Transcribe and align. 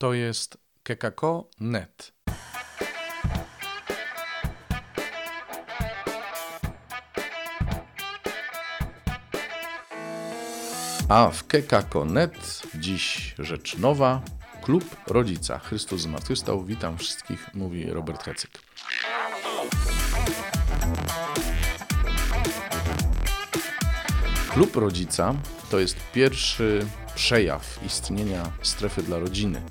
To 0.00 0.14
jest 0.14 0.58
kekako.net. 0.82 2.12
A 11.08 11.30
w 11.30 11.46
kekako.net 11.46 12.62
dziś 12.74 13.34
rzecz 13.38 13.78
nowa. 13.78 14.22
Klub 14.62 14.84
Rodzica. 15.06 15.58
Chrystus 15.58 16.00
zmartwychwstał. 16.00 16.64
Witam 16.64 16.98
wszystkich, 16.98 17.54
mówi 17.54 17.90
Robert 17.90 18.22
Hecyk. 18.22 18.50
Klub 24.50 24.76
Rodzica 24.76 25.34
to 25.70 25.78
jest 25.78 25.96
pierwszy 26.12 26.86
przejaw 27.14 27.84
istnienia 27.86 28.52
strefy 28.62 29.02
dla 29.02 29.18
rodziny. 29.18 29.62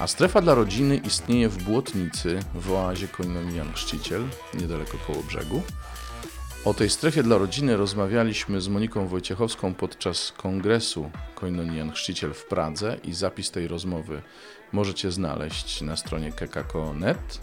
A 0.00 0.06
strefa 0.06 0.40
dla 0.40 0.54
rodziny 0.54 0.96
istnieje 0.96 1.48
w 1.48 1.62
Błotnicy 1.64 2.40
w 2.54 2.72
oazie 2.72 3.08
Koinonii 3.08 3.56
Jan 3.56 3.72
Chrzciciel, 3.72 4.24
niedaleko 4.54 4.98
koło 5.06 5.22
brzegu. 5.22 5.62
O 6.64 6.74
tej 6.74 6.90
strefie 6.90 7.22
dla 7.22 7.38
rodziny 7.38 7.76
rozmawialiśmy 7.76 8.60
z 8.60 8.68
Moniką 8.68 9.08
Wojciechowską 9.08 9.74
podczas 9.74 10.32
kongresu 10.32 11.10
Koinonii 11.34 11.78
Jan 11.78 11.92
Chrzciciel 11.92 12.32
w 12.32 12.44
Pradze 12.44 12.96
i 13.04 13.14
zapis 13.14 13.50
tej 13.50 13.68
rozmowy 13.68 14.22
możecie 14.72 15.10
znaleźć 15.10 15.80
na 15.80 15.96
stronie 15.96 16.32
kekako.net. 16.32 17.40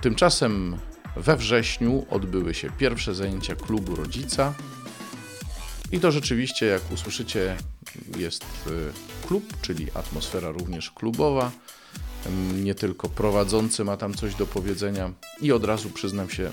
Tymczasem 0.00 0.76
we 1.16 1.36
wrześniu 1.36 2.06
odbyły 2.10 2.54
się 2.54 2.70
pierwsze 2.70 3.14
zajęcia 3.14 3.54
klubu 3.54 3.96
rodzica. 3.96 4.54
I 5.92 6.00
to 6.00 6.12
rzeczywiście, 6.12 6.66
jak 6.66 6.92
usłyszycie, 6.92 7.56
jest 8.16 8.44
y, 8.44 9.26
klub, 9.26 9.60
czyli 9.62 9.86
atmosfera 9.94 10.50
również 10.50 10.90
klubowa. 10.90 11.50
Ym, 12.26 12.64
Nie 12.64 12.74
tylko 12.74 13.08
prowadzący 13.08 13.84
ma 13.84 13.96
tam 13.96 14.14
coś 14.14 14.34
do 14.34 14.46
powiedzenia. 14.46 15.12
I 15.40 15.52
od 15.52 15.64
razu 15.64 15.90
przyznam 15.90 16.30
się, 16.30 16.50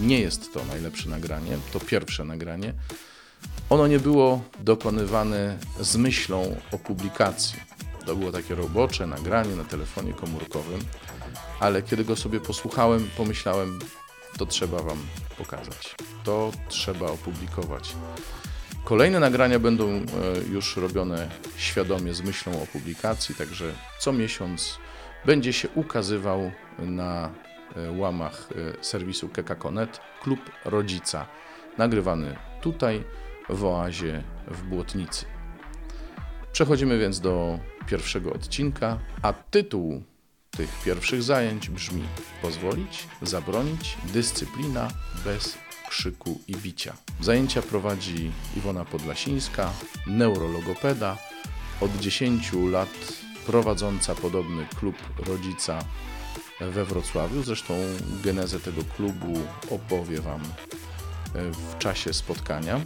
nie 0.00 0.20
jest 0.20 0.52
to 0.54 0.64
najlepsze 0.64 1.08
nagranie, 1.08 1.58
to 1.72 1.80
pierwsze 1.80 2.24
nagranie. 2.24 2.74
Ono 3.70 3.86
nie 3.86 3.98
było 3.98 4.42
dokonywane 4.60 5.58
z 5.80 5.96
myślą 5.96 6.56
o 6.72 6.78
publikacji. 6.78 7.58
To 8.06 8.16
było 8.16 8.32
takie 8.32 8.54
robocze 8.54 9.06
nagranie 9.06 9.56
na 9.56 9.64
telefonie 9.64 10.12
komórkowym, 10.12 10.80
ale 11.60 11.82
kiedy 11.82 12.04
go 12.04 12.16
sobie 12.16 12.40
posłuchałem, 12.40 13.10
pomyślałem, 13.16 13.78
to 14.38 14.46
trzeba 14.46 14.82
Wam 14.82 14.98
pokazać. 15.38 15.94
To 16.24 16.52
trzeba 16.68 17.06
opublikować. 17.06 17.94
Kolejne 18.84 19.20
nagrania 19.20 19.58
będą 19.58 19.88
e, 19.90 20.02
już 20.52 20.76
robione 20.76 21.28
świadomie 21.56 22.14
z 22.14 22.22
myślą 22.22 22.62
o 22.62 22.66
publikacji, 22.66 23.34
także 23.34 23.72
co 24.00 24.12
miesiąc 24.12 24.78
będzie 25.26 25.52
się 25.52 25.68
ukazywał 25.68 26.52
na 26.78 27.30
e, 27.76 27.90
łamach 27.90 28.48
e, 28.80 28.84
serwisu 28.84 29.28
kekako.net 29.28 30.00
Klub 30.22 30.40
Rodzica, 30.64 31.26
nagrywany 31.78 32.36
tutaj 32.60 33.04
w 33.48 33.64
oazie 33.64 34.22
w 34.48 34.62
Błotnicy. 34.62 35.26
Przechodzimy 36.52 36.98
więc 36.98 37.20
do 37.20 37.58
pierwszego 37.86 38.32
odcinka, 38.32 38.98
a 39.22 39.32
tytuł 39.32 40.02
tych 40.50 40.82
pierwszych 40.84 41.22
zajęć 41.22 41.70
brzmi 41.70 42.02
Pozwolić, 42.42 43.08
zabronić, 43.22 43.98
dyscyplina 44.12 44.88
bez 45.24 45.58
krzyku 45.94 46.40
i 46.48 46.56
bicia. 46.56 46.96
Zajęcia 47.20 47.62
prowadzi 47.62 48.32
Iwona 48.56 48.84
Podlasińska, 48.84 49.72
neurologopeda, 50.06 51.18
od 51.80 51.96
10 51.96 52.52
lat 52.52 52.88
prowadząca 53.46 54.14
podobny 54.14 54.66
klub 54.78 54.96
rodzica 55.26 55.84
we 56.60 56.84
Wrocławiu. 56.84 57.42
Zresztą 57.42 57.74
genezę 58.24 58.60
tego 58.60 58.82
klubu 58.96 59.40
opowie 59.70 60.20
Wam 60.20 60.40
w 61.34 61.78
czasie 61.78 62.12
spotkania. 62.12 62.80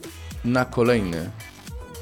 Na 0.44 0.64
kolejny 0.64 1.30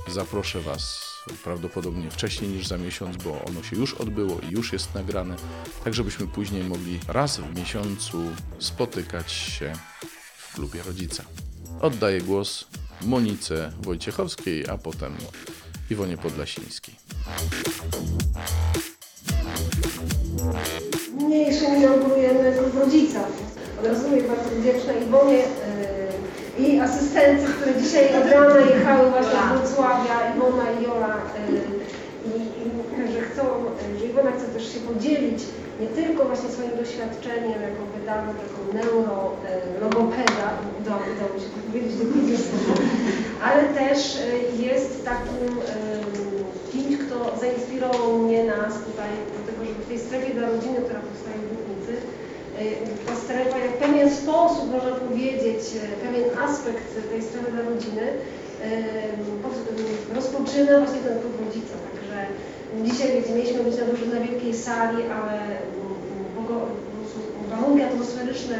zaproszę 0.09 0.61
Was 0.61 1.07
prawdopodobnie 1.45 2.11
wcześniej 2.11 2.51
niż 2.51 2.67
za 2.67 2.79
miesiąc, 2.79 3.17
bo 3.17 3.45
ono 3.45 3.63
się 3.63 3.77
już 3.77 3.95
odbyło 3.95 4.41
i 4.41 4.53
już 4.53 4.73
jest 4.73 4.95
nagrane, 4.95 5.37
tak 5.85 5.95
żebyśmy 5.95 6.27
później 6.27 6.65
mogli 6.65 7.01
raz 7.09 7.41
w 7.41 7.59
miesiącu 7.59 8.23
spotykać 8.59 9.33
się 9.33 9.73
w 10.57 10.59
klubie 10.59 10.83
rodzica. 10.87 11.23
Oddaję 11.81 12.21
głos 12.21 12.65
Monice 13.03 13.73
Wojciechowskiej, 13.83 14.69
a 14.69 14.79
potem 14.79 15.13
Iwonie 15.91 16.17
Podlasińskiej. 16.17 16.95
Niniejszym 21.19 21.77
inaugurujemy 21.77 22.53
klub 22.59 22.85
rodzica. 22.85 23.21
Od 23.81 23.87
razu 23.87 24.05
bardzo 24.09 24.51
wdzięczna 24.61 24.93
Iwonie 24.93 25.43
yy, 26.59 26.67
i 26.67 26.81
asystentce, 26.81 27.53
które 27.53 27.83
dzisiaj 27.83 28.23
od 28.23 28.31
rana 28.31 28.61
jechały 28.61 29.11
właśnie 29.11 29.31
z 29.31 29.59
Wrocławia, 29.59 30.35
Iwona 30.37 30.73
i 30.73 30.85
Jola. 30.85 31.17
Yy, 31.51 31.61
i, 32.27 32.39
i, 32.39 33.13
że 33.13 33.21
chcą, 33.21 33.43
yy, 33.93 33.99
że 33.99 34.07
Iwona 34.07 34.33
chce 34.33 34.47
też 34.47 34.73
się 34.73 34.81
podzielić 34.81 35.43
nie 35.81 35.87
tylko 35.87 36.25
właśnie 36.25 36.49
swoim 36.49 36.77
doświadczeniem 36.77 37.63
jako 37.69 37.83
pedagog, 37.95 38.37
jako 38.47 38.61
neuro, 38.75 39.37
yy, 39.43 39.47
logopeda, 39.47 39.66
udało 40.97 41.15
udało 41.15 41.31
mi 41.35 41.41
się 41.45 41.49
to 41.55 41.61
powiedzieć 41.69 41.93
do 42.01 42.05
końca, 42.13 42.47
ale 43.49 43.63
też 43.81 43.99
yy, 44.61 44.67
jest 44.69 44.91
takim 45.11 45.45
kimś, 46.73 46.95
kto 47.03 47.17
zainspirował 47.43 48.19
mnie, 48.19 48.41
nas 48.45 48.73
tutaj 48.89 49.11
do 49.35 49.41
tego, 49.49 49.61
żeby 49.69 49.81
w 49.85 49.89
tej 49.91 49.99
strefie 50.07 50.31
dla 50.35 50.47
rodziny, 50.55 50.79
która 50.87 51.01
powstaje 51.09 51.37
w 51.43 51.49
Głównicy, 51.53 51.93
yy, 51.97 53.05
ta 53.07 53.15
strefa 53.25 53.57
jak 53.67 53.75
pewien 53.85 54.09
sposób, 54.23 54.65
można 54.75 54.93
powiedzieć, 55.07 55.61
yy, 55.75 55.97
pewien 56.05 56.27
aspekt 56.47 56.87
tej 57.13 57.23
strefy 57.29 57.49
dla 57.53 57.63
rodziny 57.73 58.05
po- 59.43 60.15
rozpoczyna 60.19 60.73
właśnie 60.83 61.01
ten 61.07 61.17
klub 61.21 61.35
rodzica. 61.45 61.75
Także 61.89 62.19
dzisiaj 62.87 63.09
mieliśmy 63.37 63.61
być 63.65 63.77
na, 63.81 63.85
dużo, 63.91 64.07
na 64.15 64.21
wielkiej 64.27 64.55
sali, 64.55 64.99
ale 65.19 65.39
po 66.37 66.43
prostu 66.95 67.19
warunki 67.51 67.83
atmosferyczne 67.83 68.59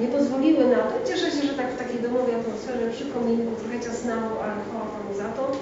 nie 0.00 0.08
pozwoliły 0.08 0.64
na 0.64 0.76
to. 0.76 0.94
Cieszę 1.08 1.30
się, 1.30 1.42
że 1.46 1.54
tak 1.54 1.72
w 1.72 1.78
takiej 1.78 2.00
domowej 2.00 2.34
atmosferze 2.34 2.90
przy 2.90 3.04
kominku, 3.06 3.56
trochę 3.60 3.80
ciasnało, 3.80 4.44
ale 4.44 4.52
chwała 4.64 4.86
Panu 4.94 5.12
za 5.22 5.28
to. 5.36 5.52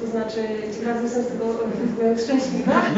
To 0.00 0.06
znaczy, 0.06 0.40
ci 0.72 0.80
jestem 1.02 1.22
z 1.22 1.28
tego 1.28 1.46
szczęśliwa. 2.24 2.82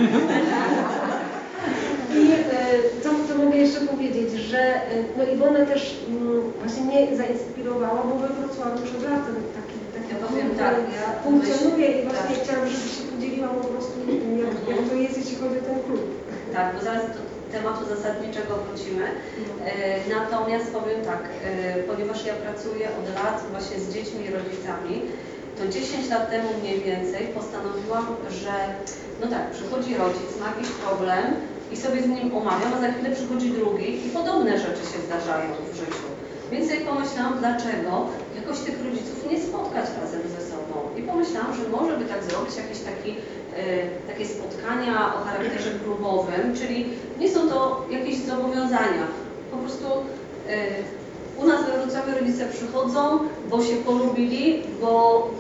I 2.19 2.33
e, 2.33 3.03
co, 3.03 3.09
co 3.29 3.45
mogę 3.45 3.57
jeszcze 3.57 3.81
powiedzieć, 3.81 4.33
że 4.33 4.59
e, 4.59 4.81
no 5.17 5.25
Iwona 5.35 5.67
też 5.67 6.01
mm, 6.09 6.53
właśnie 6.61 6.83
mnie 6.85 7.17
zainspirowała, 7.17 8.03
bo 8.09 8.15
we 8.19 8.29
Wrocławiu 8.29 8.83
przed 8.85 9.03
latem 9.03 9.37
taki, 9.59 9.77
taki 9.95 10.11
Ja 10.15 10.29
powiem 10.29 10.51
tak, 10.51 10.75
e, 10.75 10.95
ja 11.01 11.07
funkcjonuje 11.25 11.89
i 11.89 12.05
właśnie 12.05 12.37
tak. 12.37 12.45
chciałam, 12.45 12.69
żebyś 12.69 12.91
się 12.97 13.05
podzieliła 13.13 13.49
po 13.49 13.65
prostu 13.69 13.97
jak, 14.43 14.77
jak 14.77 14.89
to 14.89 14.95
jest, 14.95 15.17
jeśli 15.19 15.37
chodzi 15.37 15.59
o 15.59 15.63
ten 15.63 15.79
klub. 15.87 16.03
Tak, 16.55 16.75
bo 16.75 16.85
zaraz 16.85 17.03
do 17.03 17.34
tematu 17.57 17.83
zasadniczego 17.95 18.53
wrócimy. 18.57 19.05
E, 19.07 19.11
natomiast 20.17 20.67
powiem 20.79 21.01
tak, 21.13 21.23
e, 21.25 21.83
ponieważ 21.91 22.27
ja 22.27 22.35
pracuję 22.35 22.87
od 22.99 23.07
lat 23.19 23.37
właśnie 23.53 23.77
z 23.81 23.95
dziećmi 23.95 24.21
i 24.25 24.35
rodzicami, 24.39 24.95
to 25.59 25.63
10 25.69 26.11
lat 26.11 26.31
temu 26.31 26.49
mniej 26.61 26.79
więcej 26.81 27.23
postanowiłam, 27.39 28.07
że 28.43 28.55
no 29.21 29.27
tak, 29.35 29.51
przychodzi 29.51 29.95
rodzic, 30.03 30.31
ma 30.41 30.49
jakiś 30.53 30.71
problem 30.85 31.25
i 31.73 31.77
sobie 31.77 32.03
z 32.03 32.09
nim 32.09 32.37
omawiam, 32.37 32.73
a 32.75 32.81
za 32.81 32.93
chwilę 32.93 33.11
przychodzi 33.17 33.51
drugi 33.51 34.07
i 34.07 34.11
podobne 34.11 34.59
rzeczy 34.59 34.85
się 34.93 34.99
zdarzają 35.07 35.49
w 35.73 35.77
życiu. 35.77 36.07
Więc 36.51 36.69
sobie 36.69 36.81
pomyślałam, 36.81 37.35
dlaczego 37.39 37.93
jakoś 38.41 38.59
tych 38.67 38.85
rodziców 38.85 39.31
nie 39.31 39.39
spotkać 39.47 39.87
razem 40.01 40.23
ze 40.37 40.43
sobą. 40.51 40.75
I 40.99 41.03
pomyślałam, 41.03 41.53
że 41.59 41.69
może 41.77 41.93
by 41.99 42.05
tak 42.05 42.25
zrobić 42.25 42.57
jakieś 42.57 42.81
taki, 42.91 43.11
takie 44.07 44.27
spotkania 44.27 45.15
o 45.15 45.25
charakterze 45.25 45.71
klubowym, 45.85 46.57
czyli 46.57 46.87
nie 47.19 47.31
są 47.31 47.49
to 47.49 47.87
jakieś 47.91 48.17
zobowiązania. 48.17 49.07
Po 49.51 49.57
prostu 49.57 49.87
e, 50.49 50.57
u 51.43 51.47
nas 51.47 51.67
we 51.67 51.79
Wrocławiu 51.79 52.19
rodzice 52.21 52.47
przychodzą, 52.47 53.19
bo 53.51 53.63
się 53.63 53.77
polubili, 53.77 54.63
bo 54.81 55.31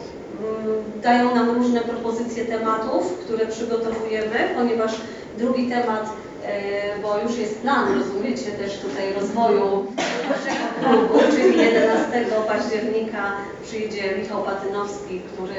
mm, 0.40 0.82
dają 1.02 1.34
nam 1.34 1.50
różne 1.50 1.80
propozycje 1.80 2.44
tematów, 2.44 3.18
które 3.18 3.46
przygotowujemy, 3.46 4.54
ponieważ 4.56 4.92
drugi 5.38 5.68
temat, 5.68 6.10
e, 6.44 6.98
bo 7.02 7.18
już 7.18 7.38
jest 7.38 7.58
plan, 7.60 7.98
rozumiecie, 7.98 8.50
też 8.50 8.78
tutaj 8.78 9.14
rozwoju 9.20 9.86
naszego 10.28 10.66
klubu, 10.80 11.18
czyli 11.30 11.58
11 11.58 12.26
października 12.48 13.32
przyjdzie 13.62 14.16
Michał 14.18 14.42
Patynowski, 14.42 15.20
który 15.20 15.54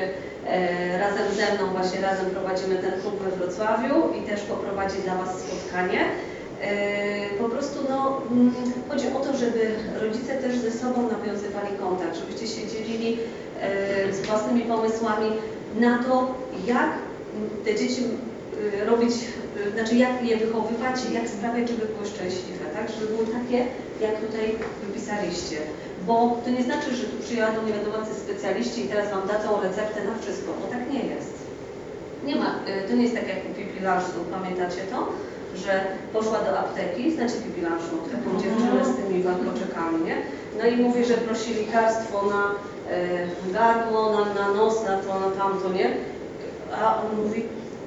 razem 0.99 1.27
ze 1.35 1.53
mną, 1.55 1.71
właśnie 1.71 2.01
razem 2.01 2.25
prowadzimy 2.25 2.75
ten 2.75 3.01
klub 3.01 3.23
we 3.23 3.31
Wrocławiu 3.37 3.95
i 4.17 4.27
też 4.29 4.41
poprowadzi 4.41 4.97
dla 5.03 5.15
Was 5.15 5.39
spotkanie. 5.39 5.99
E, 6.61 7.37
Po 7.39 7.49
prostu 7.49 7.79
no, 7.89 8.21
mm, 8.31 8.53
chodzi 8.89 9.07
o 9.07 9.19
to, 9.19 9.37
żeby 9.37 9.75
rodzice 10.01 10.35
też 10.35 10.57
ze 10.57 10.71
sobą 10.71 11.09
nawiązywali 11.09 11.77
kontakt, 11.79 12.17
żebyście 12.17 12.47
się 12.47 12.67
dzielili 12.67 13.17
e, 13.61 14.13
z 14.13 14.25
własnymi 14.25 14.61
pomysłami 14.61 15.31
na 15.79 16.03
to, 16.03 16.35
jak 16.67 16.89
te 17.65 17.75
dzieci 17.75 18.03
robić, 18.85 19.13
znaczy 19.75 19.95
jak 19.95 20.23
je 20.23 20.37
wychowywać, 20.37 20.95
jak 21.13 21.29
sprawiać, 21.29 21.69
żeby 21.69 21.85
były 21.85 22.05
szczęśliwe, 22.07 22.65
tak? 22.73 22.85
Żeby 22.91 23.13
były 23.13 23.27
takie, 23.27 23.65
jak 24.01 24.15
tutaj 24.21 24.55
wypisaliście. 24.87 25.57
Bo 26.07 26.37
to 26.45 26.49
nie 26.49 26.63
znaczy, 26.63 26.95
że 26.95 27.03
tu 27.03 27.17
przyjadą 27.23 27.63
nie 27.67 27.73
wiadomo 27.73 28.05
specjaliści 28.23 28.85
i 28.85 28.87
teraz 28.87 29.11
Wam 29.11 29.27
dadzą 29.27 29.61
receptę 29.61 30.03
na 30.03 30.15
wszystko, 30.21 30.51
bo 30.61 30.67
tak 30.67 30.91
nie 30.93 31.03
jest. 31.13 31.35
Nie 32.25 32.35
ma, 32.35 32.49
y, 32.85 32.87
to 32.87 32.95
nie 32.95 33.03
jest 33.03 33.15
tak 33.15 33.27
jak 33.27 33.37
u 33.37 33.53
Pipi 33.53 33.79
Larszu, 33.83 34.19
pamiętacie 34.31 34.81
to? 34.91 35.07
Że 35.55 35.85
poszła 36.13 36.39
do 36.39 36.59
apteki, 36.59 37.15
znacie 37.15 37.35
Pipi 37.35 37.61
Larszu, 37.61 37.95
taką 38.11 38.41
dziewczynę 38.41 38.85
z 38.85 38.95
tymi 38.97 39.23
warkoczekami, 39.23 40.05
nie? 40.05 40.15
No 40.59 40.65
i 40.65 40.77
mówi, 40.77 41.05
że 41.05 41.13
prosi 41.13 41.53
lekarstwo 41.53 42.21
na 42.33 42.41
y, 42.95 43.53
gardło, 43.53 44.11
na, 44.15 44.33
na 44.33 44.53
nos, 44.53 44.83
na 44.83 44.97
to, 44.97 45.19
na 45.19 45.31
tamto, 45.31 45.69
nie? 45.69 45.97
A 46.81 47.01
on 47.01 47.23
mówi, 47.23 47.43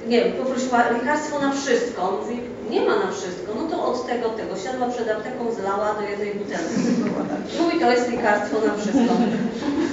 nie 0.08 0.24
wiem, 0.24 0.32
poprosiła 0.32 0.90
lekarstwo 0.90 1.38
na 1.40 1.52
wszystko. 1.52 2.18
Mówi, 2.22 2.40
nie 2.70 2.80
ma 2.80 2.96
na 2.96 3.12
wszystko, 3.12 3.52
no 3.56 3.62
to 3.70 3.84
od 3.84 4.06
tego, 4.06 4.28
tego. 4.28 4.56
Siadła 4.56 4.88
przed 4.88 5.08
apteką, 5.10 5.52
zlała 5.52 5.94
do 5.94 6.02
jednej 6.02 6.34
butelki. 6.34 6.80
Mówi, 7.60 7.80
to 7.80 7.90
jest 7.92 8.10
lekarstwo 8.10 8.56
na 8.66 8.74
wszystko. 8.76 9.14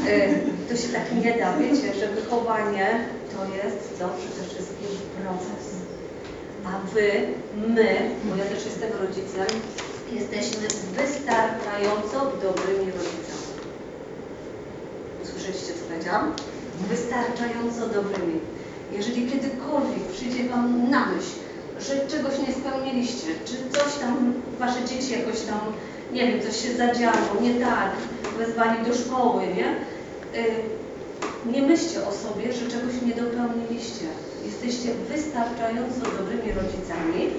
Y, 0.07 0.39
To 0.69 0.75
się 0.81 0.87
tak 0.87 1.05
nie 1.23 1.33
da, 1.39 1.57
wiecie, 1.57 1.93
że 1.99 2.07
wychowanie 2.07 2.87
to 3.33 3.39
jest 3.57 3.99
to 3.99 4.09
przede 4.19 4.43
wszystkim 4.49 4.89
proces. 5.21 5.65
A 6.65 6.93
wy, 6.93 7.11
my, 7.67 7.89
bo 8.25 8.35
ja 8.35 8.45
też 8.45 8.65
jestem 8.65 8.89
rodzicem, 9.01 9.47
jesteśmy 10.11 10.67
wystarczająco 10.99 12.17
dobrymi 12.45 12.91
rodzicami. 12.97 13.45
Usłyszeliście, 15.23 15.73
co 15.73 15.83
powiedziałam? 15.89 16.33
Wystarczająco 16.89 17.81
dobrymi. 17.97 18.39
Jeżeli 18.91 19.27
kiedykolwiek 19.31 20.03
przyjdzie 20.13 20.49
Wam 20.49 20.89
na 20.89 21.05
myśl, 21.05 21.31
że 21.79 22.07
czegoś 22.07 22.33
nie 22.47 22.53
spełniliście, 22.53 23.27
czy 23.45 23.79
coś 23.79 23.93
tam, 24.01 24.33
Wasze 24.59 24.83
dzieci 24.85 25.11
jakoś 25.19 25.41
tam, 25.41 25.59
nie 26.13 26.27
wiem, 26.27 26.41
coś 26.41 26.61
się 26.63 26.75
zadziało, 26.77 27.41
nie 27.41 27.53
tak, 27.55 27.91
wezwali 28.37 28.85
do 28.87 28.93
szkoły, 28.95 29.41
nie? 29.47 29.67
Y, 30.41 30.55
Nie 31.53 31.61
myślcie 31.61 32.07
o 32.07 32.11
sobie, 32.11 32.53
że 32.53 32.71
czegoś 32.71 32.93
nie 33.05 33.15
dopełniliście. 33.15 34.05
Jesteście 34.45 34.89
wystarczająco 35.09 36.01
dobrymi 36.17 36.51
rodzicami 36.53 37.29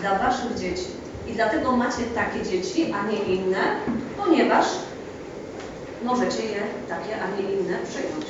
dla 0.00 0.18
Waszych 0.18 0.54
dzieci. 0.58 0.86
I 1.28 1.32
dlatego 1.32 1.76
macie 1.76 2.02
takie 2.14 2.42
dzieci, 2.50 2.92
a 2.92 3.10
nie 3.10 3.18
inne, 3.34 3.58
ponieważ 4.16 4.66
możecie 6.04 6.42
je 6.42 6.60
takie, 6.88 7.22
a 7.22 7.26
nie 7.36 7.52
inne 7.52 7.78
przyjąć. 7.88 8.26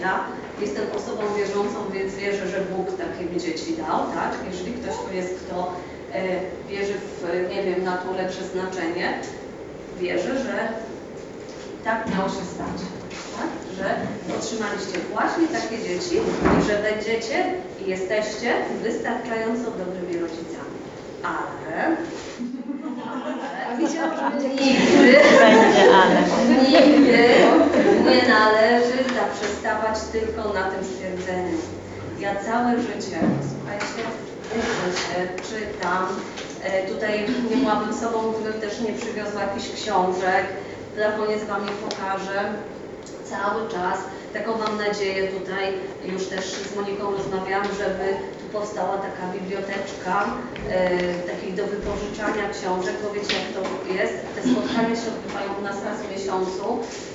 Ja 0.00 0.20
jestem 0.60 0.84
osobą 0.96 1.22
wierzącą, 1.36 1.78
więc 1.92 2.14
wierzę, 2.14 2.48
że 2.48 2.60
Bóg 2.60 2.86
takie 2.98 3.24
mi 3.24 3.40
dzieci 3.40 3.76
dał, 3.76 3.98
tak? 4.14 4.32
Jeżeli 4.50 4.72
ktoś 4.72 4.96
tu 4.96 5.16
jest, 5.16 5.34
kto 5.34 5.72
e, 6.12 6.22
wierzy 6.68 6.94
w, 6.94 7.50
nie 7.54 7.62
wiem, 7.62 7.84
naturę, 7.84 8.28
przeznaczenie, 8.28 9.20
wierzę, 10.00 10.38
że 10.38 10.68
tak 11.84 12.10
miało 12.10 12.28
się 12.28 12.44
stać, 12.54 12.78
tak? 13.36 13.50
Że 13.76 13.96
otrzymaliście 14.38 14.98
właśnie 15.12 15.46
takie 15.48 15.78
dzieci 15.78 16.16
i 16.58 16.62
że 16.68 16.78
będziecie 16.82 17.44
i 17.86 17.90
jesteście 17.90 18.54
wystarczająco 18.82 19.70
dobrymi 19.70 20.18
rodzicami. 20.18 20.78
Ale 21.22 21.96
A 23.72 23.76
widziałam, 23.76 24.40
że 24.40 24.48
nigdy. 24.48 25.18
Nigdy 26.48 27.28
nie 28.04 28.28
należy 28.28 28.98
zaprzestawać 29.18 29.98
tylko 30.12 30.52
na 30.52 30.62
tym 30.70 30.84
stwierdzeniu. 30.84 31.58
Ja 32.20 32.34
całe 32.34 32.70
życie, 32.82 33.18
słuchajcie, 33.50 34.02
się, 34.98 35.18
czytam. 35.48 36.06
E, 36.64 36.86
tutaj 36.86 37.26
nie 37.50 37.56
byłabym 37.56 37.94
sobą, 37.94 38.32
gdybym 38.32 38.60
też 38.60 38.80
nie 38.80 38.92
przywiozła 38.92 39.42
jakichś 39.42 39.82
książek. 39.82 40.44
Na 40.98 41.12
koniec 41.12 41.44
Wam 41.44 41.66
je 41.66 41.72
pokażę. 41.72 42.52
Cały 43.24 43.68
czas, 43.68 43.98
taką 44.32 44.58
mam 44.58 44.78
nadzieję 44.78 45.28
tutaj, 45.28 45.64
już 46.04 46.26
też 46.26 46.44
z 46.44 46.76
Moniką 46.76 47.10
rozmawiałam, 47.10 47.66
żeby 47.78 48.06
powstała 48.52 48.94
taka 49.08 49.22
biblioteczka, 49.34 50.16
e, 50.24 50.90
takiej 51.30 51.52
do 51.52 51.64
wypożyczania 51.74 52.44
książek, 52.56 52.94
bo 53.02 53.08
wiecie 53.14 53.34
jak 53.40 53.48
to 53.56 53.62
jest. 53.98 54.14
Te 54.34 54.40
spotkania 54.50 54.94
się 55.00 55.08
odbywają 55.14 55.48
u 55.60 55.62
nas 55.68 55.78
raz 55.86 55.96
w 56.02 56.10
miesiącu 56.14 56.64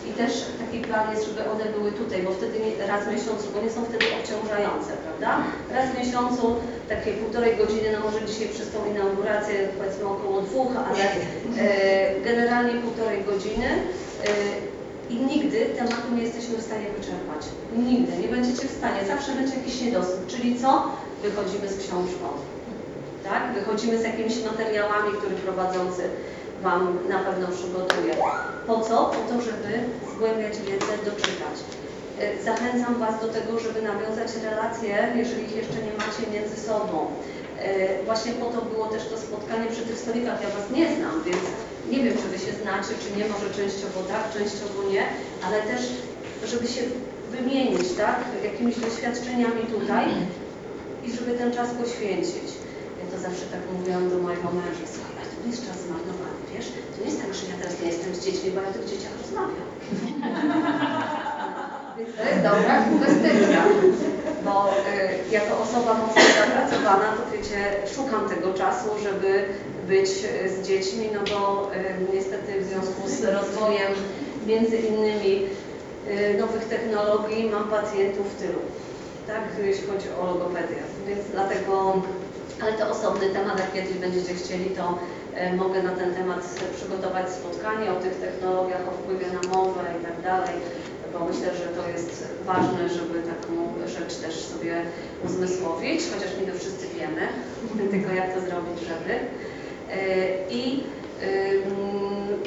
i 0.09 0.11
też 0.19 0.31
taki 0.61 0.77
plan 0.87 1.05
jest, 1.11 1.25
żeby 1.27 1.41
one 1.53 1.65
były 1.75 1.91
tutaj, 1.91 2.19
bo 2.23 2.31
wtedy 2.31 2.55
nie, 2.59 2.87
raz 2.91 3.01
w 3.05 3.11
miesiącu, 3.15 3.45
bo 3.53 3.57
nie 3.65 3.71
są 3.75 3.79
wtedy 3.85 4.05
obciążające, 4.17 4.91
prawda? 5.05 5.31
Raz 5.75 5.85
w 5.91 5.99
miesiącu, 5.99 6.43
takie 6.89 7.11
półtorej 7.21 7.57
godziny, 7.57 7.87
no 7.93 7.99
może 8.05 8.25
dzisiaj 8.29 8.47
przez 8.55 8.67
tą 8.73 8.79
inaugurację 8.91 9.55
powiedzmy 9.77 10.05
około 10.15 10.41
dwóch, 10.41 10.71
ale 10.89 11.03
e, 11.03 12.21
generalnie 12.27 12.73
półtorej 12.85 13.19
godziny. 13.23 13.69
E, 14.27 14.73
i 15.09 15.15
nigdy 15.15 15.65
tematu 15.65 16.15
nie 16.15 16.23
jesteśmy 16.23 16.57
w 16.57 16.61
stanie 16.61 16.85
wyczerpać. 16.97 17.41
Nigdy. 17.77 18.17
Nie 18.17 18.27
będziecie 18.27 18.67
w 18.67 18.71
stanie. 18.71 19.05
Zawsze 19.07 19.31
będzie 19.31 19.55
jakiś 19.55 19.81
niedosyt. 19.81 20.27
Czyli 20.27 20.59
co? 20.59 20.91
Wychodzimy 21.23 21.67
z 21.69 21.77
książką. 21.77 22.27
Tak? 23.29 23.43
Wychodzimy 23.53 23.97
z 23.97 24.03
jakimiś 24.03 24.35
materiałami, 24.51 25.11
które 25.19 25.35
prowadzący 25.35 26.03
Wam 26.63 26.97
na 27.09 27.19
pewno 27.19 27.47
przygotuje. 27.57 28.13
Po 28.67 28.81
co? 28.81 28.95
Po 29.15 29.21
to, 29.33 29.41
żeby 29.41 29.71
zgłębiać 30.15 30.53
wiedzę, 30.67 30.93
doczytać. 31.05 31.55
Y, 32.21 32.43
Zachęcam 32.43 32.93
Was 32.99 33.21
do 33.21 33.27
tego, 33.27 33.59
żeby 33.59 33.81
nawiązać 33.81 34.29
relacje, 34.49 35.13
jeżeli 35.15 35.43
ich 35.43 35.55
jeszcze 35.55 35.79
nie 35.87 35.93
macie 36.01 36.23
między 36.33 36.57
sobą. 36.67 36.97
Y, 37.01 38.05
Właśnie 38.05 38.31
po 38.33 38.45
to 38.45 38.61
było 38.65 38.85
też 38.87 39.03
to 39.11 39.17
spotkanie 39.17 39.67
przy 39.71 39.81
tych 39.81 39.97
stolikach. 39.97 40.41
Ja 40.41 40.49
Was 40.57 40.67
nie 40.77 40.85
znam, 40.95 41.15
więc 41.25 41.43
nie 41.91 41.99
wiem, 42.03 42.13
czy 42.21 42.27
Wy 42.33 42.39
się 42.45 42.53
znacie, 42.61 42.93
czy 43.03 43.07
nie, 43.17 43.25
może 43.33 43.47
częściowo 43.59 43.99
tak, 44.13 44.23
częściowo 44.37 44.79
nie, 44.93 45.03
ale 45.45 45.57
też, 45.61 45.81
żeby 46.51 46.67
się 46.67 46.81
wymienić, 47.31 47.87
tak, 48.03 48.17
jakimiś 48.43 48.75
doświadczeniami 48.79 49.61
tutaj 49.75 50.05
i 51.05 51.11
żeby 51.15 51.31
ten 51.37 51.51
czas 51.53 51.69
poświęcić. 51.81 52.47
Ja 52.99 53.05
to 53.11 53.17
zawsze 53.27 53.45
tak 53.53 53.61
mówiłam 53.73 54.09
do 54.09 54.17
mojego 54.17 54.47
męża, 54.59 54.85
słuchaj, 54.93 55.13
ale 55.19 55.27
to 55.31 55.37
nie 55.43 55.51
jest 55.51 55.67
czas 55.67 55.77
zmarnowany, 55.85 56.39
wiesz? 56.53 56.67
To 56.93 56.97
nie 57.01 57.09
jest 57.09 57.21
tak, 57.23 57.33
że 57.33 57.43
ja 57.51 57.55
teraz 57.61 57.81
nie 57.81 57.87
jestem 57.91 58.15
z 58.15 58.19
dziećmi, 58.25 58.51
bo 58.51 58.61
ja 58.61 58.69
o 58.69 58.73
tych 58.73 58.85
dzieciach 58.91 59.13
rozmawiam. 59.21 59.67
Więc 61.97 62.15
to 62.17 62.23
jest 62.23 62.41
dobra 62.49 62.85
inwestycja, 62.91 63.63
bo 64.45 64.69
y, 64.69 65.31
jako 65.31 65.59
osoba 65.59 65.93
mocno 65.93 66.21
zapracowana, 66.39 67.07
to 67.17 67.23
wiecie, 67.37 67.59
szukam 67.95 68.29
tego 68.29 68.53
czasu, 68.53 68.89
żeby 69.03 69.45
być 69.87 70.09
y, 70.09 70.49
z 70.49 70.67
dziećmi, 70.67 71.09
no 71.13 71.19
bo 71.31 71.71
y, 71.75 72.13
niestety 72.13 72.61
w 72.61 72.65
związku 72.65 73.09
z 73.09 73.23
rozwojem 73.23 73.93
między 74.47 74.77
innymi 74.77 75.45
y, 76.07 76.37
nowych 76.39 76.65
technologii 76.65 77.49
mam 77.49 77.63
pacjentów 77.63 78.35
tylu, 78.35 78.59
tak, 79.27 79.43
jeśli 79.65 79.87
chodzi 79.87 80.07
o 80.21 80.25
logopedię, 80.25 80.81
więc 81.07 81.19
dlatego, 81.31 82.01
ale 82.61 82.73
to 82.73 82.89
osobny 82.89 83.29
temat, 83.29 83.59
jak 83.59 83.73
kiedyś 83.73 83.97
będziecie 83.97 84.33
chcieli, 84.33 84.69
to 84.69 84.99
y, 85.53 85.55
mogę 85.57 85.83
na 85.83 85.91
ten 85.91 86.15
temat 86.15 86.39
przygotować 86.75 87.29
spotkanie 87.29 87.91
o 87.91 87.95
tych 87.95 88.15
technologiach, 88.15 88.81
o 88.89 88.91
wpływie 88.91 89.25
na 89.27 89.57
mowę 89.57 89.81
i 90.01 90.05
tak 90.05 90.21
dalej, 90.21 90.55
bo 91.13 91.19
myślę, 91.25 91.47
że 91.55 91.65
to 91.65 91.89
jest 91.89 92.27
ważne, 92.45 92.89
żeby 92.89 93.21
taką 93.21 93.53
rzecz 93.87 94.15
też 94.15 94.35
sobie 94.45 94.75
uzmysłowić, 95.25 96.01
chociaż 96.13 96.31
nie 96.39 96.51
to 96.51 96.59
wszyscy 96.59 96.87
wiemy, 96.87 97.27
tylko 97.91 98.13
jak 98.13 98.33
to 98.33 98.41
zrobić, 98.41 98.79
żeby. 98.79 99.13
Y, 99.13 100.37
I 100.49 100.83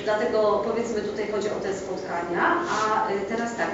dlatego 0.04 0.62
powiedzmy 0.64 1.00
tutaj 1.00 1.26
chodzi 1.32 1.48
o 1.48 1.60
te 1.60 1.74
spotkania, 1.74 2.56
a 2.70 3.10
y, 3.10 3.20
teraz 3.28 3.56
tak, 3.56 3.70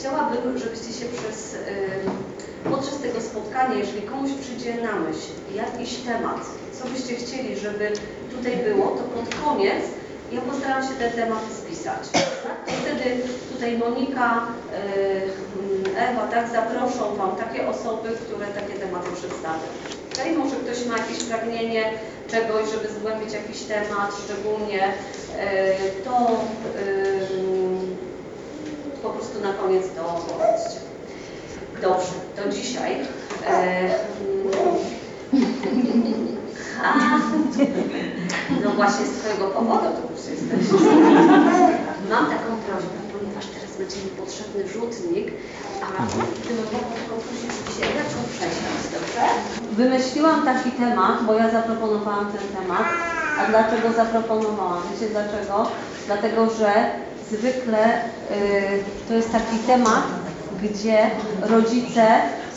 chciałabym, 0.00 0.58
żebyście 0.58 0.92
się 0.92 1.06
przez, 1.06 1.54
ym, 1.54 2.72
podczas 2.72 2.98
tego 2.98 3.20
spotkania, 3.20 3.74
jeżeli 3.74 4.02
komuś 4.02 4.30
przyjdzie 4.40 4.74
na 4.74 4.92
myśl 4.96 5.30
jakiś 5.54 5.96
temat, 5.96 6.40
co 6.72 6.88
byście 6.88 7.14
chcieli, 7.16 7.56
żeby 7.56 7.92
tutaj 8.36 8.56
było, 8.56 8.86
to 8.86 9.02
pod 9.02 9.34
koniec 9.44 9.84
ja 10.32 10.40
postaram 10.40 10.82
się 10.82 10.94
te 10.94 11.10
tematy 11.10 11.54
spisać. 11.54 12.08
Tak? 12.12 12.74
Wtedy 12.74 13.22
tutaj 13.52 13.78
Monika, 13.78 14.46
y, 15.96 15.96
Ewa, 15.96 16.26
tak, 16.26 16.48
zaproszą 16.48 17.16
Wam 17.16 17.36
takie 17.36 17.68
osoby, 17.68 18.08
które 18.08 18.46
takie 18.46 18.74
tematy 18.74 19.10
przedstawią. 19.12 19.68
Okay? 20.12 20.36
Może 20.36 20.56
ktoś 20.56 20.86
ma 20.86 20.98
jakieś 20.98 21.24
pragnienie 21.24 21.92
czegoś, 22.30 22.70
żeby 22.70 22.88
zgłębić 22.88 23.32
jakiś 23.32 23.60
temat 23.62 24.10
szczególnie, 24.24 24.88
y, 24.88 26.04
to 26.04 26.30
y, 26.78 28.09
po 29.02 29.08
prostu 29.10 29.40
na 29.40 29.52
koniec 29.52 29.84
to 29.96 30.02
powiedzcie. 30.28 30.80
Dobrze, 31.82 32.12
to 32.36 32.48
dzisiaj. 32.48 32.92
E, 33.46 33.88
a, 36.84 36.94
no 38.64 38.70
właśnie 38.70 39.06
z 39.06 39.10
Twojego 39.10 39.46
powodu 39.46 39.86
tu 39.96 40.12
już 40.12 40.26
jesteś. 40.30 40.80
Mam 42.10 42.24
taką 42.26 42.50
prośbę, 42.66 42.98
ponieważ 43.12 43.46
teraz 43.46 43.76
będzie 43.78 43.96
mi 43.96 44.10
potrzebny 44.10 44.68
rzutnik, 44.68 45.26
a 45.82 45.86
gdybym 46.44 46.64
mogła 46.64 46.96
tylko 46.96 47.14
prosić, 47.26 47.50
żeby 47.56 47.70
się 47.76 47.94
lekko 47.94 48.20
przesiąść, 48.32 48.86
dobrze? 48.94 49.22
Wymyśliłam 49.72 50.44
taki 50.44 50.70
temat, 50.70 51.24
bo 51.26 51.34
ja 51.34 51.50
zaproponowałam 51.50 52.32
ten 52.32 52.62
temat. 52.62 52.86
A 53.38 53.46
dlaczego 53.50 53.92
zaproponowałam? 53.92 54.82
Wiecie 54.92 55.12
dlaczego? 55.12 55.70
Dlatego, 56.06 56.50
że 56.50 56.70
zwykle 57.32 57.94
y, 57.96 58.82
to 59.08 59.14
jest 59.14 59.32
taki 59.32 59.56
temat, 59.66 60.04
gdzie 60.62 60.98
rodzice 61.42 62.06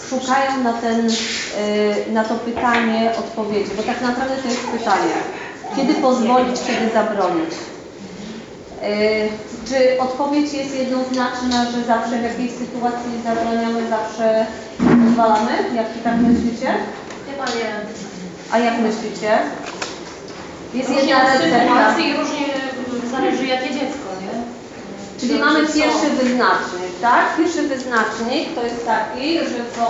szukają 0.09 0.63
na, 0.63 0.73
ten, 0.73 1.07
y, 1.09 2.11
na 2.11 2.23
to 2.23 2.35
pytanie 2.35 3.11
odpowiedzi, 3.19 3.71
bo 3.77 3.83
tak 3.83 4.01
naprawdę 4.01 4.35
to 4.35 4.47
jest 4.47 4.67
pytanie, 4.67 5.13
kiedy 5.75 5.93
pozwolić, 5.93 6.59
kiedy 6.67 6.93
zabronić. 6.93 7.51
Y, 8.83 9.29
Czy 9.69 10.01
odpowiedź 10.01 10.53
jest 10.53 10.75
jednoznaczna, 10.79 11.71
że 11.71 11.83
zawsze 11.83 12.17
w 12.19 12.23
jakiejś 12.23 12.51
sytuacji 12.51 13.11
zabraniamy, 13.23 13.81
zawsze 13.89 14.45
pozwalamy? 14.77 15.51
Jak 15.75 15.87
tak 16.03 16.15
myślicie? 16.17 16.67
Chyba 17.31 17.45
nie. 17.45 17.71
A 18.51 18.59
jak 18.59 18.79
myślicie? 18.79 19.31
Jest 20.73 20.89
Różnie 20.89 21.09
jedna 21.09 21.33
recepta. 21.33 21.95
różnie 22.21 22.45
zależy 23.11 23.45
jakie 23.47 23.69
dziecko? 23.69 24.07
Czyli 25.27 25.39
mamy 25.39 25.59
pierwszy 25.59 26.09
wyznacznik, 26.09 26.99
tak? 27.01 27.37
Pierwszy 27.37 27.61
wyznacznik 27.61 28.55
to 28.55 28.63
jest 28.63 28.85
taki, 28.85 29.39
że 29.39 29.65
co? 29.75 29.85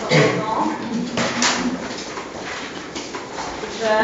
Sobie 0.00 0.22
to. 0.40 0.64
Że 3.80 4.00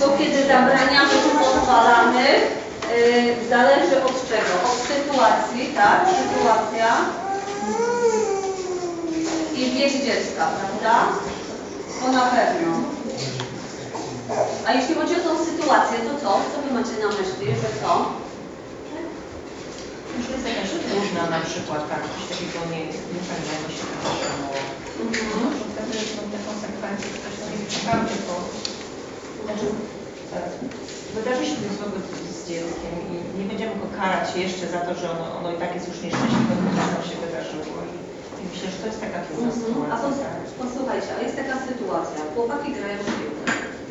to 0.00 0.18
kiedy 0.18 0.42
zabraniamy 0.46 1.10
czy 1.10 1.38
pozwalamy, 1.38 2.24
yy, 2.24 3.48
zależy 3.48 4.04
od 4.04 4.28
czego? 4.28 4.54
Od 4.64 4.78
sytuacji, 4.88 5.72
tak? 5.74 6.06
Sytuacja 6.08 6.96
i 9.54 9.70
wiek 9.70 9.92
dziecka, 9.92 10.46
prawda? 10.46 11.06
To 12.00 12.12
na 12.12 12.20
pewno. 12.20 12.95
A 14.66 14.68
jeśli 14.76 14.94
chodzi 14.94 15.14
o 15.20 15.24
tą 15.28 15.32
sytuację, 15.50 15.96
to 16.06 16.12
co? 16.22 16.30
Co 16.52 16.56
Wy 16.64 16.70
macie 16.78 16.94
na 17.04 17.08
myśli, 17.18 17.46
że 17.62 17.70
co? 17.80 17.90
Już 20.16 20.26
jest 20.34 20.46
jakaś 20.50 20.70
różna 20.94 21.22
na 21.36 21.40
przykład, 21.48 21.82
tak, 21.92 22.02
coś 22.12 22.24
takiego 22.32 22.58
nie, 22.72 22.80
niepewnego 23.14 23.66
się 23.76 23.84
wydarzyło. 23.90 24.54
Mhm. 25.02 25.44
Wtedy 25.72 25.94
są 26.14 26.22
te 26.32 26.38
konsekwencje, 26.48 27.08
ktoś 27.16 27.34
to 27.40 27.44
nie 27.52 27.60
przyprawdzie, 27.70 28.16
bo 28.26 28.34
znaczy, 29.44 29.66
wydarzy 31.16 31.44
się 31.48 31.56
coś 31.62 31.72
złego 31.78 31.98
z 32.36 32.38
dzieckiem 32.48 32.94
i 33.10 33.14
nie 33.38 33.46
będziemy 33.50 33.74
go 33.82 33.86
karać 34.00 34.26
jeszcze 34.44 34.64
za 34.74 34.80
to, 34.86 34.92
że 35.00 35.06
ono, 35.14 35.26
ono 35.38 35.48
i 35.54 35.58
tak 35.62 35.70
jest 35.76 35.88
już 35.90 35.98
nieszczęśliwe, 36.04 36.54
bo 36.62 36.68
to 36.76 36.82
nam 36.94 37.04
się 37.08 37.16
wydarzyło. 37.24 37.78
I, 38.40 38.42
myślę, 38.52 38.66
że 38.72 38.78
to 38.82 38.86
jest 38.90 39.00
taka 39.06 39.18
trudna 39.26 39.48
Mhm. 39.48 39.92
A 39.92 39.96
sytuacja. 39.96 40.04
pos 40.04 40.16
tak. 40.24 40.36
posłuchajcie, 40.62 41.10
a 41.16 41.20
jest 41.26 41.36
taka 41.42 41.54
sytuacja, 41.68 42.18
chłopaki 42.34 42.68
grają 42.78 42.98
w 43.04 43.10
piłkę. 43.18 43.35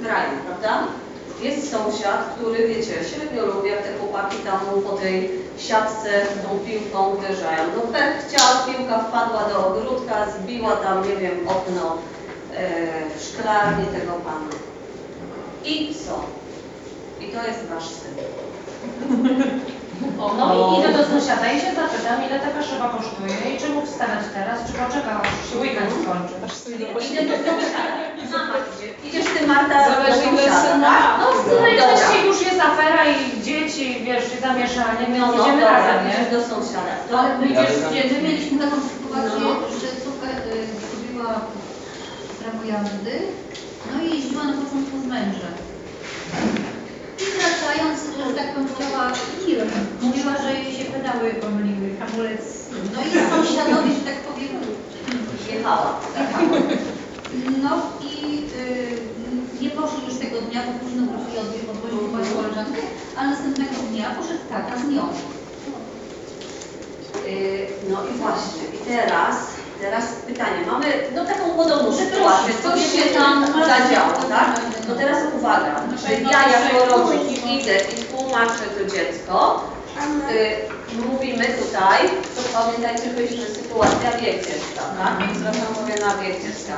Grają, 0.06 0.30
prawda? 0.46 0.88
Jest 1.42 1.72
sąsiad, 1.72 2.36
który, 2.36 2.68
wiecie, 2.68 2.94
średnio 3.04 3.46
lubi, 3.46 3.70
jak 3.70 3.84
te 3.84 3.98
chłopaki 3.98 4.38
tam 4.38 4.60
po 4.90 4.94
tej 4.94 5.32
siatce 5.58 6.10
tą 6.44 6.60
piłką 6.60 7.10
uderzają. 7.10 7.64
No 7.76 7.82
pech 7.82 8.26
chciał, 8.28 8.74
piłka 8.74 9.00
wpadła 9.00 9.50
do 9.50 9.68
ogródka, 9.68 10.26
zbiła 10.32 10.76
tam, 10.76 11.10
nie 11.10 11.16
wiem, 11.16 11.48
okno 11.48 11.98
e, 12.56 12.76
w 13.18 13.24
szklarni 13.24 13.86
tego 13.86 14.12
pana. 14.14 14.50
I 15.66 15.96
co? 15.96 16.26
I 17.26 17.28
to 17.28 17.48
jest 17.48 17.66
wasz 17.66 17.90
syn. 17.90 18.16
O, 20.24 20.34
no 20.40 20.46
i 20.56 20.80
idę 20.80 20.90
do 20.98 21.04
sąsiada 21.12 21.48
i 21.52 21.58
się 21.62 21.72
zapytam, 21.82 22.18
ile 22.28 22.38
taka 22.48 22.62
szyba 22.68 22.88
kosztuje 22.96 23.36
i 23.56 23.60
czy 23.62 23.68
mógł 23.70 23.88
wstawiać 23.88 24.24
teraz, 24.38 24.58
czy 24.68 24.74
poczeka, 24.80 25.12
aż 25.22 25.30
się 25.50 25.56
weekend 25.62 25.92
skończy. 26.02 26.36
Idę 27.14 27.24
do 27.28 27.36
sąsiada. 27.52 27.94
Mama 28.34 28.56
idzie. 28.70 28.88
Idziesz 29.08 29.28
ty, 29.34 29.48
Marta, 29.48 29.75
Zależy 29.90 30.22
do 30.25 30.32
ile 30.32 30.42
sąsiada, 30.42 30.62
syna. 30.74 30.88
tak? 30.88 31.28
No 31.50 31.62
najczęściej 31.62 32.22
już 32.30 32.40
jest 32.48 32.60
afera 32.70 33.02
i 33.14 33.42
dzieci, 33.48 33.86
wiesz, 34.08 34.25
i 34.36 34.42
zamieszanie, 34.48 35.06
No, 35.10 35.14
więc 35.16 35.28
no, 35.38 35.42
idziemy 35.44 35.62
dobra, 35.62 35.78
razem, 35.88 36.08
nie? 36.08 36.14
idziesz 36.14 36.30
do 36.36 36.40
sąsiada. 36.52 36.94
To 37.10 37.20
Ale 37.20 37.30
my, 37.38 37.46
idziesz 37.48 37.74
my 37.82 37.90
z 37.90 37.94
dzieckiem. 37.94 38.24
mieliśmy 38.24 38.56
taką 38.64 38.75
sytuację, 38.90 39.40
No. 39.42 39.50
że 39.82 39.88
córka 40.04 40.28
y, 40.28 40.68
zrobiła 40.82 41.30
prawo 42.40 42.62
jazdy, 42.72 43.14
no 43.92 43.96
i 44.04 44.06
jeździła 44.16 44.44
na 44.44 44.54
początku 44.54 44.96
z 45.04 45.06
mężem. 45.14 45.54
I 47.22 47.26
wracając, 47.38 48.00
że 48.18 48.34
tak 48.34 48.54
powiem, 48.54 48.70
chciała 48.76 49.12
tirem. 49.46 49.70
Mówiła, 50.02 50.34
że 50.42 50.54
jej 50.54 50.74
się 50.78 50.86
pedały 50.86 51.34
pomyliły, 51.34 51.88
hamulec. 52.00 52.42
No 52.96 53.00
i 53.02 53.12
sąsiadowie, 53.30 53.92
że 53.94 54.04
tak 54.12 54.20
powiem, 54.28 54.50
Jechała. 55.52 56.00
no 57.64 57.72
i 58.02 58.44
y, 58.60 59.62
nie 59.62 59.70
poszli 59.70 60.06
już 60.06 60.16
tego 60.20 60.42
dnia, 60.42 60.62
bo 60.66 60.80
późno 60.80 61.02
wrócili 61.06 61.38
od 61.38 61.76
odwozić 61.76 62.12
moją 62.12 62.36
koleżankę, 62.36 62.82
a 63.18 63.28
następnego 63.28 63.72
dnia 63.92 64.10
poszedł 64.10 64.40
tata 64.50 64.80
z 64.80 64.84
nią. 64.90 65.04
Yy, 67.28 67.68
No 67.90 67.98
i 68.08 68.18
właśnie, 68.18 68.64
i 68.74 68.86
teraz, 68.88 69.36
teraz 69.86 70.06
pytanie. 70.27 70.60
Mamy 70.72 70.88
no 71.15 71.25
taką 71.25 71.46
podobną 71.62 71.94
sytuację, 71.94 72.54
coś 72.63 72.80
się 72.96 73.06
tam 73.18 73.46
zadziało, 73.72 74.13
tak? 74.30 74.50
No 74.88 74.96
teraz 74.96 75.18
uwaga, 75.38 75.74
że 76.01 76.13
ja 76.13 76.42
jako 76.56 76.86
rodzic 76.86 77.44
idę 77.46 77.75
i 77.94 77.96
tłumaczę 78.04 78.65
to 78.77 78.96
dziecko, 78.96 79.63
yy, 80.32 81.06
mówimy 81.10 81.46
tutaj, 81.46 82.00
to 82.36 82.42
pamiętajcie, 82.60 83.08
byliśmy 83.15 83.46
sytuacja 83.46 84.12
wiek 84.22 84.38
dziecka, 84.48 84.82
tak? 85.00 85.13
Zwracam 85.38 85.70
mówię 85.82 85.96
na 86.06 86.12
wiek 86.24 86.36
dziecka. 86.44 86.74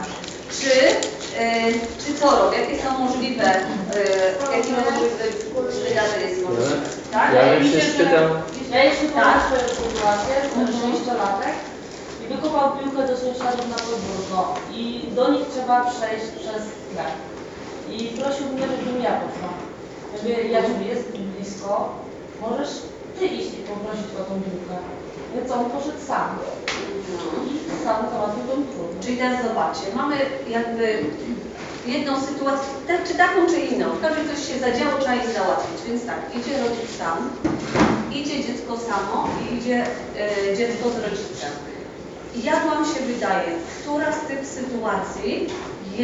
Czy, 0.60 0.74
yy, 0.78 1.74
czy 2.06 2.10
co 2.20 2.26
robię? 2.40 2.58
Jakie 2.62 2.84
są 2.84 2.98
możliwe, 3.06 3.44
yy, 3.44 4.58
jakie 4.58 4.72
możliwe 4.72 5.24
wydarzenie 5.90 6.26
jest 6.30 6.42
możliwe? 6.44 6.76
Tak? 7.12 7.34
Ja 7.34 7.44
bym 7.60 7.72
się 7.72 7.82
spytał, 7.82 8.24
Ja 8.72 8.84
jeszcze 8.84 9.06
Tak. 9.06 9.42
sytuację, 9.78 10.36
ten 10.56 10.68
6-latek 10.68 11.56
i 11.66 11.67
wykopał 12.30 12.72
piłkę 12.78 13.08
do 13.08 13.18
sąsiadów 13.18 13.70
na 13.70 13.76
podwórko 13.76 14.56
i 14.74 15.04
do 15.16 15.32
nich 15.32 15.46
trzeba 15.54 15.86
przejść 15.92 16.26
przez 16.40 16.62
sklep. 16.64 17.14
I 17.90 17.98
prosił 18.18 18.46
mnie, 18.48 18.66
żebym 18.68 19.02
ja 19.02 19.12
poszła. 19.22 19.52
Ja 20.14 20.22
mówię, 20.22 20.50
Jaciu, 20.50 20.72
jest 20.90 21.18
blisko, 21.18 21.90
możesz 22.42 22.70
ty 23.20 23.26
iść 23.26 23.54
i 23.54 23.68
poprosić 23.68 24.10
o 24.20 24.24
tą 24.24 24.34
piłkę. 24.42 24.76
Więc 25.36 25.52
on 25.52 25.66
poszedł 25.66 26.02
sam 26.08 26.30
i 27.50 27.84
sam 27.84 27.98
załatwił 28.14 28.44
tą 28.44 28.56
trudność. 28.72 29.06
Czyli 29.06 29.18
teraz 29.18 29.44
zobaczcie, 29.48 29.86
mamy 29.96 30.16
jakby 30.50 31.04
jedną 31.88 32.22
sytuację, 32.22 32.70
tak, 32.88 33.08
czy 33.08 33.14
taką, 33.14 33.48
czy 33.50 33.60
inną. 33.60 33.86
W 33.90 34.02
każdym 34.02 34.30
coś 34.30 34.48
się 34.48 34.60
zadziało, 34.60 34.98
trzeba 35.00 35.16
je 35.16 35.34
załatwić. 35.34 35.78
Więc 35.88 36.06
tak, 36.06 36.20
idzie 36.38 36.64
rodzic 36.64 36.90
sam, 36.98 37.30
idzie 38.14 38.44
dziecko 38.44 38.78
samo 38.78 39.28
i 39.42 39.56
idzie 39.56 39.86
e, 40.20 40.58
dziecko 40.58 40.90
z 40.90 40.96
rodzicem. 41.04 41.52
I 42.38 42.44
jak 42.44 42.62
Wam 42.70 42.86
się 42.86 43.00
wydaje, 43.14 43.50
która 43.82 44.12
z 44.12 44.22
tych 44.28 44.42
sytuacji 44.58 45.48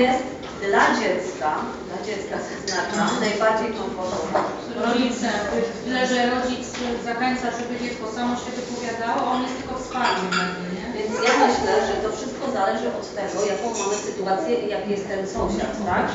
jest 0.01 0.23
dla 0.67 0.83
dziecka, 0.99 1.51
dla 1.87 1.97
dziecka 2.07 2.35
zaznaczam, 2.47 3.09
najbardziej 3.27 3.69
komfortowa? 3.79 4.39
Rodzice, 4.85 5.29
tyle, 5.85 6.01
że 6.07 6.19
rodzic 6.35 6.65
zachęca, 7.09 7.47
żeby 7.57 7.73
dziecko 7.83 8.05
samo 8.15 8.35
się 8.41 8.49
wypowiadało, 8.59 9.19
a 9.27 9.31
on 9.35 9.41
jest 9.43 9.57
tylko 9.59 9.73
wsparciem 9.79 10.29
dla 10.35 10.45
mnie, 10.51 10.67
nie? 10.77 10.85
Więc 10.95 11.11
ja 11.27 11.33
myślę, 11.45 11.73
że 11.87 11.95
to 12.03 12.09
wszystko 12.17 12.43
zależy 12.57 12.87
od 12.99 13.05
tego, 13.17 13.37
jaką 13.51 13.67
mamy 13.79 13.95
sytuację 14.07 14.53
i 14.63 14.69
jaki 14.75 14.89
jest 14.95 15.07
ten 15.07 15.23
sąsiad, 15.35 15.73
tak? 15.89 16.05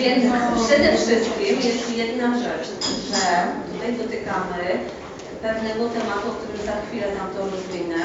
Więc 0.00 0.22
przede 0.66 0.90
wszystkim 1.02 1.56
jest 1.70 1.90
jedna 2.02 2.28
rzecz, 2.44 2.66
że 3.10 3.24
tutaj 3.72 3.90
dotykamy 4.00 4.62
pewnego 5.42 5.82
tematu, 5.96 6.26
o 6.28 6.36
którym 6.38 6.62
za 6.66 6.76
chwilę 6.82 7.06
nam 7.18 7.28
to 7.34 7.40
rozwinę, 7.52 8.00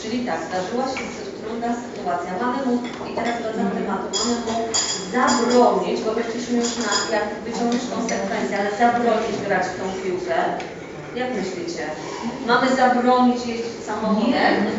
czyli 0.00 0.18
tak, 0.26 0.40
zdarzyła 0.48 0.84
się 0.94 1.04
trudna 1.40 1.70
sytuacja, 1.82 2.30
mamy 2.42 2.58
mu, 2.66 2.74
i 3.10 3.12
teraz 3.18 3.34
wracam 3.42 3.68
do 3.68 3.74
tematu, 3.80 4.06
mamy 4.18 4.34
mu 4.46 4.56
zabronić, 5.16 6.00
bo 6.04 6.10
weszliśmy 6.14 6.56
już 6.58 6.72
na, 6.84 6.92
jak 7.16 7.26
wyciągnąć 7.44 7.82
konsekwencje, 7.94 8.54
ale 8.60 8.70
zabronić 8.82 9.36
grać 9.46 9.64
w 9.66 9.76
tą 9.78 9.84
piłkę. 10.02 10.36
Jak 11.16 11.30
myślicie? 11.34 11.84
Mamy 12.46 12.76
zabronić 12.76 13.46
jeździć 13.46 13.84
samochodem? 13.86 14.54
no. 14.64 14.70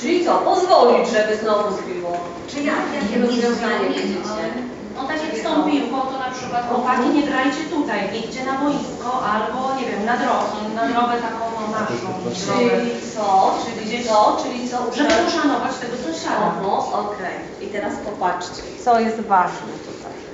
Czyli 0.00 0.24
co? 0.24 0.38
Pozwolić, 0.38 1.08
żeby 1.08 1.36
znowu 1.36 1.76
zbiło. 1.76 2.12
Czy 2.48 2.62
jak, 2.62 2.84
jakie 2.94 3.16
Nie 3.16 3.26
rozwiązanie 3.26 3.88
widzicie? 3.88 4.69
No 5.10 5.16
tak 5.16 5.28
jak 5.28 5.38
z 5.38 5.42
tą 5.42 5.70
piłką, 5.70 6.00
to 6.00 6.18
na 6.18 6.30
przykład 6.30 6.68
chłopaki 6.68 7.08
nie 7.08 7.22
grajcie 7.22 7.64
tutaj, 7.70 8.00
idźcie 8.18 8.44
na 8.44 8.58
boisko 8.58 9.10
albo 9.32 9.74
nie 9.80 9.86
wiem, 9.86 10.04
na 10.04 10.16
drogę, 10.16 10.58
na 10.74 10.88
drogę 10.88 11.14
taką 11.26 11.44
no, 11.60 11.68
naszą 11.78 11.94
drogę. 11.96 12.70
Czyli 12.70 12.90
co? 13.14 13.54
Czyli 13.64 14.04
co? 14.04 14.36
Czyli 14.42 14.68
co? 14.68 14.94
Żeby 14.94 15.14
poszanować 15.24 15.74
tego 15.76 15.96
sąsiada. 15.96 16.52
Oho, 16.66 17.00
okej. 17.00 17.36
I 17.60 17.66
teraz 17.66 17.94
popatrzcie, 18.04 18.62
co 18.84 19.00
jest 19.00 19.20
ważne 19.20 19.72
tutaj. 19.88 20.29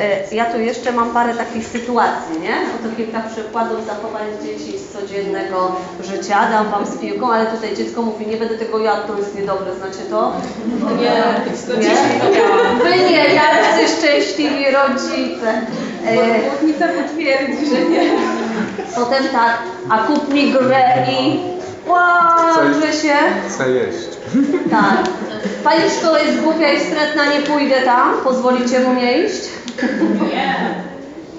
E, 0.00 0.34
Ja 0.34 0.44
tu 0.44 0.60
jeszcze 0.60 0.92
mam 0.92 1.10
parę 1.10 1.34
takich 1.34 1.66
sytuacji, 1.66 2.40
nie? 2.42 2.50
Oto 2.54 2.96
kilka 2.96 3.20
przykładów 3.20 3.86
zachowań 3.86 4.22
dzieci 4.42 4.78
z 4.78 4.92
codziennego 4.92 5.76
życia. 6.04 6.48
Dam 6.50 6.70
Wam 6.70 6.86
z 6.86 6.96
piłką, 6.96 7.32
ale 7.32 7.46
tutaj 7.46 7.76
dziecko 7.76 8.02
mówi, 8.02 8.26
nie 8.26 8.36
będę 8.36 8.58
tego 8.58 8.78
jadł, 8.78 9.12
to 9.12 9.18
jest 9.18 9.34
niedobre, 9.34 9.74
znacie 9.74 10.04
to? 10.10 10.32
Nie, 11.00 11.04
nie? 11.78 11.94
Wy 12.84 13.10
nie, 13.10 13.34
jacy 13.34 13.96
szczęśliwi 13.98 14.64
rodzice. 14.70 15.52
E, 16.06 16.40
Płotnica 16.50 16.86
potwierdzi, 16.88 17.66
że 17.70 17.82
nie. 17.90 18.10
Potem 18.94 19.24
tak, 19.32 19.58
a 19.90 19.98
kup 19.98 20.34
mi 20.34 20.52
grę 20.52 21.06
i 21.20 21.40
łaże 21.86 22.92
się. 22.92 23.14
Chcę 23.48 23.70
jeść. 23.70 24.08
Tak. 24.70 24.96
Pani 25.64 25.90
w 25.90 25.92
szkole 25.92 26.24
jest 26.24 26.40
głupia 26.40 26.72
i 26.72 26.80
wstrętna, 26.80 27.26
nie 27.26 27.40
pójdę 27.40 27.82
tam. 27.84 28.12
Pozwolicie 28.24 28.80
mu 28.80 28.94
nie 28.94 29.18
iść? 29.18 29.42
Nie. 30.30 30.74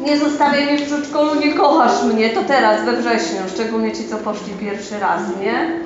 Nie 0.05 0.19
zostawiaj 0.19 0.65
mnie 0.65 0.77
w 0.77 0.85
przedszkolu, 0.85 1.35
nie 1.35 1.53
kochasz 1.53 2.03
mnie. 2.03 2.29
To 2.29 2.43
teraz, 2.43 2.85
we 2.85 2.97
wrześniu, 2.97 3.39
szczególnie 3.53 3.91
ci, 3.91 4.07
co 4.07 4.17
poszli 4.17 4.53
pierwszy 4.53 4.99
raz, 4.99 5.21
nie? 5.41 5.79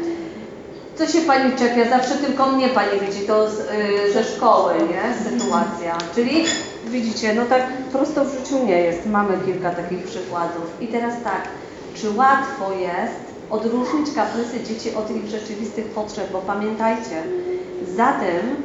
Co 0.96 1.08
się 1.08 1.22
pani 1.22 1.56
czepia? 1.56 1.90
Zawsze 1.90 2.16
tylko 2.16 2.48
mnie 2.48 2.70
pani 2.70 3.00
widzi, 3.08 3.22
to 3.28 3.50
z, 3.50 3.60
y, 3.60 4.14
ze 4.14 4.24
szkoły, 4.24 4.74
nie? 4.74 5.30
Sytuacja. 5.30 5.98
Czyli 6.16 6.46
widzicie, 6.88 7.34
no 7.34 7.46
tak 7.46 7.68
prosto 7.92 8.26
w 8.26 8.32
życiu 8.32 8.66
nie 8.66 8.82
jest. 8.82 9.06
Mamy 9.06 9.38
kilka 9.46 9.72
takich 9.72 10.04
przykładów. 10.04 10.82
I 10.82 10.88
teraz 10.88 11.14
tak, 11.24 11.42
czy 11.96 12.12
łatwo 12.12 12.72
jest 12.72 13.30
odróżnić 13.50 14.16
kaprysy 14.16 14.64
dzieci 14.64 14.96
od 14.96 15.12
ich 15.12 15.28
rzeczywistych 15.28 15.86
potrzeb? 15.86 16.32
Bo 16.32 16.40
pamiętajcie, 16.40 17.24
za 17.96 18.14
tym, 18.14 18.56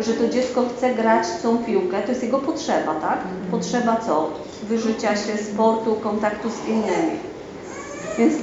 że 0.00 0.12
to 0.14 0.28
dziecko 0.28 0.62
chce 0.76 0.94
grać 0.94 1.26
w 1.26 1.42
tą 1.42 1.58
piłkę, 1.58 2.02
to 2.02 2.08
jest 2.08 2.22
jego 2.22 2.38
potrzeba, 2.38 2.94
tak? 2.94 3.18
Potrzeba 3.50 3.96
co? 4.06 4.30
Wyżycia 4.68 5.16
się, 5.16 5.36
sportu, 5.52 5.94
kontaktu 5.94 6.48
z 6.50 6.68
innymi. 6.68 7.18
Więc 8.18 8.34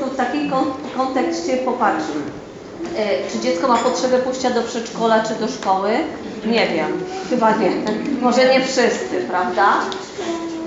tu 0.00 0.06
w 0.10 0.16
takim 0.16 0.50
kon- 0.50 0.72
kontekście 0.96 1.56
popatrzmy. 1.56 2.20
E, 2.96 3.30
Czy 3.32 3.38
dziecko 3.40 3.68
ma 3.68 3.76
potrzebę 3.76 4.18
pójścia 4.18 4.50
do 4.50 4.62
przedszkola 4.62 5.22
czy 5.22 5.34
do 5.34 5.48
szkoły? 5.48 5.90
Nie 6.46 6.66
wiem, 6.68 6.86
chyba 7.30 7.50
nie. 7.56 7.70
Może 8.22 8.48
nie 8.48 8.60
wszyscy, 8.60 9.24
prawda? 9.30 9.66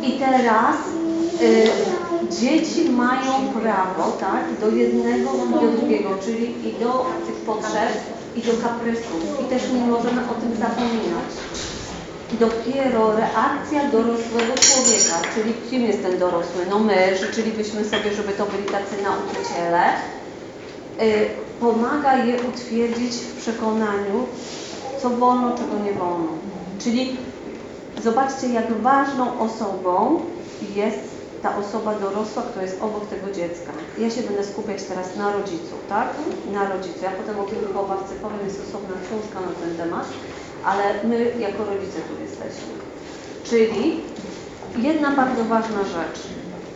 I 0.03 0.11
teraz 0.11 0.75
y, 1.41 1.67
dzieci 2.39 2.89
mają 2.89 3.31
prawo 3.61 4.11
tak, 4.19 4.43
do 4.61 4.75
jednego 4.75 5.29
i 5.49 5.53
do 5.65 5.71
drugiego, 5.77 6.09
czyli 6.25 6.67
i 6.69 6.73
do 6.83 7.05
tych 7.27 7.35
potrzeb, 7.35 7.89
i 8.35 8.41
do 8.41 8.51
kaprysów. 8.63 9.41
I 9.41 9.43
też 9.43 9.71
nie 9.71 9.85
możemy 9.85 10.21
o 10.21 10.33
tym 10.33 10.55
zapominać. 10.55 11.31
Dopiero 12.39 13.15
reakcja 13.15 13.89
dorosłego 13.91 14.53
człowieka, 14.59 15.15
czyli 15.35 15.53
kim 15.69 15.81
jest 15.81 16.03
ten 16.03 16.19
dorosły? 16.19 16.65
No 16.69 16.79
my, 16.79 17.17
życzylibyśmy 17.17 17.85
sobie, 17.85 18.13
żeby 18.13 18.33
to 18.33 18.45
byli 18.45 18.63
tacy 18.63 18.95
nauczyciele, 19.03 19.83
y, 21.01 21.29
pomaga 21.59 22.17
je 22.17 22.35
utwierdzić 22.41 23.13
w 23.13 23.41
przekonaniu, 23.41 24.27
co 25.01 25.09
wolno, 25.09 25.57
czego 25.57 25.83
nie 25.85 25.93
wolno. 25.93 26.27
Czyli 26.79 27.17
zobaczcie, 28.03 28.47
jak 28.47 28.73
ważną 28.73 29.39
osobą 29.39 30.21
jest 30.75 31.10
ta 31.43 31.57
osoba 31.57 31.95
dorosła, 31.95 32.43
która 32.43 32.63
jest 32.63 32.81
obok 32.81 33.05
tego 33.07 33.31
dziecka. 33.31 33.71
Ja 33.97 34.09
się 34.09 34.21
będę 34.21 34.43
skupiać 34.43 34.83
teraz 34.83 35.15
na 35.15 35.33
rodzicu, 35.33 35.75
tak? 35.89 36.07
Na 36.53 36.69
rodzicu. 36.69 36.99
Ja 37.03 37.11
potem 37.11 37.39
o 37.39 37.67
wychowawcy 37.67 38.13
powiem, 38.21 38.39
jest 38.45 38.61
osobna 38.69 38.95
książka 39.05 39.39
na 39.47 39.53
ten 39.61 39.77
temat, 39.77 40.07
ale 40.65 40.83
my 41.03 41.31
jako 41.39 41.65
rodzice 41.65 41.99
tu 42.07 42.23
jesteśmy. 42.23 42.73
Czyli 43.43 44.01
jedna 44.77 45.11
bardzo 45.11 45.43
ważna 45.43 45.83
rzecz. 45.83 46.19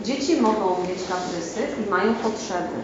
Dzieci 0.04 0.40
mogą 0.40 0.76
mieć 0.88 0.98
kaprysy 1.08 1.60
i 1.86 1.90
mają 1.90 2.14
potrzeby. 2.14 2.76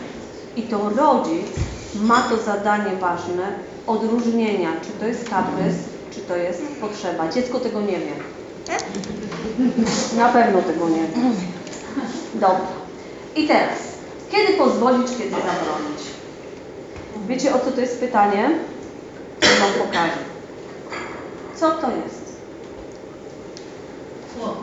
I 0.56 0.62
to 0.62 0.90
rodzic 0.90 1.46
ma 1.94 2.22
to 2.22 2.36
zadanie 2.36 2.96
ważne 3.00 3.46
odróżnienia, 3.86 4.70
czy 4.82 4.90
to 5.00 5.06
jest 5.06 5.28
kaprys, 5.28 5.74
czy 6.11 6.20
to 6.20 6.37
jest 6.37 6.62
potrzeba. 6.80 7.28
Dziecko 7.28 7.61
tego 7.61 7.80
nie 7.80 7.98
wie. 7.98 8.14
Na 10.16 10.28
pewno 10.28 10.62
tego 10.62 10.88
nie 10.88 11.02
wie. 11.02 11.62
Dobra. 12.35 12.66
I 13.37 13.49
teraz, 13.49 13.79
kiedy 14.31 14.53
pozwolić, 14.53 15.09
kiedy 15.18 15.31
zabronić? 15.31 16.03
Wiecie 17.27 17.55
o 17.55 17.59
co 17.59 17.71
to 17.71 17.81
jest 17.81 18.01
pytanie? 18.01 18.51
To 19.40 19.47
Wam 19.47 19.87
pokażę. 19.87 20.12
Co 21.57 21.71
to 21.71 21.90
jest? 22.05 22.37
Płot. 24.38 24.57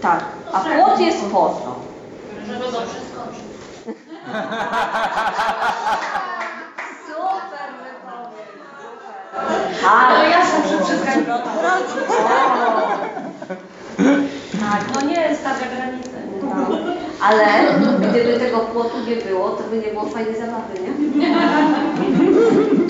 Tak, 0.00 0.24
a 0.52 0.60
płot 0.60 1.00
jest 1.00 1.24
po 1.24 1.28
co? 1.48 1.74
Żeby 2.46 2.64
go 2.64 2.78
przeskoczyć. 2.80 3.44
Super 7.06 7.68
wypowiedź. 7.82 8.48
Ale 9.90 10.30
ja 10.30 10.46
sam 10.46 10.62
przeskakuję. 10.62 11.26
Tak, 14.60 14.82
no 14.94 15.00
nie, 15.00 15.36
stawia 15.36 15.66
granice. 15.76 16.07
Ale 17.20 17.44
gdyby 18.10 18.40
tego 18.40 18.58
płotu 18.58 18.96
nie 19.08 19.16
było, 19.16 19.48
to 19.48 19.62
by 19.70 19.76
nie 19.76 19.92
było 19.92 20.04
fajnej 20.04 20.34
zabawy, 20.34 20.74
nie? 20.82 20.92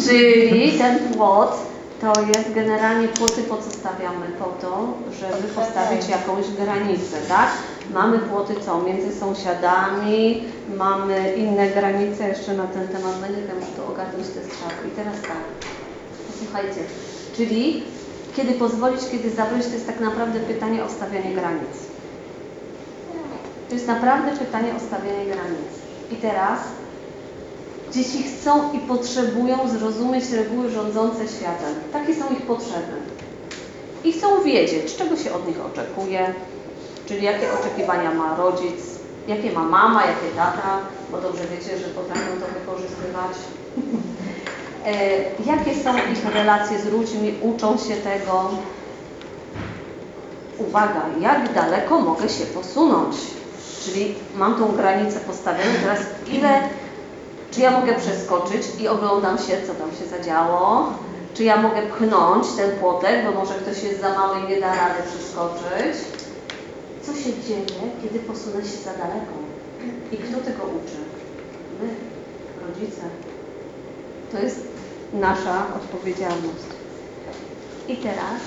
Czyli 0.06 0.78
ten 0.78 0.98
płot 0.98 1.58
to 2.00 2.12
jest 2.20 2.52
generalnie 2.54 3.08
płoty 3.08 3.42
po 3.42 3.56
co 3.56 3.70
stawiamy? 3.70 4.26
Po 4.38 4.44
to, 4.44 4.86
żeby 5.20 5.48
postawić 5.54 6.08
jakąś 6.08 6.50
granicę, 6.50 7.16
tak? 7.28 7.48
Mamy 7.94 8.18
płoty 8.18 8.54
co? 8.66 8.82
Między 8.82 9.18
sąsiadami, 9.20 10.42
mamy 10.76 11.34
inne 11.36 11.68
granice 11.68 12.28
jeszcze 12.28 12.54
na 12.54 12.66
ten 12.66 12.88
temat. 12.88 13.14
Będę 13.20 13.40
ja 13.40 13.54
muszę 13.54 13.72
to 13.76 13.92
ogarnąć 13.92 14.26
te 14.26 14.40
strzałki. 14.44 14.88
I 14.88 14.90
teraz 14.90 15.14
tak, 15.22 15.42
posłuchajcie, 16.32 16.80
czyli 17.36 17.82
kiedy 18.36 18.52
pozwolić, 18.52 19.00
kiedy 19.10 19.30
zabrać, 19.30 19.66
to 19.66 19.72
jest 19.72 19.86
tak 19.86 20.00
naprawdę 20.00 20.40
pytanie 20.40 20.84
o 20.84 20.88
stawianie 20.88 21.34
granic. 21.34 21.97
To 23.68 23.74
jest 23.74 23.86
naprawdę 23.86 24.36
pytanie 24.36 24.72
o 24.76 24.80
stawianie 24.80 25.24
granic. 25.24 25.72
I 26.12 26.16
teraz 26.16 26.60
dzieci 27.92 28.22
chcą 28.22 28.72
i 28.72 28.78
potrzebują 28.78 29.68
zrozumieć 29.68 30.30
reguły 30.30 30.70
rządzące 30.70 31.28
światem. 31.28 31.74
Takie 31.92 32.14
są 32.14 32.24
ich 32.32 32.42
potrzeby. 32.42 32.92
I 34.04 34.12
chcą 34.12 34.42
wiedzieć, 34.42 34.96
czego 34.96 35.16
się 35.16 35.32
od 35.32 35.46
nich 35.46 35.56
oczekuje, 35.66 36.34
czyli 37.06 37.24
jakie 37.24 37.46
oczekiwania 37.52 38.14
ma 38.14 38.36
rodzic, 38.36 38.80
jakie 39.28 39.52
ma 39.52 39.62
mama, 39.62 40.00
jakie 40.06 40.36
tata, 40.36 40.78
bo 41.10 41.20
dobrze 41.20 41.42
wiecie, 41.46 41.78
że 41.78 41.88
potrafią 41.88 42.30
to 42.40 42.46
wykorzystywać. 42.60 43.36
E, 44.86 45.20
jakie 45.46 45.74
są 45.84 45.96
ich 45.96 46.34
relacje 46.34 46.78
z 46.78 46.86
ludźmi, 46.86 47.34
uczą 47.40 47.78
się 47.78 47.94
tego. 47.94 48.50
Uwaga, 50.58 51.02
jak 51.20 51.52
daleko 51.52 52.00
mogę 52.00 52.28
się 52.28 52.44
posunąć? 52.44 53.16
Czyli 53.88 54.14
mam 54.36 54.54
tą 54.54 54.76
granicę 54.76 55.20
postawioną, 55.20 55.70
teraz 55.82 56.00
ile, 56.26 56.60
czy 57.50 57.60
ja 57.60 57.70
mogę 57.70 57.94
przeskoczyć 57.94 58.62
i 58.80 58.88
oglądam 58.88 59.38
się, 59.38 59.56
co 59.66 59.74
tam 59.74 59.90
się 59.90 60.06
zadziało? 60.16 60.92
Czy 61.34 61.44
ja 61.44 61.56
mogę 61.56 61.82
pchnąć 61.82 62.46
ten 62.56 62.70
płotek, 62.70 63.24
bo 63.24 63.32
może 63.40 63.54
ktoś 63.54 63.82
jest 63.82 64.00
za 64.00 64.08
mały 64.08 64.36
i 64.40 64.48
nie 64.48 64.60
da 64.60 64.74
rady 64.74 65.02
przeskoczyć? 65.08 65.96
Co 67.02 67.14
się 67.14 67.42
dzieje, 67.46 67.82
kiedy 68.02 68.18
posunę 68.18 68.62
się 68.64 68.76
za 68.84 68.90
daleko? 68.90 69.34
I 70.12 70.16
kto 70.16 70.40
tego 70.40 70.62
uczy? 70.62 70.98
My, 71.80 71.88
rodzice. 72.68 73.02
To 74.32 74.38
jest 74.38 74.60
nasza 75.12 75.66
odpowiedzialność. 75.76 76.64
I 77.88 77.96
teraz, 77.96 78.40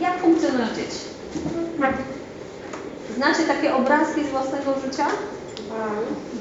jak 0.00 0.18
funkcjonują 0.18 0.66
dzieci? 0.66 1.00
Znacie 3.16 3.42
takie 3.42 3.74
obrazki 3.74 4.24
z 4.24 4.28
własnego 4.28 4.74
życia? 4.86 5.06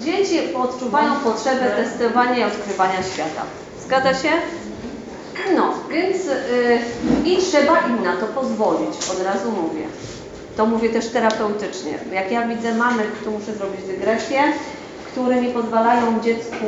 Dzieci 0.01 0.55
odczuwają 0.55 1.15
potrzebę 1.15 1.65
testowania 1.69 2.37
i 2.37 2.43
odkrywania 2.43 3.03
świata. 3.13 3.41
Zgadza 3.85 4.13
się? 4.13 4.29
No, 5.55 5.73
więc 5.89 6.25
yy, 6.25 6.79
i 7.25 7.37
trzeba 7.37 7.79
im 7.79 8.03
na 8.03 8.17
to 8.17 8.25
pozwolić, 8.27 8.95
od 9.11 9.23
razu 9.25 9.51
mówię. 9.51 9.83
To 10.57 10.65
mówię 10.65 10.89
też 10.89 11.07
terapeutycznie. 11.07 11.99
Jak 12.13 12.31
ja 12.31 12.47
widzę 12.47 12.75
mamy, 12.75 13.03
tu 13.23 13.31
muszę 13.31 13.53
zrobić 13.53 13.81
dygresję, 13.85 14.43
które 15.19 15.41
nie 15.41 15.49
pozwalają 15.49 16.19
dziecku 16.19 16.65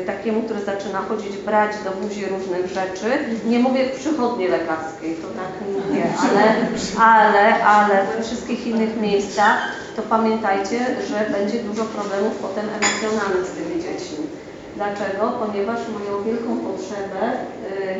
y, 0.00 0.06
takiemu, 0.06 0.42
które 0.42 0.60
zaczyna 0.60 0.98
chodzić, 0.98 1.36
brać 1.36 1.72
do 1.84 1.90
buzi 1.90 2.26
różnych 2.26 2.66
rzeczy. 2.66 3.08
Nie 3.46 3.58
mówię 3.58 3.88
przychodni 3.88 4.48
lekarskiej, 4.48 5.14
to 5.14 5.28
tak 5.28 5.52
mówię, 5.72 6.04
ale, 6.30 6.44
ale, 6.98 7.64
ale 7.64 8.06
we 8.06 8.22
wszystkich 8.22 8.66
innych 8.66 9.00
miejscach 9.00 9.58
to 9.96 10.02
pamiętajcie, 10.02 10.78
że 11.08 11.30
będzie 11.38 11.58
dużo 11.58 11.84
problemów 11.84 12.38
potem 12.42 12.66
emocjonalnych 12.68 13.46
z 13.46 13.52
tymi 13.52 13.82
dziećmi. 13.82 14.26
Dlaczego? 14.76 15.32
Ponieważ 15.46 15.78
mają 15.98 16.22
wielką 16.22 16.58
potrzebę 16.58 17.22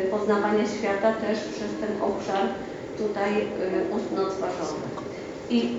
y, 0.03 0.07
poznawania 0.11 0.65
świata 0.79 1.13
też 1.13 1.39
przez 1.39 1.71
ten 1.81 2.01
obszar 2.01 2.43
tutaj 2.97 3.31
y, 3.41 3.95
ustno-twarzowy. 3.95 5.04
I 5.49 5.77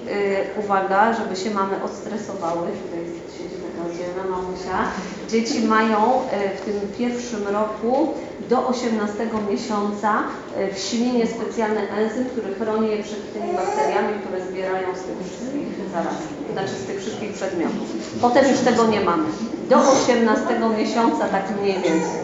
y, 0.58 0.60
uwaga, 0.64 1.12
żeby 1.12 1.36
się 1.36 1.50
mamy 1.50 1.82
odstresowały, 1.82 2.66
tutaj 2.82 3.00
jest- 3.04 3.38
siedzi 3.38 3.56
taka 3.66 3.94
dzielna 3.96 4.36
mamusia. 4.36 4.78
Dzieci 5.28 5.66
mają 5.66 5.98
y, 6.20 6.56
w 6.56 6.60
tym 6.60 6.80
pierwszym 6.98 7.48
roku 7.48 8.14
do 8.50 8.68
18 8.68 9.28
miesiąca 9.50 10.12
y, 10.70 10.74
w 10.74 10.78
ślinie 10.78 11.26
specjalny 11.26 11.90
enzym, 11.90 12.24
który 12.24 12.54
chroni 12.54 12.90
je 12.90 13.02
przed 13.02 13.32
tymi 13.32 13.52
bakteriami, 13.52 14.14
które 14.24 14.46
zbierają 14.46 14.88
z 14.94 15.00
tych 15.02 15.18
wszystkich 15.28 15.68
zaraz, 15.92 16.14
znaczy 16.52 16.74
z 16.82 16.86
tych 16.86 17.00
wszystkich 17.00 17.32
przedmiotów. 17.32 17.88
Potem 18.22 18.48
już 18.50 18.58
tego 18.60 18.86
nie 18.86 19.00
mamy. 19.00 19.24
Do 19.68 19.76
18 19.76 20.44
miesiąca 20.78 21.28
tak 21.28 21.44
mniej 21.60 21.72
więcej. 21.74 22.20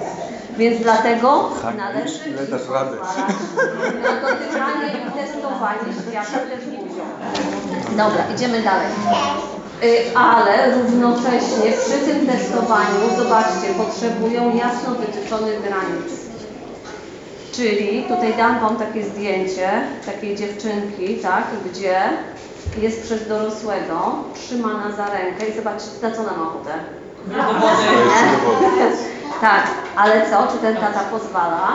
Więc 0.59 0.83
dlatego 0.83 1.50
należy 1.76 2.31
ile 2.31 2.46
dasz 2.46 2.68
radę? 2.68 2.96
na 4.02 4.20
dotykanie 4.20 4.88
i 5.09 5.11
testowanie 5.18 5.92
świata. 6.11 6.38
Dobra, 7.90 8.24
idziemy 8.35 8.62
dalej. 8.62 8.87
Y, 9.85 10.16
Ale 10.16 10.70
równocześnie 10.74 11.72
przy 11.85 11.98
tym 11.98 12.26
testowaniu, 12.26 13.16
zobaczcie, 13.16 13.74
potrzebują 13.76 14.56
jasno 14.56 14.94
wytyczonych 14.94 15.62
granic. 15.62 16.12
Czyli 17.52 18.02
tutaj 18.02 18.35
dam 18.37 18.61
Wam 18.61 18.76
takie 18.76 19.04
zdjęcie 19.04 19.70
takiej 20.06 20.37
dziewczynki, 20.37 21.14
tak, 21.14 21.44
gdzie 21.70 21.96
jest 22.82 23.02
przez 23.02 23.28
dorosłego 23.28 24.14
trzymana 24.35 24.92
za 24.96 25.06
rękę 25.06 25.46
i 25.46 25.56
zobaczcie, 25.56 25.88
na 26.02 26.11
co 26.11 26.22
nam 26.22 26.42
ochotę. 26.42 26.72
Tak, 29.40 29.66
ale 29.96 30.30
co? 30.30 30.46
Czy 30.52 30.58
ten 30.58 30.76
tata 30.76 31.00
pozwala? 31.11 31.68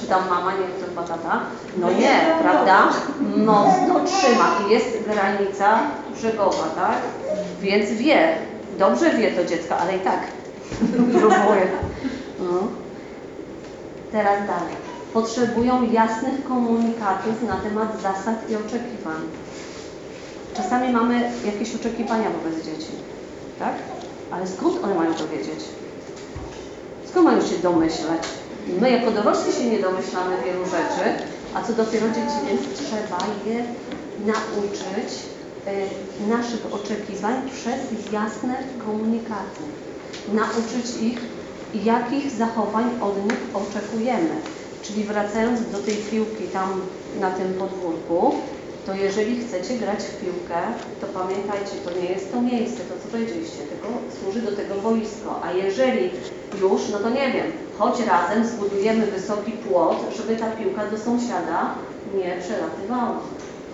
Czy 0.00 0.06
tam 0.06 0.28
mama, 0.28 0.52
nie 0.52 0.58
wiem, 0.58 0.70
to 0.80 0.86
chyba 0.86 1.02
tata? 1.02 1.40
No 1.76 1.92
nie, 1.92 2.20
prawda? 2.42 2.88
Mocno 3.36 4.00
trzyma 4.04 4.46
i 4.66 4.70
jest 4.72 5.04
granica 5.06 5.78
brzegowa, 6.14 6.64
tak? 6.76 6.96
Więc 7.60 7.90
wie, 7.90 8.36
dobrze 8.78 9.10
wie 9.10 9.32
to 9.32 9.44
dziecko, 9.44 9.76
ale 9.76 9.96
i 9.96 10.00
tak 10.00 10.18
próbuje. 11.20 11.66
No. 12.40 12.58
Teraz 14.12 14.38
dalej. 14.46 14.74
Potrzebują 15.12 15.82
jasnych 15.92 16.44
komunikatów 16.48 17.42
na 17.48 17.56
temat 17.56 18.02
zasad 18.02 18.50
i 18.50 18.56
oczekiwań. 18.56 19.20
Czasami 20.56 20.92
mamy 20.92 21.30
jakieś 21.44 21.74
oczekiwania 21.74 22.28
wobec 22.30 22.64
dzieci, 22.64 22.92
tak? 23.58 23.72
Ale 24.34 24.46
skąd 24.46 24.84
one 24.84 24.94
mają 24.94 25.14
to 25.14 25.28
wiedzieć? 25.28 25.60
Skąd 27.08 27.24
mają 27.24 27.40
się 27.40 27.58
domyślać? 27.62 28.22
My 28.80 28.90
jako 28.90 29.10
dorośli 29.10 29.52
się 29.52 29.64
nie 29.64 29.78
domyślamy 29.78 30.36
wielu 30.44 30.64
rzeczy, 30.64 31.04
a 31.54 31.62
co 31.62 31.72
dopiero 31.72 32.06
dzieci, 32.08 32.38
więc 32.46 32.60
trzeba 32.78 33.18
je 33.46 33.64
nauczyć 34.26 35.10
y, 35.66 36.28
naszych 36.28 36.74
oczekiwań 36.74 37.34
przez 37.50 38.12
jasne 38.12 38.54
komunikaty. 38.86 39.62
Nauczyć 40.32 41.02
ich, 41.02 41.20
jakich 41.84 42.30
zachowań 42.30 42.84
od 43.00 43.24
nich 43.24 43.40
oczekujemy. 43.54 44.34
Czyli 44.82 45.04
wracając 45.04 45.60
do 45.70 45.78
tej 45.78 45.94
piłki 45.94 46.44
tam 46.44 46.80
na 47.20 47.30
tym 47.30 47.54
podwórku, 47.54 48.34
to 48.86 48.94
jeżeli 48.94 49.40
chcecie 49.40 49.78
grać 49.78 50.00
w 50.04 50.20
piłkę, 50.20 50.58
to 51.00 51.06
pamiętajcie, 51.06 51.76
to 51.84 52.00
nie 52.00 52.08
jest 52.08 52.32
to 52.32 52.42
miejsce, 52.42 52.80
to 52.84 52.94
co 53.02 53.08
powiedzieliście, 53.12 53.58
tylko 53.58 53.88
służy 54.20 54.42
do 54.42 54.56
tego 54.56 54.74
boisko. 54.74 55.40
A 55.42 55.52
jeżeli 55.52 56.10
już, 56.60 56.88
no 56.92 56.98
to 56.98 57.10
nie 57.10 57.32
wiem, 57.32 57.46
choć 57.78 58.00
razem 58.00 58.46
zbudujemy 58.46 59.06
wysoki 59.06 59.52
płot, 59.52 59.96
żeby 60.16 60.36
ta 60.36 60.46
piłka 60.46 60.86
do 60.86 60.98
sąsiada 60.98 61.74
nie 62.14 62.36
przelatywała. 62.42 63.20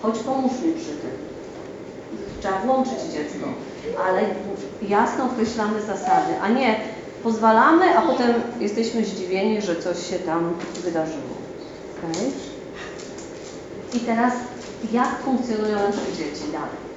Choć 0.01 0.19
pomóż 0.19 0.51
mi 0.51 0.73
przy 0.73 0.89
tym. 1.01 1.11
Trzeba 2.39 2.59
włączyć 2.59 2.99
dziecko, 3.13 3.47
ale 4.07 4.21
jasno 4.89 5.25
określamy 5.25 5.81
zasady, 5.81 6.33
a 6.41 6.49
nie 6.49 6.79
pozwalamy, 7.23 7.97
a 7.97 8.01
potem 8.01 8.33
jesteśmy 8.59 9.05
zdziwieni, 9.05 9.61
że 9.61 9.75
coś 9.75 10.09
się 10.09 10.19
tam 10.19 10.53
wydarzyło. 10.83 11.35
Okay? 11.99 12.31
I 13.93 13.99
teraz 13.99 14.33
jak 14.91 15.19
funkcjonują 15.19 15.75
nasze 15.75 16.13
dzieci 16.17 16.51
dalej? 16.51 16.91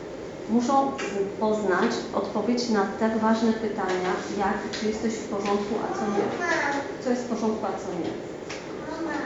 Muszą 0.49 0.93
poznać 1.41 1.91
odpowiedź 2.15 2.69
na 2.69 2.87
tak 3.01 3.19
ważne 3.19 3.53
pytania, 3.53 4.11
jak 4.39 4.81
czy 4.81 4.87
jesteś 4.87 5.15
w 5.15 5.29
porządku, 5.29 5.75
a 5.85 5.95
co 5.95 6.01
nie. 6.01 6.47
Co 7.05 7.11
jest 7.11 7.23
w 7.23 7.29
porządku, 7.29 7.67
a 7.67 7.69
co 7.69 7.89
nie. 7.99 8.15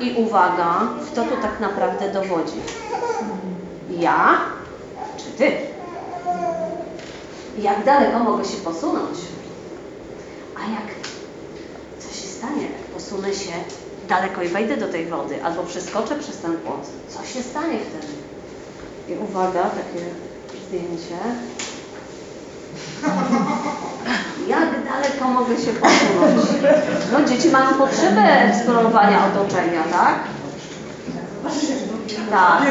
I 0.00 0.26
uwaga, 0.26 0.88
kto 1.12 1.24
tu 1.24 1.36
tak 1.42 1.60
naprawdę 1.60 2.12
dowodzi? 2.12 2.60
Ja 3.98 4.40
czy 5.16 5.24
ty? 5.24 5.52
Jak 7.58 7.84
daleko 7.84 8.18
mogę 8.18 8.44
się 8.44 8.56
posunąć? 8.56 9.18
A 10.56 10.60
jak 10.60 10.88
co 11.98 12.14
się 12.14 12.28
stanie, 12.28 12.62
jak 12.62 12.72
posunę 12.72 13.34
się 13.34 13.52
daleko 14.08 14.42
i 14.42 14.48
wejdę 14.48 14.76
do 14.76 14.88
tej 14.88 15.06
wody, 15.06 15.44
albo 15.44 15.62
przeskoczę 15.62 16.16
przez 16.16 16.38
ten 16.38 16.56
płot? 16.56 16.86
Co 17.08 17.24
się 17.24 17.42
stanie 17.42 17.78
wtedy? 17.78 18.27
I 19.08 19.14
uwaga, 19.24 19.62
takie 19.62 20.04
zdjęcie. 20.66 21.18
Jak 24.48 24.68
daleko 24.84 25.28
mogę 25.28 25.56
się 25.56 25.72
posunąć? 25.72 26.48
No 27.12 27.24
dzieci 27.24 27.50
mają 27.50 27.74
potrzebę 27.74 28.22
eksplorowania 28.22 29.26
otoczenia, 29.26 29.82
tak? 29.92 30.14
Tak, 32.30 32.62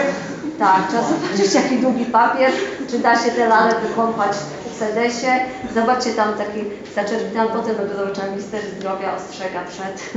tak. 0.60 0.88
Trzeba 0.88 1.04
zobaczyć 1.04 1.54
jaki 1.54 1.78
długi 1.78 2.06
papier, 2.06 2.52
czy 2.90 3.00
da 3.00 3.24
się 3.24 3.32
te 3.32 3.48
lale 3.48 3.76
wykąpać 3.80 4.32
w 4.74 4.80
sedesie. 4.80 5.28
Zobaczcie 5.76 6.14
tam 6.14 6.34
taki 6.34 6.60
zaczerpnięty, 6.96 7.54
potem 7.54 7.76
dopiero 7.76 8.32
minister 8.32 8.62
zdrowia 8.78 9.16
ostrzega 9.16 9.64
przed. 9.70 10.14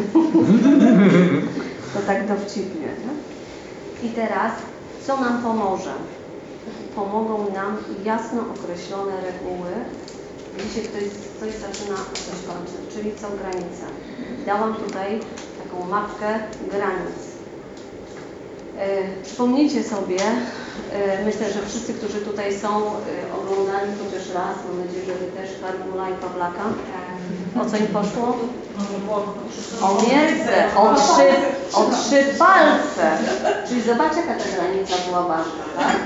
to 1.94 2.00
tak 2.06 2.26
dowcipnie. 2.28 2.86
Nie? 2.86 4.08
I 4.08 4.12
teraz, 4.12 4.52
co 5.10 5.20
nam 5.20 5.42
pomoże? 5.42 5.92
Pomogą 6.96 7.52
nam 7.54 7.76
jasno 8.04 8.40
określone 8.40 9.12
reguły, 9.12 9.70
gdzie 10.56 10.68
się 10.74 10.88
ktoś 10.88 11.02
coś 11.40 11.52
zaczyna, 11.60 11.96
coś 12.14 12.46
kończy, 12.46 12.94
czyli 12.96 13.12
co 13.16 13.26
granice. 13.30 13.84
Dałam 14.46 14.74
tutaj 14.74 15.20
taką 15.64 15.90
mapkę 15.90 16.40
granic. 16.70 17.16
E, 18.78 19.22
Przypomnijcie 19.22 19.82
sobie, 19.84 20.18
myślę, 21.24 21.52
że 21.52 21.60
wszyscy, 21.66 21.94
którzy 21.94 22.20
tutaj 22.20 22.58
są, 22.58 22.68
e, 22.68 22.90
oglądali 23.38 23.90
chociaż 24.00 24.34
raz, 24.34 24.56
mam 24.66 24.86
nadzieję, 24.86 25.04
że 25.06 25.14
Wy 25.14 25.26
też 25.36 25.50
Karmula 25.62 26.10
i 26.10 26.14
Pawlaka. 26.14 26.64
O 27.60 27.70
co 27.70 27.76
im 27.76 27.86
poszło? 27.86 28.36
O 29.82 29.94
mięsę, 29.94 30.56
o 30.76 30.94
trzy, 30.94 31.28
o 31.72 31.90
trzy 31.90 32.38
palce. 32.38 33.18
Czyli 33.68 33.82
zobacz, 33.82 34.16
jaka 34.16 34.34
ta 34.34 34.44
granica 34.56 34.94
była 35.08 35.22
ważna, 35.22 35.64
tak? 35.76 35.96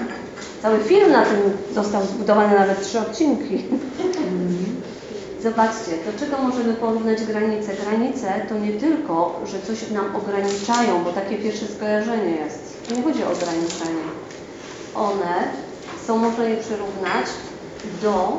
Cały 0.63 0.79
film 0.79 1.13
na 1.13 1.25
tym 1.25 1.39
został 1.75 2.03
zbudowany, 2.07 2.59
nawet 2.59 2.83
trzy 2.83 3.01
odcinki. 3.01 3.65
Zobaczcie, 5.43 5.93
do 6.13 6.19
czego 6.19 6.43
możemy 6.43 6.75
porównać 6.75 7.25
granice? 7.25 7.73
Granice 7.75 8.47
to 8.49 8.59
nie 8.59 8.73
tylko, 8.73 9.41
że 9.47 9.63
coś 9.63 9.91
nam 9.91 10.17
ograniczają, 10.17 11.05
bo 11.05 11.13
takie 11.13 11.37
pierwsze 11.37 11.67
skojarzenie 11.67 12.31
jest. 12.31 12.89
To 12.89 12.95
nie 12.95 13.03
chodzi 13.03 13.25
o 13.25 13.33
ograniczenie. 13.33 14.05
One 14.95 15.49
są, 16.07 16.19
można 16.19 16.45
je 16.45 16.57
przyrównać 16.57 17.27
do 18.03 18.33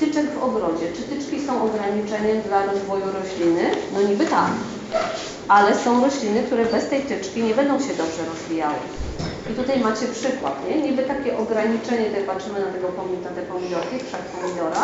tyczek 0.00 0.26
w 0.30 0.42
ogrodzie. 0.42 0.86
Czy 0.96 1.02
tyczki 1.02 1.46
są 1.46 1.62
ograniczeniem 1.62 2.42
dla 2.42 2.66
rozwoju 2.66 3.04
rośliny? 3.20 3.70
No 3.94 4.02
niby 4.02 4.26
tak. 4.26 4.50
Ale 5.48 5.74
są 5.74 6.04
rośliny, 6.04 6.42
które 6.42 6.64
bez 6.64 6.88
tej 6.88 7.02
tyczki 7.02 7.42
nie 7.42 7.54
będą 7.54 7.78
się 7.78 7.94
dobrze 7.94 8.22
rozwijały. 8.34 8.80
I 9.50 9.54
tutaj 9.54 9.80
macie 9.80 10.06
przykład, 10.06 10.68
nie? 10.68 10.82
Niby 10.82 11.02
takie 11.02 11.38
ograniczenie, 11.38 12.04
tutaj 12.04 12.22
patrzymy 12.22 12.60
na 12.60 12.66
tego 12.66 12.88
pomidora, 12.88 13.30
te 13.34 13.42
pomidorki, 13.42 13.98
krzak 13.98 14.20
pomidora, 14.20 14.82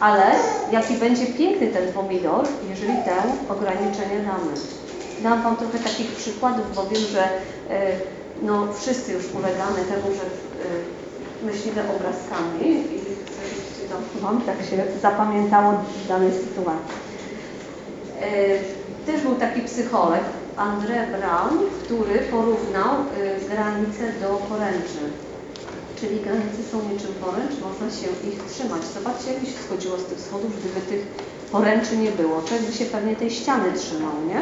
ale 0.00 0.24
jaki 0.72 0.94
będzie 0.94 1.26
piękny 1.26 1.66
ten 1.66 1.92
pomidor, 1.92 2.46
jeżeli 2.70 2.92
te 2.92 3.16
ograniczenie 3.48 4.18
damy. 4.26 4.54
Dam 5.22 5.42
Wam 5.42 5.56
trochę 5.56 5.78
takich 5.78 6.10
przykładów, 6.10 6.74
bo 6.74 6.86
wiem, 6.86 7.02
że 7.12 7.22
e, 7.22 7.96
no, 8.42 8.72
wszyscy 8.72 9.12
już 9.12 9.24
ulegamy 9.34 9.78
temu, 9.88 10.14
że 10.14 10.24
e, 10.24 11.52
myślimy 11.52 11.82
obrazkami 11.96 12.70
i 12.70 12.98
żebyście 12.98 13.84
to 13.90 14.20
Wam 14.26 14.40
tak 14.40 14.56
się 14.70 14.84
zapamiętało 15.02 15.72
w 16.04 16.08
danej 16.08 16.32
sytuacji. 16.32 16.94
E, 18.20 18.84
Też 19.06 19.20
był 19.22 19.34
taki 19.34 19.60
psycholog, 19.60 20.24
André 20.56 21.06
Brown, 21.18 21.58
który 21.84 22.18
porównał 22.18 22.90
e, 22.94 23.54
granice 23.54 24.12
do 24.20 24.28
poręczy. 24.48 25.04
Czyli 26.00 26.20
granice 26.20 26.62
są 26.72 26.88
niczym 26.92 27.14
poręcz, 27.24 27.52
można 27.64 27.90
się 27.90 28.06
ich 28.28 28.52
trzymać. 28.52 28.82
Zobaczcie, 28.84 29.32
jak 29.32 29.42
się 29.44 29.62
schodziło 29.66 29.98
z 29.98 30.04
tych 30.04 30.20
schodów, 30.20 30.50
gdyby 30.60 30.80
tych 30.80 31.06
poręczy 31.52 31.96
nie 31.96 32.10
było. 32.10 32.42
Człowiek 32.42 32.66
by 32.66 32.72
się 32.72 32.84
pewnie 32.84 33.16
tej 33.16 33.30
ściany 33.30 33.72
trzymał, 33.72 34.12
nie? 34.28 34.40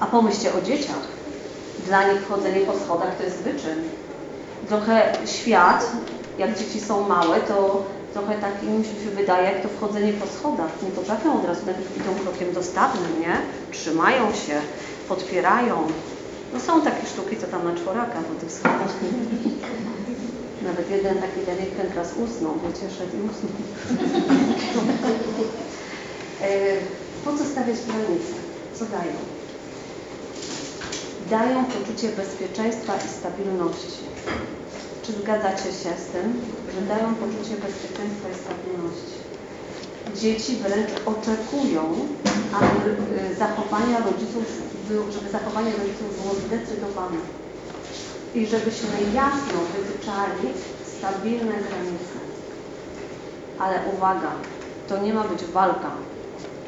A 0.00 0.06
pomyślcie 0.06 0.54
o 0.54 0.60
dzieciach. 0.62 1.17
Dla 1.88 2.12
nich 2.12 2.28
chodzenie 2.28 2.60
po 2.60 2.78
schodach 2.78 3.16
to 3.16 3.22
jest 3.22 3.36
wyczyn. 3.36 3.78
Trochę 4.68 5.12
świat, 5.26 5.92
jak 6.38 6.58
dzieci 6.58 6.80
są 6.80 7.08
małe, 7.08 7.40
to 7.40 7.84
trochę 8.12 8.34
tak 8.34 8.62
im 8.62 8.84
się 8.84 9.10
wydaje, 9.14 9.44
jak 9.50 9.62
to 9.62 9.68
wchodzenie 9.68 10.12
po 10.12 10.26
schodach. 10.26 10.70
Nie 10.82 10.90
potrafią 10.90 11.40
od 11.40 11.44
razu, 11.44 11.60
najpierw 11.66 11.96
idą 11.96 12.14
krokiem 12.22 12.52
dostawnym, 12.52 13.20
nie? 13.20 13.36
Trzymają 13.72 14.32
się, 14.32 14.60
podpierają. 15.08 15.76
No 16.52 16.60
są 16.60 16.82
takie 16.82 17.06
sztuki, 17.06 17.36
co 17.36 17.46
tam 17.46 17.64
na 17.64 17.74
czworaka 17.80 18.18
po 18.18 18.40
tych 18.40 18.52
schodach. 18.52 18.94
Nawet 20.68 20.90
jeden 20.90 21.14
taki 21.14 21.40
delikatny 21.46 21.96
raz 21.96 22.08
usnął, 22.08 22.54
wiecie, 22.66 22.94
szedł 22.98 23.16
i 23.16 23.20
usnął. 23.30 23.52
E, 26.42 26.46
po 27.24 27.32
co 27.32 27.44
stawiać 27.44 27.76
granice? 27.86 28.34
Co 28.74 28.84
dają? 28.84 29.37
Dają 31.30 31.64
poczucie 31.64 32.08
bezpieczeństwa 32.08 32.92
i 32.96 33.08
stabilności. 33.08 34.02
Czy 35.02 35.12
zgadzacie 35.12 35.70
się 35.80 35.90
z 36.02 36.06
tym, 36.12 36.40
że 36.74 36.80
dają 36.94 37.14
poczucie 37.14 37.54
bezpieczeństwa 37.66 38.28
i 38.32 38.36
stabilności? 38.44 39.18
Dzieci 40.16 40.56
wręcz 40.56 40.90
oczekują, 41.06 41.82
aby 42.52 42.90
y, 43.30 43.34
zachowania 43.34 43.98
rodziców, 43.98 44.44
żeby 44.88 45.30
zachowanie 45.30 45.72
rodziców 45.72 46.22
było 46.22 46.34
zdecydowane 46.34 47.18
i 48.34 48.46
żebyśmy 48.46 48.88
jasno 49.14 49.58
wytyczali 49.76 50.48
stabilne 50.98 51.52
granice. 51.52 52.18
Ale 53.58 53.80
uwaga, 53.96 54.30
to 54.88 54.98
nie 54.98 55.14
ma 55.14 55.24
być 55.24 55.44
walka. 55.44 55.90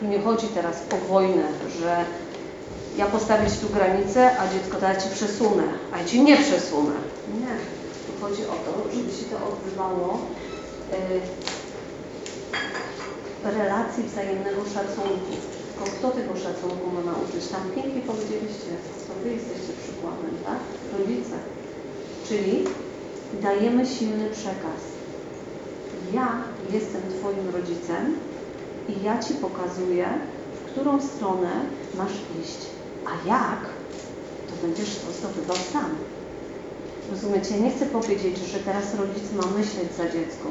Tu 0.01 0.07
nie 0.07 0.21
chodzi 0.21 0.47
teraz 0.47 0.83
o 0.95 1.13
wojnę, 1.13 1.45
że 1.81 2.05
ja 2.97 3.07
postawię 3.07 3.51
Ci 3.51 3.57
tu 3.57 3.69
granicę, 3.69 4.39
a 4.39 4.49
dziecko 4.49 4.77
to 4.77 5.01
Ci 5.01 5.09
przesunę, 5.15 5.63
a 5.93 5.99
ja 5.99 6.05
Ci 6.05 6.23
nie 6.23 6.37
przesunę. 6.37 6.95
Nie. 7.41 7.55
Tu 8.07 8.21
chodzi 8.21 8.43
o 8.43 8.57
to, 8.65 8.95
żeby 8.97 9.13
się 9.13 9.25
to 9.25 9.37
odbywało 9.49 10.19
y, 13.45 13.51
relacji 13.59 14.03
wzajemnego 14.05 14.61
szacunku. 14.75 15.33
Tylko 15.81 15.97
kto 15.97 16.11
tego 16.11 16.37
szacunku 16.37 16.87
ma 16.95 17.13
nauczyć? 17.13 17.49
Tam 17.49 17.63
pięknie 17.75 18.03
powiedzieliście, 18.03 18.73
to 19.07 19.13
Wy 19.23 19.31
jesteście 19.31 19.73
przykładem, 19.83 20.35
tak? 20.47 20.59
Rodzice. 20.99 21.37
Czyli 22.29 22.65
dajemy 23.43 23.87
silny 23.87 24.31
przekaz. 24.31 24.81
Ja 26.13 26.43
jestem 26.73 27.03
Twoim 27.19 27.51
rodzicem 27.53 28.17
i 28.89 29.05
ja 29.05 29.23
Ci 29.23 29.35
pokazuję, 29.35 30.07
w 30.55 30.71
którą 30.71 31.01
stronę 31.03 31.51
masz 31.95 32.13
iść. 32.43 32.80
A 33.07 33.29
jak, 33.29 33.61
to 34.49 34.67
będziesz 34.67 34.91
zdobywał 35.19 35.57
sam. 35.73 35.91
Rozumiecie? 37.11 37.61
Nie 37.61 37.71
chcę 37.71 37.87
powiedzieć, 37.87 38.39
że 38.39 38.59
teraz 38.59 38.95
rodzic 38.95 39.33
ma 39.39 39.47
myśleć 39.59 39.89
za 39.99 40.05
dziecko. 40.05 40.47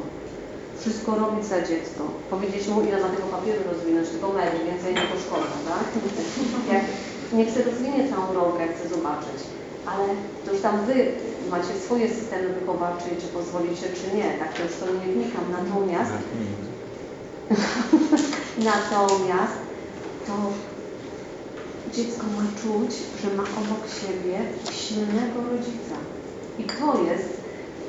Wszystko 0.80 1.14
robić 1.14 1.44
za 1.46 1.62
dziecko. 1.62 2.02
Powiedzieć 2.30 2.68
mu, 2.68 2.80
ile 2.82 3.00
ma 3.00 3.08
tego 3.08 3.26
papieru 3.36 3.60
rozwinąć, 3.72 4.08
tylko 4.08 4.28
metr, 4.32 4.56
więcej 4.66 4.94
nie 4.94 5.06
poszkoda, 5.12 5.56
tak? 5.68 5.86
Jak 6.72 6.84
nie 7.32 7.46
chcę 7.46 7.62
rozwinie 7.62 8.08
całą 8.10 8.32
rolkę, 8.32 8.68
chcę 8.68 8.88
zobaczyć. 8.88 9.40
Ale 9.86 10.04
to 10.44 10.52
już 10.52 10.62
tam 10.62 10.86
Wy 10.86 10.94
macie 11.50 11.74
swoje 11.84 12.08
systemy 12.14 12.48
wychowawcze 12.48 13.08
czy 13.20 13.26
pozwolicie, 13.26 13.86
czy 13.98 14.16
nie. 14.16 14.28
Tak 14.38 14.54
to 14.54 14.62
już 14.62 14.72
to 14.80 14.86
nie 14.86 15.12
wnikam. 15.12 15.44
Natomiast 15.50 16.12
Natomiast 18.58 19.58
to 20.26 20.32
dziecko 21.94 22.22
ma 22.36 22.44
czuć, 22.62 22.96
że 23.22 23.36
ma 23.36 23.42
obok 23.42 23.82
siebie 24.00 24.38
silnego 24.72 25.38
rodzica. 25.50 25.96
I 26.58 26.64
to 26.64 27.02
jest 27.02 27.40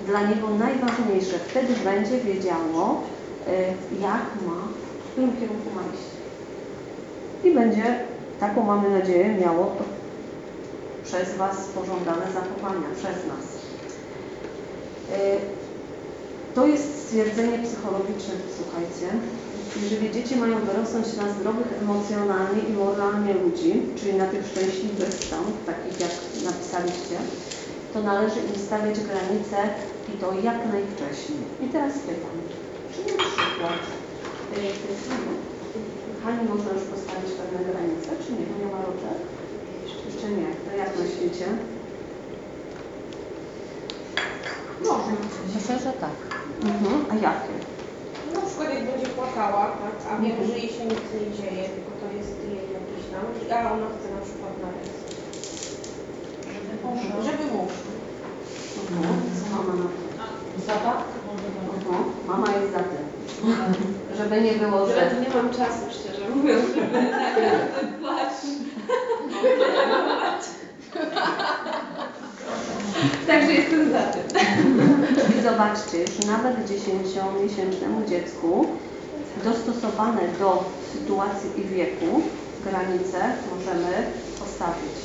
dla 0.07 0.21
niego 0.29 0.49
najważniejsze. 0.49 1.39
Wtedy 1.47 1.73
będzie 1.83 2.17
wiedziało, 2.17 3.03
y, 3.47 3.51
jak 4.01 4.25
ma, 4.47 4.61
w 5.05 5.11
którym 5.11 5.31
kierunku 5.31 5.69
ma 5.75 5.81
iść. 5.93 6.11
I 7.43 7.55
będzie, 7.55 7.99
taką 8.39 8.63
mamy 8.63 8.89
nadzieję, 8.89 9.35
miało 9.41 9.75
przez 11.03 11.37
Was 11.37 11.65
pożądane 11.65 12.25
zachowania, 12.33 12.87
przez 12.95 13.15
nas. 13.27 13.45
Y, 15.19 15.61
to 16.55 16.67
jest 16.67 17.03
stwierdzenie 17.03 17.59
psychologiczne, 17.59 18.33
słuchajcie. 18.57 19.17
Jeżeli 19.75 20.11
dzieci 20.11 20.35
mają 20.35 20.59
wyrosnąć 20.59 21.07
na 21.17 21.33
zdrowych 21.33 21.67
emocjonalnie 21.81 22.61
i 22.69 22.73
moralnie 22.73 23.33
ludzi, 23.33 23.81
czyli 23.95 24.13
na 24.13 24.25
tych 24.25 24.47
szczęśliwych 24.47 25.13
stanów, 25.13 25.55
takich 25.65 25.99
jak 25.99 26.11
napisaliście, 26.45 27.17
to 27.93 28.03
należy 28.03 28.39
im 28.39 28.55
stawiać 28.67 28.99
granice 28.99 29.57
i 30.09 30.17
to 30.21 30.27
jak 30.33 30.59
najwcześniej. 30.73 31.39
I 31.63 31.67
teraz 31.67 31.93
pytam, 32.07 32.35
czy 32.93 33.01
na 33.01 33.23
przykład 33.23 33.81
y, 34.57 34.71
Hani 36.23 36.49
można 36.49 36.71
już 36.71 36.83
postawić 36.83 37.31
pewne 37.39 37.59
granice, 37.71 38.09
czy 38.23 38.31
nie? 38.31 38.47
Nie 38.59 38.71
ma 38.73 38.81
roczek? 38.87 39.17
Jeszcze 40.05 40.27
nie. 40.29 40.49
To 40.65 40.77
jak 40.77 40.91
myślicie? 40.99 41.45
Można. 44.79 45.13
Myślę, 45.55 45.79
że 45.79 45.91
tak. 45.93 46.17
Mhm. 46.63 47.05
A 47.11 47.15
jakie? 47.15 47.80
Na 48.33 48.41
przykład 48.47 48.69
jak 48.73 48.83
będzie 48.91 49.07
płakała, 49.07 49.65
tak, 49.65 49.95
a 50.11 50.21
wiem, 50.21 50.37
że 50.47 50.53
jej 50.59 50.69
się 50.69 50.85
nic 50.85 51.01
nie 51.13 51.37
dzieje, 51.37 51.63
tylko 51.69 51.91
to 52.01 52.07
jest 52.17 52.31
jej 52.47 52.57
jakiś 52.77 53.03
tam, 53.11 53.23
ale 53.59 53.67
ona 53.75 53.87
chce 53.95 54.07
na 54.17 54.21
przykład 54.25 54.53
na 54.63 54.69
ręce. 54.75 55.05
Żeby 57.25 57.43
mąż. 57.53 57.73
Mhm. 58.91 59.15
Co 59.37 59.55
mama 59.55 59.73
na 59.73 59.83
to? 59.83 59.89
Zapach? 60.65 61.03
Mhm. 61.75 62.03
Mama 62.27 62.47
jest 62.57 62.71
za 62.73 62.79
tym. 62.79 63.03
Żeby 64.17 64.41
nie 64.41 64.51
było, 64.53 64.85
Że 64.87 65.11
tu 65.11 65.21
nie 65.21 65.29
mam 65.35 65.49
czasu, 65.49 65.83
szczerze 65.91 66.29
mówiąc, 66.35 66.65
żeby 66.75 67.11
tak 67.11 67.87
płacz. 68.01 68.39
Także 73.27 73.53
jestem 73.53 73.91
za 73.91 74.03
tym. 74.03 74.23
I 75.39 75.43
zobaczcie, 75.43 75.97
już 76.01 76.25
nawet 76.27 76.55
10-miesięcznemu 76.71 78.09
dziecku 78.09 78.65
dostosowane 79.43 80.21
do 80.39 80.63
sytuacji 80.93 81.49
i 81.61 81.63
wieku 81.63 82.21
granice 82.63 83.19
możemy 83.51 84.11
postawić. 84.39 84.97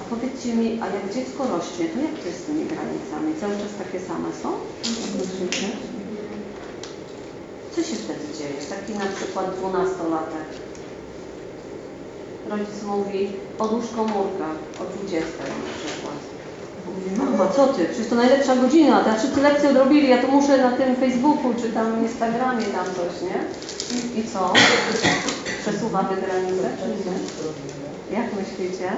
A 0.00 0.04
powiedzcie 0.10 0.54
mi, 0.54 0.80
a 0.82 0.86
jak 0.86 1.14
dziecko 1.14 1.46
rośnie, 1.46 1.84
to 1.88 2.00
jak 2.00 2.14
to 2.20 2.28
jest 2.28 2.40
z 2.40 2.44
tymi 2.44 2.64
granicami? 2.64 3.40
Cały 3.40 3.52
czas 3.52 3.72
takie 3.84 4.00
same 4.00 4.28
są? 4.42 4.48
Co 7.76 7.82
się 7.82 7.96
wtedy 7.96 8.24
dzieje? 8.38 8.58
Taki 8.68 8.92
na 8.92 9.06
przykład 9.16 9.56
dwunastolatek. 9.56 10.48
Rodzic 12.50 12.82
mówi, 12.82 13.32
odłóż 13.58 13.84
komórkę 13.96 14.44
o 14.80 14.84
20 14.84 15.28
na 15.38 15.70
przykład. 15.78 16.37
Mama, 17.16 17.46
co 17.56 17.66
ty? 17.66 17.84
Przecież 17.84 18.08
to 18.08 18.14
najlepsza 18.14 18.56
godzina, 18.56 19.04
te 19.04 19.18
wszyscy 19.18 19.40
lekcje 19.40 19.70
odrobili, 19.70 20.08
ja 20.08 20.22
to 20.22 20.28
muszę 20.28 20.58
na 20.58 20.70
tym 20.72 20.96
Facebooku 20.96 21.54
czy 21.62 21.72
tam 21.72 22.02
Instagramie 22.02 22.64
tam 22.66 22.84
coś, 22.84 23.22
nie? 23.22 23.38
I 24.22 24.28
co? 24.32 24.52
Przesuwa 25.62 26.04
te 26.04 26.16
granice, 26.16 26.68
czy 26.80 27.10
nie? 27.10 28.18
Jak 28.18 28.26
myślicie? 28.34 28.92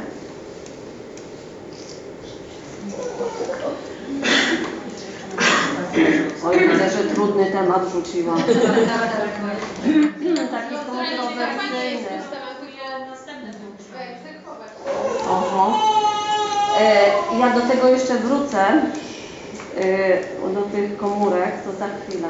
Oj, 6.45 6.69
widzę, 6.69 6.91
że 6.91 7.05
trudny 7.15 7.47
temat 7.47 7.83
rzuciłam. 7.93 8.39
Taki 10.51 10.75
kontrowersyjny. 10.87 12.21
Oho. 15.31 15.90
E, 16.81 17.39
ja 17.39 17.51
do 17.51 17.61
tego 17.61 17.89
jeszcze 17.89 18.19
wrócę, 18.19 18.67
e, 19.77 20.53
do 20.55 20.63
tych 20.63 20.97
komórek, 20.97 21.53
to 21.65 21.73
za 21.73 21.87
chwilę. 21.89 22.29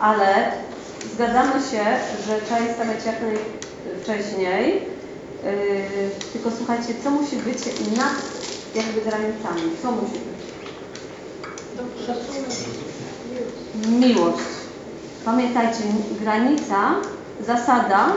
Ale 0.00 0.52
zgadzamy 1.14 1.52
się, 1.52 1.84
że 2.26 2.40
trzeba 2.40 2.60
je 2.60 2.74
stawiać 2.74 3.06
jak 3.06 3.16
najwcześniej. 3.22 4.76
E, 4.76 5.52
tylko 6.32 6.50
słuchajcie, 6.56 6.94
co 7.04 7.10
musi 7.10 7.36
być 7.36 7.58
nad 7.96 8.16
jakby 8.74 9.00
granicami? 9.00 9.62
Co 9.82 9.92
musi 9.92 10.12
być? 10.12 10.42
Miłość. 13.88 14.44
Pamiętajcie, 15.24 15.82
granica, 16.20 16.94
zasada 17.46 18.12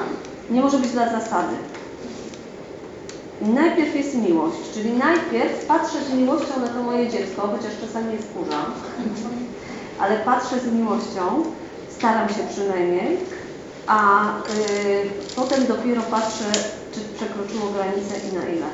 nie 0.49 0.61
może 0.61 0.77
być 0.77 0.91
dla 0.91 1.19
zasady. 1.19 1.55
Najpierw 3.41 3.95
jest 3.95 4.15
miłość, 4.15 4.57
czyli 4.73 4.91
najpierw 4.91 5.65
patrzę 5.65 5.97
z 6.09 6.13
miłością 6.13 6.59
na 6.61 6.67
to 6.67 6.83
moje 6.83 7.09
dziecko, 7.09 7.41
chociaż 7.41 7.71
czasami 7.81 8.13
jest 8.13 8.27
kurza, 8.33 8.65
ale 10.01 10.17
patrzę 10.17 10.59
z 10.59 10.73
miłością, 10.73 11.43
staram 11.97 12.29
się 12.29 12.43
przynajmniej, 12.49 13.17
a 13.87 14.29
y, 14.29 14.41
potem 15.35 15.65
dopiero 15.65 16.01
patrzę, 16.01 16.51
czy 16.93 16.99
przekroczyło 17.15 17.71
granicę 17.71 18.15
i 18.31 18.35
na 18.35 18.45
ile. 18.45 18.67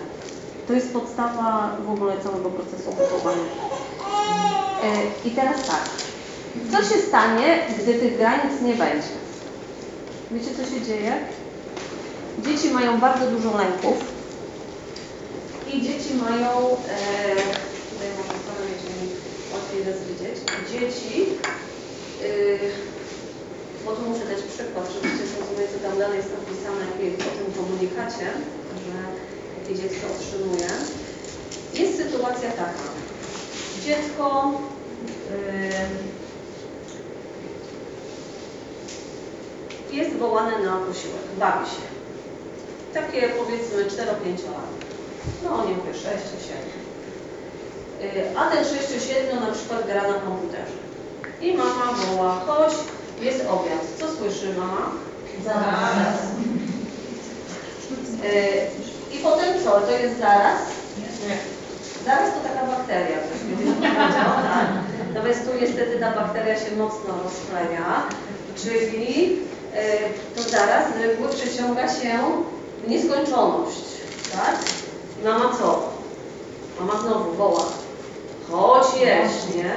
To 0.67 0.73
jest 0.73 0.93
podstawa 0.93 1.77
w 1.87 1.91
ogóle 1.91 2.13
całego 2.23 2.49
procesu 2.49 2.91
wychowania. 2.91 3.43
E, 4.83 5.27
I 5.27 5.31
teraz 5.31 5.67
tak. 5.67 5.89
Co 6.71 6.77
się 6.77 7.01
stanie, 7.01 7.59
gdy 7.79 7.93
tych 7.93 8.17
granic 8.17 8.61
nie 8.61 8.73
będzie? 8.75 9.07
Wiecie, 10.31 10.49
co 10.57 10.75
się 10.75 10.81
dzieje? 10.81 11.13
Dzieci 12.45 12.73
mają 12.73 12.99
bardzo 12.99 13.25
dużo 13.25 13.57
lęków 13.57 14.20
i 15.73 15.81
dzieci 15.81 16.13
mają, 16.13 16.51
e, 16.67 17.35
tutaj 17.89 18.09
parę 18.47 18.63
będzie 18.69 18.89
mi 18.97 19.05
łatwiej 19.53 19.81
rozwidzieć, 19.89 20.35
dzieci, 20.71 21.15
e, 22.23 22.27
bo 23.85 23.91
tu 23.91 24.01
muszę 24.09 24.25
dać 24.25 24.41
przykład, 24.53 24.85
żebyście 24.93 25.25
zrozumieli, 25.27 25.73
co 25.73 25.79
tam 25.87 25.99
dalej 25.99 26.17
jest 26.17 26.31
napisane 26.39 26.85
o 27.27 27.31
tym 27.37 27.53
komunikacie, 27.63 28.27
że 28.83 28.95
jakie 29.57 29.75
dziecko 29.81 30.07
otrzymuje. 30.15 30.69
Jest 31.73 31.97
sytuacja 31.97 32.51
taka. 32.51 32.87
Dziecko 33.85 34.51
yy, 39.91 39.97
jest 39.97 40.15
wołane 40.15 40.59
na 40.59 40.77
posiłek, 40.77 41.25
bawi 41.39 41.65
się. 41.65 41.81
Takie 42.93 43.29
powiedzmy 43.29 43.85
4-5 43.85 44.05
lat. 44.51 44.80
No 45.43 45.65
nie 45.65 45.75
mówię 45.75 45.93
6 45.93 46.05
czy 46.05 46.37
7. 46.47 46.61
Yy, 48.15 48.39
a 48.39 48.49
ten 48.49 48.63
6-7 48.63 49.47
na 49.47 49.53
przykład 49.53 49.85
gra 49.87 50.01
na 50.07 50.13
komputerze. 50.13 50.81
I 51.41 51.53
mama 51.57 51.93
woła, 51.93 52.41
chodź, 52.47 52.73
jest 53.21 53.41
obiad. 53.41 53.81
Co 53.99 54.11
słyszy 54.17 54.53
mama? 54.57 54.91
Zaraz. 55.45 56.17
Yy, 58.23 59.17
I 59.17 59.23
potem 59.23 59.63
co? 59.63 59.81
To 59.81 59.91
jest 59.91 60.19
zaraz? 60.19 60.59
Zaraz 62.05 62.29
to 62.33 62.49
taka 62.49 62.65
bakteria, 62.65 63.17
ktoś 63.17 63.39
kiedyś 63.49 63.75
powiedział, 63.75 64.31
tak. 64.49 64.67
Natomiast 65.13 65.45
tu 65.45 65.51
niestety 65.61 65.99
ta 65.99 66.11
bakteria 66.11 66.55
się 66.59 66.75
mocno 66.77 67.13
rozklenia, 67.23 68.03
czyli 68.63 69.29
yy, 69.29 69.39
to 70.35 70.41
zaraz 70.49 70.93
z 70.93 71.01
reguły 71.01 71.29
przeciąga 71.29 71.87
się 71.87 72.19
nieskończoność, 72.87 73.83
tak? 74.31 74.55
Mama 75.23 75.57
co? 75.57 75.89
Mama 76.79 77.01
znowu 77.01 77.31
woła, 77.33 77.65
chodź 78.51 78.87
jeść, 79.01 79.55
nie? 79.55 79.71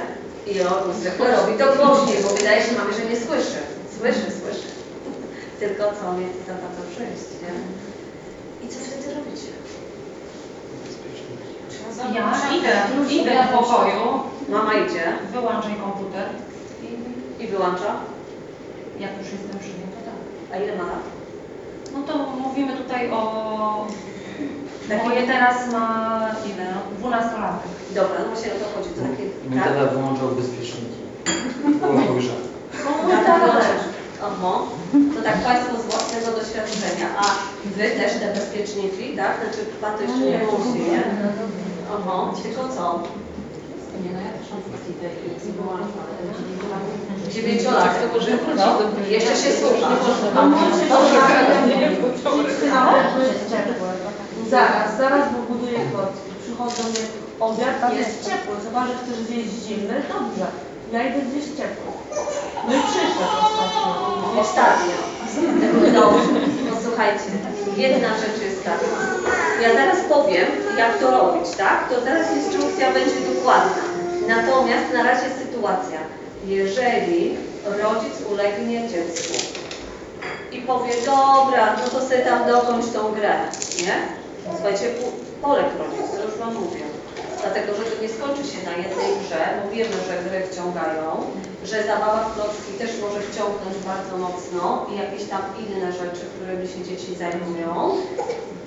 I 0.53 0.61
on 0.61 0.93
zwykle 0.93 1.35
robi 1.35 1.53
to 1.59 1.65
głośniej, 1.65 2.23
bo 2.23 2.29
wydaje 2.29 2.61
się 2.63 2.73
mamie, 2.73 2.93
że 2.93 3.05
nie 3.09 3.15
słyszy. 3.15 3.59
Słyszy, 3.99 4.31
słyszy. 4.41 4.67
Tylko 5.59 5.83
co, 5.83 6.13
nie 6.19 6.27
chce 6.29 6.41
za 6.47 6.53
bardzo 6.53 6.81
przyjść, 6.91 7.41
nie? 7.41 7.53
I 8.67 8.69
co 8.71 8.79
wtedy 8.79 9.15
robicie? 9.15 9.47
Ja 12.13 12.55
idę, 12.57 12.73
idę 13.15 13.31
do 13.31 13.57
pokoju, 13.57 14.19
Mama 14.49 14.73
idzie 14.73 15.03
wyłączaj 15.33 15.75
komputer. 15.75 16.29
i, 16.83 17.43
i 17.43 17.47
wyłącza. 17.47 17.95
Jak 18.99 19.11
już 19.17 19.31
jestem 19.31 19.59
przy 19.59 19.69
nim, 19.69 19.87
to 19.95 20.01
tak. 20.05 20.19
A 20.53 20.63
ile 20.63 20.75
ma 20.77 20.83
lat? 20.83 21.03
No 21.93 21.99
to 22.07 22.17
mówimy 22.17 22.77
tutaj 22.77 23.11
o... 23.11 23.87
Taki- 24.89 25.03
Moje 25.07 25.21
teraz 25.27 25.71
ma 25.73 25.85
ile? 26.49 26.65
12 26.99 27.39
lat. 27.41 27.59
Dobra, 27.95 28.17
no 28.19 28.25
właśnie 28.31 28.49
o 28.55 28.57
to 28.61 28.65
chodzi. 28.73 28.89
To 28.95 29.01
takie, 29.09 29.25
Mój 29.49 29.59
tak? 29.59 29.67
tata 29.67 29.85
wyłączał 29.93 30.27
bezpieczniki. 30.39 30.99
No, 31.81 32.89
mój 33.03 33.11
tata 33.25 33.47
też. 33.57 33.67
Oho. 34.27 34.51
To 35.15 35.19
tak 35.27 35.37
Państwo 35.47 35.73
z 35.81 35.85
własnego 35.91 36.27
doświadczenia. 36.39 37.07
A 37.23 37.23
Wy 37.77 37.85
też 37.99 38.11
te 38.21 38.27
bezpieczniki, 38.37 39.05
tak? 39.21 39.31
Znaczy 39.41 39.61
Pan 39.81 39.93
to 39.97 40.01
jeszcze 40.03 40.19
nie 40.31 40.39
musi, 40.47 40.79
nie? 40.91 41.01
Oho. 41.95 42.33
Tylko 42.43 42.61
co? 42.75 42.85
Nie, 44.03 44.11
no 44.15 44.19
ja 44.27 44.31
też 44.37 44.47
mam 44.51 44.61
właściwie 44.71 45.07
i 45.47 45.51
wyłączam. 45.57 46.05
Dziewięciolatek. 47.33 48.09
No, 48.55 48.65
jeszcze 49.09 49.35
się 49.35 49.51
słucha. 49.59 49.87
Zaraz, 54.49 54.97
zaraz, 54.97 55.23
bo 55.33 55.53
buduję 55.53 55.79
klocki. 55.91 56.29
Przychodzą 56.43 56.83
jak 57.01 57.11
obiad, 57.39 57.93
jest 57.97 58.25
ciepło. 58.25 58.53
Zobacz, 58.63 58.87
że 58.87 58.95
chcesz 59.01 59.19
zjeść 59.27 59.53
zimny? 59.67 59.95
Dobrze. 60.13 60.47
Ja 60.91 61.03
idę 61.07 61.19
zjeść 61.31 61.47
ciepło. 61.57 61.89
No 62.67 62.73
i 62.75 62.79
przyszedł 62.87 63.19
ostatnio. 64.39 64.41
Ostatnio. 64.41 64.97
Dobrze. 66.01 66.29
Posłuchajcie, 66.75 67.29
jedna 67.77 68.09
rzecz 68.09 68.41
jest 68.41 68.63
taka. 68.63 68.85
Ja 69.61 69.73
zaraz 69.73 69.97
powiem, 70.09 70.47
jak 70.77 70.97
to 70.99 71.11
robić, 71.11 71.51
tak? 71.57 71.89
To 71.89 72.01
zaraz 72.05 72.35
instrukcja 72.35 72.93
będzie 72.93 73.15
dokładna. 73.35 73.83
Natomiast 74.27 74.93
na 74.93 75.03
razie 75.03 75.29
sytuacja. 75.43 75.99
Jeżeli 76.47 77.37
rodzic 77.65 78.13
ulegnie 78.31 78.89
dziecku 78.89 79.33
i 80.51 80.61
powie, 80.61 80.93
dobra, 81.05 81.75
no 81.83 81.89
to 81.99 82.05
sobie 82.05 82.21
tam 82.21 82.47
dokończ 82.47 82.85
tą 82.93 83.11
grę, 83.11 83.33
nie? 83.83 84.24
Słuchajcie, 84.53 84.85
poleg 85.41 85.65
rodzic, 85.79 86.11
to 86.17 86.23
już 86.25 86.37
Wam 86.39 86.53
mówię. 86.53 86.81
Dlatego, 87.41 87.75
że 87.75 87.83
to 87.83 88.01
nie 88.01 88.09
skończy 88.09 88.43
się 88.51 88.59
na 88.65 88.71
jednej 88.77 89.09
grze, 89.21 89.41
bo 89.63 89.71
wiemy, 89.75 89.95
że 90.07 90.29
gry 90.29 90.47
wciągają, 90.47 91.09
że 91.63 91.83
zabawa 91.83 92.29
w 92.29 92.35
klocki 92.35 92.71
też 92.79 92.91
może 93.01 93.19
wciągnąć 93.21 93.75
bardzo 93.85 94.17
mocno 94.17 94.85
i 94.93 94.97
jakieś 95.03 95.23
tam 95.29 95.41
inne 95.63 95.91
rzeczy, 95.91 96.23
którymi 96.35 96.67
się 96.67 96.81
dzieci 96.89 97.15
zajmują. 97.15 97.97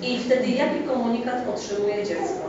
I 0.02 0.18
wtedy 0.26 0.46
jaki 0.48 0.80
komunikat 0.80 1.48
otrzymuje 1.54 2.04
dziecko? 2.06 2.44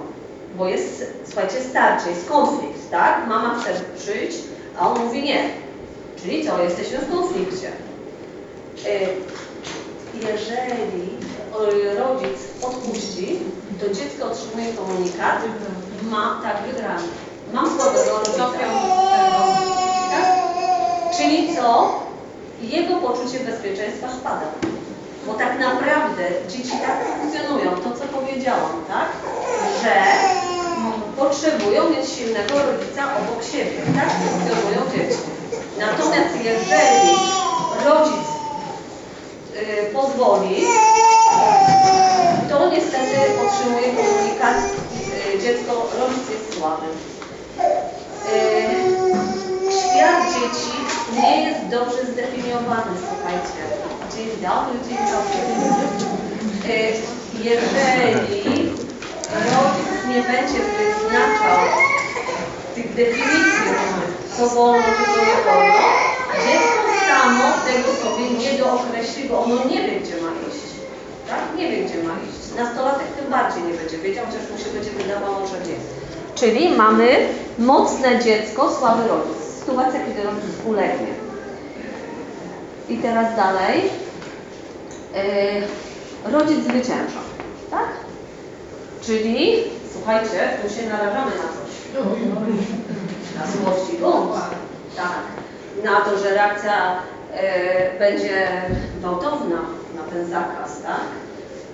Bo 0.58 0.68
jest, 0.68 1.14
słuchajcie, 1.26 1.62
starcie, 1.70 2.10
jest 2.10 2.30
konflikt, 2.30 2.92
tak? 2.92 3.28
Mama 3.28 3.60
chce 3.60 3.72
przyjść, 3.98 4.38
a 4.80 4.90
on 4.90 5.06
mówi 5.06 5.24
nie. 5.24 5.50
Czyli 6.22 6.46
co? 6.48 6.64
Jesteśmy 6.64 6.98
w 6.98 7.12
konflikcie. 7.12 7.68
Y, 8.86 9.08
Jeżeli 10.28 11.10
rodzic 11.98 12.40
odpuści, 12.62 13.40
to 13.80 13.94
dziecko 13.96 14.26
otrzymuje 14.32 14.74
komunikat, 14.74 15.40
ma 16.02 16.40
tak 16.44 16.58
wygrany. 16.68 17.08
Mam 17.54 17.80
słabego 17.80 18.18
rodzica. 18.18 18.50
Tak? 20.12 20.26
Czyli 21.18 21.56
co? 21.56 22.00
Jego 22.62 22.96
poczucie 22.96 23.40
bezpieczeństwa 23.40 24.08
spada. 24.22 24.46
Bo 25.28 25.34
tak 25.34 25.60
naprawdę 25.60 26.24
dzieci 26.50 26.72
tak 26.72 26.98
funkcjonują, 27.20 27.72
to 27.72 27.92
co 28.00 28.06
powiedziałam, 28.06 28.84
tak? 28.88 29.08
Że 29.84 29.96
potrzebują 31.18 31.90
mieć 31.90 32.10
silnego 32.10 32.54
rodzica 32.54 33.04
obok 33.18 33.44
siebie. 33.52 33.82
Tak 33.96 34.10
funkcjonują 34.10 34.92
dzieci. 34.92 35.22
Natomiast 35.80 36.36
jeżeli 36.44 37.18
rodzic 37.86 38.26
y, 39.56 39.94
pozwoli, 39.94 40.66
to 42.60 42.70
niestety 42.70 43.16
otrzymuje 43.46 43.88
komunikat, 44.00 44.58
y, 45.36 45.40
dziecko, 45.44 45.74
rodzic 46.00 46.30
jest 46.30 46.58
słaby. 46.60 46.88
Świat 49.80 50.22
dzieci 50.34 50.72
nie 51.22 51.44
jest 51.44 51.62
dobrze 51.68 52.02
zdefiniowany, 52.12 52.92
słuchajcie. 53.08 53.60
Dzień 54.16 54.30
dobry, 54.48 54.76
dzień 54.88 54.98
dobry. 55.14 55.40
Y, 56.74 56.94
Jeżeli 57.44 58.70
rodzic 59.52 59.92
nie 60.10 60.22
będzie 60.32 60.60
wyznaczał 60.76 61.60
tych 62.76 62.94
definicji 62.96 63.72
co 64.38 64.48
wolno, 64.48 64.84
czego 65.06 65.22
nie 65.26 65.44
wolno, 65.46 65.80
dziecko 66.46 66.90
samo 67.10 67.44
tego 67.68 67.90
sobie 68.04 68.30
nie 68.30 68.58
dookreśli, 68.60 69.30
bo 69.30 69.44
ono 69.44 69.56
nie 69.66 69.82
wie, 69.82 70.00
gdzie 70.00 70.16
ma 70.22 70.30
iść. 70.50 70.69
Tak? 71.30 71.58
Nie 71.58 71.72
wie, 71.72 71.86
gdzie 71.86 72.04
ma 72.04 72.14
iść. 72.14 72.56
Nastolatek 72.58 73.08
tym 73.08 73.32
bardziej 73.32 73.64
nie 73.64 73.74
będzie 73.74 73.98
wiedział, 73.98 74.26
chociaż 74.26 74.52
mu 74.52 74.58
się 74.58 74.70
będzie 74.74 74.92
wydawało, 74.92 75.48
że 75.48 75.60
wie. 75.60 75.76
Czyli 76.36 76.70
mamy 76.70 77.28
mocne 77.58 78.20
dziecko, 78.20 78.72
słaby 78.72 79.08
rodzic. 79.08 79.38
Sytuacja, 79.60 80.00
kiedy 80.06 80.24
rodzic 80.24 80.56
ulegnie. 80.66 81.14
I 82.90 82.98
teraz 82.98 83.36
dalej. 83.36 83.82
Yy, 86.26 86.32
rodzic 86.32 86.64
zwycięża. 86.64 87.22
Tak? 87.72 87.90
Czyli, 89.02 89.64
słuchajcie, 89.94 90.50
tu 90.62 90.76
się 90.76 90.90
narażamy 90.90 91.32
na 91.32 91.44
coś. 91.44 91.72
Na 93.36 93.48
złość 93.48 93.94
i. 93.94 93.98
Tak. 94.96 95.20
Na 95.84 96.02
to, 96.02 96.20
że 96.20 96.30
reakcja 96.30 97.02
e, 97.34 98.00
będzie 98.00 98.48
gwałtowna 99.00 99.56
na 99.56 99.79
ten 100.14 100.30
zakaz, 100.30 100.82
tak? 100.84 101.06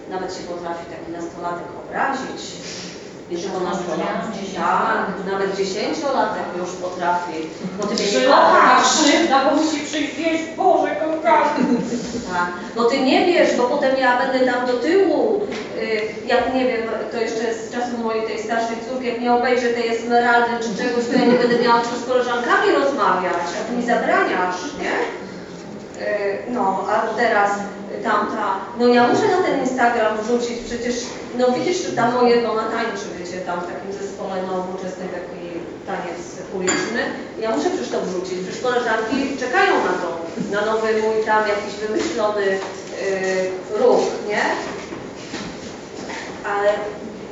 Nawet 0.10 0.34
się 0.34 0.44
potrafi 0.44 0.86
taki 0.86 1.12
nastolatek 1.12 1.68
obrazić. 1.82 2.42
Tylko 3.30 3.60
nastolatek. 3.60 4.56
Tak, 4.56 5.06
nawet 5.32 5.58
dziesięciolatek 5.58 6.44
już 6.60 6.70
potrafi. 6.70 7.34
Bo 7.78 7.88
ty 7.88 7.94
mnie 7.94 8.20
nie 8.20 8.28
kochasz. 8.28 8.84
krzywda, 8.84 9.46
bo 9.46 9.56
musi 9.56 9.80
przyjść 9.80 10.16
zjeść, 10.16 10.44
Boże, 10.58 10.96
kogo 10.96 11.18
Tak, 12.34 12.48
bo 12.76 12.84
ty 12.84 13.00
nie 13.00 13.26
wiesz, 13.26 13.58
bo 13.58 13.64
potem 13.64 13.98
ja 13.98 14.18
będę 14.22 14.52
tam 14.52 14.68
do 14.68 14.74
tyłu, 14.74 15.42
y, 15.78 16.28
jak 16.28 16.54
nie 16.54 16.66
wiem, 16.66 16.82
to 17.12 17.18
jeszcze 17.18 17.54
z 17.54 17.72
czasu 17.72 17.98
mojej 18.04 18.28
tej 18.28 18.44
starszej 18.44 18.78
córki, 18.90 19.08
jak 19.08 19.22
nie 19.22 19.34
obejrzę 19.34 19.68
tej 19.68 19.88
esmeraldy 19.88 20.52
czy 20.64 20.84
czegoś, 20.84 21.06
to 21.06 21.14
ja 21.14 21.26
nie 21.26 21.38
będę 21.38 21.60
miała 21.60 21.82
czym 21.82 22.00
z 22.04 22.06
koleżankami 22.06 22.72
rozmawiać, 22.72 23.48
a 23.62 23.70
ty 23.70 23.78
mi 23.78 23.86
zabraniasz, 23.86 24.62
nie? 24.82 25.25
Y, 26.02 26.52
No, 26.52 26.86
a 26.90 27.16
teraz 27.18 27.52
tamta, 28.04 28.60
no 28.80 28.88
ja 28.88 29.08
muszę 29.08 29.28
na 29.28 29.44
ten 29.44 29.60
Instagram 29.60 30.18
wrzucić, 30.18 30.60
przecież, 30.66 30.96
no 31.38 31.52
widzisz, 31.52 31.96
tam 31.96 32.14
moje, 32.14 32.42
bo 32.42 32.52
ona 32.52 32.64
tańczy, 32.64 33.06
wiecie, 33.20 33.38
tam 33.38 33.60
w 33.62 33.68
takim 33.68 33.94
zespole 33.94 34.42
nowoczesnym 34.44 35.10
taki 35.10 35.46
taniec 35.88 36.20
uliczny, 36.54 37.02
ja 37.40 37.56
muszę 37.56 37.70
przecież 37.70 37.90
to 37.90 38.02
wrzucić, 38.02 38.40
przecież 38.44 38.62
koleżanki 38.62 39.38
czekają 39.40 39.74
na 39.76 39.94
to, 40.02 40.10
na 40.52 40.72
nowy 40.72 40.88
mój 41.02 41.26
tam 41.26 41.44
jakiś 41.48 41.74
wymyślony 41.74 42.46
y, 42.46 42.58
ruch, 43.80 44.04
nie? 44.28 44.42
Ale 46.54 46.70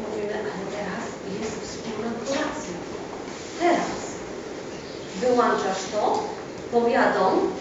mówimy, 0.02 0.34
ale 0.34 0.64
teraz 0.78 1.04
jest 1.40 1.56
wspólna 1.64 2.12
kolacja. 2.26 2.76
Teraz 3.60 3.88
wyłączasz 5.22 5.84
to, 5.92 6.24
powiadom 6.72 7.52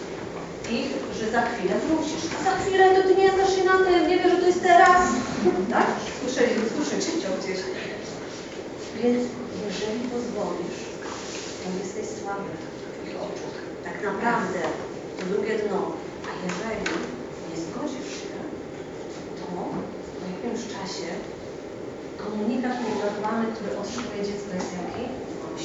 ich, 0.79 0.91
że 1.19 1.25
za 1.31 1.41
chwilę 1.49 1.73
wrócisz. 1.85 2.23
A 2.35 2.43
za 2.47 2.53
chwilę 2.59 2.95
to 2.95 3.01
ty 3.07 3.15
nie 3.15 3.29
znasz 3.31 3.55
tym, 3.55 4.07
nie 4.09 4.17
wiesz, 4.19 4.31
że 4.31 4.37
to 4.37 4.47
jest 4.47 4.63
teraz. 4.63 5.01
Tak? 5.75 5.87
Słyszeli, 6.19 6.53
słyszycie 6.75 7.11
cię 7.21 7.29
gdzieś. 7.39 7.59
Więc 8.99 9.21
jeżeli 9.67 9.99
pozwolisz, 10.13 10.79
to 11.59 11.65
jesteś 11.83 12.07
słaby 12.17 12.49
w 13.03 13.07
ich 13.07 13.15
oczu. 13.25 13.47
Tak 13.87 13.97
naprawdę 14.09 14.59
to 15.17 15.23
drugie 15.31 15.55
dno. 15.59 15.81
A 16.27 16.29
jeżeli 16.45 16.85
nie 17.49 17.57
zgodzisz 17.63 18.09
się, 18.19 18.35
to 19.37 19.43
po 19.53 19.63
jakimś 20.31 20.61
czasie 20.75 21.09
komunikat 22.23 22.75
nienormalny, 22.85 23.47
który 23.55 23.71
otrzymuje 23.81 24.19
dziecko 24.27 24.51
jest 24.55 24.71
jaki? 24.79 25.03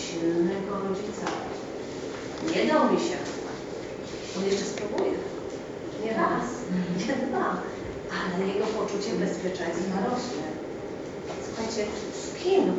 Silnego 0.03 0.73
rodzica. 0.89 1.27
Nie 2.55 2.73
dał 2.73 2.93
mi 2.93 3.01
się. 3.01 3.38
On 4.39 4.45
jeszcze 4.45 4.65
spróbuje. 4.65 5.13
Nie 6.05 6.13
raz, 6.15 6.47
nie 6.99 7.27
dwa, 7.27 7.63
ale 8.19 8.47
jego 8.55 8.67
poczucie 8.67 9.11
bezpieczeństwa 9.23 9.97
rośnie. 10.11 10.47
Słuchajcie, 11.47 11.83
z 12.23 12.43
kim 12.43 12.63
y, 12.69 12.73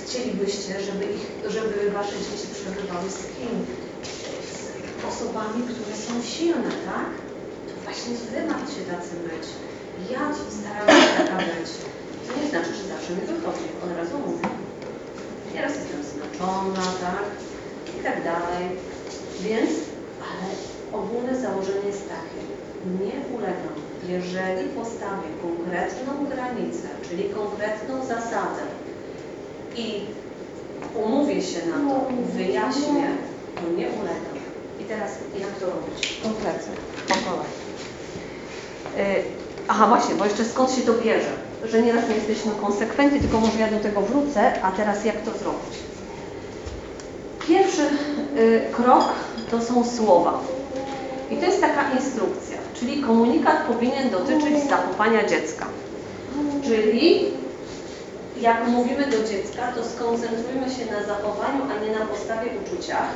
chcielibyście, 0.00 0.72
żeby, 0.80 1.04
ich, 1.04 1.26
żeby 1.54 1.90
wasze 1.90 2.16
dzieci 2.26 2.48
przebywały? 2.54 3.10
Z 3.10 3.22
kim? 3.34 3.52
Z 4.52 5.04
osobami, 5.10 5.62
które 5.70 5.96
są 6.06 6.12
silne, 6.34 6.70
tak? 6.90 7.08
To 7.68 7.72
właśnie 7.84 8.14
wy 8.32 8.40
macie 8.52 8.80
tacy 8.92 9.12
być. 9.28 9.44
Ja 10.12 10.22
staram 10.58 10.88
się 11.02 11.08
taka 11.18 11.36
być. 11.36 11.68
To 12.26 12.30
nie 12.40 12.50
znaczy, 12.50 12.72
że 12.74 12.84
zawsze 12.94 13.12
mi 13.12 13.20
wychodzi, 13.20 13.66
od 13.84 13.96
razu 13.98 14.18
mówię. 14.26 14.48
Nieraz 15.54 15.72
jestem 15.76 16.00
zmęczona, 16.10 16.86
tak? 17.06 17.24
I 18.00 18.02
tak 18.04 18.24
dalej. 18.24 18.64
Więc, 19.40 19.70
ale 20.30 20.46
ogólne 21.02 21.40
założenie 21.40 21.86
jest 21.86 22.08
takie. 22.08 22.40
Nie 23.04 23.36
ulegam, 23.36 23.74
jeżeli 24.08 24.68
postawię 24.68 25.28
konkretną 25.42 26.26
granicę, 26.26 26.88
czyli 27.08 27.24
konkretną 27.24 28.04
zasadę 28.04 28.62
i 29.76 30.00
umówię 31.04 31.42
się 31.42 31.66
na 31.66 31.90
to, 31.90 32.00
wyjaśnię, 32.34 33.06
to 33.56 33.62
nie 33.76 33.86
ulegam. 33.86 34.36
I 34.80 34.84
teraz 34.84 35.10
jak 35.40 35.50
to 35.50 35.66
robić? 35.66 36.20
Konkretnie, 36.22 36.72
po 37.08 37.14
kolei. 37.14 37.52
Yy, 38.96 39.22
aha, 39.68 39.86
właśnie, 39.86 40.14
bo 40.14 40.24
jeszcze 40.24 40.44
skąd 40.44 40.70
się 40.70 40.82
to 40.82 40.92
bierze? 40.92 41.32
Że 41.64 41.82
nieraz 41.82 42.08
nie 42.08 42.14
jesteśmy 42.14 42.52
konsekwentni, 42.60 43.20
tylko 43.20 43.40
może 43.40 43.58
ja 43.58 43.70
do 43.70 43.80
tego 43.80 44.00
wrócę, 44.00 44.62
a 44.62 44.70
teraz 44.70 45.04
jak 45.04 45.16
to 45.22 45.38
zrobić? 45.38 45.91
Pierwszy 47.48 47.82
y, 48.36 48.62
krok 48.72 49.04
to 49.50 49.62
są 49.62 49.84
słowa. 49.84 50.40
I 51.30 51.36
to 51.36 51.46
jest 51.46 51.60
taka 51.60 51.90
instrukcja, 51.90 52.56
czyli 52.74 53.02
komunikat 53.02 53.56
powinien 53.66 54.10
dotyczyć 54.10 54.68
zachowania 54.68 55.28
dziecka. 55.28 55.66
Czyli 56.64 57.24
jak 58.40 58.68
mówimy 58.68 59.06
do 59.06 59.28
dziecka, 59.28 59.72
to 59.74 59.84
skoncentrujmy 59.84 60.70
się 60.70 60.92
na 60.92 61.06
zachowaniu, 61.06 61.62
a 61.70 61.84
nie 61.84 61.98
na 61.98 62.06
postawie 62.06 62.50
uczuciach 62.64 63.08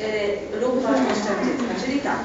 y, 0.00 0.60
lub 0.60 0.82
wartościach 0.82 1.44
dziecka. 1.44 1.84
Czyli 1.84 2.00
tak, 2.00 2.18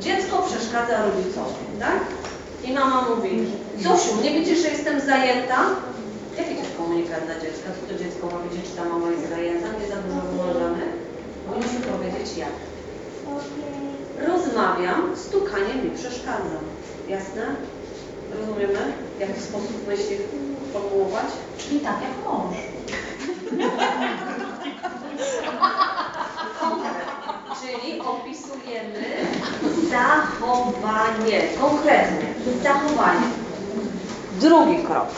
dziecko 0.00 0.42
przeszkadza 0.42 1.02
rodzicowi, 1.02 1.64
tak? 1.80 2.00
I 2.64 2.72
mama 2.72 3.06
mówi, 3.10 3.46
Zosiu, 3.82 4.22
nie 4.22 4.30
widzisz, 4.30 4.58
że 4.58 4.68
jestem 4.68 5.00
zajęta? 5.00 5.56
Komunikat 6.96 7.24
dla 7.24 7.34
dziecka? 7.34 7.68
Co 7.80 7.86
to 7.92 7.98
dziecko 7.98 8.26
ma 8.26 8.38
wiedzieć, 8.42 8.70
czy 8.70 8.76
ta 8.76 8.84
mama 8.84 9.10
jest 9.10 9.28
zajęta, 9.28 9.68
nie 9.80 9.88
za 9.88 9.96
dużo 9.96 10.20
wymarzamy? 10.20 10.82
Powinniśmy 11.46 11.80
powiedzieć 11.80 12.36
jak. 12.36 12.52
Rozmawiam, 14.28 15.16
stukanie 15.16 15.74
mi 15.74 15.90
przeszkadza. 15.90 16.58
Jasne? 17.08 17.42
Rozumiemy? 18.38 18.92
W 19.16 19.20
jaki 19.20 19.40
sposób 19.40 19.88
myśli 19.88 20.16
formułować? 20.72 21.26
Czyli 21.58 21.80
tak 21.80 21.96
jak 22.02 22.24
mąż. 22.24 22.56
Czyli 27.60 28.00
opisujemy 28.00 29.04
zachowanie. 29.90 31.40
Konkretnie. 31.60 32.34
Zachowanie. 32.62 33.26
Drugi 34.40 34.78
krok. 34.84 35.08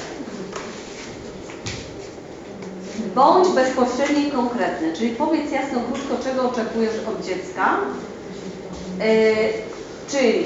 Bądź 3.18 3.48
bezpośredni 3.48 4.28
i 4.28 4.30
konkretny, 4.30 4.92
czyli 4.92 5.10
powiedz 5.10 5.52
jasno, 5.52 5.78
krótko, 5.80 6.24
czego 6.24 6.50
oczekujesz 6.50 6.94
od 7.08 7.26
dziecka. 7.26 7.76
Yy, 8.98 9.04
czyli 10.08 10.44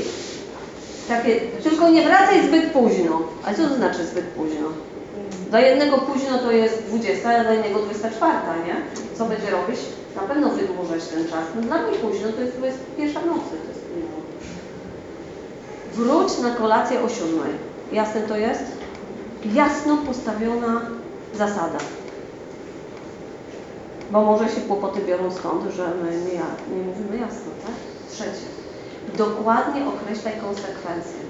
takie, 1.09 1.41
tylko 1.41 1.89
nie 1.89 2.03
wracaj 2.03 2.47
zbyt 2.47 2.73
późno. 2.73 3.23
A 3.45 3.55
co 3.55 3.69
to 3.69 3.75
znaczy 3.75 4.07
zbyt 4.07 4.25
późno? 4.25 4.69
Dla 5.51 5.61
jednego 5.61 5.99
późno 5.99 6.39
to 6.39 6.53
jest 6.53 6.83
20, 6.83 7.41
a 7.41 7.45
dla 7.45 7.55
innego 7.55 7.79
24, 7.79 8.33
nie? 8.67 8.77
Co 9.19 9.25
będzie 9.25 9.51
robić? 9.51 9.79
Na 10.17 10.23
pewno 10.23 10.49
wydłużać 10.49 11.05
ten 11.05 11.25
czas. 11.25 11.45
No 11.57 11.63
dla 11.63 11.83
mnie 11.83 11.99
późno 11.99 12.33
to 12.33 12.41
jest 12.41 12.57
21 12.57 13.27
nocy. 13.27 13.41
To 13.51 13.69
jest. 13.69 13.83
Wróć 15.95 16.39
na 16.39 16.51
kolację 16.51 17.03
o 17.03 17.09
7. 17.09 17.31
Jasne 17.93 18.21
to 18.21 18.37
jest? 18.37 18.65
Jasno 19.55 19.97
postawiona 19.97 20.81
zasada. 21.35 21.79
Bo 24.13 24.21
może 24.23 24.49
się 24.49 24.61
kłopoty 24.61 25.01
biorą 25.01 25.31
stąd, 25.31 25.75
że 25.77 25.95
my 26.03 26.11
nie, 26.11 26.45
nie 26.77 26.83
mówimy 26.87 27.17
jasno, 27.17 27.51
tak? 27.65 27.75
Trzecie. 28.11 28.47
Dokładnie 29.17 29.81
określaj 29.87 30.35
konsekwencje. 30.47 31.21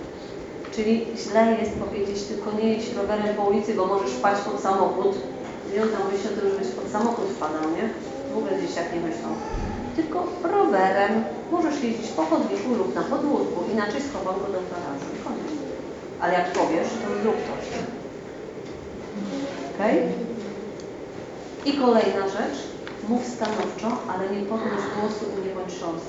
Czyli 0.75 1.07
źle 1.17 1.57
jest 1.61 1.73
powiedzieć, 1.73 2.23
tylko 2.23 2.53
nie 2.53 2.69
jeźdź 2.73 2.95
rowerem 2.95 3.37
po 3.37 3.43
ulicy, 3.43 3.75
bo 3.75 3.87
możesz 3.87 4.11
wpaść 4.11 4.41
pod 4.43 4.61
samochód. 4.61 5.17
On 5.83 5.89
tam 5.89 6.13
myśli 6.13 6.29
o 6.29 6.41
tym, 6.41 6.51
żebyś 6.51 6.69
pod 6.69 6.89
samochód 6.93 7.25
wpadał, 7.25 7.63
nie? 7.77 7.89
W 8.35 8.39
ogóle 8.39 8.59
gdzieś 8.59 8.75
tak 8.75 8.95
nie 8.95 9.01
myślą. 9.01 9.29
Tylko 9.97 10.27
rowerem 10.43 11.25
możesz 11.51 11.83
jeździć 11.83 12.09
po 12.09 12.23
chodniku 12.23 12.75
lub 12.75 12.95
na 12.95 13.03
podwórku, 13.03 13.65
inaczej 13.73 14.01
schowam 14.03 14.35
go 14.35 14.47
do 14.47 14.61
garażu. 14.71 15.09
Koniec. 15.25 15.53
Ale 16.21 16.33
jak 16.33 16.53
powiesz, 16.53 16.89
to 16.89 17.23
zrób 17.23 17.37
to. 17.47 17.53
Okej? 19.75 20.03
I 21.65 21.73
kolejna 21.73 22.29
rzecz. 22.29 22.72
Mów 23.09 23.27
stanowczo, 23.27 23.99
ale 24.09 24.37
nie 24.37 24.47
podnoś 24.47 24.83
głosu 25.01 25.25
i 25.39 25.49
nie. 25.49 26.03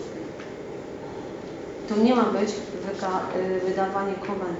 To 1.89 1.95
nie 1.95 2.15
ma 2.15 2.23
być 2.23 2.49
y, 2.49 3.59
wydawanie 3.65 4.13
komend. 4.13 4.59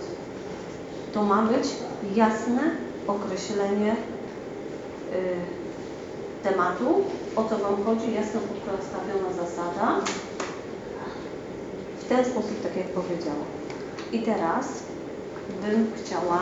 To 1.13 1.23
ma 1.23 1.41
być 1.41 1.67
jasne 2.15 2.61
określenie 3.07 3.91
y, 3.93 3.95
tematu, 6.43 7.03
o 7.35 7.43
co 7.43 7.57
Wam 7.57 7.83
chodzi, 7.83 8.13
jasno 8.13 8.39
postawiona 8.39 9.33
zasada. 9.33 10.01
W 11.99 12.05
ten 12.05 12.25
sposób, 12.25 12.63
tak 12.63 12.77
jak 12.77 12.87
powiedziałam. 12.87 13.45
I 14.11 14.19
teraz 14.19 14.67
bym 15.61 15.91
chciała 15.95 16.39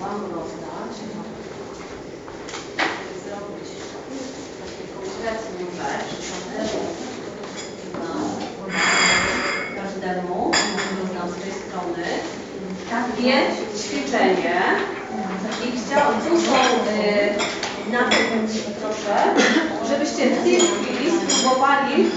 Wam 0.00 0.20
rozdać, 0.34 0.98
konkretną 5.18 5.66
rzecz, 5.78 6.10
na 7.98 9.82
każdemu, 9.82 10.50
rozdam 11.00 11.28
z 11.30 11.42
tej 11.42 11.52
strony, 11.52 12.06
takie 12.90 13.34
ćwiczenie 13.78 14.60
i 15.64 15.78
chciałam, 15.78 16.20
tu 16.20 16.40
są 16.40 16.52
na 17.92 17.98
tym 17.98 18.48
proszę, 18.80 19.16
żebyście 19.88 20.30
w 20.30 20.42
tej 20.44 20.60
chwili 20.60 21.10
spróbowali 21.28 22.10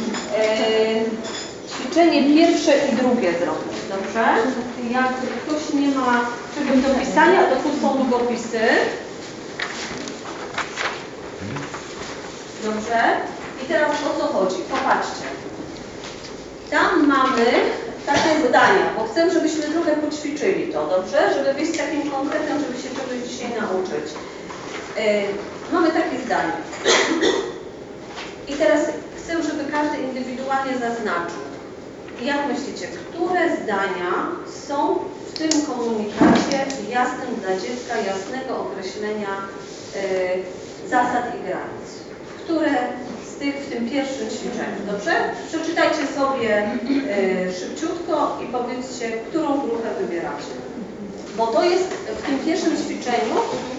ćwiczenie 1.70 2.24
pierwsze 2.24 2.72
i 2.88 2.96
drugie 2.96 3.34
zrobić, 3.40 3.78
dobrze? 3.90 4.26
Jak 4.92 5.14
ktoś 5.46 5.74
nie 5.74 5.88
ma 5.88 6.26
czegoś 6.56 6.82
do 6.84 7.00
pisania, 7.00 7.44
to 7.44 7.56
tu 7.56 7.82
są 7.82 7.98
długopisy. 7.98 8.60
Dobrze? 12.64 13.02
I 13.64 13.66
teraz 13.68 13.92
o 13.92 14.20
co 14.20 14.28
chodzi? 14.28 14.56
Popatrzcie. 14.56 15.28
Tam 16.70 17.08
mamy 17.08 17.46
takie 18.06 18.48
zdania, 18.50 18.86
bo 18.98 19.08
chcę, 19.08 19.32
żebyśmy 19.32 19.64
trochę 19.64 19.92
poćwiczyli 19.92 20.74
to, 20.74 20.88
dobrze? 20.88 21.34
Żeby 21.34 21.54
być 21.54 21.78
takim 21.78 22.12
konkretem, 22.12 22.60
żeby 22.60 22.78
się 22.84 22.90
czegoś 22.90 23.30
dzisiaj 23.30 23.50
nauczyć. 23.62 24.14
Yy, 24.98 25.04
mamy 25.74 25.92
takie 25.92 26.20
zdanie. 26.26 26.54
I 28.48 28.54
teraz 28.54 28.82
chcę, 29.18 29.44
żeby 29.44 29.72
każdy 29.72 29.98
indywidualnie 29.98 30.74
zaznaczył. 30.74 31.42
Jak 32.22 32.48
myślicie, 32.48 32.88
które 32.88 33.58
zdania 33.58 34.12
są 34.68 35.00
w 35.28 35.38
tym 35.38 35.62
komunikacie 35.62 36.58
jasnym 36.90 37.36
dla 37.42 37.56
dziecka, 37.56 37.98
jasnego 37.98 38.60
określenia 38.62 39.28
yy, 39.96 40.90
zasad 40.90 41.26
i 41.36 41.48
granic? 41.48 42.01
Które 42.52 42.76
z 43.32 43.36
tych 43.36 43.56
w 43.56 43.70
tym 43.70 43.90
pierwszym 43.90 44.30
ćwiczeniu, 44.30 44.80
dobrze? 44.92 45.12
Przeczytajcie 45.48 46.08
sobie 46.18 46.50
yy, 46.90 47.54
szybciutko 47.60 48.38
i 48.44 48.46
powiedzcie, 48.52 49.12
którą 49.12 49.60
grupę 49.60 49.88
wybieracie. 50.02 50.54
Bo 51.38 51.48
to 51.48 51.64
jest 51.64 51.88
w 52.20 52.22
tym 52.26 52.40
pierwszym 52.40 52.78
ćwiczeniu, 52.78 53.36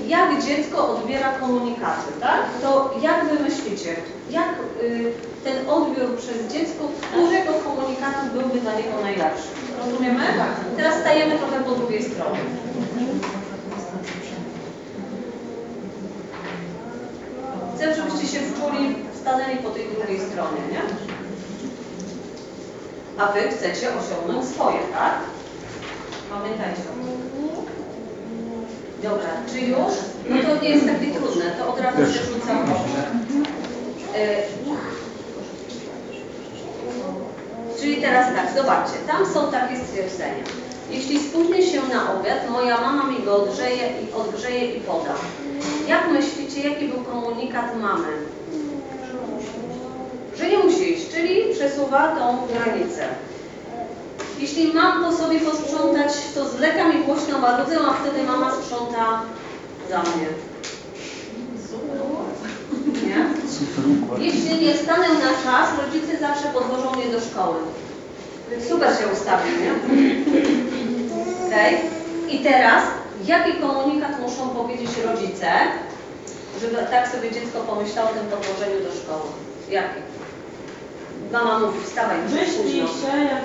jak 0.06 0.44
dziecko 0.44 0.88
odbiera 0.88 1.32
komunikaty, 1.32 2.12
tak? 2.20 2.40
To 2.62 2.94
jak 3.02 3.24
wy 3.28 3.44
myślicie, 3.44 3.96
jak 4.30 4.48
y, 4.82 5.12
ten 5.44 5.68
odbiór 5.68 6.16
przez 6.16 6.52
dziecko, 6.52 6.88
którego 7.00 7.52
komunikatu 7.52 8.20
byłby 8.32 8.60
dla 8.60 8.74
niego 8.74 8.94
najlepszy? 9.02 9.48
Rozumiemy? 9.84 10.20
Teraz 10.76 11.00
stajemy 11.00 11.38
trochę 11.38 11.64
po 11.64 11.70
drugiej 11.70 12.02
stronie. 12.02 12.38
Chcę, 17.82 17.94
żebyście 17.94 18.26
się 18.28 18.40
wczuli, 18.46 18.96
stanęli 19.20 19.56
po 19.56 19.70
tej 19.70 19.84
drugiej 19.88 20.20
stronie, 20.20 20.62
nie? 20.72 20.80
A 23.18 23.32
wy 23.32 23.40
chcecie 23.40 23.88
osiągnąć 23.88 24.48
swoje, 24.48 24.78
tak? 24.78 25.14
Pamiętajcie 26.30 26.80
o 26.80 26.92
tym. 26.94 27.22
Dobra, 29.02 29.28
czy 29.52 29.60
już? 29.60 29.92
No 30.30 30.36
to 30.42 30.62
nie 30.62 30.70
jest 30.70 30.86
takie 30.86 31.10
trudne, 31.10 31.44
to 31.58 31.74
od 31.74 31.80
razu 31.80 32.12
się 32.12 32.24
rzucam 32.24 32.62
oczy. 32.62 33.02
E, 34.14 34.42
Czyli 37.80 37.96
teraz 38.02 38.26
tak, 38.36 38.56
zobaczcie, 38.56 38.98
tam 39.06 39.26
są 39.26 39.50
takie 39.50 39.76
stwierdzenia. 39.76 40.44
Jeśli 40.90 41.20
spóźnię 41.20 41.62
się 41.62 41.80
na 41.94 42.14
obiad, 42.14 42.50
moja 42.50 42.80
mama 42.80 43.04
mi 43.04 43.22
go 43.24 43.36
odgrzeje 43.36 43.86
i 44.02 44.12
odgrzeje 44.12 44.74
i 44.74 44.80
poda. 44.80 45.14
Jak 45.88 46.10
myślicie, 46.10 46.68
jaki 46.68 46.88
był 46.88 47.04
komunikat 47.04 47.80
mamy? 47.80 48.08
Że 50.38 50.48
nie 50.48 50.58
musi 50.58 50.92
iść, 50.92 51.08
czyli 51.10 51.54
przesuwa 51.54 52.16
tą 52.16 52.38
granicę. 52.46 53.04
Jeśli 54.38 54.74
mam 54.74 55.04
po 55.04 55.12
sobie 55.12 55.40
posprzątać, 55.40 56.12
to 56.34 56.48
zwlekam 56.48 57.00
i 57.00 57.04
głośno 57.04 57.38
marudzę, 57.38 57.76
a 57.88 57.92
wtedy 57.92 58.22
mama 58.22 58.52
sprząta 58.52 59.22
za 59.90 60.02
mnie. 60.02 60.26
Nie? 63.02 63.26
Jeśli 64.24 64.66
nie 64.66 64.74
wstanę 64.74 65.08
na 65.08 65.30
czas, 65.44 65.68
rodzice 65.84 66.18
zawsze 66.20 66.48
podwożą 66.48 66.92
mnie 66.92 67.12
do 67.12 67.20
szkoły. 67.20 67.54
Super 68.68 68.96
się 68.96 69.06
ustawił, 69.12 69.52
nie? 69.60 69.72
Okej? 71.46 71.78
I 72.28 72.38
teraz, 72.38 72.84
jaki 73.26 73.52
komunikat 73.52 74.20
muszą 74.20 74.48
powiedzieć 74.48 74.90
rodzice, 75.04 75.50
żeby 76.60 76.76
tak 76.90 77.08
sobie 77.08 77.30
dziecko 77.30 77.60
pomyślało 77.60 78.10
o 78.10 78.12
tym 78.12 78.26
podwożeniu 78.26 78.80
do 78.86 78.92
szkoły? 79.00 79.28
Jaki? 79.70 80.00
Mama 81.32 81.58
mówi, 81.58 81.78
wstawaj, 81.84 82.16
późno. 82.22 82.88
się, 82.88 83.18
jak 83.24 83.42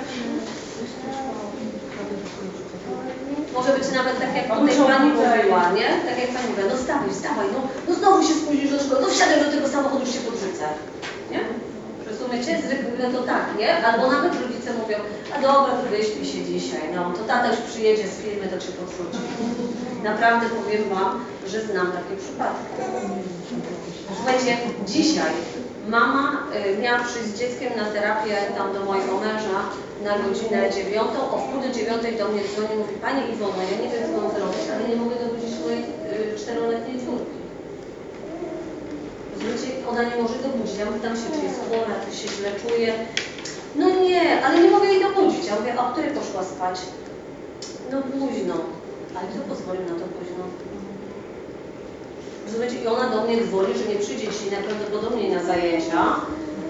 Może 3.54 3.72
być 3.78 3.92
nawet 3.92 4.20
tak 4.20 4.34
jak 4.36 4.48
muszą 4.48 4.84
pani 4.84 5.10
tutaj- 5.12 5.38
mówiła, 5.38 5.72
nie? 5.72 5.88
Tak 6.08 6.18
jak 6.22 6.30
pani 6.34 6.48
mówiła, 6.48 6.68
no 6.70 6.76
wstawaj, 6.76 7.10
wstawaj, 7.10 7.46
no, 7.54 7.58
no 7.88 7.94
znowu 7.94 8.22
się 8.28 8.34
spóźnisz 8.34 8.70
do 8.70 8.78
szkoły, 8.84 9.00
no 9.02 9.08
wsiadaj 9.08 9.44
do 9.44 9.50
tego 9.50 9.68
samochodu, 9.68 10.00
już 10.04 10.14
się 10.14 10.20
podrzucę. 10.20 10.64
Nie? 11.30 11.40
Rozumiecie? 12.20 12.62
Zwykle 12.62 13.12
to 13.12 13.22
tak, 13.22 13.44
nie? 13.58 13.86
Albo 13.86 14.12
nawet 14.12 14.32
rodzice 14.42 14.72
mówią, 14.82 14.98
a 15.34 15.40
dobra, 15.40 15.72
to 15.74 15.82
wyśpij 15.90 16.24
się 16.26 16.44
dzisiaj, 16.44 16.82
no, 16.94 17.12
to 17.12 17.24
tata 17.24 17.48
już 17.48 17.60
przyjedzie 17.60 18.08
z 18.08 18.16
firmy, 18.16 18.46
to 18.48 18.58
cię 18.58 18.72
podrzuci. 18.72 19.18
Naprawdę 20.04 20.46
powiem 20.48 20.88
wam, 20.88 21.24
że 21.46 21.60
znam 21.60 21.92
takie 21.92 22.16
przypadki. 22.22 22.66
Słuchajcie, 24.16 24.56
dzisiaj 24.86 25.32
mama 25.88 26.46
y, 26.76 26.78
miała 26.82 26.98
przyjść 26.98 27.28
z 27.28 27.38
dzieckiem 27.38 27.70
na 27.76 27.84
terapię 27.84 28.36
tam 28.56 28.72
do 28.72 28.84
mojego 28.84 29.18
męża 29.18 29.58
na 30.04 30.18
godzinę 30.18 30.70
dziewiątą, 30.74 31.18
o 31.32 31.38
wpół 31.38 31.60
do 31.62 31.70
dziewiątej 31.74 32.16
do 32.16 32.28
mnie 32.28 32.42
dzwoni, 32.44 32.74
mówi 32.78 32.94
Pani 32.94 33.32
Iwono, 33.32 33.62
ja 33.70 33.76
nie 33.82 33.90
wiem 33.92 34.02
co 34.08 34.20
mam 34.20 34.30
zrobić, 34.30 34.64
ale 34.74 34.88
nie 34.88 34.96
mogę 34.96 35.16
dobudzić 35.16 35.52
mojej 35.64 35.82
y, 36.32 36.38
czteroletniej 36.38 36.96
córki. 37.04 37.37
Rozumiecie, 39.38 39.86
ona 39.90 40.02
nie 40.02 40.22
może 40.22 40.34
dobudzić, 40.34 40.78
ja 40.78 40.86
pytam 40.86 41.16
się, 41.16 41.28
czy 41.34 41.44
jest 41.46 41.60
chora, 41.68 41.94
czy 42.04 42.16
się 42.16 42.28
źle 42.28 42.50
czuje. 42.62 42.94
No 43.76 43.90
nie, 43.90 44.44
ale 44.44 44.62
nie 44.62 44.70
mogę 44.70 44.86
jej 44.86 45.02
dobudzić. 45.02 45.46
Ja 45.46 45.54
mówię, 45.60 45.80
a 45.80 45.92
której 45.92 46.10
poszła 46.10 46.44
spać? 46.44 46.80
No 47.90 48.02
późno. 48.02 48.54
Ale 49.14 49.28
kto 49.28 49.40
pozwolił 49.48 49.82
na 49.82 49.96
to 50.00 50.06
późno? 50.14 50.44
Rozumiecie? 52.46 52.82
I 52.82 52.86
ona 52.86 53.08
do 53.10 53.22
mnie 53.22 53.44
dzwoni, 53.44 53.74
że 53.78 53.84
nie 53.92 54.00
przyjdzie 54.04 54.28
dzisiaj 54.28 54.50
najprawdopodobniej 54.50 55.30
na 55.30 55.42
zajęcia, 55.42 56.00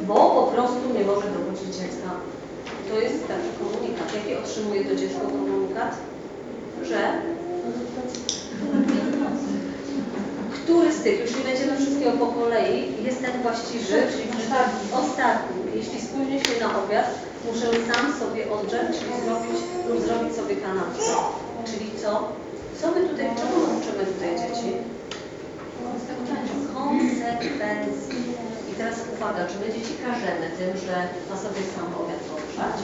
bo 0.03 0.15
po 0.15 0.53
prostu 0.53 0.79
nie 0.99 1.05
może 1.05 1.27
dobudzić 1.37 1.77
dziecka. 1.77 2.11
To 2.91 3.01
jest 3.01 3.29
taki 3.29 3.49
komunikat. 3.59 4.15
Jaki 4.15 4.35
otrzymuje 4.43 4.85
to 4.85 4.97
dziecko 4.97 5.21
komunikat? 5.21 5.93
Że 6.83 6.99
z 10.99 11.03
tych, 11.03 11.21
już 11.21 11.37
nie 11.37 11.45
będziemy 11.51 11.77
wszystkiego 11.77 12.13
po 12.13 12.27
kolei, 12.27 13.05
jest 13.07 13.21
ten 13.23 13.43
właściwy, 13.43 13.97
czyli 14.13 14.27
ostatni. 14.41 14.85
ostatni. 15.03 15.59
Jeśli 15.75 16.01
spóźnię 16.01 16.39
się 16.45 16.55
na 16.65 16.69
obiad, 16.83 17.07
muszę 17.47 17.67
sam 17.89 18.05
sobie 18.21 18.43
odgrzać, 18.57 18.87
czyli 18.99 19.15
zrobić 19.25 19.59
lub 19.89 19.99
zrobić 20.07 20.33
sobie 20.37 20.57
kanapkę. 20.57 21.03
Czyli 21.71 21.89
co? 22.03 22.13
Co 22.81 22.85
my 22.95 23.01
tutaj, 23.09 23.27
czego 23.39 23.55
my 23.63 23.69
uczymy 23.77 24.03
tutaj 24.13 24.31
dzieci? 24.41 24.71
Konsekwencji. 26.75 28.23
I 28.71 28.73
teraz 28.79 28.97
uwaga, 29.15 29.43
czy 29.51 29.57
my 29.63 29.67
dzieci 29.75 29.95
karzemy 30.05 30.47
tym, 30.59 30.73
że 30.85 30.95
ma 31.31 31.37
sobie 31.45 31.63
sam 31.75 31.89
obiad 32.01 32.23
odgrzać? 32.37 32.77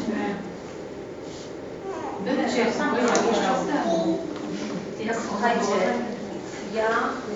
Bycie 2.24 2.72
sam 2.78 2.96
Teraz 4.98 5.18
słuchajcie, 5.28 5.78
ja 6.80 6.92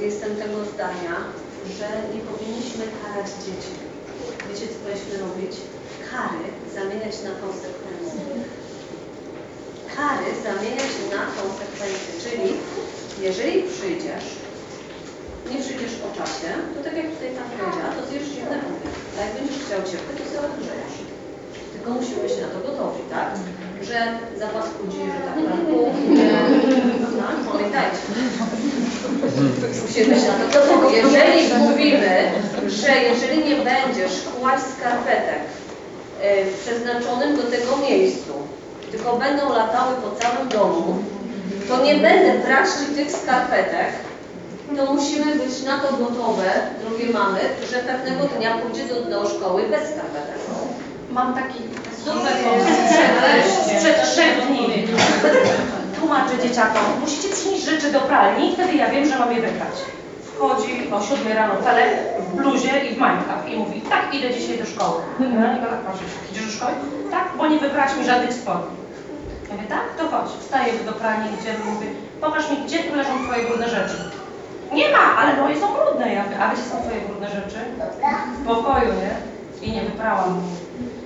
jestem 0.06 0.36
tego 0.36 0.64
zdania, 0.64 1.14
że 1.78 1.88
nie 2.14 2.20
powinniśmy 2.28 2.84
karać 3.00 3.28
dzieci. 3.44 3.74
Wiecie, 4.48 4.66
co 4.72 4.78
powinniśmy 4.82 5.14
robić? 5.24 5.54
Kary 6.10 6.44
zamieniać 6.76 7.16
na 7.26 7.32
konsekwencje. 7.44 8.22
Kary 9.96 10.30
zamieniać 10.48 10.92
na 11.14 11.22
konsekwencje, 11.38 12.12
czyli 12.24 12.48
jeżeli 13.26 13.56
przyjdziesz, 13.72 14.28
nie 15.50 15.58
przyjdziesz 15.62 15.96
o 16.06 16.08
czasie, 16.18 16.50
to 16.74 16.78
tak 16.84 16.96
jak 17.00 17.08
tutaj 17.12 17.30
Pan 17.36 17.48
powiedziała, 17.50 17.90
to 17.94 18.02
zjesz 18.08 18.28
zimny 18.34 18.58
obiad. 18.68 18.94
A 19.16 19.24
jak 19.24 19.32
będziesz 19.36 19.58
chciał 19.64 19.80
ciepły, 19.90 20.12
to 20.18 20.24
sobie 20.30 20.46
odgrzejesz. 20.48 20.87
Tylko 21.88 22.00
musimy 22.00 22.22
być 22.22 22.32
na 22.42 22.48
to 22.48 22.58
gotowi, 22.68 23.02
tak? 23.10 23.28
Że 23.88 23.96
zapas 24.38 24.66
chudzi, 24.74 24.98
że 25.14 25.20
tak 25.24 25.34
powiem, 25.34 25.66
puchnie. 25.66 26.30
Tak? 27.20 27.52
Pamiętajcie. 27.52 28.02
Musimy 29.86 30.14
być 30.14 30.24
na 30.24 30.34
to 30.40 30.44
gotowi. 30.54 30.96
Jeżeli 30.96 31.54
mówimy, 31.54 32.32
że 32.66 32.92
jeżeli 33.10 33.44
nie 33.48 33.56
będziesz 33.56 34.14
kłaść 34.40 34.64
skarpetek 34.78 35.40
e, 36.22 36.44
w 36.44 36.58
przeznaczonym 36.60 37.36
do 37.36 37.42
tego 37.42 37.76
miejscu, 37.76 38.32
tylko 38.90 39.16
będą 39.16 39.52
latały 39.52 39.94
po 39.94 40.20
całym 40.20 40.48
domu, 40.48 40.98
to 41.68 41.84
nie 41.84 41.94
będę 41.94 42.46
brać 42.46 42.66
Ci 42.68 42.94
tych 42.94 43.12
skarpetek, 43.12 43.90
to 44.76 44.92
musimy 44.94 45.34
być 45.34 45.62
na 45.62 45.78
to 45.78 45.96
gotowe, 45.96 46.50
drogie 46.80 47.12
mamy, 47.12 47.40
że 47.70 47.78
pewnego 47.78 48.24
dnia 48.24 48.58
pójdzie 48.58 48.84
do, 48.84 48.94
do 49.02 49.28
szkoły 49.28 49.62
bez 49.62 49.80
skarpetek. 49.80 50.38
Mam 51.10 51.34
taki 51.34 51.58
super 52.04 52.32
pomysł 52.44 52.68
sprzed, 53.62 54.02
trzech 54.02 54.46
dni. 54.46 54.68
Tłumaczę 55.98 56.38
dzieciakom, 56.42 56.82
musicie 57.00 57.28
przynieść 57.28 57.64
rzeczy 57.64 57.92
do 57.92 58.00
pralni 58.00 58.50
i 58.50 58.54
wtedy 58.54 58.74
ja 58.74 58.90
wiem, 58.90 59.08
że 59.08 59.18
mam 59.18 59.32
je 59.32 59.40
wybrać. 59.40 59.74
wchodzi 60.34 60.92
o 60.92 61.02
7 61.02 61.32
rano 61.36 61.54
Felek 61.62 61.90
w 62.20 62.36
bluzie 62.36 62.84
i 62.86 62.94
w 62.94 62.98
majtkach 62.98 63.50
i 63.50 63.56
mówi, 63.56 63.80
tak, 63.80 64.14
idę 64.14 64.34
dzisiaj 64.34 64.58
do 64.58 64.66
szkoły. 64.66 65.02
Ja 65.20 65.54
nie 65.54 65.60
tak 65.60 65.80
patrzę, 65.86 66.04
idziesz 66.32 66.46
do 66.46 66.52
szkoły? 66.52 66.72
Tak, 67.10 67.24
bo 67.38 67.46
nie 67.46 67.58
wybrać 67.58 67.96
mi 67.96 68.04
żadnych 68.04 68.32
spodni. 68.32 68.76
Ja 69.48 69.54
mówię, 69.54 69.68
tak, 69.68 69.86
to 69.98 70.16
chodź. 70.16 70.30
Wstaję 70.40 70.72
do 70.86 70.92
pralni, 70.92 71.28
gdzie 71.40 71.50
mówię, 71.64 71.86
pokaż 72.20 72.50
mi, 72.50 72.56
gdzie 72.56 72.78
tu 72.78 72.96
leżą 72.96 73.10
twoje 73.24 73.46
brudne 73.46 73.68
rzeczy. 73.68 73.96
Nie 74.72 74.88
ma, 74.88 75.16
ale 75.18 75.36
moje 75.36 75.60
są 75.60 75.66
brudne. 75.74 76.14
Ja 76.14 76.22
mówię, 76.24 76.38
a 76.38 76.54
gdzie 76.54 76.62
są 76.62 76.82
twoje 76.82 77.00
brudne 77.00 77.28
rzeczy? 77.28 77.58
W 78.42 78.46
pokoju, 78.46 78.92
nie? 79.02 79.14
I 79.68 79.72
nie 79.72 79.82
wyprałam. 79.82 80.40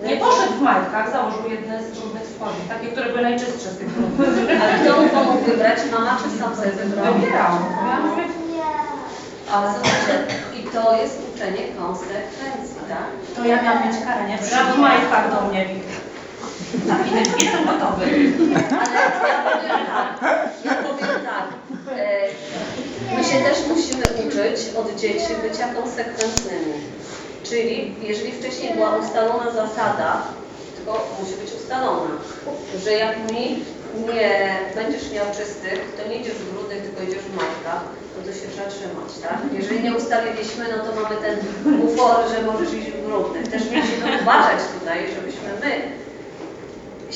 Nie 0.07 0.17
poszedł 0.17 0.53
w 0.53 0.61
majtkach, 0.61 1.13
założył 1.13 1.51
jedne 1.51 1.83
z 1.83 1.99
brudnych 1.99 2.27
spodni, 2.27 2.69
takie, 2.69 2.89
które 2.89 3.07
były 3.09 3.23
najczystsze 3.23 3.69
z 3.71 3.79
tych 3.79 3.89
brudnych. 3.91 4.63
Ale 4.63 4.73
kto 4.79 5.03
mu 5.03 5.09
pomógł 5.09 5.45
wybrać? 5.45 5.79
Mama 5.93 6.19
czy 6.23 6.39
sam 6.39 6.57
sobie 6.57 6.71
wybrał? 6.71 7.15
Wybierał. 7.15 7.53
Ja 7.91 8.01
mówię, 8.01 8.25
Ale 9.53 9.67
zobaczcie, 9.73 10.15
i 10.59 10.63
to 10.75 10.97
jest 10.97 11.19
uczenie 11.35 11.63
konsekwencji, 11.79 12.77
tak? 12.89 13.07
to 13.37 13.45
ja 13.45 13.63
miałam 13.63 13.89
mieć 13.89 13.97
karę, 14.07 14.29
nie? 14.29 14.39
Przyszedł 14.39 14.73
w 14.73 14.79
majtkach 14.79 15.31
do 15.35 15.49
mnie 15.49 15.67
i 15.75 16.89
tak, 16.89 17.07
idę, 17.11 17.21
jestem 17.45 17.65
gotowy. 17.65 18.05
Ale 18.81 18.99
ja 18.99 19.11
powiem 19.45 19.87
tak, 19.87 20.33
ja 20.65 20.75
powiem 20.75 21.17
tak. 21.31 21.47
E, 21.99 22.29
my 23.17 23.25
się 23.25 23.39
też 23.45 23.59
musimy 23.69 24.05
uczyć 24.29 24.75
od 24.77 25.01
dzieci 25.01 25.29
bycia 25.43 25.69
konsekwentnymi. 25.69 26.75
Czyli 27.53 27.95
jeżeli 28.03 28.33
wcześniej 28.33 28.75
była 28.75 28.97
ustalona 28.97 29.51
zasada, 29.51 30.23
tylko 30.77 30.93
musi 31.21 31.35
być 31.43 31.51
ustalona, 31.61 32.11
że 32.85 32.93
jak 32.93 33.33
mi 33.33 33.65
nie 34.07 34.59
będziesz 34.75 35.13
miał 35.13 35.27
czystych, 35.39 35.81
to 35.97 36.09
nie 36.09 36.17
idziesz 36.17 36.35
w 36.35 36.53
brudnych, 36.53 36.83
tylko 36.83 37.03
idziesz 37.03 37.25
w 37.31 37.37
majtkach, 37.37 37.83
no 38.15 38.19
to 38.27 38.33
się 38.39 38.47
trzeba 38.53 38.69
trzymać, 38.69 39.11
tak? 39.23 39.39
Jeżeli 39.59 39.83
nie 39.83 39.97
ustaliliśmy, 39.97 40.65
no 40.73 40.79
to 40.85 41.01
mamy 41.01 41.17
ten 41.27 41.37
bufor, 41.81 42.17
że 42.31 42.43
możesz 42.43 42.75
iść 42.75 42.91
w 42.91 43.07
brudnych. 43.07 43.49
Też 43.49 43.63
musimy 43.63 44.07
uważać 44.23 44.61
tutaj, 44.79 44.99
żebyśmy 45.17 45.49
my 45.63 45.73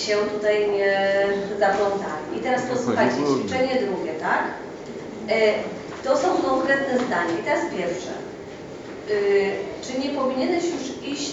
się 0.02 0.16
tutaj 0.16 0.70
nie 0.70 0.92
zaplątali. 1.58 2.26
I 2.36 2.40
teraz 2.40 2.62
posłuchajcie, 2.62 3.16
ćwiczenie 3.16 3.74
drugie, 3.86 4.12
tak? 4.12 4.42
E, 5.28 5.34
to 6.04 6.16
są 6.16 6.28
konkretne 6.42 6.98
zdania. 6.98 7.34
I 7.40 7.44
teraz 7.44 7.64
pierwsze. 7.76 8.25
E, 9.10 9.12
czy 9.82 9.98
nie 9.98 10.10
powinieneś 10.10 10.64
już 10.64 11.12
iść 11.12 11.32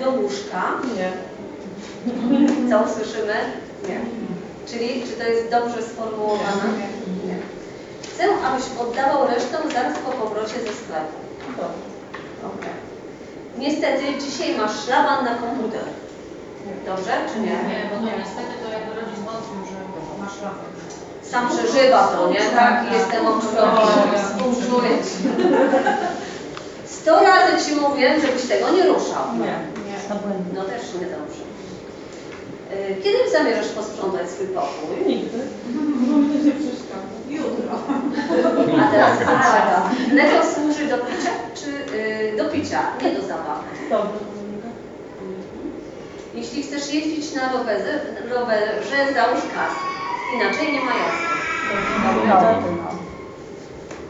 do 0.00 0.10
łóżka? 0.10 0.62
Nie. 0.96 1.12
Co 2.70 2.90
usłyszymy? 2.90 3.34
Nie. 3.88 4.00
Czyli 4.66 5.02
czy 5.02 5.12
to 5.12 5.28
jest 5.28 5.50
dobrze 5.50 5.82
sformułowane? 5.82 6.64
Nie. 7.26 7.36
Chcę, 8.02 8.24
abyś 8.46 8.64
oddawał 8.80 9.26
resztę 9.26 9.56
zaraz 9.74 9.98
po 9.98 10.10
powrocie 10.10 10.54
ze 10.60 10.72
sklepu. 10.80 11.16
Okej. 12.46 12.76
Niestety 13.58 14.04
dzisiaj 14.20 14.56
masz 14.56 14.84
szlaban 14.84 15.24
na 15.24 15.34
komputer. 15.34 15.84
Dobrze 16.86 17.12
czy 17.34 17.40
nie? 17.40 17.46
Nie, 17.46 17.90
bo 17.90 17.96
to 17.96 18.18
niestety 18.18 18.52
to 18.62 18.72
jakby 18.72 18.94
rodzic 19.00 19.18
wątpił, 19.26 19.60
że 19.70 19.78
masz 20.20 20.36
rację. 20.42 20.68
Sam 21.22 21.48
przeżywa 21.48 22.08
to, 22.08 22.30
nie? 22.30 22.40
Tak, 22.40 22.92
jestem 22.92 23.26
odczuwalny, 23.26 24.18
współczuję 24.18 24.90
ci. 25.04 25.28
Sto 27.08 27.20
razy 27.22 27.64
ci 27.64 27.76
mówię, 27.76 28.20
żebyś 28.20 28.42
tego 28.48 28.70
nie 28.70 28.82
ruszał. 28.82 29.24
Nie. 29.40 29.54
No 30.54 30.62
też 30.64 30.82
nie 30.94 31.06
dobrze. 31.16 31.42
Y, 32.72 33.02
Kiedy 33.02 33.30
zamierzasz 33.30 33.68
posprzątać 33.68 34.30
swój 34.30 34.46
pokój? 34.46 35.06
Nigdy. 35.06 35.38
To 36.08 36.44
nie 36.44 36.52
przeszkadza. 36.52 37.16
Jutro. 37.28 37.72
A 38.82 38.90
teraz 38.90 39.18
uwaga. 39.22 39.90
Mleko 40.12 40.46
służy 40.54 40.86
do 40.86 40.98
picia 40.98 41.30
czy 41.54 41.94
y, 41.96 42.36
do 42.36 42.44
picia, 42.44 42.80
nie 43.02 43.10
do 43.12 43.22
zabawy? 43.22 43.66
Dobrze. 43.90 44.24
Jeśli 46.34 46.62
chcesz 46.62 46.94
jeździć 46.94 47.32
na 47.34 47.52
rowerze, 47.52 48.00
rowerze 48.30 49.12
załóż 49.14 49.40
kask. 49.54 49.80
Inaczej 50.34 50.72
nie 50.72 50.80
ma 50.80 50.92
jazdy. 50.92 51.28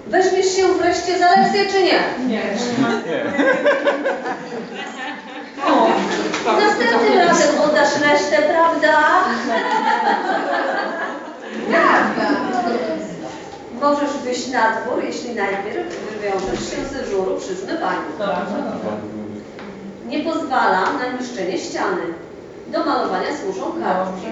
Weźmiesz 0.09 0.57
się 0.57 0.69
wreszcie 0.69 1.19
za 1.19 1.27
lekcję 1.31 1.67
czy 1.73 1.83
nie? 1.83 2.01
Nie. 2.29 2.43
Następnym 6.47 7.19
razem 7.19 7.61
oddasz 7.61 8.01
resztę, 8.01 8.37
prawda? 8.43 8.99
Możesz 13.81 14.11
wyjść 14.25 14.49
na 14.49 14.81
dwór, 14.81 15.05
jeśli 15.05 15.35
najpierw 15.35 16.11
wywiążesz 16.11 16.71
się 16.71 16.85
ze 16.93 17.05
żuru 17.11 17.37
przy 17.37 17.55
zmywaniu. 17.55 18.01
Nie 20.07 20.21
pozwalam 20.25 20.99
na 20.99 21.19
niszczenie 21.21 21.59
ściany. 21.59 22.03
Do 22.67 22.85
malowania 22.85 23.29
służą 23.43 23.73
kartki. 23.83 24.27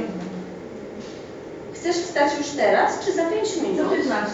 Chcesz 1.75 1.97
wstać 1.97 2.33
już 2.39 2.47
teraz, 2.49 3.01
czy 3.05 3.13
za 3.13 3.25
5 3.25 3.49
Za 3.49 3.63
minut? 3.63 3.91
15. 3.91 4.33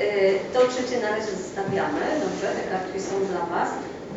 Y, 0.00 0.38
To 0.52 0.60
trzecie 0.68 1.00
na 1.00 1.10
razie 1.10 1.32
zostawiamy, 1.44 2.00
dobrze, 2.24 2.46
te 2.56 2.62
kartki 2.70 3.00
są 3.00 3.14
dla 3.30 3.42
Was, 3.56 3.70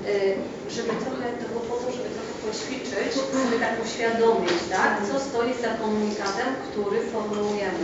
Y, 0.07 0.35
żeby 0.75 0.91
trochę, 1.03 1.25
to 1.39 1.45
było 1.51 1.61
po 1.69 1.75
to, 1.81 1.87
żeby 1.95 2.09
trochę 2.15 2.33
poćwiczyć, 2.45 3.11
sobie 3.43 3.57
tak 3.65 3.73
uświadomić, 3.85 4.59
tak, 4.77 4.91
co 5.07 5.13
stoi 5.27 5.53
za 5.65 5.71
komunikatem, 5.81 6.49
który 6.67 6.97
formułujemy. 7.13 7.83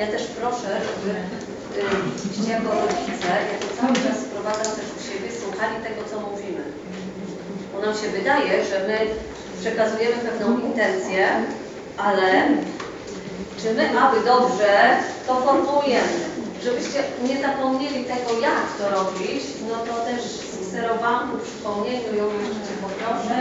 Ja 0.00 0.06
też 0.14 0.22
proszę, 0.40 0.70
żeby 0.88 1.10
y, 1.16 2.50
jako 2.54 2.70
rodzice, 2.82 3.30
ja 3.50 3.56
to 3.62 3.68
cały 3.80 3.94
czas 4.04 4.16
sprowadzam 4.26 4.70
też 4.78 4.88
u 4.96 5.00
siebie, 5.08 5.28
słuchali 5.42 5.76
tego, 5.86 6.00
co 6.10 6.16
mówimy. 6.28 6.64
Bo 7.72 7.76
nam 7.86 7.94
się 8.00 8.08
wydaje, 8.18 8.52
że 8.70 8.76
my 8.88 8.98
przekazujemy 9.60 10.16
pewną 10.26 10.48
intencję, 10.68 11.22
ale 12.08 12.26
czy 13.62 13.74
my, 13.74 14.00
aby 14.00 14.20
dobrze, 14.24 14.96
to 15.26 15.34
formułujemy. 15.40 16.18
Żebyście 16.64 16.98
nie 17.28 17.42
zapomnieli 17.42 18.04
tego, 18.04 18.30
jak 18.40 18.66
to 18.78 18.84
robić, 18.90 19.42
no 19.70 19.76
to 19.86 20.04
też 20.04 20.20
skserowałam 20.64 21.30
ku 21.30 21.36
przypomnieniu 21.38 22.14
ją 22.20 22.24
jeszcze 22.40 22.60
Cię 22.66 22.74
poproszę 22.84 23.38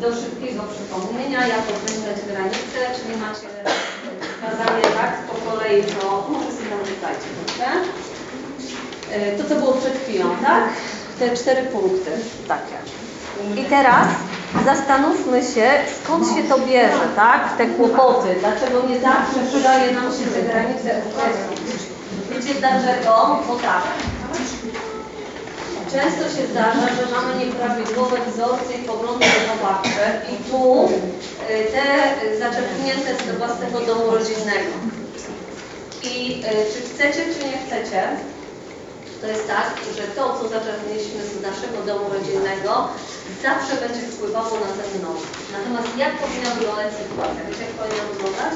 do 0.00 0.08
szybkiego 0.20 0.62
przypomnienia, 0.74 1.46
jak 1.46 1.60
określać 1.76 2.18
granice, 2.30 2.78
czyli 2.96 3.20
macie 3.20 3.48
kazanie 4.42 4.82
tak 5.00 5.12
po 5.28 5.50
kolei, 5.50 5.82
to 5.82 6.28
może 6.30 6.50
sobie 6.52 6.68
tam 6.70 6.78
rzucajcie, 6.78 7.28
dobrze? 7.38 7.68
Y, 9.16 9.38
To, 9.38 9.48
co 9.48 9.54
było 9.60 9.72
przed 9.72 9.96
chwilą, 10.02 10.26
tak? 10.42 10.64
Te 11.18 11.36
cztery 11.36 11.62
punkty, 11.62 12.10
takie. 12.48 12.76
I 13.56 13.64
teraz 13.64 14.08
zastanówmy 14.64 15.42
się, 15.42 15.70
skąd 16.02 16.26
się 16.36 16.42
to 16.42 16.58
bierze, 16.58 17.08
tak? 17.16 17.56
Te 17.56 17.66
kłopoty, 17.66 18.28
dlaczego 18.40 18.88
nie 18.88 19.00
zawsze 19.00 19.40
przydaje 19.48 19.92
nam 19.92 20.04
się 20.04 20.26
te 20.34 20.42
granice 20.42 21.02
określić. 21.08 21.82
Wiecie 22.30 22.54
dlaczego? 22.60 23.38
Bo 23.48 23.54
tak. 23.54 23.82
Często 25.92 26.22
się 26.36 26.46
zdarza, 26.46 26.88
że 26.96 27.14
mamy 27.16 27.44
nieprawidłowe 27.44 28.16
wzorce 28.26 28.72
i 28.74 28.84
poglądy 28.84 29.24
wychowawcze 29.26 30.20
i 30.32 30.50
tu 30.50 30.84
y, 30.84 31.66
te 31.72 31.84
y, 32.26 32.38
zaczerpnięte 32.38 33.14
z 33.14 33.38
własnego 33.38 33.80
domu 33.80 34.10
rodzinnego. 34.10 34.72
I 36.02 36.44
y, 36.44 36.74
czy 36.74 36.80
chcecie, 36.88 37.22
czy 37.34 37.46
nie 37.46 37.58
chcecie, 37.66 38.02
to 39.20 39.26
jest 39.26 39.46
tak, 39.46 39.68
że 39.96 40.02
to, 40.16 40.38
co 40.38 40.48
zaczerpnęliśmy 40.48 41.20
z 41.24 41.42
naszego 41.42 41.78
domu 41.86 42.04
rodzinnego, 42.14 42.88
zawsze 43.42 43.74
będzie 43.82 44.00
wpływało 44.00 44.54
na 44.66 44.72
ten 44.78 45.02
nowy. 45.02 45.26
Natomiast 45.52 45.96
jak 45.98 46.12
powinna 46.18 46.50
wyglądać 46.54 46.92
sytuacja? 46.94 47.40
Wiecie, 47.48 47.64
jak 47.64 47.74
powinna 47.80 48.04
wyglądać? 48.12 48.54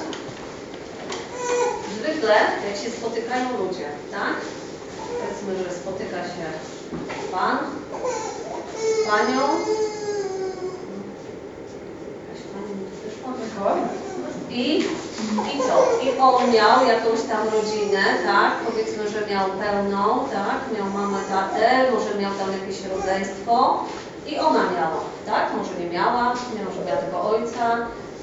Zwykle, 1.98 2.36
jak 2.68 2.76
się 2.82 2.90
spotykają 2.90 3.46
ludzie, 3.58 3.86
tak? 4.10 4.36
Powiedzmy, 5.20 5.64
że 5.64 5.76
spotyka 5.76 6.18
się 6.34 6.46
pan, 7.32 7.58
z 9.04 9.08
panią. 9.10 9.42
Jakaś 12.28 12.42
pani 12.52 12.72
wyszła? 13.38 13.76
I, 14.50 14.84
I 15.32 15.58
co? 15.66 15.76
I 16.06 16.18
on 16.18 16.50
miał 16.50 16.86
jakąś 16.86 17.20
tam 17.22 17.48
rodzinę, 17.48 18.04
tak? 18.26 18.52
Powiedzmy, 18.66 19.08
że 19.08 19.26
miał 19.26 19.46
pełną, 19.50 20.28
tak? 20.32 20.58
Miał 20.76 20.86
mamę, 20.98 21.18
tatę, 21.28 21.92
może 21.92 22.14
miał 22.14 22.32
tam 22.34 22.52
jakieś 22.60 22.78
rodzeństwo. 22.84 23.84
I 24.26 24.38
ona 24.38 24.62
miała, 24.70 25.00
tak? 25.26 25.44
Może 25.56 25.74
nie 25.80 25.90
miała, 25.90 26.34
nie 26.56 26.64
może 26.64 26.84
miała 26.86 27.00
tego 27.02 27.20
ojca, 27.30 27.64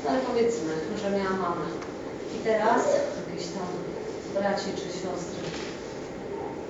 no 0.03 0.09
ale 0.09 0.19
powiedzmy, 0.19 0.71
że 1.01 1.09
miała 1.11 1.35
mamę. 1.45 1.65
I 2.35 2.37
teraz 2.43 2.81
jakieś 3.19 3.47
tam 3.55 3.67
braci 4.35 4.69
czy 4.79 4.87
siostry. 4.99 5.45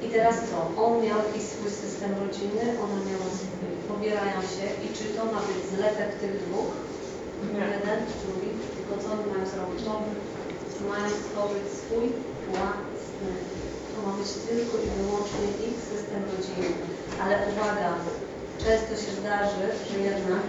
I 0.04 0.10
teraz 0.10 0.36
co? 0.50 0.84
On 0.84 0.92
miał 1.06 1.18
jakiś 1.28 1.44
swój 1.44 1.72
system 1.72 2.12
rodzinny, 2.22 2.66
ona 2.84 2.98
miała 3.10 3.30
swój. 3.40 3.72
Pobierają 3.94 4.38
się 4.54 4.66
i 4.86 4.88
czy 4.98 5.06
to 5.16 5.26
ma 5.26 5.40
być 5.48 5.60
zlepek 5.74 6.12
tych 6.22 6.36
dwóch? 6.46 6.72
Jeden, 7.54 8.00
drugi, 8.22 8.52
tylko 8.90 9.04
co 9.04 9.10
oni 9.16 9.26
mają 9.32 9.46
zrobić? 9.54 9.82
Mają 10.94 11.08
stworzyć 11.22 11.66
swój 11.80 12.06
własny. 12.52 13.30
To 13.92 13.98
ma 14.06 14.12
być 14.20 14.32
tylko 14.48 14.74
i 14.86 14.88
wyłącznie 15.00 15.48
ich 15.68 15.78
system 15.90 16.22
rodzinny. 16.32 16.86
Ale 17.22 17.34
uwaga, 17.50 17.90
często 18.64 18.92
się 19.04 19.12
zdarzy, 19.20 19.66
że 19.90 19.98
jednak 20.10 20.42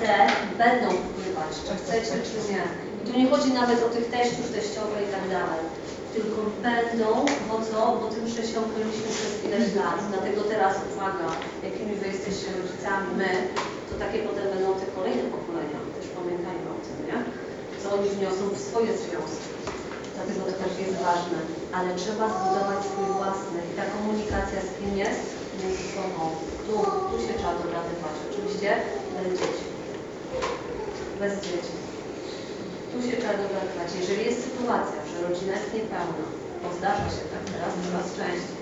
te 0.00 0.14
będą 0.62 0.88
wpływać, 1.04 1.52
czy 1.66 1.72
chcecie, 1.80 2.14
czy 2.28 2.38
nie. 2.52 2.64
I 2.98 3.00
tu 3.06 3.12
nie 3.18 3.26
chodzi 3.32 3.50
nawet 3.60 3.78
o 3.86 3.88
tych 3.94 4.06
teściów, 4.14 4.54
teściowe 4.56 4.96
i 5.06 5.08
tak 5.16 5.24
dalej. 5.36 5.62
Tylko 6.14 6.38
będą, 6.68 7.08
bo 7.48 7.56
co? 7.68 7.80
Bo 8.00 8.06
tym 8.14 8.26
ukryliśmy 8.68 9.08
przez 9.18 9.32
ileś 9.46 9.66
lat. 9.80 9.98
Dlatego 10.12 10.40
teraz 10.52 10.74
uwaga, 10.92 11.28
jakimi 11.68 11.94
wy 12.00 12.06
jesteście 12.12 12.46
rodzicami, 12.58 13.08
my, 13.20 13.30
to 13.88 13.94
takie 14.04 14.18
potem 14.28 14.46
będą 14.54 14.68
te 14.80 14.86
kolejne 14.96 15.24
pokolenia. 15.34 15.78
Też 15.96 16.06
pamiętajmy 16.18 16.66
o 16.76 16.78
tym, 16.84 16.96
nie? 17.08 17.18
Oni 17.94 18.08
wniosą 18.16 18.44
w 18.54 18.58
swoje 18.68 18.90
związki. 19.02 19.48
Dlatego 20.14 20.40
to 20.48 20.54
też 20.62 20.72
jest 20.84 20.96
ważne. 21.08 21.38
Ale 21.76 21.88
trzeba 22.02 22.24
zbudować 22.34 22.80
swój 22.90 23.08
własny. 23.18 23.58
I 23.70 23.72
ta 23.78 23.84
komunikacja 23.96 24.58
z 24.68 24.70
kim 24.78 24.92
jest? 25.04 25.24
Między 25.58 25.86
sobą. 25.96 26.20
Tu, 26.66 26.74
tu 27.08 27.16
się 27.24 27.32
trzeba 27.38 27.54
dogadywać. 27.64 28.14
Oczywiście 28.28 28.70
bez 29.16 29.28
dzieci. 29.38 29.66
Bez 31.22 31.34
dzieci. 31.46 31.74
Tu 32.90 32.96
się 33.06 33.14
trzeba 33.20 33.36
dogadywać. 33.46 33.88
Jeżeli 34.00 34.22
jest 34.28 34.40
sytuacja, 34.48 35.00
że 35.10 35.16
rodzina 35.26 35.52
jest 35.58 35.70
niepełna, 35.78 36.24
bo 36.62 36.68
zdarza 36.78 37.06
się 37.14 37.24
tak 37.34 37.44
teraz 37.54 37.72
coraz 37.84 38.08
częściej, 38.18 38.58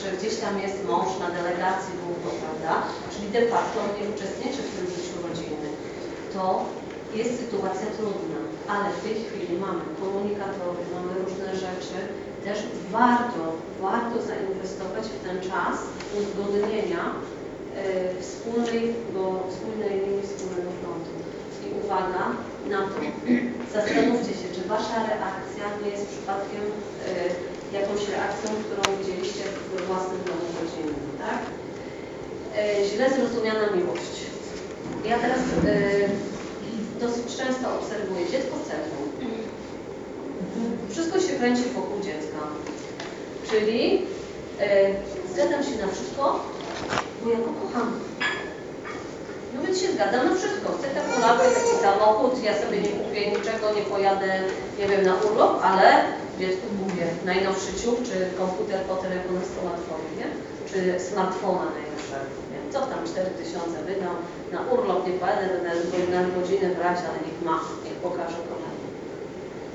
że 0.00 0.08
gdzieś 0.16 0.34
tam 0.42 0.54
jest 0.64 0.78
mąż 0.88 1.10
na 1.22 1.28
delegacji 1.38 1.92
długo, 2.02 2.28
prawda? 2.42 2.72
Czyli 3.12 3.26
de 3.36 3.42
facto 3.52 3.76
on 3.84 3.90
nie 3.98 4.06
uczestniczy 4.14 4.60
w 4.64 4.72
tym 4.74 4.86
życiu 4.94 5.14
rodzinnym, 5.26 5.74
to 6.34 6.44
jest 7.18 7.32
sytuacja 7.40 7.88
trudna, 7.96 8.40
ale 8.72 8.86
w 8.90 9.02
tej 9.04 9.14
chwili 9.24 9.54
mamy 9.66 9.82
komunikatory, 10.00 10.80
mamy 10.96 11.12
różne 11.24 11.48
rzeczy. 11.64 11.98
Też 12.44 12.58
warto, 12.92 13.42
warto 13.82 14.16
zainwestować 14.30 15.04
w 15.08 15.24
ten 15.26 15.38
czas 15.50 15.76
uzgodnienia 16.18 17.02
e, 17.12 18.22
wspólnej, 18.22 18.82
bo 19.14 19.22
wspólnej 19.50 19.92
linii, 20.00 20.26
wspólnego 20.26 20.70
frontu. 20.80 21.12
I 21.64 21.66
uwaga 21.84 22.24
na 22.72 22.80
to, 22.90 22.96
zastanówcie 23.76 24.32
się, 24.40 24.48
czy 24.54 24.68
Wasza 24.68 24.98
reakcja 25.12 25.64
nie 25.82 25.90
jest 25.94 26.06
przypadkiem 26.12 26.64
e, 26.66 27.78
jakąś 27.78 28.00
reakcją, 28.14 28.48
którą 28.64 28.82
widzieliście 28.98 29.44
w 29.44 29.86
własnym 29.88 30.20
domu 30.28 30.46
rodzinnym, 30.58 31.06
tak? 31.24 31.40
E, 32.58 32.84
źle 32.90 33.10
zrozumiana 33.10 33.66
miłość. 33.76 34.16
Ja 35.04 35.18
teraz 35.18 35.40
dosyć 37.00 37.36
często 37.36 37.74
obserwuję 37.78 38.28
dziecko 38.30 38.56
w 38.56 38.68
centrum. 38.68 39.04
Wszystko 40.90 41.20
się 41.20 41.32
kręci 41.38 41.62
wokół 41.62 42.00
dziecka. 42.02 42.40
Czyli 43.50 44.06
e, 44.60 44.66
zgadzam 45.32 45.62
się 45.64 45.86
na 45.86 45.92
wszystko, 45.92 46.44
bo 47.24 47.30
ja 47.30 47.36
go 47.36 47.52
kocham. 47.62 48.00
No 49.54 49.62
więc 49.62 49.80
się 49.80 49.92
zgadzam 49.92 50.28
na 50.28 50.34
wszystko. 50.34 50.72
Chcę 50.78 50.88
taką 50.88 51.20
latę, 51.20 51.44
taki 51.50 51.82
samochód, 51.82 52.44
ja 52.44 52.54
sobie 52.62 52.80
nie 52.80 52.88
kupię 52.88 53.30
niczego, 53.30 53.72
nie 53.76 53.82
pojadę, 53.82 54.40
nie 54.78 54.88
wiem, 54.88 55.06
na 55.06 55.14
urlop, 55.14 55.64
ale 55.64 56.04
dziecku 56.38 56.66
kupię 56.80 57.06
najnowszy 57.24 57.74
ciuch, 57.82 57.98
czy 58.04 58.38
komputer 58.38 58.80
po 58.80 58.94
telefonistolatowi, 58.96 60.10
nie? 60.18 60.28
Czy 60.70 61.00
smartfona 61.04 61.64
najnowszego? 61.78 62.45
Co 62.72 62.78
tam 62.80 63.00
4000 63.06 63.82
wydam, 63.88 64.16
na 64.54 64.60
urlop 64.72 65.06
nie 65.06 65.14
pojadę, 65.20 65.46
na 66.14 66.20
godzinę 66.36 66.68
brać, 66.78 66.98
ale 67.08 67.18
niech 67.26 67.38
ma, 67.46 67.56
niech 67.84 67.98
pokaże 68.06 68.40
kochanie. 68.50 68.86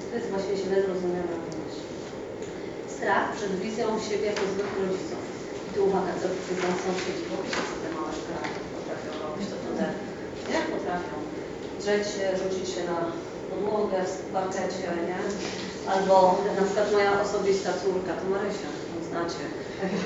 To 0.08 0.14
jest 0.18 0.30
właśnie 0.34 0.56
źle 0.62 0.78
zrozumiana 0.84 1.36
miłość. 1.44 1.80
Strach 2.96 3.26
przed 3.36 3.52
wizją 3.64 3.86
siebie 4.08 4.28
jako 4.32 4.44
złych 4.54 4.74
rodziców. 4.82 5.22
I 5.68 5.70
tu 5.74 5.80
uwaga, 5.88 6.14
co 6.22 6.28
widzą 6.48 6.68
sąsiedzi, 6.86 7.24
bo 7.30 7.36
wiecie, 7.44 7.62
co 7.70 7.76
te 7.82 7.90
małe 7.96 8.12
szkraki 8.20 8.60
potrafią 8.76 9.12
robić, 9.24 9.46
to 9.52 9.58
te, 9.78 9.88
nie? 10.50 10.60
Potrafią 10.74 11.16
drzeć 11.82 12.04
się, 12.14 12.26
rzucić 12.40 12.66
się 12.74 12.82
na 12.92 12.98
podłogę 13.50 14.00
w 14.12 14.16
parkecie, 14.36 14.88
nie? 15.10 15.20
Albo 15.92 16.16
na 16.58 16.64
przykład 16.66 16.88
moja 16.96 17.12
osobista 17.26 17.70
córka, 17.82 18.12
to 18.20 18.26
Marysia, 18.34 18.70
ją 18.90 19.00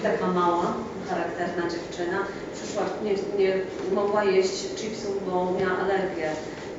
taka 0.03 0.28
mała, 0.28 0.73
charakterna 1.09 1.63
dziewczyna, 1.73 2.17
przyszła, 2.55 2.84
nie, 3.03 3.13
nie 3.43 3.51
mogła 3.93 4.23
jeść 4.23 4.76
chipsów, 4.76 5.26
bo 5.26 5.51
miała 5.59 5.78
alergię 5.80 6.30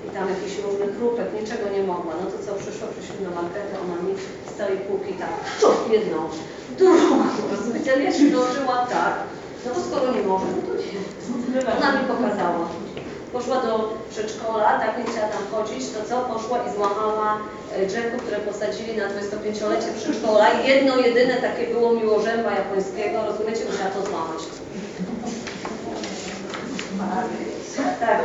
i 0.06 0.10
tam 0.10 0.28
jakiś 0.28 0.58
różny 0.64 0.86
chrupek, 0.96 1.28
niczego 1.40 1.64
nie 1.76 1.82
mogła. 1.82 2.12
No 2.20 2.30
to 2.30 2.36
co, 2.46 2.54
przyszła, 2.62 2.88
przyszli 2.88 3.24
do 3.24 3.30
marketu, 3.40 3.74
ona 3.84 3.96
mi 4.02 4.12
z 4.50 4.58
całej 4.58 4.76
półki 4.76 5.12
tak, 5.12 5.34
ciuch, 5.60 5.80
jedną, 5.90 6.18
drugą, 6.78 7.14
rozumiecie, 7.50 8.02
ja 8.02 8.12
się 8.12 8.30
dążyła 8.30 8.86
tak, 8.90 9.14
no 9.64 9.74
bo 9.74 9.80
skoro 9.80 10.12
nie 10.12 10.22
może, 10.22 10.46
no 10.56 10.62
to 10.68 10.74
nie. 10.82 10.96
Ona 11.78 11.92
mi 11.92 12.08
pokazała. 12.08 12.68
Poszła 13.32 13.56
do 13.56 13.94
przedszkola, 14.10 14.78
tak 14.78 14.98
nie 14.98 15.04
chciała 15.12 15.28
tam 15.28 15.42
chodzić, 15.52 15.84
to 15.90 16.08
co? 16.08 16.20
Poszła 16.20 16.58
i 16.58 16.76
złamała 16.76 17.38
e, 17.72 17.86
drzewko, 17.86 18.18
które 18.18 18.38
posadzili 18.38 18.96
na 18.96 19.08
25-lecie 19.08 19.88
przedszkola. 19.96 20.52
Jedno, 20.52 20.96
jedyne 20.96 21.34
takie 21.34 21.66
było 21.66 21.92
miłożęba 21.92 22.50
japońskiego, 22.50 23.26
rozumiecie? 23.26 23.64
Musiała 23.70 23.90
to 23.90 24.06
złamać. 24.10 24.42
Tak. 28.00 28.18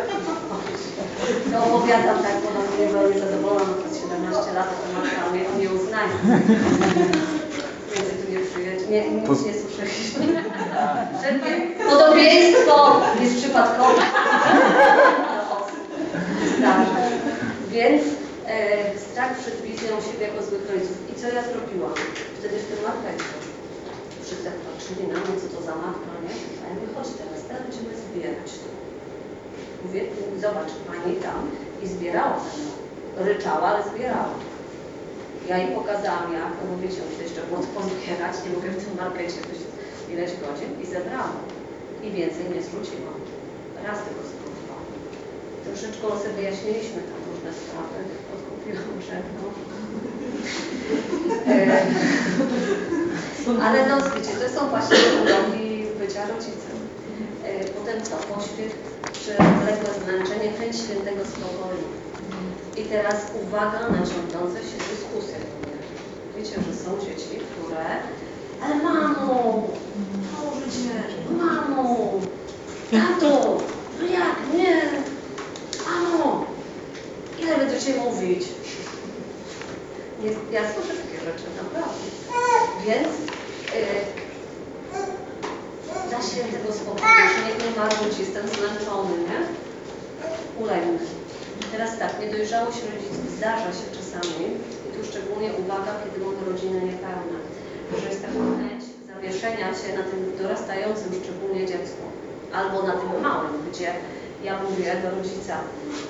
To 1.52 1.76
opowiadam 1.76 2.24
tak, 2.24 2.36
bo 2.42 2.50
ona 2.50 2.92
była 2.92 3.14
niezadowolona, 3.14 3.74
jest 3.86 4.02
17 4.02 4.54
lat, 4.54 4.70
to 4.70 5.02
matka 5.02 5.30
mnie 5.32 5.46
tu 5.46 5.62
nie 8.32 8.40
przyjedzie. 8.46 8.88
Nie, 8.88 9.12
nic 9.12 9.46
nie 9.46 9.54
słyszeliśmy. 9.54 10.44
Podobieństwo 11.90 13.02
jest 13.22 13.36
przypadkowe. 13.38 14.02
Zdarza. 16.58 16.96
Więc 17.72 18.04
e, 18.48 19.00
strach 19.00 19.38
przed 19.40 19.62
wizją 19.62 20.02
siebie 20.02 20.28
jako 20.28 20.44
złych 20.44 20.70
rodziców. 20.70 20.98
I 21.12 21.22
co 21.22 21.28
ja 21.28 21.42
zrobiłam? 21.44 21.94
Wtedy 22.40 22.56
w 22.60 22.66
tym 22.70 22.80
markecie. 22.88 23.30
Wszyscy 24.24 24.52
patrzyli 24.66 25.08
na 25.08 25.20
mnie, 25.20 25.42
co 25.42 25.48
to 25.56 25.62
za 25.64 25.76
matka, 25.76 26.12
nie? 26.26 26.36
A 26.62 26.68
ja 26.68 26.74
mówię, 26.76 26.88
chodź 26.96 27.08
teraz, 27.20 27.40
teraz 27.48 27.64
będziemy 27.64 27.92
zbierać. 28.04 28.50
Mówię, 29.86 30.02
zobacz, 30.42 30.72
pani 30.88 31.16
tam 31.16 31.42
i 31.84 31.88
zbierała 31.88 32.40
ze 32.40 32.52
mną. 32.62 32.72
Ryczała, 33.30 33.68
ale 33.68 33.84
zbierała. 33.90 34.36
Ja 35.50 35.58
jej 35.58 35.76
pokazałam 35.76 36.34
jak, 36.40 36.52
no 36.58 36.64
bo 36.70 36.76
wiecie, 36.84 37.02
muszę 37.10 37.24
jeszcze 37.24 37.42
było 37.50 37.60
pozbierać, 37.76 38.34
nie 38.44 38.52
mogę 38.56 38.70
w 38.70 38.84
tym 38.86 38.94
markecie 39.04 39.40
być 39.50 39.60
ileś 40.14 40.32
godzin 40.44 40.72
i 40.84 40.86
zebrałam. 40.96 41.38
I 42.06 42.08
więcej 42.18 42.46
nie 42.54 42.62
zwróciłam. 42.68 43.18
Raz 43.88 43.98
tylko 44.06 44.22
spróbowałam. 44.32 44.88
Troszeczkę 45.66 46.06
sobie 46.22 46.34
wyjaśniliśmy 46.40 47.00
tam 47.10 47.20
różne 47.30 47.52
sprawy, 47.60 47.98
odkupiłam 48.36 48.92
drzewko. 49.04 49.46
E, 51.48 51.86
Ale 53.64 53.88
no 53.90 53.96
wiecie, 53.98 54.32
to 54.42 54.60
są 54.60 54.70
właśnie 54.70 54.98
uroki 55.22 55.84
bycia 56.00 56.28
rodzicem. 56.28 56.78
E, 57.46 57.64
Potem 57.64 58.02
co? 58.02 58.16
Pośpiech, 58.34 58.76
przewlekłe 59.14 59.90
zmęczenie, 60.04 60.52
chęć 60.52 60.76
świętego 60.76 61.26
spokoju. 61.26 61.84
I 62.78 62.84
teraz 62.84 63.16
uwaga 63.44 63.80
na 63.80 63.98
ciągnące 63.98 64.60
się 64.60 64.78
dyskusje. 64.92 65.36
Wiecie, 66.38 66.56
że 66.56 66.76
są 66.84 67.06
dzieci, 67.06 67.40
które 67.52 67.86
ale 68.64 68.76
mamo, 68.76 69.68
Boże 70.32 70.72
cię, 70.72 70.94
mamo, 71.38 72.12
tato, 72.92 73.58
no 74.00 74.06
jak, 74.08 74.36
nie, 74.54 74.82
mamo, 75.86 76.46
ile 77.40 77.58
będziecie 77.58 78.00
mówić? 78.00 78.44
Nie, 80.24 80.30
ja 80.30 80.62
słyszę 80.74 80.94
takie 80.94 81.20
rzeczy, 81.26 81.44
naprawdę. 81.58 81.98
Więc 82.86 83.08
yy, 83.76 84.22
dla 86.10 86.22
świętego 86.22 86.74
spokoju, 86.74 87.10
że 87.36 87.66
nie 87.66 87.76
marudź, 87.78 88.20
jestem 88.20 88.48
zmęczony, 88.48 89.18
nie? 89.18 89.62
Ulegny. 91.62 91.72
Teraz 91.72 92.00
tak, 92.00 92.20
niedojrzałość 92.22 92.78
rodziców 92.84 93.32
zdarza 93.38 93.72
się 93.74 93.88
czasami 93.98 94.46
i 94.88 94.98
tu 94.98 95.06
szczególnie 95.10 95.54
uwaga, 95.54 95.92
kiedy 96.04 96.26
mamy 96.26 96.52
rodziny 96.52 96.82
niepełne, 96.82 97.38
że 98.02 98.10
jest 98.10 98.22
taka 98.22 98.34
chęć 98.34 98.84
zawieszenia 99.14 99.68
się 99.80 99.98
na 99.98 100.04
tym 100.04 100.38
dorastającym 100.38 101.12
szczególnie 101.24 101.66
dziecku 101.66 102.04
albo 102.54 102.84
na 102.84 102.94
tym 102.94 103.22
małym, 103.22 103.54
gdzie 103.72 103.94
ja 104.44 104.64
mówię 104.64 104.96
do 105.04 105.10
rodzica, 105.18 105.58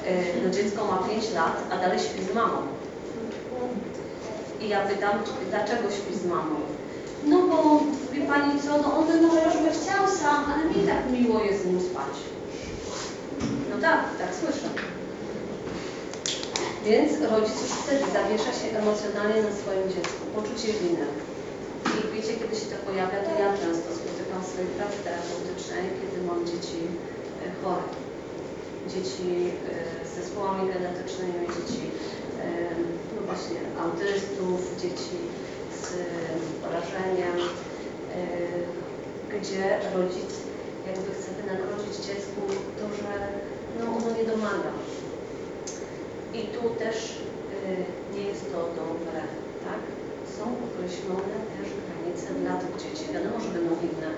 yy, 0.06 0.42
no 0.44 0.50
dziecko 0.50 0.86
ma 0.86 0.98
5 1.08 1.32
lat, 1.34 1.56
a 1.72 1.78
dalej 1.78 2.00
śpi 2.00 2.24
z 2.24 2.34
mamą. 2.36 2.58
I 4.62 4.70
ja 4.70 4.82
pytam, 4.82 5.20
dlaczego 5.50 5.92
śpi 5.92 6.16
z 6.16 6.26
mamą? 6.26 6.56
No 7.26 7.38
bo 7.48 7.80
wie 8.14 8.22
pani 8.22 8.62
co, 8.62 8.78
no 8.78 8.98
on 8.98 9.08
by 9.08 9.22
może 9.22 9.42
już 9.46 9.58
by 9.58 9.70
chciał 9.70 10.08
sam, 10.08 10.46
ale 10.54 10.64
mi 10.66 10.88
tak 10.88 11.12
miło 11.12 11.44
jest 11.44 11.64
z 11.64 11.66
nim 11.66 11.82
spać. 11.82 12.16
No 13.70 13.82
tak, 13.82 14.00
tak 14.20 14.30
słyszę. 14.36 14.91
Więc 16.86 17.12
rodzic 17.32 17.60
wtedy 17.84 18.06
zawiesza 18.18 18.52
się 18.60 18.68
emocjonalnie 18.82 19.40
na 19.48 19.54
swoim 19.62 19.88
dziecku, 19.94 20.22
poczucie 20.36 20.70
winy. 20.82 21.06
I 21.98 22.02
wiecie, 22.14 22.34
kiedy 22.40 22.56
się 22.60 22.68
to 22.72 22.78
pojawia, 22.88 23.20
to 23.26 23.32
ja 23.44 23.50
często 23.62 23.88
spotykam 24.00 24.40
w 24.44 24.50
swojej 24.52 24.72
pracy 24.78 24.98
terapeutycznej, 25.06 25.84
kiedy 26.00 26.18
mam 26.28 26.40
dzieci 26.52 26.80
e, 26.90 27.46
chore. 27.60 27.88
Dzieci 28.94 29.30
e, 29.52 30.08
z 30.08 30.10
zespołami 30.20 30.64
genetycznymi, 30.74 31.44
dzieci 31.56 31.82
e, 31.90 32.46
no 33.14 33.20
właśnie 33.30 33.60
autystów, 33.84 34.60
dzieci 34.82 35.18
z 35.80 35.84
porażeniem, 36.64 37.36
gdzie 39.34 39.64
rodzic 39.96 40.32
jakby 40.88 41.10
chce 41.16 41.30
wynagrodzić 41.40 41.94
dziecku 42.08 42.42
to, 42.78 42.86
że 42.98 43.12
no, 43.78 43.84
ono 43.98 44.18
nie 44.18 44.26
domaga. 44.34 44.72
I 46.34 46.40
tu 46.56 46.62
też 46.84 46.96
y, 47.06 48.16
nie 48.16 48.24
jest 48.32 48.46
to 48.52 48.60
dobre, 48.82 49.20
tak? 49.68 49.82
Są 50.36 50.44
określone 50.68 51.36
też 51.56 51.68
granice 51.88 52.28
dla 52.44 52.54
tych 52.62 52.74
dzieci. 52.82 53.14
Wiadomo, 53.14 53.38
że 53.44 53.50
będą 53.58 53.72
inne, 53.88 54.10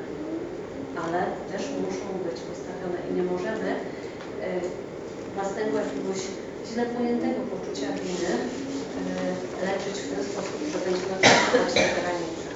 ale 1.04 1.20
też 1.52 1.64
muszą 1.86 2.08
być 2.26 2.38
postawione 2.50 2.98
i 3.08 3.10
nie 3.18 3.26
możemy 3.34 3.70
y, 3.72 3.78
własnego 5.36 5.74
jakiegoś 5.84 6.22
źle 6.70 6.84
pojętego 6.96 7.40
poczucia 7.52 7.90
winy 8.04 8.34
y, 8.40 9.66
leczyć 9.68 9.96
w 10.02 10.10
ten 10.14 10.24
sposób, 10.32 10.58
że 10.72 10.78
będziemy 10.86 11.16
postawiać 11.24 11.74
te 11.74 12.02
granice. 12.02 12.48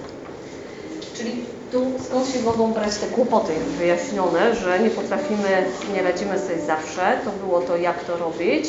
Czyli 1.18 1.34
tu 1.72 1.80
skąd 2.05 2.28
się 2.30 2.41
mogą 2.41 2.74
brać 2.74 2.97
te 2.97 3.08
kłopoty 3.08 3.53
wyjaśnione, 3.80 4.55
że 4.55 4.80
nie 4.80 4.89
potrafimy, 4.89 5.51
nie 5.93 6.01
radzimy 6.01 6.39
sobie 6.39 6.62
zawsze, 6.62 7.20
to 7.26 7.32
było 7.45 7.62
to, 7.62 7.78
jak 7.78 8.03
to 8.03 8.18
robić. 8.18 8.66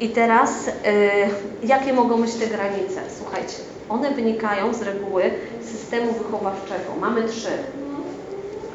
I 0.00 0.08
teraz, 0.08 0.50
y, 0.68 0.72
jakie 1.66 1.92
mogą 1.92 2.22
być 2.22 2.34
te 2.34 2.46
granice? 2.46 3.00
Słuchajcie, 3.18 3.56
one 3.88 4.10
wynikają 4.14 4.74
z 4.74 4.82
reguły 4.82 5.22
systemu 5.72 6.12
wychowawczego. 6.12 6.94
Mamy 7.00 7.28
trzy 7.28 7.50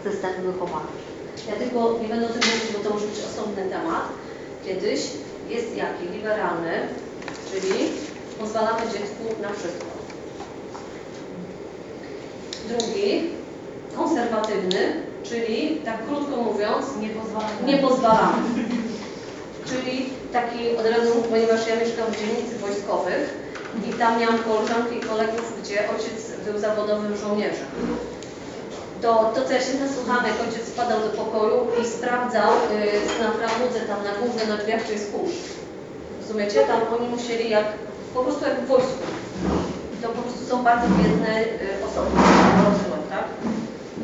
systemy 0.04 0.52
wychowawcze. 0.52 1.06
Ja 1.50 1.56
tylko 1.56 2.00
nie 2.02 2.08
będę 2.08 2.26
o 2.26 2.30
tym 2.30 2.42
mówić, 2.46 2.72
bo 2.78 2.80
to 2.80 2.94
może 2.94 3.06
być 3.08 3.20
osobny 3.20 3.64
temat. 3.70 4.04
Kiedyś 4.66 5.00
jest 5.50 5.78
jaki? 5.78 6.08
Liberalny, 6.14 6.72
czyli 7.52 7.90
pozwalamy 8.40 8.82
dziecku 8.82 9.42
na 9.42 9.50
wszystko. 9.50 9.86
Drugi, 12.68 13.30
konserwatywny, 13.96 14.94
czyli 15.24 15.82
tak 15.86 16.06
krótko 16.08 16.38
mówiąc, 16.38 16.86
Nie 17.02 17.10
pozwalamy. 17.10 17.54
nie 17.66 17.78
pozwalamy. 17.78 18.38
Czyli 19.70 20.10
taki 20.34 20.78
od 20.78 20.86
razu, 20.86 21.12
ponieważ 21.30 21.68
ja 21.68 21.76
mieszkam 21.76 22.08
w 22.12 22.20
dzielnicy 22.20 22.56
wojskowych 22.58 23.24
i 23.90 23.94
tam 23.94 24.20
miałam 24.20 24.40
koleżanki 24.40 24.96
i 24.98 25.08
kolegów, 25.12 25.46
gdzie 25.62 25.90
ojciec 25.90 26.20
był 26.46 26.60
zawodowym 26.60 27.18
żołnierzem. 27.18 27.70
To, 29.02 29.32
to 29.36 29.46
co 29.46 29.54
ja 29.54 29.62
się 29.62 29.74
nasłuchałam, 29.86 30.26
jak 30.26 30.42
ojciec 30.42 30.66
wpadał 30.70 31.00
do 31.00 31.10
pokoju 31.10 31.60
i 31.82 31.86
sprawdzał 31.86 32.52
y, 32.54 33.22
na 33.24 33.30
framudze 33.38 33.80
tam 33.80 34.00
na 34.04 34.14
główne 34.20 34.44
na 34.46 34.58
drzwiach, 34.58 34.86
czy 34.88 34.94
jest 34.94 35.12
kurz. 35.12 35.36
Rozumiecie? 36.22 36.60
Tam 36.72 36.82
oni 36.96 37.08
musieli 37.10 37.50
jak, 37.50 37.66
po 38.14 38.24
prostu 38.24 38.46
jak 38.46 38.62
w 38.62 38.68
wojsku. 38.68 39.06
To 40.02 40.08
po 40.08 40.22
prostu 40.22 40.46
są 40.50 40.64
bardzo 40.64 40.88
biedne 40.88 41.42
y, 41.42 41.86
osoby, 41.88 42.10
dorosłe, 42.58 42.98
tak? 43.10 43.26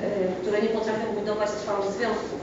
Y, 0.03 0.41
które 0.41 0.61
nie 0.61 0.69
potrafią 0.69 1.05
budować 1.19 1.49
trwałych 1.51 1.91
związków. 1.91 2.41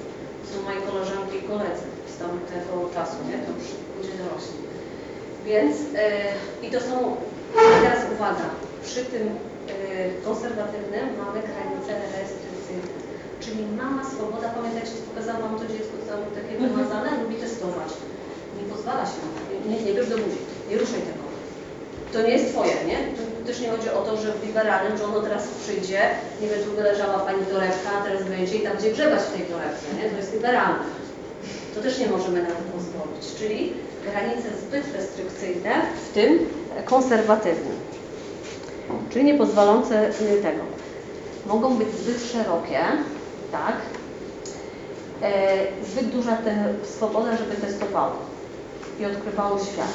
Są 0.49 0.63
moje 0.63 0.81
koleżanki 0.87 1.37
i 1.39 1.49
koledzy 1.49 1.98
z 2.19 2.21
tamtego 2.21 2.75
czasu, 2.95 3.17
nie? 3.29 3.39
To 3.45 3.51
już 3.59 3.67
ludzie 3.97 4.15
dorośli. 4.23 4.59
Więc 5.51 5.75
y, 5.81 6.67
i 6.67 6.69
to 6.75 6.79
są, 6.89 6.95
teraz 7.85 8.01
uwaga, 8.15 8.47
przy 8.87 9.03
tym 9.13 9.25
y, 9.29 9.31
konserwatywnym 10.27 11.07
mamy 11.23 11.39
granice 11.51 11.93
restrykcyjne. 12.15 12.87
Czyli 13.43 13.61
mama 13.83 14.03
swoboda, 14.13 14.49
pamiętajcie, 14.59 14.95
pokazałam 15.09 15.43
Wam 15.43 15.55
to 15.61 15.67
dziecko 15.75 15.95
całe 16.09 16.25
takie 16.39 16.55
wymazane, 16.65 17.09
lubi 17.23 17.37
testować. 17.45 17.91
Nie 18.59 18.65
pozwala 18.73 19.03
się 19.11 19.19
to, 19.23 19.29
nie, 19.71 19.79
nie, 19.85 19.93
bierz 19.97 20.11
do 20.13 20.19
buzi, 20.23 20.41
nie 20.71 20.77
ruszaj 20.83 21.03
tego. 21.09 21.23
To 22.13 22.19
nie 22.23 22.35
jest 22.37 22.49
Twoje, 22.53 22.75
nie? 22.91 22.99
Tu 23.17 23.23
też 23.47 23.61
nie 23.61 23.71
chodzi 23.75 23.89
o 23.91 24.01
to, 24.07 24.13
że 24.23 24.29
w 24.33 24.47
liberalnym, 24.47 24.99
że 24.99 25.05
ono 25.05 25.21
teraz 25.21 25.43
przyjdzie, 25.63 26.01
nie 26.41 26.49
wiem, 26.49 26.61
tu 26.65 26.83
leżała 26.83 27.19
Pani 27.19 27.47
torebka, 27.47 27.89
a 27.99 28.05
teraz 28.05 28.23
będzie 28.25 28.57
i 28.57 28.63
tam 28.67 28.77
gdzie 28.77 28.91
grzebać 28.91 29.23
w 29.23 29.33
tej 29.35 29.45
torebce, 29.53 29.87
nie? 29.97 30.11
To 30.11 30.17
jest 30.17 30.33
liberalne. 30.35 30.85
To 31.79 31.85
też 31.85 31.99
nie 31.99 32.07
możemy 32.07 32.43
na 32.43 32.49
to 32.49 32.55
pozwolić. 32.55 33.35
Czyli 33.39 33.73
granice 34.11 34.49
zbyt 34.67 34.97
restrykcyjne, 34.97 35.71
w 36.11 36.15
tym 36.15 36.39
konserwatywne. 36.85 37.71
Czyli 39.11 39.25
nie 39.25 39.35
pozwalające 39.35 40.09
y, 40.09 40.43
tego. 40.43 40.63
Mogą 41.47 41.77
być 41.77 41.89
zbyt 41.89 42.33
szerokie, 42.33 42.79
tak? 43.53 43.77
E, 45.23 45.57
zbyt 45.93 46.09
duża 46.09 46.37
te 46.37 46.75
swoboda, 46.83 47.37
żeby 47.37 47.55
testowało 47.55 48.17
i 49.01 49.05
odkrywało 49.05 49.59
świat. 49.59 49.95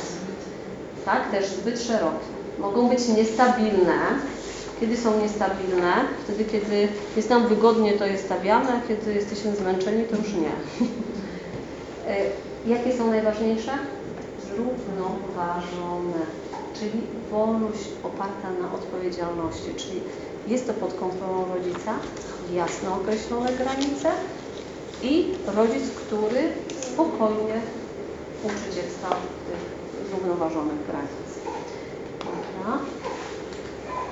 Tak? 1.06 1.32
Też 1.32 1.46
zbyt 1.46 1.82
szerokie. 1.82 2.26
Mogą 2.60 2.90
być 2.90 3.08
niestabilne. 3.08 4.00
Kiedy 4.80 4.98
są 4.98 5.22
niestabilne? 5.22 5.94
Wtedy, 6.24 6.46
kiedy 6.46 6.88
jest 7.16 7.30
nam 7.30 7.48
wygodnie, 7.48 7.94
to 7.94 8.06
je 8.06 8.18
stawiamy, 8.18 8.70
a 8.72 8.88
kiedy 8.88 9.14
jesteśmy 9.14 9.56
zmęczeni, 9.56 10.04
to 10.04 10.16
już 10.16 10.34
nie. 10.34 10.52
E, 12.08 12.16
Jakie 12.68 12.98
są 12.98 13.08
najważniejsze? 13.08 13.72
Zrównoważone, 14.48 16.26
czyli 16.80 17.02
wolność 17.32 17.90
oparta 18.04 18.50
na 18.62 18.74
odpowiedzialności, 18.74 19.76
czyli 19.78 20.02
jest 20.48 20.68
to 20.68 20.74
pod 20.74 20.94
kontrolą 20.94 21.46
rodzica, 21.56 21.94
jasno 22.54 22.96
określone 22.96 23.54
granice 23.54 24.12
i 25.02 25.34
rodzic, 25.56 25.90
który 25.90 26.42
spokojnie 26.82 27.62
uczy 28.44 28.76
dziecka 28.76 29.10
tych 29.48 29.62
zrównoważonych 30.10 30.86
granic. 30.88 31.30
Dobra. 32.20 32.80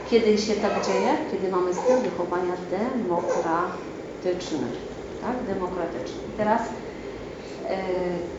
Kiedy 0.10 0.38
się 0.38 0.54
tak 0.54 0.86
dzieje? 0.86 1.18
Kiedy 1.32 1.52
mamy 1.52 1.74
styl 1.74 1.98
wychowania 1.98 2.54
demokratyczny. 2.72 4.68
Tak? 5.22 5.56
Demokratyczny. 5.56 6.18
I 6.34 6.38
teraz 6.38 6.62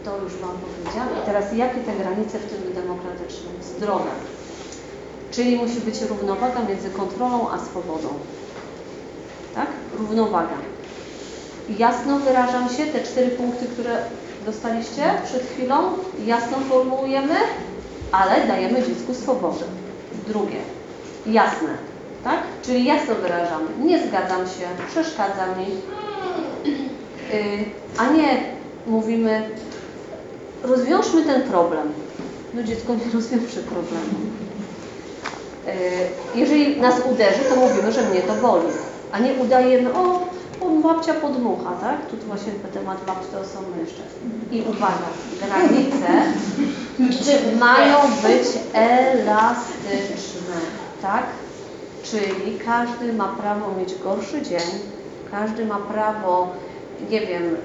to 0.05 0.19
już 0.19 0.37
Wam 0.37 0.51
powiedziałam. 0.51 1.09
I 1.23 1.27
teraz 1.27 1.53
jakie 1.57 1.81
te 1.81 1.93
granice 1.93 2.39
w 2.39 2.47
tym 2.47 2.73
demokratycznym? 2.75 3.53
Zdrowe. 3.63 4.11
Czyli 5.31 5.57
musi 5.57 5.81
być 5.81 6.03
równowaga 6.03 6.63
między 6.69 6.91
kontrolą 6.91 7.51
a 7.51 7.59
swobodą. 7.59 8.09
Tak? 9.55 9.67
Równowaga. 9.99 10.57
Jasno 11.79 12.19
wyrażam 12.19 12.69
się, 12.69 12.87
te 12.87 13.01
cztery 13.01 13.29
punkty, 13.31 13.67
które 13.67 13.97
dostaliście 14.47 15.03
przed 15.25 15.43
chwilą, 15.43 15.77
jasno 16.27 16.57
formułujemy, 16.69 17.35
ale 18.13 18.47
dajemy 18.47 18.83
dziecku 18.83 19.15
swobodę. 19.15 19.65
Drugie, 20.29 20.59
jasne, 21.27 21.69
tak? 22.25 22.39
Czyli 22.63 22.85
jasno 22.85 23.15
wyrażamy, 23.15 23.69
nie 23.81 24.07
zgadzam 24.07 24.47
się, 24.47 24.67
przeszkadza 24.89 25.47
mi, 25.47 25.67
yy, 27.33 27.65
a 27.99 28.13
nie 28.13 28.62
mówimy, 28.87 29.51
rozwiążmy 30.63 31.25
ten 31.25 31.43
problem. 31.43 31.93
No 32.55 32.63
dziecko 32.63 32.95
nie 32.95 33.13
rozwiąże 33.15 33.61
problemu. 33.61 34.15
Yy, 35.67 35.73
jeżeli 36.41 36.81
nas 36.81 36.95
uderzy, 37.13 37.41
to 37.49 37.57
mówimy, 37.57 37.93
że 37.93 38.03
mnie 38.03 38.21
to 38.21 38.35
boli, 38.35 38.67
a 39.13 39.19
nie 39.19 39.35
udajemy, 39.35 39.95
o, 39.95 40.21
o 40.61 40.71
babcia 40.83 41.15
podmucha, 41.15 41.71
tak? 41.81 42.07
Tu 42.07 42.17
właśnie 42.27 42.53
temat 42.53 43.05
babci 43.07 43.27
to 43.33 43.45
są 43.45 43.59
jeszcze. 43.81 44.03
I 44.51 44.63
uwaga, 44.71 45.09
granice 45.47 46.09
mają 47.61 47.97
być 48.23 48.49
elastyczne, 48.73 50.57
tak? 51.03 51.25
Czyli 52.03 52.59
każdy 52.65 53.13
ma 53.13 53.29
prawo 53.29 53.73
mieć 53.79 53.95
gorszy 54.05 54.43
dzień, 54.43 54.71
każdy 55.31 55.65
ma 55.65 55.77
prawo, 55.79 56.49
nie 57.11 57.21
wiem, 57.21 57.57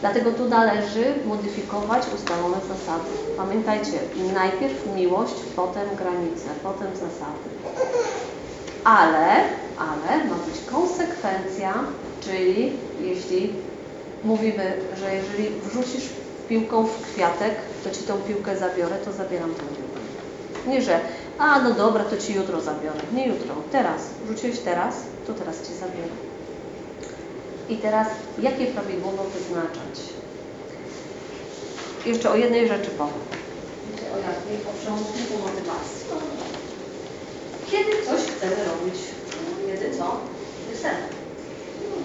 dlatego 0.00 0.30
tu 0.30 0.48
należy 0.48 1.04
modyfikować 1.26 2.02
ustalone 2.14 2.56
zasady. 2.56 3.10
Pamiętajcie, 3.36 3.98
najpierw 4.34 4.94
miłość, 4.96 5.34
potem 5.56 5.88
granice, 5.96 6.46
potem 6.62 6.88
zasady. 6.94 7.48
Ale, 8.84 9.28
ale 9.78 10.24
ma 10.24 10.34
być 10.34 10.70
konsekwencja, 10.70 11.74
czyli 12.20 12.72
jeśli 13.00 13.52
mówimy, 14.24 14.72
że 14.98 15.14
jeżeli 15.14 15.60
wrzucisz 15.60 16.08
piłką 16.48 16.86
w 16.86 17.02
kwiatek, 17.02 17.54
to 17.84 17.90
ci 17.90 18.02
tą 18.02 18.16
piłkę 18.16 18.56
zabiorę, 18.56 18.96
to 19.04 19.12
zabieram 19.12 19.50
tą 19.54 19.62
piłkę. 19.62 20.00
Nie, 20.66 20.82
że 20.82 21.00
a 21.38 21.60
no 21.60 21.70
dobra, 21.70 22.04
to 22.04 22.16
ci 22.16 22.34
jutro 22.34 22.60
zabiorę. 22.60 23.00
Nie 23.12 23.26
jutro, 23.26 23.54
teraz. 23.72 24.02
Wrzuciłeś 24.24 24.58
teraz, 24.58 24.94
to 25.26 25.34
teraz 25.34 25.62
ci 25.62 25.74
zabiorę. 25.74 26.29
I 27.70 27.76
teraz, 27.76 28.08
jakie 28.42 28.66
prawidłowo 28.66 29.24
wyznaczać? 29.24 29.96
Jeszcze 32.06 32.30
o 32.30 32.36
jednej 32.36 32.68
rzeczy 32.68 32.90
powiem. 32.90 33.22
przełączniku 34.80 35.38
motywacji. 35.38 36.00
Kiedy 37.70 38.06
coś 38.06 38.20
chcemy 38.20 38.56
robić, 38.70 38.98
kiedy 39.66 39.98
co? 39.98 40.20
Kiedy 40.64 40.78
chcemy. 40.78 41.02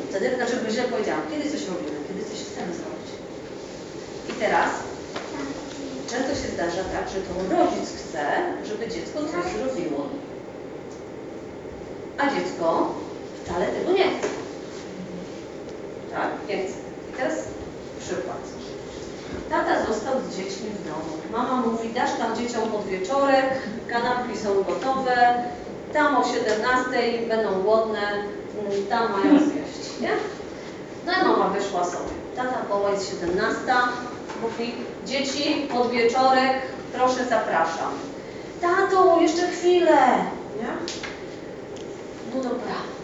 Wtedy, 0.10 0.36
znaczy 0.36 0.72
źle 0.72 0.84
powiedziałam, 0.84 1.22
kiedy 1.32 1.52
coś 1.52 1.68
robimy, 1.68 1.98
kiedy 2.08 2.22
coś 2.30 2.40
chcemy 2.40 2.74
zrobić. 2.74 3.10
I 4.30 4.34
teraz 4.34 4.70
często 6.10 6.32
się 6.42 6.54
zdarza 6.54 6.84
tak, 6.96 7.06
że 7.10 7.20
to 7.28 7.34
rodzic 7.58 7.90
chce, 7.90 8.26
żeby 8.66 8.88
dziecko 8.88 9.20
coś 9.20 9.46
zrobiło. 9.54 10.08
A 12.18 12.24
dziecko 12.36 12.94
wcale 13.44 13.66
tego 13.68 13.92
nie 13.92 14.04
chce. 14.04 14.25
I 16.50 17.14
teraz 17.18 17.34
przykład. 18.00 18.38
Tata 19.50 19.86
został 19.86 20.14
z 20.22 20.36
dziećmi 20.36 20.70
w 20.70 20.84
domu. 20.88 21.14
Mama 21.32 21.68
mówi, 21.68 21.90
dasz 21.90 22.14
tam 22.20 22.36
dzieciom 22.36 22.72
podwieczorek, 22.72 23.46
kanapki 23.88 24.38
są 24.38 24.64
gotowe, 24.64 25.44
tam 25.94 26.18
o 26.18 26.24
17 26.24 27.28
będą 27.28 27.62
głodne, 27.62 28.00
mm, 28.00 28.86
tam 28.90 29.12
mają 29.12 29.40
zjeść, 29.40 30.00
nie? 30.02 30.12
No 31.06 31.12
i 31.14 31.28
mama 31.28 31.50
wyszła 31.50 31.84
sobie. 31.84 32.12
Tata 32.36 32.64
woła, 32.70 32.90
jest 32.92 33.10
17, 33.10 33.74
mówi, 34.42 34.74
dzieci, 35.06 35.68
podwieczorek, 35.74 36.62
proszę 36.94 37.26
zapraszam. 37.30 37.92
Tato, 38.62 39.22
jeszcze 39.22 39.48
chwilę, 39.48 39.98
nie? 40.60 40.68
No 42.36 42.44
dobra. 42.44 42.95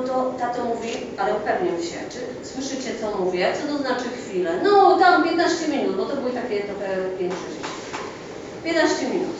No 0.00 0.06
to 0.06 0.34
tato 0.38 0.64
mówi, 0.64 0.92
ale 1.18 1.34
upewnił 1.34 1.82
się, 1.82 1.96
czy 2.10 2.48
słyszycie 2.48 2.90
co 3.00 3.18
mówię? 3.18 3.52
Co 3.60 3.72
to 3.72 3.78
znaczy 3.78 4.04
chwilę? 4.08 4.60
No 4.62 4.98
tam 4.98 5.24
15 5.24 5.68
minut, 5.68 5.96
bo 5.96 6.04
to 6.04 6.16
były 6.16 6.30
takie 6.30 6.60
trochę 6.60 6.88
większe 7.18 7.48
dzieci. 7.48 7.70
15 8.64 9.08
minut. 9.08 9.36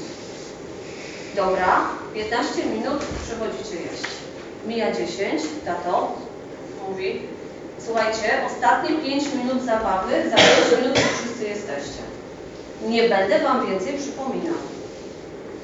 Dobra, 1.37 1.81
15 2.15 2.65
minut 2.65 2.99
przychodzicie 3.23 3.77
jeść. 3.77 4.07
Mija 4.67 4.93
10, 4.93 5.43
tato 5.65 6.13
mówi, 6.89 7.23
słuchajcie, 7.87 8.29
ostatnie 8.47 8.97
5 8.97 9.25
minut 9.35 9.63
zabawy, 9.63 10.31
za 10.31 10.37
5 10.37 10.83
minut 10.83 10.99
już 10.99 11.09
wszyscy 11.21 11.45
jesteście. 11.45 12.03
Nie 12.87 13.09
będę 13.09 13.39
wam 13.39 13.67
więcej 13.67 13.99
przypominał. 13.99 14.55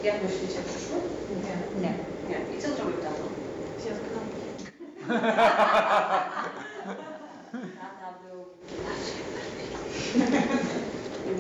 Jak 0.05 0.15
myślicie, 0.23 0.61
przyszły? 0.67 0.97
Nie. 1.45 1.83
Nie. 1.83 1.95
Nie. 2.29 2.59
I 2.59 2.63
co 2.63 2.69
zrobił? 2.69 2.96
Tata 7.81 8.09
był 8.23 8.39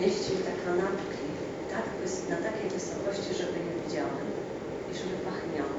mieścił 0.01 0.37
te 0.47 0.53
kanapki 0.65 1.27
tak 1.73 1.85
na 2.31 2.37
takiej 2.47 2.71
wysokości, 2.71 3.31
żeby 3.41 3.57
je 3.67 3.73
widziały 3.83 4.23
i 4.91 4.93
żeby 4.99 5.17
pachniały, 5.29 5.77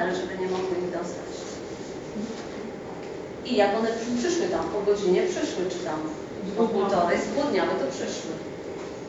ale 0.00 0.10
żeby 0.16 0.32
nie 0.42 0.48
mogły 0.56 0.74
ich 0.84 0.90
dostać. 0.98 1.32
I 3.44 3.56
jak 3.56 3.70
one 3.78 3.88
przy- 3.88 4.16
przyszły 4.18 4.46
tam 4.48 4.64
po 4.74 4.80
godzinie, 4.90 5.22
przyszły, 5.22 5.62
czy 5.72 5.78
tam 5.88 5.98
po 6.56 6.64
półtorej, 6.68 7.18
zgłodniały, 7.20 7.70
to 7.80 7.86
przyszły. 7.96 8.34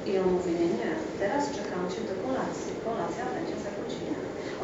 I 0.09 0.11
on 0.19 0.27
mówi, 0.33 0.51
nie, 0.59 0.65
nie, 0.79 0.91
teraz 1.19 1.43
czekam 1.57 1.81
Cię 1.93 2.01
do 2.09 2.15
kolacji. 2.23 2.71
Kolacja 2.85 3.23
będzie 3.35 3.55
za 3.65 3.71
godzinę. 3.77 4.15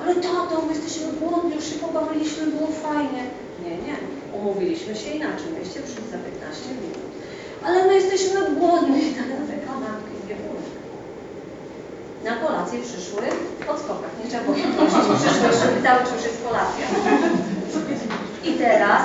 Ale 0.01 0.11
tato, 0.27 0.53
my 0.65 0.73
jesteśmy 0.73 1.07
głodni, 1.21 1.55
już 1.55 1.65
się 1.69 1.75
pobawiliśmy, 1.85 2.43
było 2.47 2.67
fajnie. 2.87 3.23
Nie, 3.67 3.77
nie, 3.87 3.95
umówiliśmy 4.37 4.95
się 4.95 5.09
inaczej, 5.09 5.47
mieliście 5.53 5.79
przyjść 5.87 6.09
za 6.11 6.17
15 6.17 6.69
minut. 6.81 7.03
Ale 7.65 7.87
my 7.87 7.93
jesteśmy 7.95 8.55
głodni, 8.59 9.01
tak 9.17 9.27
na 9.39 9.43
te 9.49 9.57
kanapki, 9.67 10.15
nie. 10.27 10.37
Na 12.29 12.35
kolację 12.35 12.79
przyszły 12.87 13.23
w 13.65 13.69
odskokach, 13.69 14.11
nie 14.19 14.29
trzeba 14.29 14.43
było 14.43 14.55
prosić, 14.77 15.03
przyszły 15.21 15.47
jeszcze 15.47 15.67
pytały, 15.67 15.99
czy 16.05 16.13
już 16.15 16.23
jest 16.23 16.43
kolacja. 16.43 16.85
I 18.49 18.51
teraz 18.63 19.03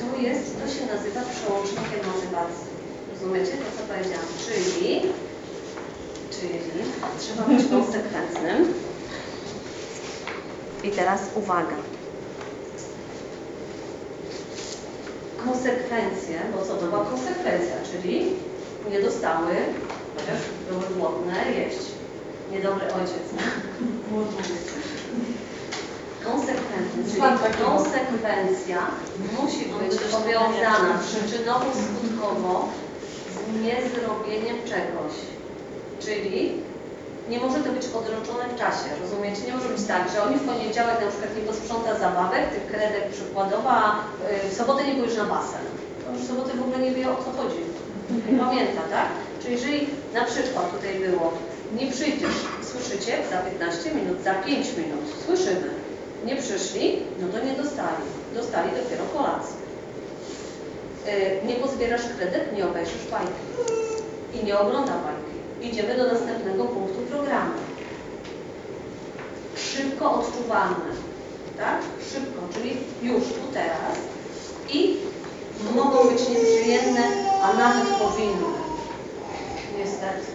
tu 0.00 0.22
jest, 0.22 0.46
to 0.60 0.64
się 0.74 0.82
nazywa 0.94 1.20
przełącznikiem 1.34 2.00
motywacji. 2.12 2.66
Rozumiecie 3.12 3.52
to, 3.62 3.68
co 3.76 3.82
powiedziałam? 3.92 4.28
Czyli, 4.46 5.02
czyli 6.34 6.58
trzeba 7.20 7.42
być 7.42 7.62
konsekwentnym. 7.70 8.74
I 10.84 10.90
teraz 10.90 11.20
uwaga. 11.34 11.76
Konsekwencje, 15.46 16.40
bo 16.52 16.66
co 16.66 16.74
to 16.74 16.86
była 16.86 17.04
konsekwencja, 17.04 17.74
czyli 17.92 18.32
nie 18.90 19.00
dostały, 19.02 19.54
chociaż 20.16 20.40
były 20.70 20.82
głodne, 20.96 21.52
jeść. 21.52 21.78
Niedobry 22.52 22.86
ojciec. 22.86 23.26
Konsekwencje, 26.24 27.02
czyli 27.10 27.22
konsekwencja 27.64 28.78
musi 29.40 29.64
być 29.64 30.00
powiązana 30.00 31.00
przyczynowo-skutkowo 31.06 32.64
z 33.32 33.60
niezrobieniem 33.62 34.56
czegoś. 34.64 35.12
Czyli 36.00 36.52
nie 37.30 37.38
może 37.38 37.58
to 37.60 37.70
być 37.72 37.86
odroczone 37.98 38.44
w 38.48 38.58
czasie, 38.58 38.88
rozumiecie? 39.02 39.42
Nie 39.46 39.54
może 39.56 39.68
być 39.68 39.84
tak, 39.92 40.02
że 40.12 40.22
oni 40.22 40.36
w 40.36 40.48
poniedziałek 40.50 41.00
na 41.00 41.10
przykład 41.10 41.36
nie 41.36 41.42
posprząta 41.42 41.98
zabawek, 41.98 42.50
tych 42.50 42.66
kredek 42.66 43.04
przykładowo, 43.12 43.70
a 43.70 43.98
y, 44.46 44.50
w 44.50 44.54
sobotę 44.54 44.86
nie 44.86 44.94
pójdziesz 44.94 45.18
na 45.18 45.24
basen. 45.24 45.64
Już 46.12 46.22
w 46.22 46.28
sobotę 46.28 46.50
w 46.56 46.62
ogóle 46.62 46.78
nie 46.78 46.90
wie 46.90 47.10
o 47.10 47.16
co 47.24 47.30
chodzi. 47.38 47.62
Nie 48.30 48.38
pamięta, 48.38 48.82
tak? 48.90 49.08
Czyli 49.42 49.54
jeżeli 49.54 49.88
na 50.14 50.24
przykład 50.24 50.72
tutaj 50.74 50.94
było, 50.94 51.32
nie 51.78 51.86
przyjdziesz, 51.92 52.38
słyszycie, 52.70 53.12
za 53.30 53.38
15 53.38 53.94
minut, 53.94 54.22
za 54.24 54.34
5 54.34 54.66
minut, 54.76 55.04
słyszymy, 55.26 55.70
nie 56.24 56.36
przyszli, 56.36 57.02
no 57.20 57.26
to 57.32 57.44
nie 57.44 57.52
dostali. 57.52 58.04
Dostali 58.34 58.68
dopiero 58.82 59.04
kolację. 59.16 59.56
Y, 61.08 61.46
nie 61.46 61.54
pozbierasz 61.54 62.02
kredyt, 62.18 62.56
nie 62.56 62.66
obejrzysz 62.66 63.06
bajki. 63.10 63.42
I 64.34 64.44
nie 64.44 64.58
ogląda 64.58 64.92
bajki. 64.92 65.36
Idziemy 65.62 65.96
do 65.96 66.12
następnego 66.12 66.64
punktu 66.64 67.00
programu. 67.10 67.54
Szybko 69.56 70.14
odczuwalne. 70.14 70.90
Tak? 71.56 71.80
Szybko, 72.12 72.40
czyli 72.54 72.76
już 73.02 73.22
tu 73.22 73.52
teraz. 73.52 73.96
I 74.68 74.96
mogą 75.74 76.04
być 76.10 76.28
nieprzyjemne, 76.28 77.02
a 77.42 77.52
nawet 77.52 77.88
powinny. 77.88 78.48
Niestety. 79.78 80.26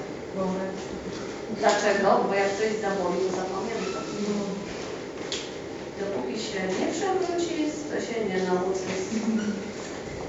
Dlaczego? 1.59 2.25
Bo 2.27 2.33
jak 2.33 2.49
coś 2.49 2.71
zaboli, 2.81 3.17
to 3.19 3.35
zapamiętam. 3.35 4.03
Dopóki 5.99 6.39
się 6.39 6.59
nie 6.79 6.87
przewróci, 6.93 7.55
to 7.91 8.01
się 8.01 8.25
nie 8.25 8.43
nauczy. 8.43 8.87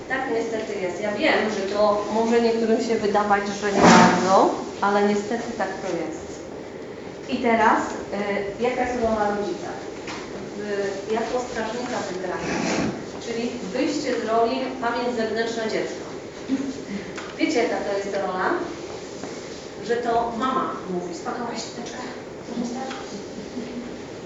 Tak 0.09 0.21
niestety 0.35 0.81
jest. 0.81 1.01
Ja 1.01 1.13
wiem, 1.13 1.51
że 1.51 1.75
to 1.75 2.05
może 2.15 2.41
niektórym 2.41 2.85
się 2.85 2.95
wydawać, 2.95 3.43
że 3.61 3.73
nie 3.73 3.81
bardzo, 3.81 4.51
ale 4.83 5.09
niestety 5.09 5.53
tak 5.59 5.69
to 5.69 5.89
jest. 5.97 6.43
I 7.29 7.37
teraz, 7.43 7.83
y, 8.61 8.63
jaka 8.63 8.83
jest 8.83 9.03
rola 9.03 9.37
rodzica? 9.37 9.71
Y, 11.11 11.15
jako 11.15 11.41
strażnika 11.51 11.97
tych 12.09 12.19
granic, 12.19 12.63
czyli 13.27 13.51
wyjście 13.73 14.21
z 14.21 14.25
roli 14.29 14.57
pamięć 14.81 15.17
zewnętrzna 15.17 15.63
dziecka. 15.65 16.05
Wiecie, 17.39 17.63
jaka 17.63 17.77
to 17.77 17.99
jest 17.99 18.17
rola? 18.27 18.51
Że 19.87 19.97
to 19.97 20.33
mama 20.39 20.75
mówi, 20.91 21.15
spakowaś 21.15 21.63
teczkę, 21.63 21.99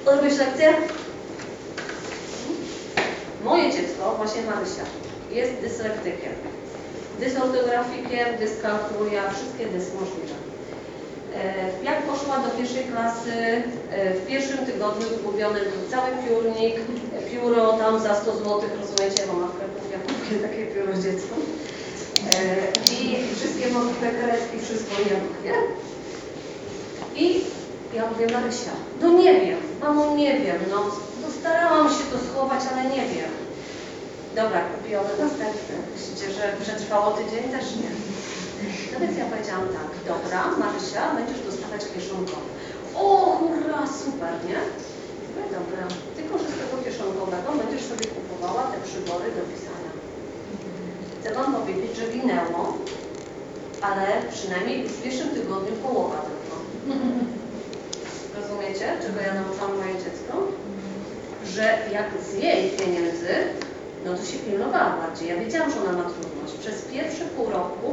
odrobisz 0.07 0.39
lekcję? 0.39 0.75
Moje 3.45 3.73
dziecko, 3.73 4.15
właśnie 4.17 4.43
Marysia, 4.43 4.85
jest 5.31 5.53
dyslektykiem. 5.61 6.33
Dysortografikiem, 7.21 8.37
dyskalkuluje, 8.39 9.23
wszystkie 9.35 9.67
dys 9.67 9.85
możliwe. 9.95 10.35
E, 10.35 10.36
Jak 11.83 12.03
poszła 12.03 12.39
do 12.39 12.51
pierwszej 12.51 12.85
klasy, 12.85 13.33
e, 13.91 14.15
w 14.15 14.27
pierwszym 14.27 14.67
tygodniu 14.67 15.07
zgubiony 15.19 15.61
był 15.61 15.91
cały 15.91 16.11
piórnik, 16.25 16.75
e, 17.19 17.31
pióro 17.31 17.73
tam 17.73 18.01
za 18.01 18.15
100 18.15 18.37
zł, 18.37 18.61
rozumiecie, 18.81 19.23
bo 19.27 19.33
ma 19.33 19.47
w 19.47 19.57
Krakowie 19.59 19.97
kupię 20.07 20.49
takie 20.49 20.67
pióro 20.67 20.97
z 20.97 21.05
dzieckiem. 21.05 21.39
E, 22.33 22.93
I 22.93 23.17
wszystkie 23.37 23.69
możliwe 23.69 24.11
kreski, 24.11 24.61
wszystko 24.63 24.93
mógł, 25.03 25.45
nie? 25.45 25.55
I 27.23 27.45
ja 27.95 28.07
mówię, 28.11 28.27
Marysia, 28.33 28.71
no 29.03 29.13
nie 29.13 29.41
wiem, 29.41 29.59
mamo 29.81 30.17
nie 30.17 30.41
wiem, 30.41 30.59
no, 30.71 30.77
no 31.23 31.29
starałam 31.41 31.89
się 31.89 32.05
to 32.13 32.19
schować, 32.31 32.61
ale 32.73 32.85
nie 32.85 33.15
wiem. 33.15 33.31
Dobra, 34.35 34.61
kupione 34.61 35.09
następne. 35.09 35.77
Myślicie, 35.97 36.33
że 36.33 36.57
przetrwało 36.63 37.11
tydzień? 37.11 37.43
Też 37.43 37.77
nie. 37.77 38.06
Więc 39.01 39.19
ja 39.19 39.27
powiedziałam 39.33 39.69
tak, 39.79 39.91
dobra, 40.13 40.41
Marysia, 40.63 41.15
będziesz 41.19 41.41
dostawać 41.49 41.83
kieszonkowe. 41.95 42.49
O, 42.95 43.07
hurra, 43.39 43.81
super, 44.03 44.35
nie? 44.49 44.61
No 45.35 45.43
dobra, 45.57 45.85
tylko 46.17 46.39
że 46.39 46.49
z 46.49 46.57
tego 46.61 46.75
kieszonkowego 46.85 47.49
będziesz 47.63 47.85
sobie 47.91 48.07
kupowała 48.17 48.63
te 48.63 48.79
przybory 48.89 49.27
do 49.37 49.43
pisania. 49.51 49.91
Chcę 51.21 51.35
Wam 51.35 51.55
powiedzieć, 51.55 51.97
że 51.97 52.07
winęło, 52.07 52.63
ale 53.81 54.07
przynajmniej 54.35 54.83
już 54.83 54.93
w 54.93 55.03
pierwszym 55.03 55.29
tygodniu 55.29 55.73
połowa 55.73 56.19
tylko. 56.29 56.57
wiecie, 58.69 58.89
czego 59.03 59.21
ja 59.21 59.35
nauczyłam 59.35 59.77
moje 59.79 59.95
dziecko? 60.05 60.35
Że 61.55 61.65
jak 61.93 62.09
z 62.29 62.35
jej 62.43 62.71
pieniędzy, 62.71 63.35
no 64.05 64.17
to 64.17 64.25
się 64.25 64.39
pilnowała 64.39 64.97
bardziej. 65.03 65.29
Ja 65.29 65.37
wiedziałam, 65.37 65.71
że 65.71 65.81
ona 65.81 65.93
ma 65.93 66.11
trudność. 66.11 66.55
Przez 66.61 66.83
pierwsze 66.83 67.25
pół 67.25 67.51
roku 67.51 67.89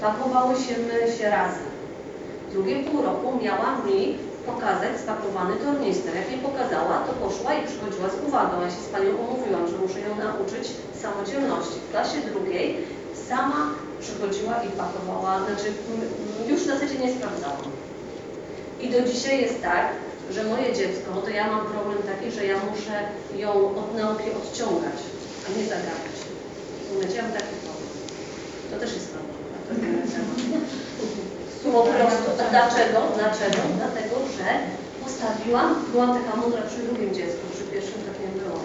pakowałyśmy 0.00 0.94
się 1.18 1.30
razem. 1.30 1.68
Drugie 2.52 2.76
pół 2.84 3.02
roku 3.02 3.28
miała 3.42 3.70
mi 3.86 4.18
pokazać 4.46 5.00
spakowany 5.04 5.54
tornister. 5.56 6.14
Jak 6.16 6.30
mi 6.30 6.38
pokazała, 6.48 6.94
to 7.06 7.12
poszła 7.12 7.54
i 7.54 7.66
przychodziła 7.66 8.08
z 8.10 8.28
uwagą. 8.28 8.54
Ja 8.62 8.70
się 8.70 8.82
z 8.86 8.92
panią 8.94 9.10
umówiłam, 9.24 9.68
że 9.68 9.76
muszę 9.78 10.00
ją 10.00 10.12
nauczyć 10.26 10.64
samodzielności. 11.02 11.78
W 11.80 11.90
klasie 11.90 12.18
drugiej 12.30 12.66
sama 13.28 13.60
przychodziła 14.00 14.54
i 14.66 14.68
pakowała, 14.68 15.32
znaczy 15.46 15.68
już 16.48 16.60
w 16.60 16.66
zasadzie 16.66 16.98
nie 16.98 17.14
sprawdzałam. 17.14 17.68
I 18.80 18.90
do 18.90 19.00
dzisiaj 19.00 19.40
jest 19.42 19.62
tak, 19.62 19.86
że 20.30 20.44
moje 20.44 20.72
dziecko, 20.72 21.08
to 21.24 21.30
ja 21.30 21.50
mam 21.52 21.66
problem 21.66 21.98
taki, 22.10 22.30
że 22.30 22.46
ja 22.46 22.56
muszę 22.70 22.96
ją 23.42 23.50
od 23.80 23.94
nauki 23.96 24.28
odciągać, 24.40 24.98
a 25.46 25.58
nie 25.58 25.64
zagabiać. 25.64 26.16
Rozumiecie? 26.88 27.16
Ja 27.16 27.22
mam 27.22 27.32
taki 27.32 27.54
problem. 27.64 27.90
To 28.70 28.78
też 28.80 28.94
jest 28.94 29.08
problem. 29.08 29.23
Po 31.74 31.82
prostu. 31.82 32.28
A 32.42 32.44
dlaczego? 32.54 32.98
Dlaczego? 33.18 33.60
Dlatego, 33.80 34.14
że 34.36 34.48
postawiłam, 35.04 35.68
byłam 35.92 36.10
taka 36.18 36.32
mądra 36.40 36.62
przy 36.70 36.80
drugim 36.86 37.10
dziecku, 37.18 37.44
przy 37.54 37.64
pierwszym 37.72 38.00
tak 38.08 38.16
nie 38.24 38.32
było. 38.40 38.56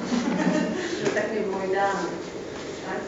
że 0.99 1.07
tak 1.17 1.27
nie 1.33 1.41
było 1.47 1.59
idealne. 1.69 2.09
Tak? 2.85 2.99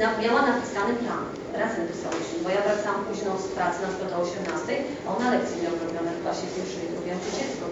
Na, 0.00 0.06
miała 0.22 0.40
napisany 0.50 0.92
plan. 1.02 1.24
Razem 1.62 1.84
pisałyśmy, 1.90 2.36
bo 2.44 2.48
ja 2.56 2.60
wracałam 2.62 3.00
późno 3.06 3.30
z 3.44 3.48
pracy, 3.56 3.78
na 3.82 3.88
przykład 3.90 4.12
o 4.16 4.20
18, 4.26 4.84
a 5.04 5.06
ona 5.16 5.26
lekcje 5.34 5.56
miała 5.62 5.76
robione 5.84 6.10
w 6.14 6.22
klasie 6.22 6.46
pierwszej 6.54 6.82
i 6.84 6.90
drugiej, 6.92 7.12
jako 7.14 7.28
dziecko. 7.38 7.64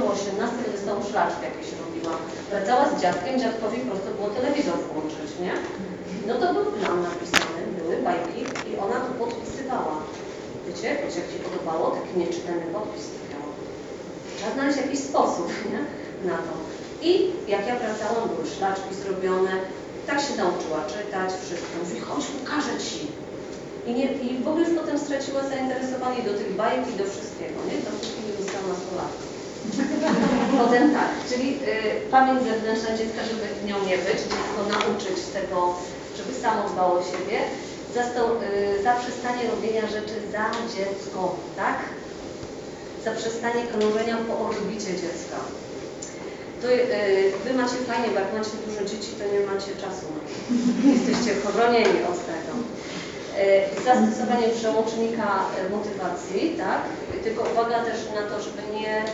O 0.00 0.12
18, 0.12 0.56
to 0.72 0.78
z 0.82 0.84
tą 0.88 0.94
szlaczkę 1.08 1.44
jakieś 1.50 1.68
robiła. 1.82 2.14
Wracała 2.50 2.84
z 2.88 2.94
dziadkiem, 3.02 3.34
dziadkowi 3.44 3.78
prosto 3.86 4.08
było 4.16 4.28
telewizor 4.36 4.78
włączyć, 4.88 5.30
nie? 5.44 5.54
No 6.28 6.34
to 6.40 6.46
był 6.54 6.64
plan 6.72 6.98
napisany, 7.10 7.61
były 7.92 8.02
bajki 8.08 8.40
i 8.70 8.72
ona 8.84 8.98
to 9.06 9.10
podpisywała. 9.22 9.94
Wiecie, 10.66 10.88
wiecie, 11.02 11.18
jak 11.20 11.28
Ci 11.32 11.38
podobało, 11.46 11.84
taki 11.96 12.12
nieczytelny 12.18 12.66
podpis 12.74 13.04
miała. 13.30 13.50
Trzeba 14.36 14.52
znaleźć 14.54 14.78
jakiś 14.84 15.00
sposób 15.10 15.48
nie? 15.72 15.80
na 16.30 16.36
to. 16.46 16.52
I 17.08 17.10
jak 17.54 17.62
ja 17.68 17.76
wracałam, 17.78 18.28
były 18.28 18.46
szlaczki 18.54 18.92
zrobione, 19.02 19.54
tak 20.08 20.18
się 20.24 20.34
nauczyła 20.42 20.80
czytać, 20.94 21.30
wszystko. 21.44 21.72
Mówi, 21.82 22.00
chodź, 22.06 22.24
pokażę 22.38 22.74
Ci. 22.86 23.00
I, 23.88 23.90
nie, 23.98 24.06
I 24.26 24.28
w 24.44 24.48
ogóle 24.48 24.64
już 24.64 24.78
potem 24.80 24.98
straciła 24.98 25.40
zainteresowanie 25.52 26.20
do 26.28 26.34
tych 26.38 26.50
bajek 26.60 26.84
i 26.92 26.98
do 27.00 27.06
wszystkiego, 27.12 27.58
nie? 27.68 27.76
Dopóki 27.86 28.20
nie 28.26 28.34
została 28.40 28.66
nastolatką. 28.72 29.24
Potem 30.62 30.84
tak, 30.98 31.10
czyli 31.28 31.48
y, 31.54 32.10
pamięć 32.10 32.38
zewnętrzna 32.42 32.90
dziecka, 32.98 33.20
żeby 33.30 33.46
nią 33.68 33.76
nie 33.90 33.98
być, 34.06 34.20
dziecko 34.32 34.60
nauczyć 34.74 35.18
tego, 35.38 35.58
żeby 36.16 36.32
samo 36.42 36.68
dbało 36.68 36.92
o 37.00 37.02
siebie, 37.02 37.38
zastą, 37.94 38.20
y, 38.78 38.82
zaprzestanie 38.82 39.50
robienia 39.50 39.86
rzeczy 39.86 40.14
za 40.32 40.44
dziecko, 40.74 41.36
tak? 41.56 41.78
Zaprzestanie 43.04 43.62
krążenia 43.66 44.16
po 44.28 44.34
orbicie 44.48 44.92
dziecka. 45.02 45.38
To, 46.62 46.66
y, 46.70 47.32
wy 47.44 47.54
macie 47.54 47.76
fajnie, 47.90 48.08
bo 48.08 48.18
jak 48.20 48.32
macie 48.38 48.56
dużo 48.66 48.82
dzieci, 48.90 49.10
to 49.18 49.24
nie 49.34 49.42
macie 49.50 49.72
czasu. 49.82 50.06
Jesteście 50.94 51.32
chronieni 51.40 51.98
od 52.12 52.18
tego. 52.30 52.52
Y, 52.60 53.84
Zastosowanie 53.84 54.48
przełącznika 54.48 55.28
motywacji, 55.76 56.40
tak? 56.64 56.80
Tylko 57.24 57.40
uwaga 57.52 57.78
też 57.84 57.98
na 58.18 58.22
to, 58.30 58.42
żeby 58.42 58.62
nie 58.78 59.04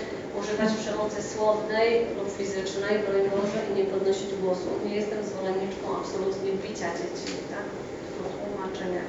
używać 0.40 0.70
przemocy 0.82 1.18
słownej 1.32 1.88
lub 2.16 2.28
fizycznej, 2.38 2.94
broń 3.04 3.24
Boże, 3.34 3.58
i 3.68 3.76
nie 3.78 3.84
podnosić 3.92 4.30
głosu. 4.42 4.68
Nie 4.86 4.94
jestem 5.00 5.18
zwolenniczką 5.24 5.86
absolutnie 6.00 6.50
bicia 6.52 6.88
dzieci, 6.98 7.30
tak? 7.54 7.66
Tłumaczenia. 8.78 9.02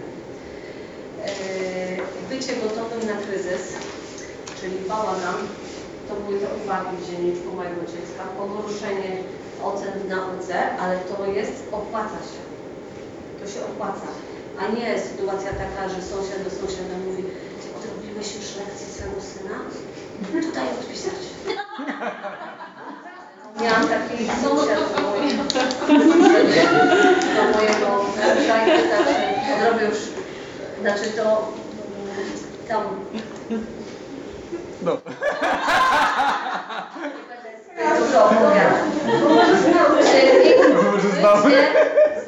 Yy, 1.25 2.37
Bycie 2.37 2.53
gotowym 2.55 3.07
na 3.07 3.17
kryzys, 3.21 3.73
czyli 4.61 4.77
bałagan, 4.87 5.39
to 6.09 6.15
były 6.15 6.39
te 6.39 6.47
uwagi 6.63 6.97
w 6.97 7.07
dzienniczku 7.07 7.55
mojego 7.55 7.81
dziecka, 7.81 8.23
pogorszenie 8.37 9.11
ocen 9.63 9.93
w 9.99 10.09
nauce, 10.09 10.77
ale 10.77 10.97
to 10.97 11.25
jest, 11.25 11.53
opłaca 11.71 12.19
się. 12.29 12.41
To 13.39 13.51
się 13.51 13.59
opłaca. 13.65 14.07
A 14.59 14.67
nie 14.75 14.99
sytuacja 14.99 15.51
taka, 15.51 15.89
że 15.89 16.01
sąsiad 16.01 16.43
do 16.43 16.49
sąsiada 16.49 16.95
mówi, 17.05 17.23
ty 17.61 17.67
odrobiłeś 17.77 18.35
już 18.35 18.55
lekcję 18.55 18.87
swego 18.87 19.21
syna? 19.21 19.57
Tutaj 20.47 20.67
odpisać. 20.69 21.19
Miałam 23.61 23.87
taki 23.87 24.25
sąsiad 24.43 25.01
mój, 25.01 25.37
do 27.35 27.43
mojego 27.57 28.05
i 28.09 28.13
znaczy, 28.13 28.51
odrobił 29.55 29.87
już, 29.89 29.97
znaczy 30.81 31.11
to 31.11 31.47
mm, 31.97 32.67
tam. 32.67 32.83
No. 34.81 34.97
dużo. 37.99 38.25
Opowiadam. 38.25 38.91
Bycie, 39.95 40.21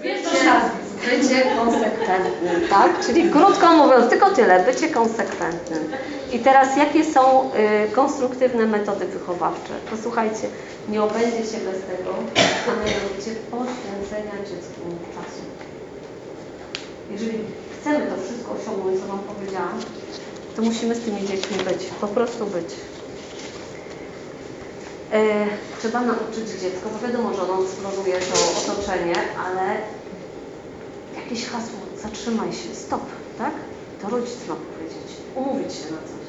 bycie, 0.02 0.81
bycie 1.06 1.56
konsekwentnym, 1.58 2.68
tak? 2.70 3.06
Czyli 3.06 3.30
krótko 3.30 3.68
mówiąc, 3.74 4.10
tylko 4.10 4.30
tyle, 4.30 4.64
bycie 4.64 4.90
konsekwentnym. 4.90 5.92
I 6.34 6.40
teraz 6.40 6.78
jakie 6.78 7.06
są 7.06 7.52
y, 7.88 7.92
konstruktywne 7.92 8.66
metody 8.66 9.06
wychowawcze? 9.06 9.74
Posłuchajcie, 9.90 10.48
nie 10.90 11.04
obędzie 11.04 11.38
się 11.38 11.58
bez 11.58 11.82
tego, 11.82 12.14
a 12.68 12.72
mianowicie 12.72 13.32
poświęcenia 13.52 14.38
dziecku 14.46 14.82
czasu. 15.16 15.42
Jeżeli 17.12 17.40
chcemy 17.82 18.00
to 18.00 18.24
wszystko 18.24 18.52
osiągnąć, 18.62 19.00
co 19.02 19.08
Wam 19.08 19.20
powiedziałam, 19.20 19.80
to 20.56 20.62
musimy 20.62 20.96
z 20.96 21.00
tymi 21.00 21.28
dziećmi 21.28 21.58
być, 21.58 21.86
po 22.02 22.08
prostu 22.08 22.46
być. 22.46 22.70
E, 25.12 25.46
trzeba 25.80 26.02
nauczyć 26.02 26.50
dziecko, 26.62 26.90
bo 26.94 27.08
wiadomo, 27.08 27.34
że 27.34 27.42
ono 27.44 27.64
eksploruje 27.64 28.16
to 28.20 28.72
otoczenie, 28.72 29.16
ale 29.46 29.78
jakieś 31.16 31.46
hasło, 31.46 31.80
zatrzymaj 32.02 32.54
się, 32.54 32.76
stop, 32.76 33.02
tak? 33.38 33.52
To 34.02 34.10
rodzic 34.10 34.48
ma 34.50 34.56
powiedzieć, 34.56 35.18
umówić 35.36 35.74
się 35.74 35.84
na 35.84 35.98
coś. 35.98 36.22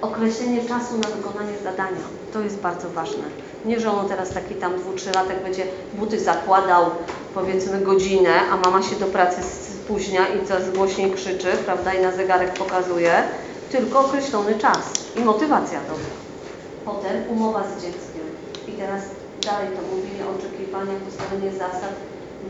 Określenie 0.00 0.64
czasu 0.64 0.98
na 0.98 1.08
wykonanie 1.08 1.58
zadania, 1.64 2.04
to 2.32 2.40
jest 2.40 2.58
bardzo 2.58 2.90
ważne. 2.90 3.24
Nie, 3.64 3.80
że 3.80 3.90
ono 3.90 4.08
teraz 4.08 4.30
taki 4.30 4.54
tam 4.54 4.76
dwu, 4.76 4.92
trzylatek 4.92 5.42
będzie 5.42 5.66
buty 5.94 6.20
zakładał 6.20 6.90
powiedzmy 7.34 7.80
godzinę, 7.80 8.40
a 8.52 8.56
mama 8.56 8.82
się 8.82 8.96
do 8.96 9.06
pracy 9.06 9.42
spóźnia 9.42 10.28
i 10.28 10.46
coraz 10.46 10.70
głośniej 10.70 11.12
krzyczy, 11.12 11.48
prawda, 11.64 11.94
i 11.94 12.02
na 12.02 12.12
zegarek 12.12 12.52
pokazuje, 12.52 13.22
tylko 13.70 14.00
określony 14.00 14.54
czas 14.54 14.92
i 15.16 15.20
motywacja 15.20 15.80
dobra. 15.80 16.16
Potem 16.84 17.22
umowa 17.28 17.64
z 17.64 17.82
dzieckiem. 17.82 18.22
I 18.68 18.72
teraz 18.72 19.02
dalej 19.44 19.68
to 19.68 19.96
mówienie 19.96 20.26
o 20.26 20.38
oczekiwaniach, 20.38 21.08
ustalenie 21.08 21.52
zasad. 21.52 21.94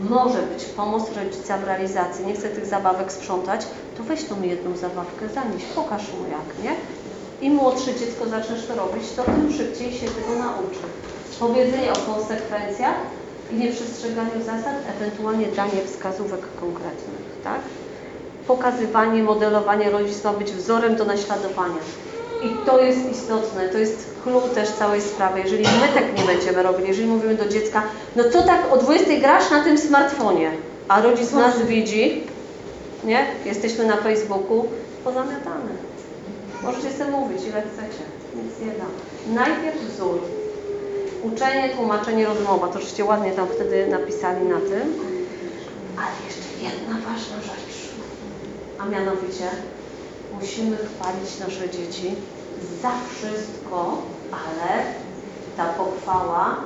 Może 0.01 0.41
być 0.41 0.63
pomoc 0.63 1.03
rodzica 1.15 1.57
w 1.57 1.63
realizacji. 1.63 2.25
Nie 2.25 2.33
chcę 2.33 2.49
tych 2.49 2.65
zabawek 2.65 3.11
sprzątać, 3.11 3.61
to 3.97 4.03
weź 4.03 4.23
tą 4.23 4.41
jedną 4.41 4.77
zabawkę, 4.77 5.29
zanieś, 5.29 5.63
pokaż 5.75 6.01
mu 6.01 6.23
jak, 6.31 6.63
nie? 6.63 6.75
Im 7.47 7.53
młodsze 7.53 7.95
dziecko 7.95 8.25
zaczniesz 8.29 8.65
to 8.65 8.75
robić, 8.75 9.03
to 9.15 9.23
tym 9.23 9.53
szybciej 9.53 9.93
się 9.93 10.05
tego 10.05 10.39
nauczy. 10.39 10.79
Powiedzenie 11.39 11.91
o 11.93 12.13
konsekwencjach 12.13 12.95
i 13.51 13.55
nieprzestrzeganiu 13.55 14.43
zasad, 14.45 14.75
ewentualnie 14.97 15.47
danie 15.47 15.85
wskazówek 15.85 16.41
konkretnych, 16.61 17.21
tak? 17.43 17.61
Pokazywanie, 18.47 19.23
modelowanie 19.23 19.89
rodzic 19.89 20.23
ma 20.23 20.33
być 20.33 20.51
wzorem 20.51 20.95
do 20.95 21.05
naśladowania. 21.05 21.81
I 22.43 22.65
to 22.65 22.79
jest 22.79 23.11
istotne, 23.11 23.69
to 23.69 23.77
jest 23.77 24.15
clue 24.23 24.41
też 24.41 24.69
całej 24.69 25.01
sprawy. 25.01 25.39
Jeżeli 25.39 25.63
my 25.63 25.87
tak 25.93 26.17
nie 26.17 26.23
będziemy 26.25 26.63
robili, 26.63 26.87
jeżeli 26.87 27.07
mówimy 27.07 27.35
do 27.35 27.49
dziecka, 27.49 27.83
no 28.15 28.23
co 28.31 28.43
tak 28.43 28.73
o 28.73 28.77
20 28.77 29.19
grasz 29.19 29.51
na 29.51 29.63
tym 29.63 29.77
smartfonie, 29.77 30.51
a 30.87 31.01
rodzic 31.01 31.31
nas 31.31 31.61
widzi, 31.61 32.23
nie? 33.03 33.25
Jesteśmy 33.45 33.85
na 33.85 33.97
Facebooku, 33.97 34.67
pozamiatane. 35.03 35.71
Możecie 36.63 36.91
sobie 36.91 37.11
mówić 37.11 37.41
ile 37.41 37.61
chcecie, 37.61 38.03
nic 38.35 38.59
nie 38.59 38.73
da. 38.79 39.43
Najpierw 39.43 39.81
wzór. 39.81 40.19
Uczenie, 41.23 41.69
tłumaczenie, 41.69 42.25
rozmowa. 42.25 42.67
To 42.67 42.73
oczywiście 42.73 43.05
ładnie 43.05 43.31
tam 43.31 43.47
wtedy 43.55 43.87
napisali 43.87 44.45
na 44.45 44.59
tym. 44.59 44.93
Ale 45.97 46.11
jeszcze 46.25 46.63
jedna 46.63 46.93
ważna 46.93 47.41
rzecz. 47.41 47.89
A 48.79 48.85
mianowicie 48.85 49.49
musimy 50.41 50.77
chwalić 50.77 51.39
nasze 51.39 51.69
dzieci 51.69 52.15
za 52.81 52.91
wszystko, 53.11 54.01
ale 54.31 54.83
ta 55.57 55.65
pochwała 55.65 56.57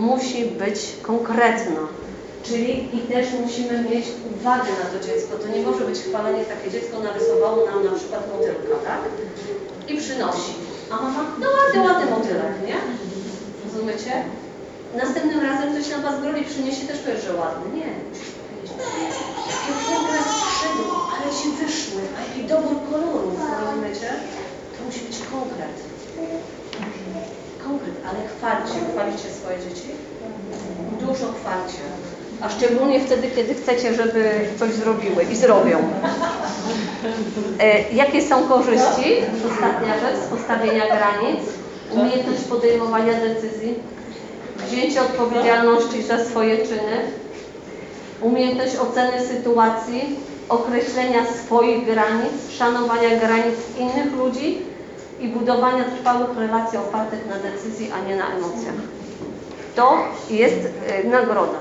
musi 0.00 0.44
być 0.44 0.96
konkretna. 1.02 1.80
Czyli 2.42 2.96
i 2.96 2.98
też 3.00 3.26
musimy 3.46 3.82
mieć 3.82 4.06
uwagę 4.32 4.70
na 4.82 4.98
to 4.98 5.06
dziecko. 5.06 5.36
To 5.36 5.48
nie 5.48 5.62
może 5.66 5.84
być 5.84 5.98
chwalenie 5.98 6.44
takie 6.44 6.70
dziecko 6.70 7.00
narysowało 7.00 7.66
nam 7.66 7.84
na 7.84 7.98
przykład 7.98 8.22
motylka, 8.32 8.76
tak? 8.84 9.00
I 9.88 9.96
przynosi. 9.98 10.52
A 10.90 10.94
mama, 10.96 11.24
no 11.40 11.46
ładny, 11.50 11.92
ładny 11.92 12.10
motylek, 12.10 12.54
nie? 12.66 12.76
Rozumiecie? 13.64 14.12
Następnym 14.96 15.40
razem 15.40 15.74
ktoś 15.74 15.90
nam 15.90 16.02
was 16.02 16.20
broli 16.20 16.44
przyniesie, 16.44 16.86
też 16.86 16.98
powiesz, 16.98 17.24
że 17.24 17.34
ładny. 17.34 17.76
Nie. 17.78 17.90
Powiedzieć, 18.78 19.18
skrzydło, 20.70 21.08
ale 21.14 21.32
ci 21.34 21.48
wyszły, 21.64 22.02
jaki 22.28 22.48
dobór 22.48 22.76
kolorów, 22.90 23.34
rozumiecie? 23.64 24.10
To 24.78 24.84
musi 24.86 25.00
być 25.00 25.18
konkret. 25.32 25.76
Konkret, 27.64 27.94
ale 28.08 28.18
chwalcie. 28.28 28.78
Chwalicie 28.92 29.28
swoje 29.40 29.58
dzieci? 29.58 29.88
Dużo 31.00 31.26
chwalcie. 31.40 31.82
A 32.40 32.48
szczególnie 32.48 33.00
wtedy, 33.00 33.30
kiedy 33.36 33.54
chcecie, 33.54 33.94
żeby 33.94 34.30
coś 34.58 34.72
zrobiły 34.72 35.24
i 35.32 35.36
zrobią. 35.36 35.78
E, 37.58 37.92
jakie 37.92 38.22
są 38.22 38.48
korzyści? 38.48 39.16
Ostatnia 39.52 40.00
rzecz 40.00 40.16
z 40.16 40.26
postawienia 40.36 40.86
granic. 40.86 41.40
Umiejętność 41.90 42.42
podejmowania 42.42 43.12
decyzji. 43.12 43.74
Wzięcie 44.66 45.00
odpowiedzialności 45.00 46.02
za 46.02 46.24
swoje 46.24 46.56
czyny. 46.58 46.96
Umiejętność 48.20 48.76
oceny 48.76 49.26
sytuacji. 49.26 50.29
Określenia 50.50 51.26
swoich 51.26 51.84
granic. 51.86 52.32
Szanowania 52.58 53.16
granic 53.20 53.56
innych 53.78 54.12
ludzi 54.16 54.62
i 55.20 55.28
budowania 55.28 55.84
trwałych 55.84 56.38
relacji 56.38 56.78
opartych 56.78 57.26
na 57.26 57.36
decyzji, 57.36 57.90
a 57.92 58.08
nie 58.08 58.16
na 58.16 58.26
emocjach. 58.26 58.74
To 59.76 59.98
jest 60.30 60.68
e, 60.86 61.04
nagroda, 61.04 61.58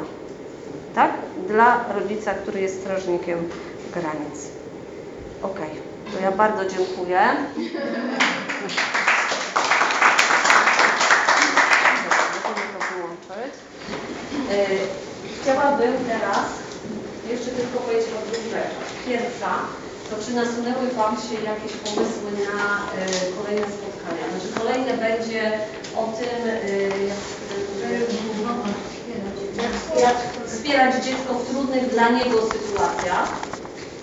tak? 0.95 1.11
Dla 1.47 1.83
rodzica, 1.93 2.33
który 2.33 2.61
jest 2.61 2.81
strażnikiem 2.81 3.49
granic. 3.93 4.47
Okej, 5.43 5.69
to 6.13 6.23
ja 6.23 6.31
bardzo 6.31 6.65
dziękuję. 6.65 7.19
E, 14.51 14.65
Chciałabym 15.41 15.93
teraz 16.07 16.58
jeszcze 17.31 17.51
tylko 17.57 17.77
powiedzieć 17.79 18.09
o 18.17 18.21
dwóch 18.25 18.45
rzeczach. 18.53 18.89
Pierwsza, 19.07 19.53
to 20.09 20.13
czy 20.23 20.31
nasunęły 20.41 20.85
Wam 20.99 21.15
się 21.25 21.35
jakieś 21.51 21.73
pomysły 21.85 22.29
na 22.49 22.59
e, 22.91 23.03
kolejne 23.37 23.67
spotkania? 23.77 24.23
Znaczy 24.29 24.49
kolejne 24.61 24.93
będzie 25.07 25.41
o 26.01 26.03
tym, 26.17 26.39
e, 26.49 26.59
jak, 30.01 30.17
wspierać 30.47 31.05
dziecko 31.05 31.33
w 31.33 31.49
trudnych 31.49 31.89
dla 31.89 32.09
niego 32.09 32.37
sytuacjach, 32.53 33.29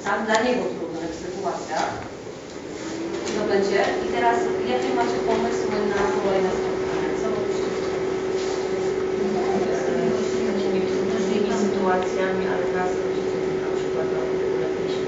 tak, 0.04 0.18
dla 0.26 0.42
niego 0.42 0.62
trudnych 0.76 1.14
sytuacjach. 1.24 1.90
To 3.36 3.42
będzie. 3.48 3.80
I 4.04 4.12
teraz, 4.14 4.38
jakie 4.72 4.90
macie 4.94 5.18
pomysły 5.30 5.76
na 5.94 6.00
kolejne 6.16 6.50
spotkania? 6.58 7.10
Co 7.20 7.26
byście 7.36 7.68
z 9.78 9.84
takimi 10.48 10.80
trudnymi 10.80 11.50
sytuacjami, 11.62 12.44
ale 12.52 12.64
nas 12.76 12.90
rodziców 13.02 13.44
na 13.64 13.70
przykład 13.76 14.06
no, 14.12 14.20
ulepiliśmy 14.56 15.06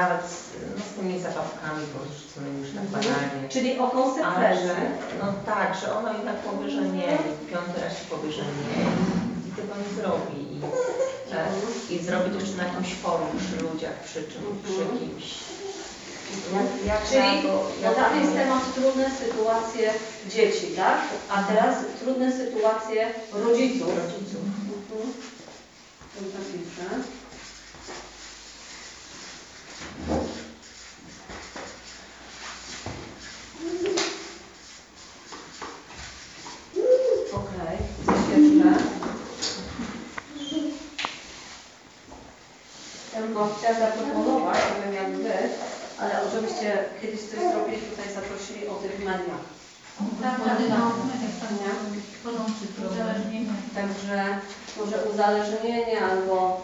nawet 0.00 0.22
z, 0.32 0.36
no, 0.76 0.82
z 0.88 0.90
tymi 0.96 1.14
zabawkami 1.26 1.82
porzuconymi 1.94 2.58
już 2.62 2.70
tak 2.78 2.86
banalnie. 2.94 3.48
Czyli 3.54 3.70
o 3.78 3.84
Ale 4.32 4.48
że, 4.56 4.68
konsekwencji. 4.68 5.16
no 5.20 5.26
tak, 5.52 5.68
że 5.80 5.86
ono 5.98 6.08
jednak 6.18 6.36
powie, 6.36 6.70
że 6.70 6.82
nie, 6.96 7.10
i 7.28 7.46
piąty 7.50 7.76
raz 7.82 7.92
ci 7.98 8.04
powie, 8.10 8.32
że 8.32 8.42
nie 8.42 8.74
i 9.48 9.50
tego 9.58 9.72
nie 9.82 9.90
zrobi. 9.98 10.38
I, 10.54 10.58
e, 11.34 11.94
i 11.94 12.04
zrobi 12.06 12.30
to 12.30 12.38
jeszcze 12.40 12.56
na 12.56 12.66
jakimś 12.68 12.94
forum, 12.94 13.28
przy 13.42 13.56
ludziach, 13.64 13.96
przy 14.08 14.20
czym, 14.30 14.42
przy 14.64 14.82
kimś. 14.98 15.26
Jak, 16.56 16.68
jak 16.86 17.02
Czyli 17.10 17.36
na 17.36 17.42
to, 17.42 17.52
jak 17.82 17.94
tam 17.94 18.20
jest 18.20 18.32
temat 18.32 18.62
trudne 18.74 19.06
sytuacje 19.22 19.92
dzieci, 20.34 20.66
tak? 20.76 20.98
A 21.28 21.42
teraz 21.42 21.74
trudne 22.00 22.32
sytuacje 22.32 23.00
rodziców. 23.32 23.88
rodziców. 23.88 24.42
Mhm. 24.90 25.12
To 26.14 26.20
zapiszę. 26.34 26.86
Okej, 37.32 37.78
coś 38.06 38.16
jeszcze? 38.28 38.70
Ja 43.14 43.22
bym 43.22 43.34
chciała 43.58 43.78
zaproponować, 43.78 44.56
nie 44.56 44.82
wiem 44.82 44.94
jak 44.94 45.22
wy, 45.22 45.48
ale 45.98 46.30
żebyście 46.32 46.84
kiedyś 47.02 47.20
coś 47.20 47.40
zrobili 47.52 47.82
tutaj, 47.82 48.14
zaprosili 48.14 48.68
o 48.68 48.74
tych 48.74 48.98
mediach. 48.98 49.44
Tak, 50.22 50.44
tak, 50.44 50.58
no, 50.68 50.92
tak, 51.40 51.50
Nie? 51.50 51.96
połączyć 52.24 52.70
uzależnienie. 52.92 53.52
Także 53.74 54.38
może 54.76 54.96
uzależnienie 55.10 56.04
albo 56.04 56.62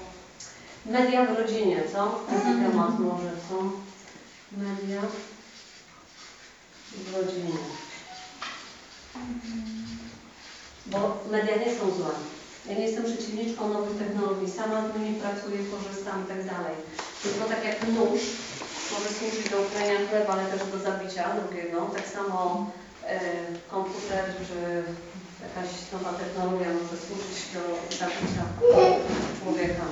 media 0.86 1.26
w 1.26 1.38
rodzinie, 1.38 1.82
co? 1.92 2.20
Taki 2.30 2.58
temat 2.70 2.98
może, 2.98 3.30
co? 3.48 3.54
Media 4.56 5.00
w 6.92 7.14
rodzinie. 7.16 7.58
Bo 10.86 11.18
media 11.30 11.56
nie 11.56 11.78
są 11.78 11.90
złe. 11.90 12.14
Ja 12.68 12.74
nie 12.74 12.86
jestem 12.86 13.04
przeciwniczką 13.04 13.68
nowych 13.68 13.98
technologii, 13.98 14.50
sama 14.50 14.82
z 14.88 14.98
nimi 14.98 15.20
pracuję, 15.20 15.58
korzystam 15.70 16.24
i 16.24 16.28
tak 16.28 16.46
dalej. 16.46 16.74
Tylko 17.22 17.44
tak 17.48 17.64
jak 17.64 17.88
nóż 17.88 18.20
może 18.92 19.08
służyć 19.08 19.50
do 19.50 19.60
ukrajania 19.60 20.08
chleba, 20.08 20.32
ale 20.32 20.44
też 20.44 20.70
do 20.70 20.78
zabicia 20.78 21.34
drugiego, 21.34 21.90
tak 21.94 22.06
samo 22.08 22.70
e, 23.06 23.20
komputer 23.70 24.24
czy 24.48 24.82
jakaś 25.42 25.70
nowa 25.92 26.12
technologia 26.12 26.68
może 26.68 26.96
służyć 27.02 27.38
do 27.54 27.62
zabicia 27.98 28.44
człowieka. 29.42 29.84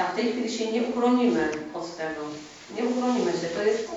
A 0.00 0.12
w 0.12 0.14
tej 0.14 0.32
chwili 0.32 0.52
się 0.58 0.72
nie 0.72 0.82
uchronimy 0.82 1.48
od 1.74 1.96
tego. 1.96 2.20
Nie 2.76 2.84
uchronimy 2.84 3.32
się. 3.32 3.46
To 3.56 3.62
jest 3.62 3.88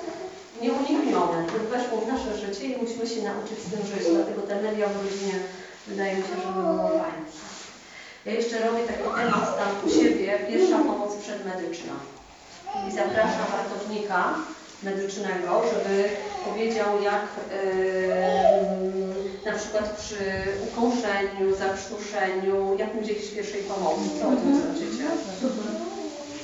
nieuniknione. 0.62 1.46
To 1.46 1.76
weszło 1.76 2.00
w 2.00 2.08
nasze 2.08 2.38
życie 2.38 2.64
i 2.64 2.82
musimy 2.82 3.06
się 3.06 3.22
nauczyć 3.22 3.58
z 3.58 3.70
tym 3.70 3.86
żyć. 3.86 4.08
Dlatego 4.10 4.42
te 4.42 4.62
media 4.62 4.88
w 4.88 5.04
rodzinie 5.04 5.38
wydaje 5.86 6.16
mi 6.16 6.22
się, 6.22 6.28
że 6.28 6.52
by 6.52 6.62
było 6.62 6.88
fajne. 6.88 7.26
Ja 8.26 8.32
jeszcze 8.32 8.66
robię 8.66 8.82
taki 8.86 9.02
temat 9.02 9.84
u 9.86 9.90
siebie, 9.90 10.38
pierwsza 10.48 10.78
pomoc 10.78 11.16
przedmedyczna. 11.16 11.92
I 12.88 12.92
zapraszam 12.92 13.46
ratownika 13.56 14.34
medycznego, 14.82 15.62
żeby 15.72 16.08
powiedział, 16.44 17.02
jak 17.02 17.26
em, 17.50 19.15
na 19.46 19.52
przykład 19.52 19.96
przy 19.96 20.16
ukąszeniu, 20.68 21.56
zakrztuszeniu, 21.56 22.78
jak 22.78 22.94
udzielić 23.02 23.30
pierwszej 23.30 23.62
pomocy. 23.62 24.02
Co 24.20 24.28
o 24.28 24.36
tym 24.36 24.62
sądzicie? 24.62 25.04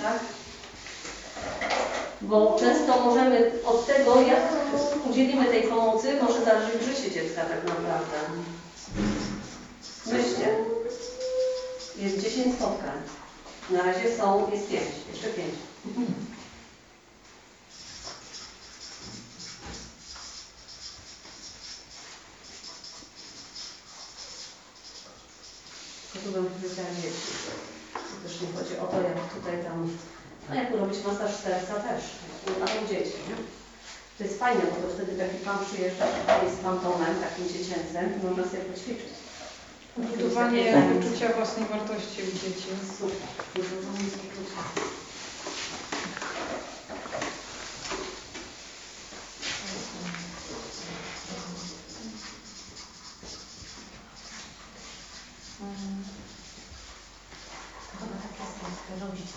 Tak? 0.03 0.19
Bo 2.21 2.57
często 2.61 3.01
możemy 3.05 3.53
od 3.67 3.87
tego, 3.87 4.23
jak 4.23 4.41
udzielimy 5.11 5.45
tej 5.45 5.63
pomocy, 5.63 6.19
może 6.23 6.45
zależeć 6.45 6.83
życie 6.83 7.11
dziecka 7.11 7.45
tak 7.45 7.65
naprawdę. 7.65 8.17
Myślcie. 10.07 10.57
Jest 11.97 12.21
10 12.21 12.55
spotkań. 12.55 12.99
Na 13.71 13.83
razie 13.83 14.17
są, 14.17 14.51
jest 14.53 14.69
5, 14.69 14.83
jeszcze 15.13 15.29
5. 15.29 15.49
Powiedziała 26.25 26.91
dzieci. 27.03 27.31
To 28.09 28.15
też 28.23 28.35
nie 28.41 28.49
chodzi 28.57 28.75
o 28.83 28.87
to, 28.87 28.97
jak 29.09 29.19
tutaj 29.35 29.57
tam, 29.65 29.79
no 30.49 30.55
jak 30.55 30.75
urobić 30.75 30.99
masaż 31.07 31.33
serca 31.45 31.75
też, 31.75 32.03
ale 32.63 32.73
u 32.81 32.89
dzieci, 32.89 33.19
nie? 33.29 33.37
To 34.19 34.25
jest 34.25 34.39
fajne, 34.39 34.63
bo 34.71 34.77
to 34.83 34.95
wtedy 34.95 35.13
taki 35.23 35.37
pan 35.47 35.59
przyjeżdża 35.67 36.07
z 36.55 36.63
fantomem, 36.63 37.15
takim 37.25 37.49
dziecięcym, 37.55 38.05
i 38.15 38.25
można 38.27 38.45
sobie 38.45 38.65
poćwiczyć. 38.71 39.13
Budowanie 39.97 40.63
poczucia 40.95 41.29
własnej 41.33 41.67
wartości 41.67 42.19
u 42.29 42.33
dzieci. 42.41 42.69
Super. 42.99 43.29
Budowanie 43.55 44.09
poczucia. 44.23 44.61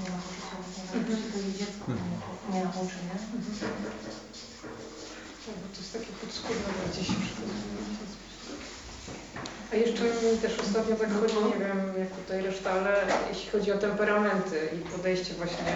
Nie 0.04 0.10
ma 0.14 0.20
poczucia 0.26 0.56
własnej 0.62 0.86
wartości, 0.92 1.28
to 1.32 1.38
i 1.50 1.52
dziecko 1.60 1.86
nie, 1.98 2.08
nie 2.54 2.62
nauczy, 2.66 3.00
nie? 3.08 3.18
Tak, 5.46 5.56
bo 5.62 5.68
to 5.74 5.80
jest 5.82 5.94
takie 5.98 6.12
podskórne 6.22 6.70
bardziej 6.80 7.04
się 7.10 7.18
przychodzi. 7.24 7.60
A 9.72 9.76
jeszcze 9.76 10.04
mi 10.04 10.38
też 10.42 10.60
ostatnio 10.60 10.96
tak 10.96 11.12
chodzi, 11.20 11.36
nie 11.36 11.58
wiem 11.66 11.80
jak 12.00 12.10
tutaj 12.20 12.42
reszta, 12.42 12.72
ale 12.72 12.94
jeśli 13.30 13.50
chodzi 13.52 13.72
o 13.72 13.78
temperamenty 13.78 14.60
i 14.78 14.80
podejście 14.96 15.34
właśnie 15.34 15.76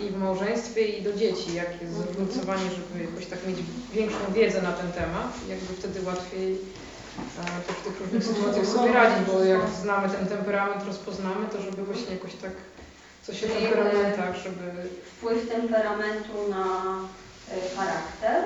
i 0.00 0.10
w 0.10 0.16
małżeństwie 0.16 0.82
i 0.84 1.02
do 1.02 1.12
dzieci, 1.12 1.54
jak 1.54 1.82
jest 1.82 1.94
zróżnicowanie, 1.94 2.68
żeby 2.70 3.04
jakoś 3.04 3.26
tak 3.26 3.46
mieć 3.46 3.58
większą 3.92 4.32
wiedzę 4.34 4.62
na 4.62 4.72
ten 4.72 4.92
temat, 4.92 5.30
jakby 5.48 5.74
wtedy 5.74 6.02
łatwiej 6.06 6.52
e, 6.52 7.72
w 7.72 7.84
tych 7.84 8.00
różnych 8.00 8.24
sytuacjach 8.24 8.66
sobie 8.66 8.92
radzić, 8.92 9.26
bo 9.26 9.44
jak 9.44 9.60
znamy 9.82 10.08
ten 10.08 10.26
temperament, 10.26 10.84
rozpoznamy, 10.86 11.48
to 11.52 11.62
żeby 11.62 11.84
właśnie 11.84 12.12
jakoś 12.12 12.34
tak 12.34 12.52
Czyli, 13.32 13.52
temperamentach, 13.52 14.34
żeby 14.44 14.66
Wpływ 15.16 15.48
temperamentu 15.48 16.34
na 16.50 16.64
y, 17.56 17.76
charakter. 17.76 18.44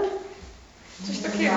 coś 1.06 1.18
takiego. 1.18 1.54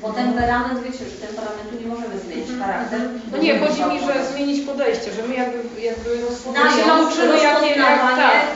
Bo 0.00 0.12
temperament, 0.12 0.82
wiecie, 0.82 1.04
że 1.10 1.26
temperamentu 1.26 1.72
nie 1.80 1.86
możemy 1.86 2.18
zmienić 2.18 2.48
charakter. 2.60 3.00
No 3.32 3.38
nie, 3.38 3.58
chodzi 3.58 3.84
mi, 3.84 4.00
że 4.06 4.26
zmienić 4.32 4.66
podejście, 4.66 5.12
że 5.12 5.22
my 5.28 5.34
jakby, 5.34 5.80
jakby 5.80 6.10
Na 6.54 6.70
się 6.76 6.86
nauczymy 6.86 7.38
jakie, 7.42 7.66
jak, 7.80 8.00
tak, 8.16 8.46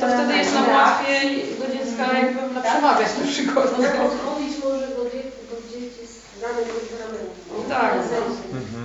to 0.00 0.06
wtedy 0.08 0.36
jest 0.36 0.54
nam 0.54 0.68
łatwiej 0.70 1.44
do 1.60 1.66
dziecka 1.74 2.18
jakby 2.18 2.60
przemawiać 2.60 3.08
na 3.20 3.26
przykład. 3.32 3.66
No, 3.78 3.88
podchodzić 4.08 4.64
może 4.64 4.86
do 4.88 5.04
dzieci, 5.04 5.40
do 5.50 5.56
dzieci 5.70 6.02
z 6.12 6.40
danym 6.40 6.64
temperamentem. 6.64 7.68
Tak. 7.68 7.92
W 7.92 7.98
tym 7.98 8.08
sensie. 8.10 8.81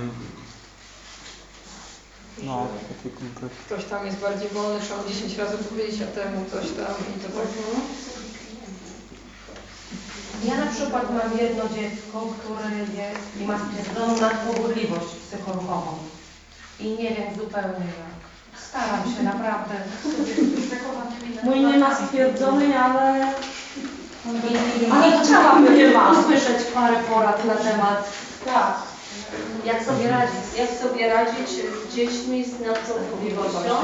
No, 2.42 2.66
taki 2.88 3.16
konkret. 3.16 3.52
Ktoś 3.66 3.84
tam 3.84 4.06
jest 4.06 4.18
bardziej 4.18 4.48
wolny, 4.48 4.80
trzeba 4.80 5.02
mu 5.02 5.08
10 5.08 5.36
razy 5.36 5.58
powiedzieć, 5.58 6.02
a 6.02 6.06
temu 6.20 6.44
coś 6.52 6.64
tam 6.64 6.94
i 7.16 7.20
to 7.20 7.28
tak. 7.38 7.48
Ja 10.44 10.64
na 10.64 10.66
przykład 10.72 11.04
mam 11.10 11.38
jedno 11.38 11.64
dziecko, 11.68 12.26
które 12.38 12.70
jest 13.02 13.40
i 13.40 13.44
ma 13.44 13.58
stwierdzoną 13.58 14.20
nadpobudliwość 14.20 15.06
psychologową. 15.28 15.98
I 16.80 16.84
nie 16.88 17.10
wiem 17.14 17.34
zupełnie 17.36 17.86
jak. 18.00 18.18
Staram 18.68 19.14
się 19.16 19.22
naprawdę. 19.22 19.74
Mój 21.42 21.60
nie 21.60 21.78
ma 21.78 21.94
stwierdzonej, 22.06 22.74
ale 22.74 23.32
Ale 24.92 25.24
chciałabym 25.24 25.92
usłyszeć 26.12 26.66
parę 26.74 26.96
porad 26.96 27.44
na 27.44 27.54
temat. 27.54 28.12
tak. 28.44 28.87
Jak 29.64 29.84
sobie 29.84 30.08
radzić? 30.08 30.44
Jak 30.58 30.70
sobie 30.82 31.08
radzić 31.14 31.48
z 31.48 31.94
dziećmi 31.94 32.44
z 32.44 32.60
nadpobudliwością? 32.60 33.76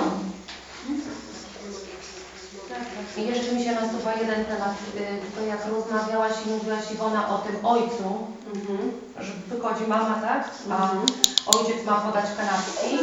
I 3.17 3.27
jeszcze 3.27 3.53
mi 3.53 3.65
się 3.65 3.73
nasuwa 3.73 4.15
jeden 4.15 4.45
temat, 4.45 4.75
y, 4.97 5.37
to 5.37 5.43
jak 5.47 5.67
rozmawiałaś 5.67 6.33
i 6.47 6.51
mówiłaś 6.51 6.93
Iwona 6.93 7.29
o 7.29 7.39
tym 7.39 7.67
ojcu, 7.67 8.27
Mhm. 8.55 8.93
że 9.21 9.33
wychodzi 9.49 9.87
mama, 9.87 10.15
tak? 10.23 10.49
A 10.71 10.83
Mhm. 10.93 11.07
ojciec 11.47 11.85
ma 11.87 11.95
podać 12.01 12.25
kanapki, 12.37 12.99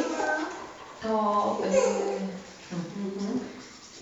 to 1.01 1.57
Mhm. 2.72 3.39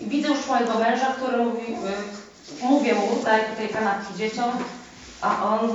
yy, 0.00 0.08
widzę 0.08 0.28
już 0.28 0.46
mojego 0.46 0.74
męża, 0.78 1.06
który 1.06 1.36
mówi, 1.44 1.72
y, 2.60 2.64
mówię 2.64 2.94
mu, 2.94 3.22
daj 3.24 3.40
tutaj 3.50 3.68
kanapki 3.68 4.14
dzieciom, 4.14 4.50
a 5.20 5.44
on 5.48 5.70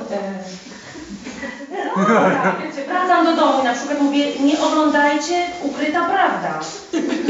wracam 2.88 3.26
do 3.26 3.34
domu 3.35 3.61
i 3.61 3.63
na 3.63 3.73
przykład 3.73 4.01
mówię, 4.01 4.26
nie 4.39 4.59
oglądajcie 4.61 5.45
ukryta 5.63 6.01
prawda. 6.05 6.59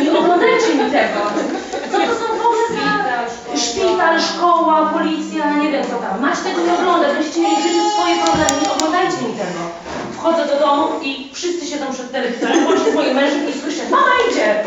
Nie 0.03 0.19
oglądajcie 0.19 0.73
mi 0.75 0.91
tego. 0.91 1.19
Co 1.91 1.97
to 1.97 2.15
są 2.19 2.25
w 2.37 2.45
ogóle 2.45 2.65
za 2.79 3.57
szpital, 3.61 4.21
szkoła, 4.21 4.85
policja, 4.93 5.51
nie 5.53 5.71
wiem 5.71 5.83
co 5.83 5.95
tam. 5.95 6.21
Macie 6.21 6.41
tego 6.43 6.61
nie 6.61 6.73
oglądać, 6.73 7.13
będziecie 7.13 7.41
mieli 7.41 7.55
w 7.89 7.93
swoje 7.93 8.15
problemy, 8.23 8.51
nie 8.61 8.71
oglądajcie 8.71 9.17
mi 9.17 9.33
tego. 9.33 9.61
Wchodzę 10.17 10.45
do 10.45 10.59
domu 10.59 10.87
i 11.01 11.31
wszyscy 11.33 11.65
siedzą 11.67 11.85
przed 11.93 12.11
telewizorem, 12.11 12.65
łącznie 12.65 12.91
z 12.91 13.15
mężem 13.15 13.49
i 13.49 13.53
słyszę, 13.61 13.83
mama 13.91 14.11
idzie! 14.31 14.63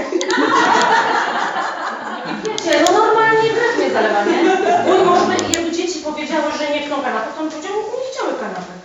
Wiecie, 2.45 2.85
no 2.87 2.99
normalnie 2.99 3.49
krew 3.51 3.77
mnie 3.79 3.91
zalewa, 3.91 4.25
nie? 4.25 4.43
Mój 4.87 5.05
mąż, 5.07 5.21
by- 5.29 5.53
jakby 5.55 5.73
dzieci 5.73 5.99
powiedziały, 6.01 6.45
że 6.59 6.75
nie 6.75 6.87
chcą 6.87 6.95
kanapek, 7.03 7.35
to 7.35 7.41
on 7.41 7.51
powiedział, 7.51 7.73
nie 7.77 8.13
chciały 8.13 8.33
kanapek. 8.41 8.79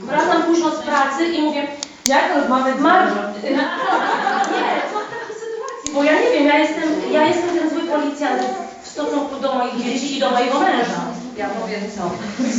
Wracam 0.00 0.42
późno 0.42 0.70
z 0.70 0.78
pracy 0.78 1.24
i 1.24 1.42
mówię, 1.42 1.66
Jak 2.06 2.36
rozmawiać 2.36 2.76
z 2.76 2.80
Mar... 2.80 3.06
Nie, 4.54 4.68
co 4.92 4.98
w 5.00 5.08
takiej 5.14 5.34
sytuacji? 5.42 5.94
Bo 5.94 6.04
ja 6.04 6.12
nie 6.22 6.30
wiem, 6.30 6.46
ja 6.46 6.58
jestem, 6.58 7.12
ja 7.12 7.26
jestem 7.26 7.58
ten 7.58 7.70
zły 7.70 7.80
policjant 7.80 8.42
w 8.82 8.88
stosunku 8.88 9.40
do 9.40 9.54
moich 9.54 9.84
dzieci 9.84 10.16
i 10.16 10.20
do 10.20 10.30
mojego 10.30 10.60
męża. 10.60 11.00
Ja 11.36 11.48
powiem 11.48 11.80
co. 11.96 12.02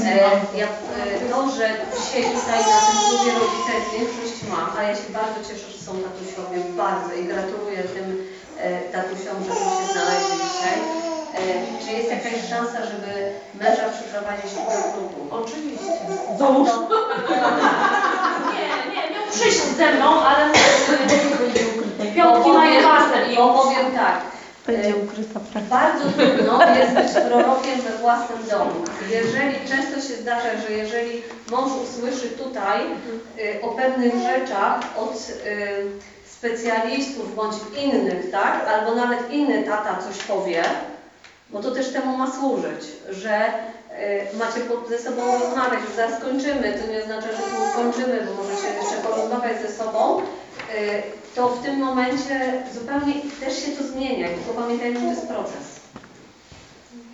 E, 0.06 0.18
ja, 0.58 0.68
e, 0.68 1.30
to, 1.32 1.52
że 1.52 1.66
dzisiaj 2.00 2.24
tutaj 2.24 2.60
na 2.74 2.80
tym 2.86 2.98
klubie 3.10 3.32
rodzice 3.40 3.72
większość 3.94 4.38
ma, 4.50 4.74
a 4.78 4.84
ja 4.84 4.96
się 4.96 5.10
bardzo 5.14 5.40
cieszę, 5.48 5.72
że 5.72 5.80
są 5.86 5.92
tatusiowie, 5.92 6.58
bardzo 6.78 7.14
i 7.14 7.24
gratuluję 7.26 7.84
tym 7.84 8.28
e, 8.58 8.82
tatusiom, 8.82 9.38
że 9.44 9.52
tu 9.60 9.66
się 9.78 9.94
znaleźli 9.94 10.36
dzisiaj. 10.48 11.01
Czy 11.92 11.98
jest 11.98 12.12
jakaś 12.12 12.50
szansa, 12.50 12.78
żeby 12.86 13.32
męża 13.60 13.90
przyprowadzić 13.90 14.54
do 14.54 14.94
klubu? 14.94 15.36
Oczywiście. 15.36 15.92
Załóż. 16.40 16.70
Nie, 18.54 18.96
nie, 18.96 19.12
miał 19.12 19.24
przyjść 19.32 19.58
ze 19.58 19.92
mną, 19.92 20.22
ale 20.22 20.50
piątki 22.16 22.52
mają 22.52 22.84
basen 22.84 23.32
i 23.32 23.36
Bo 23.36 23.54
powiem 23.54 23.92
tak. 23.96 24.22
Będzie 24.68 24.96
ukryta 24.96 25.40
Bardzo 25.70 26.04
trudno 26.10 26.76
jest 26.76 26.94
być 26.94 27.24
prorokiem 27.26 27.82
we 27.82 27.98
własnym 27.98 28.48
domu. 28.50 28.72
Jeżeli 29.10 29.70
często 29.70 29.96
się 30.08 30.22
zdarza, 30.22 30.50
że 30.68 30.74
jeżeli 30.74 31.22
mąż 31.52 31.72
usłyszy 31.72 32.30
tutaj 32.30 32.82
y, 33.40 33.62
o 33.62 33.68
pewnych 33.68 34.14
rzeczach 34.14 34.80
od 34.98 35.14
y, 35.14 35.86
specjalistów 36.26 37.36
bądź 37.36 37.56
innych, 37.84 38.32
tak, 38.32 38.68
albo 38.68 38.96
nawet 38.96 39.32
inny 39.32 39.64
tata 39.64 39.98
coś 40.08 40.24
powie, 40.24 40.64
bo 41.52 41.60
to 41.62 41.72
też 41.72 41.94
temu 41.94 42.18
ma 42.18 42.32
służyć, 42.32 42.82
że 43.10 43.46
y, 44.34 44.38
macie 44.38 44.60
ze 44.90 45.00
sobą 45.04 45.22
rozmawiać, 45.40 45.80
że 45.90 45.96
zaraz 45.96 46.22
kończymy, 46.22 46.80
to 46.80 46.92
nie 46.92 47.04
oznacza, 47.04 47.28
że 47.32 47.38
tu 47.38 47.82
kończymy, 47.82 48.28
bo 48.28 48.44
możecie 48.44 48.68
jeszcze 48.68 49.08
porozmawiać 49.08 49.62
ze 49.62 49.72
sobą, 49.84 50.20
y, 50.20 50.24
to 51.36 51.50
w 51.50 51.64
tym 51.64 51.80
momencie 51.80 52.64
zupełnie 52.74 53.14
też 53.40 53.66
się 53.66 53.72
to 53.72 53.84
zmienia 53.84 54.28
tylko 54.28 54.62
pamiętajmy, 54.62 55.00
że 55.00 55.06
to 55.06 55.12
jest 55.12 55.28
proces. 55.28 55.82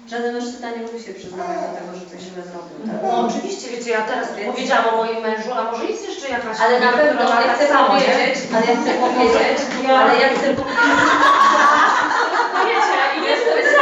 Żaden 0.09 0.34
mężczyzna 0.34 0.69
nie 0.72 0.81
lubi 0.81 1.03
się 1.03 1.14
przyznawać 1.14 1.57
do 1.57 1.72
tego, 1.77 1.89
że 1.99 2.05
coś 2.11 2.22
źle 2.27 2.43
zrobił. 2.43 2.77
Tak? 2.88 3.03
No 3.03 3.27
oczywiście, 3.27 3.69
wiecie, 3.69 3.91
ja 3.91 4.01
teraz 4.01 4.27
powiedziałam 4.45 4.85
o 4.93 4.97
moim 4.97 5.22
mężu, 5.22 5.51
a 5.53 5.72
może 5.72 5.85
jest 5.85 6.07
jeszcze 6.09 6.30
jakaś 6.30 6.57
Ale 6.61 6.80
na 6.80 6.91
pewno, 6.91 7.22
ja 7.22 7.27
tak 7.27 7.55
chcę 7.55 7.68
powiedzieć, 7.88 8.38
ale 8.55 8.65
ja 8.65 8.76
chcę 8.81 8.91
powiedzieć, 8.93 9.59
ale 9.89 10.19
ja 10.22 10.30
chcę 10.30 10.53
powiedzieć, 10.53 10.88
Wiecie, 12.68 12.99
i 13.18 13.19
jest 13.30 13.45
to 13.45 13.51
samo, 13.51 13.65
nie? 13.65 13.76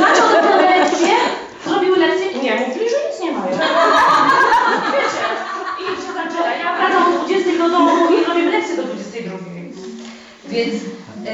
Macie 0.00 0.24
odrobione 0.24 0.78
lekcje? 0.78 1.08
Zrobiły 1.66 1.98
lekcje? 1.98 2.26
Nie, 2.42 2.54
mówili, 2.68 2.90
że 2.90 2.96
nic 3.10 3.20
nie 3.22 3.32
mają. 3.32 3.52
Wiecie, 4.92 5.24
i 5.80 5.82
się 6.02 6.12
zaczęła. 6.12 6.50
Ja 6.50 6.76
wracam 6.76 7.14
o 7.14 7.24
20 7.24 7.50
do 7.58 7.68
domu 7.68 7.90
i 8.12 8.24
robimy 8.24 8.50
lekcje 8.50 8.76
do 8.76 8.82
22. 8.82 9.36
więc 10.48 10.74
e, 11.26 11.28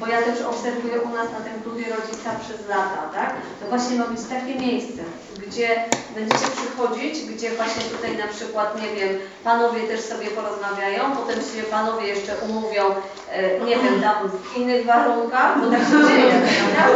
Bo 0.00 0.06
ja 0.06 0.22
też 0.22 0.42
obserwuję 0.42 1.00
u 1.00 1.08
nas 1.08 1.28
na 1.32 1.40
tym 1.40 1.62
klubie 1.62 1.84
rodzica 1.84 2.30
przez 2.44 2.68
lata, 2.68 3.10
tak? 3.14 3.34
To 3.60 3.66
właśnie 3.68 3.96
ma 3.96 4.06
być 4.06 4.20
takie 4.30 4.54
miejsce, 4.66 5.02
gdzie 5.46 5.84
będziecie 6.14 6.46
przychodzić, 6.56 7.22
gdzie 7.24 7.50
właśnie 7.50 7.82
tutaj 7.82 8.16
na 8.16 8.26
przykład, 8.26 8.82
nie 8.82 8.88
wiem, 8.96 9.18
panowie 9.44 9.80
też 9.80 10.00
sobie 10.00 10.26
porozmawiają, 10.26 11.16
potem 11.16 11.36
się 11.36 11.62
panowie 11.70 12.06
jeszcze 12.06 12.36
umówią, 12.36 12.84
e, 13.30 13.60
nie 13.60 13.76
wiem, 13.76 14.00
tam 14.02 14.16
w 14.28 14.56
innych 14.56 14.86
warunkach, 14.86 15.60
bo 15.60 15.70
tak 15.70 15.80
się 15.80 16.08
dzieje, 16.08 16.32
tak. 16.76 16.90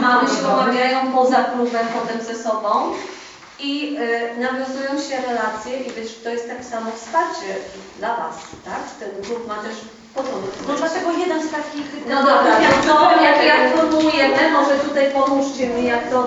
Mamy 0.00 0.28
się 0.28 0.42
umawiają 0.54 1.12
poza 1.12 1.44
klubem 1.44 1.86
potem 2.00 2.20
ze 2.26 2.42
sobą, 2.42 2.92
I 3.58 3.96
y, 3.98 4.40
nawiązują 4.40 4.90
się 5.08 5.22
relacje 5.28 5.78
i 5.78 5.90
wiesz, 5.92 6.20
to 6.24 6.30
jest 6.30 6.48
tak 6.48 6.64
samo 6.64 6.90
wsparcie 6.96 7.54
dla 7.98 8.16
Was, 8.16 8.36
tak? 8.64 8.82
Ten 9.00 9.22
grup 9.22 9.48
ma 9.48 9.54
też. 9.54 9.74
No 10.68 10.74
dlatego 10.76 11.10
jeden 11.18 11.48
z 11.48 11.50
takich... 11.50 11.86
No 12.08 12.16
dobra, 12.22 12.60
jak 12.60 12.74
to, 12.86 13.22
jak, 13.22 13.44
jak 13.44 13.76
formułujemy, 13.76 14.50
może 14.52 14.74
tutaj 14.78 15.10
pomóżcie 15.10 15.68
mi, 15.68 15.84
jak 15.84 16.10
to... 16.10 16.22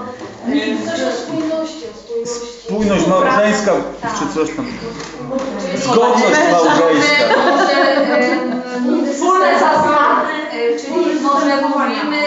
y, 0.49 0.77
Coś 0.85 1.01
o 1.01 1.11
spójności, 1.11 1.83
o 1.93 1.97
spójności. 1.99 2.47
Spójność 2.67 3.07
małżeńska, 3.07 3.71
Tak. 4.01 4.11
czy 4.19 4.33
coś 4.33 4.55
tam. 4.55 4.67
Zgodność 5.75 6.39
małżeńska. 6.51 7.25
Wspólne 9.13 9.59
zasady, 9.59 10.33
y, 10.53 10.79
czyli 10.79 11.19
może 11.21 11.61
mówimy 11.61 12.17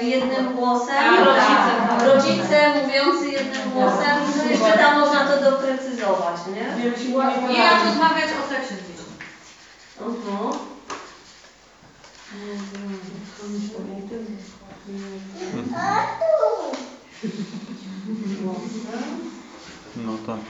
y, 0.00 0.04
jednym 0.04 0.52
głosem, 0.56 0.94
Tak. 1.36 2.08
rodzice 2.08 2.56
mówiący 2.82 3.28
jednym 3.28 3.70
głosem, 3.74 4.16
jeszcze 4.50 4.78
tam 4.78 5.00
można 5.00 5.20
to 5.26 5.50
doprecyzować, 5.50 6.36
nie? 6.54 6.84
Nie 7.48 7.58
jak 7.64 7.84
rozmawiać 7.86 8.30
o 8.44 8.48
seksie 8.54 8.74
z 8.74 8.78
dziećmi. 8.88 9.14
No 19.96 20.12
tak. 20.26 20.40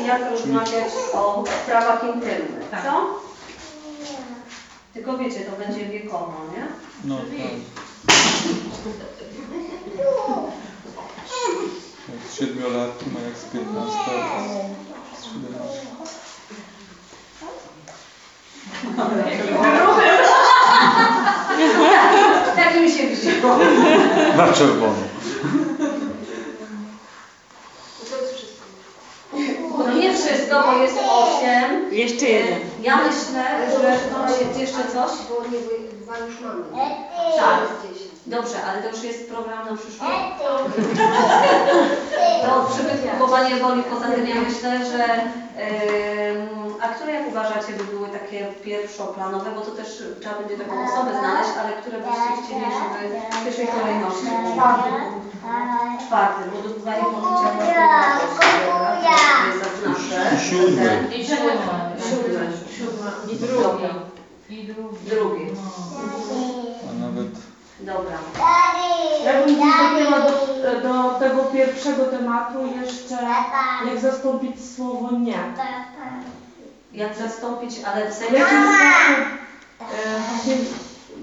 I 0.00 0.06
jak 0.06 0.30
rozmawiać 0.30 0.92
o 1.12 1.44
sprawach 1.62 2.04
intymnych, 2.04 2.70
co? 2.84 3.20
Tylko 4.94 5.18
wiecie, 5.18 5.40
to 5.40 5.56
będzie 5.56 5.86
wiekowo, 5.86 6.36
nie? 6.56 6.66
No 7.04 7.16
tak. 7.16 7.26
Jak 12.08 12.30
z 12.30 12.34
siedmiolatki 12.38 13.10
ma 13.10 13.20
jak 13.20 13.36
z 13.36 13.44
15 13.44 13.98
z 15.20 15.24
17. 15.24 15.80
Tak 22.56 22.80
mi 22.80 22.90
się 22.90 23.06
wzięło. 23.06 23.56
Na 24.36 24.52
czerwono. 24.52 24.94
To 28.10 28.16
jest 28.16 28.34
wszystko. 28.34 28.64
No 29.78 29.92
nie 29.94 30.14
wszystko, 30.14 30.62
bo 30.66 30.82
jest 30.82 30.96
osiem. 31.10 31.94
Jeszcze 31.94 32.26
jeden. 32.26 32.58
Ja 32.82 32.96
myślę, 32.96 33.44
że 33.80 34.44
jest 34.44 34.60
jeszcze 34.60 34.92
coś. 34.92 35.10
Bo 35.28 35.34
nie, 35.50 35.58
bo 35.58 36.04
dwa 36.04 36.26
już 36.26 36.40
mamy. 36.40 36.62
Tak. 37.36 37.60
Dobrze, 38.26 38.64
ale 38.64 38.82
to 38.82 38.88
już 38.88 39.02
jest 39.04 39.30
program 39.30 39.66
na 39.66 39.76
przyszłość. 39.76 40.12
To 42.42 42.66
przygotowanie 42.72 43.56
woli. 43.56 43.82
Poza 43.82 44.06
tym 44.06 44.28
ja 44.28 44.34
myślę, 44.34 44.86
że 44.90 45.04
a 46.82 46.88
które 46.88 47.12
jak 47.12 47.28
uważacie 47.28 47.72
by 47.72 47.84
były 47.84 48.08
takie 48.08 48.46
pierwszoplanowe, 48.64 49.50
bo 49.50 49.60
to 49.60 49.70
też 49.70 50.02
trzeba 50.20 50.34
będzie 50.34 50.64
taką 50.64 50.84
osobę 50.84 51.10
znaleźć, 51.18 51.50
ale 51.60 51.72
które 51.72 51.98
byście 51.98 52.30
chcieli, 52.44 52.64
żeby 52.78 53.20
w 53.30 53.44
pierwszej 53.44 53.66
kolejności 53.66 54.26
było? 54.26 54.54
Czwarty, 56.06 56.50
bo 56.50 56.68
dodawanie 56.68 57.02
poczucia 57.02 57.50
siódmy. 60.50 61.08
I 61.16 61.26
siódmy. 61.26 61.52
Siódmy. 62.10 62.46
Siódma. 62.78 63.10
I 63.32 63.36
drugi. 63.36 63.84
I 64.48 64.64
drugi. 64.64 65.06
Drugi. 65.06 65.46
Dobra. 67.82 68.18
Ja 69.24 69.32
bym 69.32 69.56
wystąpiła 69.56 70.20
do, 70.20 70.88
do 70.88 71.18
tego 71.18 71.44
pierwszego 71.44 72.04
tematu 72.04 72.58
jeszcze, 72.80 73.18
jak 73.90 74.00
zastąpić 74.00 74.56
słowo 74.76 75.10
nie. 75.18 75.38
Jak 76.92 77.14
zastąpić, 77.14 77.76
ale 77.84 78.10
w 78.10 78.14
W 78.14 78.18
sensie... 78.18 78.34
jaki 78.34 78.54
sposób 78.54 79.26
e, 79.80 80.20
właśnie 80.20 80.54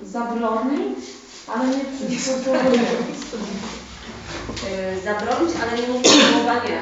zabronić, 0.03 0.97
ale 1.55 1.67
nie 1.67 1.85
przystosowuje. 2.09 2.81
y, 4.97 5.01
zabronić, 5.03 5.55
ale 5.61 5.81
nie 5.81 5.87
mówić 5.87 6.07
słowa 6.07 6.53
nie. 6.53 6.81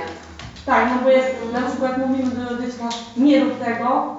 Tak, 0.65 0.89
no 0.89 1.03
bo 1.03 1.09
jak 1.09 1.25
na 1.53 1.69
przykład 1.69 1.97
mówimy 1.97 2.31
do 2.31 2.61
dziecka, 2.61 2.83
nie 3.17 3.39
rób 3.39 3.59
tego, 3.65 4.15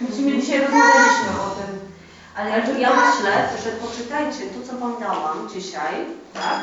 myśmy 0.00 0.40
dzisiaj 0.40 0.60
rozmawialiśmy 0.60 1.30
o 1.46 1.50
tym. 1.56 1.93
Ale 2.36 2.50
ja 2.78 2.90
myślę, 2.90 3.48
że 3.64 3.70
poczytajcie 3.70 4.40
to, 4.46 4.66
co 4.72 4.78
Wam 4.78 5.00
dałam 5.00 5.48
dzisiaj, 5.54 5.94
tak? 6.34 6.60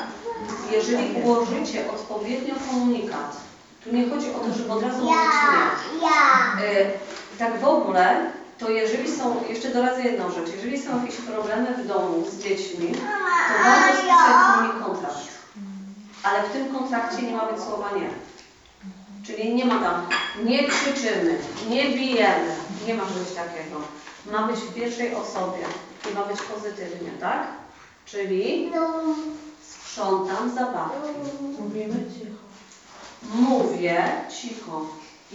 Jeżeli 0.72 1.22
ułożycie 1.24 1.92
odpowiednio 1.92 2.56
komunikat, 2.70 3.38
tu 3.84 3.96
nie 3.96 4.10
chodzi 4.10 4.28
o 4.32 4.40
to, 4.40 4.54
żeby 4.54 4.72
od 4.74 4.84
razu 4.84 4.98
mówić 4.98 5.18
nie. 6.02 6.66
Y, 6.66 6.92
tak 7.40 7.60
w 7.60 7.66
ogóle, 7.66 8.32
to 8.58 8.70
jeżeli 8.70 9.12
są, 9.12 9.44
jeszcze 9.50 9.70
doradzę 9.70 10.02
jedną 10.02 10.32
rzecz, 10.32 10.50
jeżeli 10.56 10.82
są 10.82 11.00
jakieś 11.02 11.16
problemy 11.16 11.68
w 11.78 11.88
domu 11.88 12.26
z 12.32 12.44
dziećmi, 12.44 12.92
to 12.92 13.64
warto 13.64 13.98
spisać 13.98 14.36
z 14.46 14.62
nimi 14.62 14.84
kontrakt. 14.84 15.32
Ale 16.24 16.44
w 16.44 16.52
tym 16.52 16.74
kontrakcie 16.76 17.22
nie 17.22 17.36
ma 17.36 17.46
być 17.46 17.64
słowa 17.64 17.90
nie. 17.96 18.10
Czyli 19.26 19.56
nie 19.56 19.66
ma 19.66 19.80
tam, 19.80 20.08
nie 20.44 20.68
krzyczymy, 20.68 21.38
nie 21.70 21.84
bijemy, 21.86 22.56
nie 22.88 22.94
ma 22.94 23.04
czegoś 23.04 23.34
takiego. 23.36 23.82
Ma 24.26 24.48
być 24.48 24.60
w 24.60 24.74
pierwszej 24.74 25.16
osobie 25.16 25.66
i 26.12 26.14
ma 26.14 26.26
być 26.26 26.42
pozytywnie, 26.42 27.12
tak? 27.20 27.48
Czyli 28.06 28.72
sprzątam 29.62 30.56
zabawki. 30.56 30.98
Mówimy 31.60 31.94
cicho. 31.94 32.42
Mówię 33.24 34.04
cicho. 34.42 34.86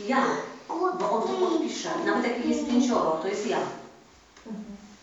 Ja, 0.06 0.24
bo 0.68 1.10
on 1.10 1.22
to 1.22 1.34
podpisze. 1.34 1.90
Nawet 2.06 2.24
jak 2.24 2.46
jest 2.46 2.66
pięcioro, 2.66 3.10
to 3.22 3.28
jest 3.28 3.46
ja. 3.46 3.58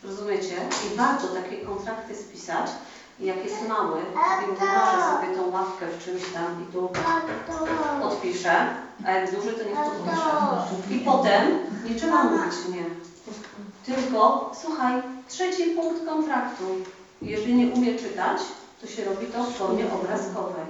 Rozumiecie? 0.04 0.56
I 0.94 0.98
warto 0.98 1.28
takie 1.28 1.58
kontrakty 1.58 2.16
spisać. 2.16 2.72
I 3.20 3.26
jak 3.26 3.44
jest 3.44 3.68
mały, 3.68 4.02
to 4.14 4.50
im 4.50 4.56
wymarzę 4.56 5.02
sobie 5.02 5.36
tą 5.36 5.52
ławkę 5.52 5.88
w 5.88 6.06
czymś 6.06 6.22
tam 6.34 6.64
i 6.64 6.74
tu 6.74 6.90
podpiszę, 8.02 8.66
a 9.06 9.12
jak 9.12 9.36
duży, 9.36 9.54
to 9.54 9.64
niech 9.64 9.76
podpisze. 9.76 10.32
I 10.92 11.00
potem 11.00 11.60
nie 11.90 11.96
trzeba 11.96 12.24
mówić 12.24 12.56
nie. 12.70 13.13
Tylko, 13.86 14.52
słuchaj, 14.62 15.02
trzeci 15.28 15.64
punkt 15.64 16.06
kontraktu. 16.06 16.64
Jeżeli 17.22 17.56
nie 17.56 17.68
umie 17.74 17.96
czytać, 17.96 18.38
to 18.82 18.88
się 18.88 19.06
robi 19.06 19.26
to 19.26 19.44
w 19.44 19.54
formie 19.56 19.86
obrazkowej. 19.94 20.66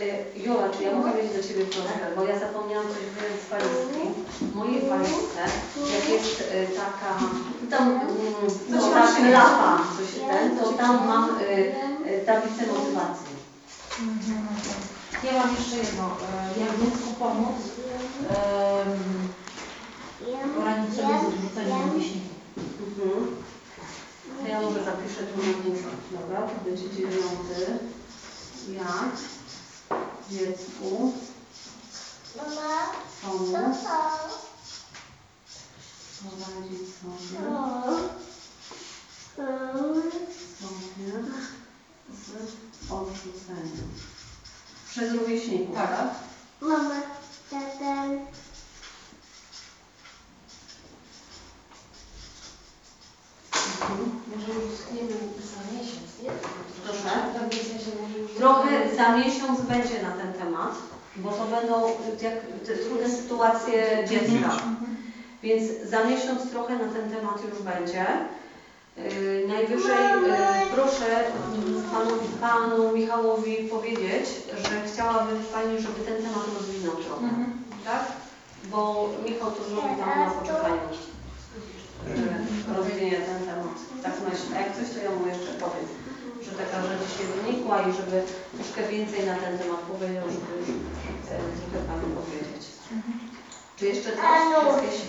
Y, 0.00 0.40
Jola, 0.46 0.68
czy 0.68 0.82
ja 0.82 0.94
mogę 0.94 1.10
mieć 1.14 1.32
do 1.36 1.42
Ciebie 1.48 1.64
prośbę, 1.64 2.06
bo 2.16 2.24
ja 2.24 2.38
zapomniałam 2.38 2.86
coś 2.88 2.96
wyjąć 2.96 3.40
z 3.42 3.48
walizki. 3.50 4.22
W 4.40 4.54
mojej 4.54 4.88
walizce, 4.88 5.40
jak 5.94 6.08
jest 6.08 6.40
y, 6.40 6.66
taka, 6.76 7.18
tam, 7.70 7.88
mm, 7.90 8.08
no, 8.68 8.82
ta 8.90 9.06
klapa, 9.30 9.78
coś 9.96 10.20
ten, 10.28 10.58
to 10.58 10.72
tam 10.72 11.06
mam 11.08 11.30
y, 11.40 11.74
tablicę 12.26 12.66
motywacji. 12.66 13.38
Ja 15.24 15.32
mam 15.32 15.50
jeszcze 15.54 15.76
jedno. 15.76 16.04
E, 16.56 16.60
Jak 16.60 16.70
dziecku 16.80 17.14
pomóc 17.18 17.56
poradzić 20.54 20.96
sobie 20.96 21.20
z 21.20 21.26
odrzuceniem 21.26 21.90
rówieśników. 21.90 22.38
Mhm. 22.88 23.36
To 24.42 24.48
ja 24.48 24.60
może 24.60 24.84
zapiszę 24.84 25.22
tu 25.22 25.36
na 25.42 25.52
górze. 25.52 25.88
Dobra, 26.12 26.42
to 26.42 26.64
będzie 26.64 26.90
dziewiąty. 26.90 27.78
Jak 28.68 29.12
dziecku 30.30 31.12
pomóc 33.22 33.48
poradzić 36.22 36.88
sobie, 37.00 37.40
sobie 40.60 41.12
z 42.26 42.90
odrzuceniem. 42.90 43.88
Przez 44.90 45.12
rówieśników, 45.12 45.76
tak? 45.76 45.90
tak? 45.90 46.14
Mama, 46.60 47.00
tata. 47.50 48.04
Może 54.36 54.52
wiem, 54.92 55.08
za 55.52 55.60
miesiąc, 55.72 56.08
nie? 56.22 56.30
Proszę? 56.84 57.10
Tak 57.34 57.54
jest, 57.54 57.72
ja 57.72 57.78
się 57.78 57.90
może 58.02 58.18
już... 58.18 58.32
Trochę 58.32 58.96
za 58.96 59.16
miesiąc 59.16 59.60
będzie 59.60 60.02
na 60.02 60.10
ten 60.10 60.32
temat, 60.32 60.74
bo 61.16 61.30
to 61.30 61.44
będą 61.44 61.86
jak, 62.22 62.34
te 62.66 62.76
trudne 62.76 63.08
sytuacje 63.10 64.04
dziecka. 64.08 64.50
Więc 65.42 65.62
za 65.90 66.04
miesiąc 66.04 66.50
trochę 66.50 66.74
na 66.74 66.92
ten 66.92 67.10
temat 67.10 67.38
już 67.50 67.62
będzie. 67.62 68.06
Yy, 68.96 69.44
najwyżej 69.48 70.04
yy, 70.26 70.74
proszę 70.74 71.26
mm, 71.26 71.82
panu, 71.92 72.10
panu 72.40 72.92
Michałowi 72.92 73.56
powiedzieć, 73.56 74.26
że 74.58 74.92
chciałabym 74.92 75.44
Pani, 75.52 75.80
żeby 75.80 76.00
ten 76.06 76.16
temat 76.16 76.44
rozwinął 76.58 76.96
trochę. 76.96 77.28
Tak? 77.84 78.04
Bo 78.64 79.08
Michał 79.24 79.50
to 79.50 79.64
zrobi 79.64 79.96
tam 79.96 80.18
na 80.18 80.30
poczekaniu. 80.30 80.78
E, 82.06 82.74
rozwinie 82.76 83.16
ten 83.28 83.40
temat. 83.48 83.76
Tak 84.02 84.14
myślę. 84.24 84.56
A 84.56 84.60
jak 84.60 84.76
coś, 84.76 84.86
to 84.90 84.98
ja 85.06 85.10
mu 85.10 85.26
jeszcze 85.26 85.52
powiem, 85.64 85.86
że 86.44 86.50
taka 86.50 86.76
rzecz 86.82 87.12
się 87.16 87.24
wynikła 87.34 87.76
i 87.82 87.92
żeby 87.98 88.16
troszkę 88.54 88.80
więcej 88.92 89.26
na 89.26 89.34
ten 89.34 89.58
temat 89.58 89.80
powiedział, 89.80 90.24
żeby 90.34 90.52
już 90.58 90.68
trochę 91.60 91.86
Panu 91.88 92.06
powiedzieć. 92.20 92.62
Czy 93.76 93.86
jeszcze 93.86 94.10
coś? 94.16 94.22
Jakieś... 94.76 95.00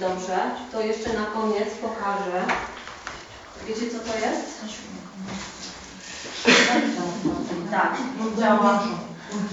Dobrze, 0.00 0.38
to 0.72 0.80
jeszcze 0.80 1.12
na 1.12 1.26
koniec 1.26 1.68
pokażę. 1.74 2.44
Wiecie 3.66 3.90
co 3.90 3.98
to 3.98 4.18
jest? 4.18 4.60
Tak, 7.70 7.96
działam. 8.38 9.05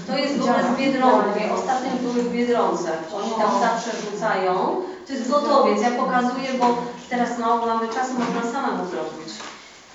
To 0.06 0.18
jest 0.18 0.38
w 0.38 0.42
ogóle 0.42 0.74
z 0.74 0.78
Biedronki. 0.78 1.44
Ostatnio 1.54 1.90
były 2.02 2.22
w 2.22 2.32
Biedronce. 2.32 2.90
Oni 3.14 3.30
tam 3.30 3.60
zawsze 3.60 3.90
rzucają. 4.00 4.82
To 5.06 5.12
jest 5.12 5.30
gotowiec. 5.30 5.82
Ja 5.82 5.90
pokazuję, 5.90 6.48
bo 6.60 6.76
teraz 7.10 7.38
mało 7.38 7.66
mamy 7.66 7.88
czasu, 7.88 8.12
można 8.12 8.52
samemu 8.52 8.90
zrobić. 8.90 9.34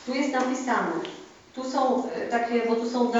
Tu 0.05 0.13
jest 0.13 0.33
napisane. 0.33 0.91
Tu 1.55 1.71
są 1.71 2.03
e, 2.09 2.27
takie, 2.27 2.61
bo 2.69 2.75
tu 2.75 2.89
są 2.89 3.11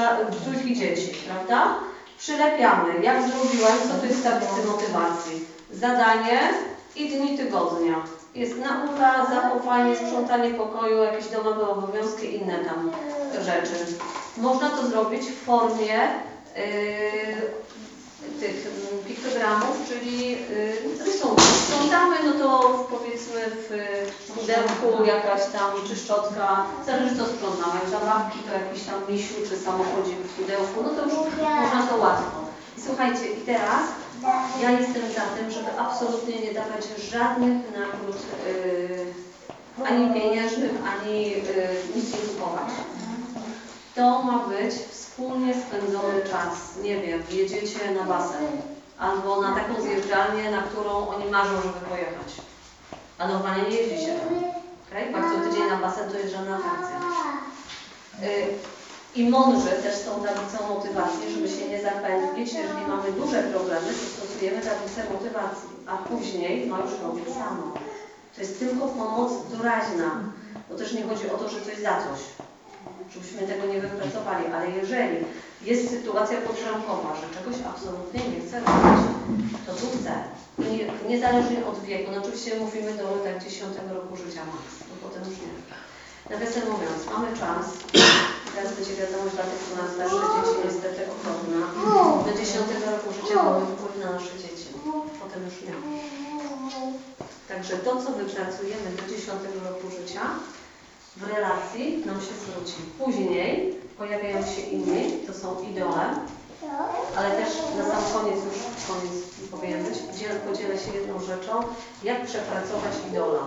trójki 0.44 0.76
dzieci, 0.76 1.14
prawda? 1.28 1.74
Przylepiamy. 2.18 3.02
Jak 3.02 3.22
zrobiłem, 3.22 3.78
co 3.88 4.00
to 4.00 4.06
jest 4.06 4.18
w 4.18 4.24
tablicy 4.24 4.66
motywacji? 4.66 5.44
Zadanie 5.72 6.40
i 6.96 7.08
dni 7.08 7.38
tygodnia. 7.38 7.94
Jest 8.34 8.58
nauka, 8.58 9.26
zachowanie, 9.30 9.96
sprzątanie 9.96 10.50
pokoju, 10.50 11.02
jakieś 11.02 11.28
domowe 11.28 11.68
obowiązki, 11.68 12.36
inne 12.36 12.58
tam 12.58 12.90
rzeczy. 13.44 13.86
Można 14.36 14.70
to 14.70 14.86
zrobić 14.86 15.22
w 15.22 15.44
formie 15.44 15.98
tych 18.40 18.66
mm, 18.66 19.04
piktogramów, 19.04 19.76
czyli 19.88 20.30
yy, 20.30 21.04
rysunków. 21.04 21.44
Sprzątamy, 21.44 22.16
no 22.26 22.32
to 22.32 22.48
powiedzmy 22.90 23.40
w 23.68 23.68
pudełku 24.32 25.04
jakaś 25.04 25.40
tam 25.52 25.70
czy 25.88 25.96
szczotka, 25.96 26.66
zależy 26.86 27.16
co 27.16 27.26
sprzątamy. 27.26 27.74
Jak 27.80 27.90
zabawki, 27.90 28.38
to 28.38 28.52
jakiś 28.54 28.82
tam 28.82 28.98
misiu 29.08 29.34
czy 29.48 29.56
samochodzik 29.56 30.18
w 30.18 30.34
pudełku, 30.34 30.82
no 30.82 30.88
to 30.88 31.02
już 31.04 31.14
można 31.60 31.86
to 31.86 31.96
łatwo. 31.96 32.40
Słuchajcie, 32.86 33.26
i 33.26 33.40
teraz 33.46 33.82
ja 34.62 34.70
jestem 34.70 35.02
za 35.02 35.20
tym, 35.36 35.50
żeby 35.50 35.78
absolutnie 35.78 36.38
nie 36.40 36.54
dawać 36.54 36.84
żadnych 37.12 37.56
nagród 37.78 38.16
yy, 38.46 39.86
ani 39.86 40.14
pieniężnych, 40.14 40.72
ani 40.92 41.30
yy, 41.30 41.36
nic 41.96 42.12
nie 42.12 42.18
kupować. 42.18 42.68
To 43.94 44.22
ma 44.22 44.38
być 44.38 44.74
wspólnie 45.20 45.54
spędzony 45.54 46.22
czas. 46.30 46.76
Nie 46.82 47.00
wiem, 47.00 47.22
jedziecie 47.30 47.90
na 47.90 48.04
basen 48.04 48.46
albo 48.98 49.42
na 49.42 49.54
taką 49.54 49.82
zjeżdżalnię, 49.82 50.50
na 50.50 50.62
którą 50.62 51.08
oni 51.08 51.30
marzą, 51.30 51.56
żeby 51.62 51.86
pojechać. 51.88 52.30
A 53.18 53.28
normalnie 53.28 53.62
nie 53.70 53.76
jeździ 53.76 54.06
się 54.06 54.12
tam. 54.12 54.28
Okay? 54.88 55.12
Co 55.12 55.50
tydzień 55.50 55.68
na 55.68 55.76
basen, 55.76 56.10
to 56.10 56.18
jest 56.18 56.32
żadna 56.32 56.56
atrakcja. 56.56 56.96
Y, 58.22 58.46
I 59.14 59.30
mądrze 59.30 59.70
też 59.70 60.02
tą 60.02 60.10
tablicą 60.24 60.74
motywacji, 60.74 61.34
żeby 61.34 61.48
się 61.48 61.68
nie 61.68 61.82
zapętlić. 61.82 62.52
Jeżeli 62.52 62.86
mamy 62.88 63.12
duże 63.12 63.42
problemy, 63.42 63.86
to 63.86 64.24
stosujemy 64.24 64.60
tablicę 64.62 65.04
motywacji, 65.12 65.70
a 65.86 65.96
później 65.96 66.66
ma 66.66 66.78
już 66.78 66.90
robić 67.02 67.34
samo. 67.34 67.72
To 68.34 68.40
jest 68.40 68.58
tylko 68.58 68.86
pomoc 68.86 69.32
doraźna, 69.56 70.10
bo 70.70 70.76
też 70.76 70.92
nie 70.92 71.04
chodzi 71.04 71.30
o 71.30 71.38
to, 71.38 71.48
że 71.48 71.60
coś 71.60 71.78
za 71.78 71.90
coś 71.90 72.20
żebyśmy 73.14 73.42
tego 73.46 73.64
nie 73.72 73.80
wypracowali, 73.80 74.44
ale 74.54 74.70
jeżeli 74.70 75.16
jest 75.62 75.90
sytuacja 75.90 76.36
podrządkowa, 76.40 77.10
że 77.20 77.26
czegoś 77.36 77.56
absolutnie 77.70 78.20
nie 78.32 78.40
chce 78.44 78.56
robić, 78.60 79.00
to 79.66 79.72
tu 79.80 79.86
chce. 79.96 80.12
Niezależnie 81.08 81.66
od 81.70 81.78
wieku, 81.88 82.10
no 82.14 82.18
oczywiście 82.22 82.50
mówimy 82.64 82.90
do 83.00 83.04
tak 83.26 83.44
10 83.44 83.76
roku 83.94 84.16
życia 84.16 84.42
maks, 84.50 84.74
bo 84.88 84.94
potem 85.04 85.22
już 85.28 85.38
nie. 85.42 85.52
Nawiasem 86.30 86.64
mówiąc, 86.72 87.00
mamy 87.14 87.28
czas, 87.42 87.64
teraz 88.54 88.68
będzie 88.76 88.94
wiadomość 89.00 89.34
dla 89.36 89.46
tych, 89.50 89.60
co 89.66 89.72
nas 89.80 89.90
starsze 89.96 90.24
dzieci 90.32 90.54
niestety 90.66 91.00
okropna. 91.14 91.60
Do 92.26 92.32
10 92.38 92.66
roku 92.92 93.06
życia 93.16 93.36
mamy 93.42 93.66
wpływ 93.66 93.94
na 94.04 94.10
nasze 94.16 94.34
dzieci, 94.42 94.68
potem 95.22 95.40
już 95.48 95.56
nie. 95.66 95.74
Także 97.50 97.74
to, 97.84 97.90
co 98.02 98.08
wypracujemy 98.20 98.88
do 98.98 99.02
10 99.14 99.40
roku 99.66 99.86
życia, 99.98 100.22
w 101.16 101.22
relacji 101.22 102.02
nam 102.06 102.16
się 102.20 102.34
zwróci. 102.42 102.74
Później 102.98 103.80
pojawiają 103.98 104.42
się 104.42 104.60
inni, 104.60 105.26
to 105.26 105.34
są 105.34 105.62
idole, 105.62 106.14
ale 107.16 107.30
też 107.30 107.48
na 107.78 107.84
sam 107.84 108.02
koniec, 108.12 108.44
już 108.44 108.58
koniec 108.88 109.12
być, 109.88 110.18
dziel, 110.18 110.40
podzielę 110.40 110.78
się 110.78 110.92
jedną 110.92 111.20
rzeczą, 111.20 111.62
jak 112.02 112.26
przepracować 112.26 112.92
idola 113.10 113.46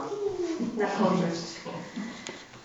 na 0.77 0.88
korzyść. 0.88 1.44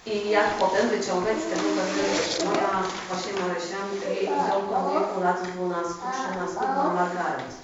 I 0.06 0.30
jak 0.30 0.50
potem 0.54 0.88
wyciągać 0.88 1.38
z 1.38 1.50
tego 1.50 1.62
pewne 1.62 2.50
moja 2.50 2.82
właśnie 3.08 3.32
Marysia, 3.32 3.76
jej 4.08 4.24
idolką 4.24 4.92
wieku 4.92 5.20
lat 5.20 5.42
12-13 5.42 6.74
była 6.74 6.94
Margaret. 6.94 7.54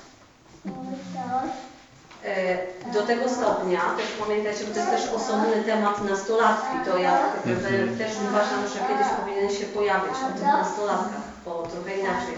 E, 2.24 2.56
Do 2.92 3.02
tego 3.02 3.28
stopnia, 3.28 3.80
też 3.96 4.06
pamiętajcie, 4.12 4.64
bo 4.64 4.70
to 4.70 4.78
jest 4.78 4.90
też 4.90 5.06
osobny 5.06 5.62
temat 5.66 6.00
nastolatki, 6.00 6.76
to 6.84 6.96
ja 6.98 7.18
Mhm. 7.46 7.98
też 7.98 8.12
uważam, 8.28 8.66
że 8.66 8.78
kiedyś 8.88 9.06
powinien 9.08 9.50
się 9.50 9.66
pojawić 9.66 10.12
o 10.12 10.32
tych 10.32 10.42
nastolatkach, 10.42 11.20
bo 11.44 11.62
trochę 11.62 11.94
inaczej 11.96 12.34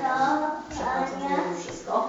przepracowujemy 0.70 1.54
wszystko. 1.60 2.08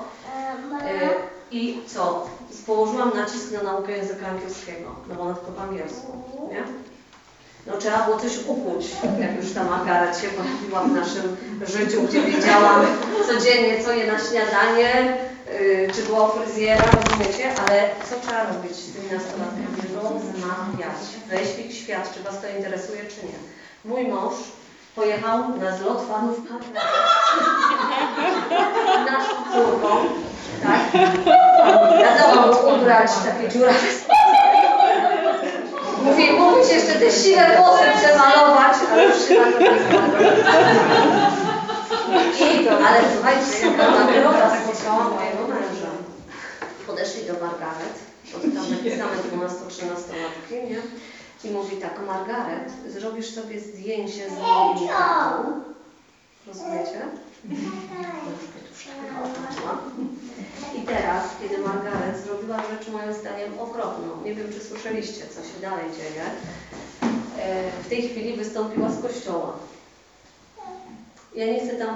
E, 0.86 1.10
I 1.52 1.82
co? 1.88 2.26
Położyłam 2.66 3.12
nacisk 3.16 3.52
na 3.52 3.62
naukę 3.62 3.92
języka 3.92 4.28
angielskiego, 4.28 4.96
no 5.08 5.16
bo 5.16 5.22
ona 5.22 5.34
tylko 5.34 5.52
po 5.52 5.62
angielsku, 5.62 6.12
nie? 6.50 6.64
No 7.68 7.78
trzeba 7.78 7.98
było 8.06 8.20
coś 8.20 8.38
ukuć, 8.48 8.86
jak 9.20 9.36
już 9.44 9.54
ta 9.54 9.64
Margaret 9.64 10.22
się 10.22 10.28
pojawiła 10.28 10.82
w 10.82 10.92
naszym 10.92 11.38
życiu, 11.62 12.04
gdzie 12.04 12.22
wiedziałam 12.22 12.86
codziennie, 13.28 13.84
co 13.84 13.94
je 13.94 14.08
na 14.08 14.20
śniadanie, 14.20 15.18
yy, 15.60 15.88
czy 15.96 16.04
była 16.04 16.28
u 16.28 16.32
fryzjera, 16.32 16.84
rozumiecie? 16.86 17.54
Ale 17.68 17.90
co 18.10 18.16
trzeba 18.28 18.44
robić 18.44 18.76
z 18.76 18.94
tymi 18.94 19.12
nastolatkami? 19.12 19.78
Rozmawiać, 19.96 21.00
wejść 21.30 21.52
w 21.52 21.60
ich 21.60 21.78
świat, 21.78 22.14
czy 22.14 22.24
Was 22.24 22.42
to 22.42 22.48
interesuje, 22.58 23.00
czy 23.06 23.26
nie. 23.26 23.40
Mój 23.86 24.08
mąż 24.08 24.34
pojechał 24.96 25.40
na 25.58 25.78
zlot 25.78 26.08
fanów. 26.08 26.38
Naszą 29.12 29.36
córką, 29.54 29.88
tak? 30.64 31.02
Kazałam 32.04 32.80
ubrać 32.80 33.12
takie 33.26 33.50
dziurawe 33.50 33.78
Mówi, 36.08 36.32
mógłbyś 36.32 36.72
jeszcze 36.72 36.94
te 36.94 37.12
siwe 37.12 37.58
włosy 37.58 37.84
przemalować, 37.98 38.78
ale. 38.92 39.08
I, 42.40 42.68
ale 42.68 43.02
słuchajcie, 43.14 43.66
jaka 43.66 43.92
nagroda 43.92 44.60
spotkała 44.64 45.04
mojego 45.10 45.48
męża. 45.48 45.92
Podeszli 46.88 47.26
do 47.26 47.34
Margaret, 47.34 48.00
to 48.32 48.40
tam 48.40 48.70
napisane 48.70 49.48
12-13-latki, 49.48 50.70
nie? 50.70 50.82
I 51.44 51.54
mówi 51.54 51.78
tak, 51.78 52.00
Margaret, 52.08 52.72
zrobisz 52.88 53.30
sobie 53.36 53.60
zdjęcie 53.60 54.30
z 54.30 54.34
moim 54.34 54.88
tatą. 54.88 55.62
Rozumiecie? 56.48 57.02
I 60.76 60.82
teraz, 60.82 61.24
kiedy 61.42 61.58
Margaret 61.58 62.18
zrobiła 62.26 62.58
rzecz 62.58 62.88
moim 62.88 63.14
zdaniem 63.14 63.60
okropną, 63.60 64.08
nie 64.26 64.36
wiem 64.36 64.48
czy 64.54 64.60
słyszeliście, 64.60 65.24
co 65.28 65.42
się 65.42 65.62
dalej 65.62 65.86
dzieje, 65.92 66.24
e, 67.40 67.72
w 67.84 67.90
tej 67.90 68.10
chwili 68.10 68.34
wystąpiła 68.34 68.90
z 68.90 69.02
kościoła. 69.02 69.54
Ja 71.36 71.46
nie 71.46 71.60
chcę 71.60 71.76
tam 71.76 71.96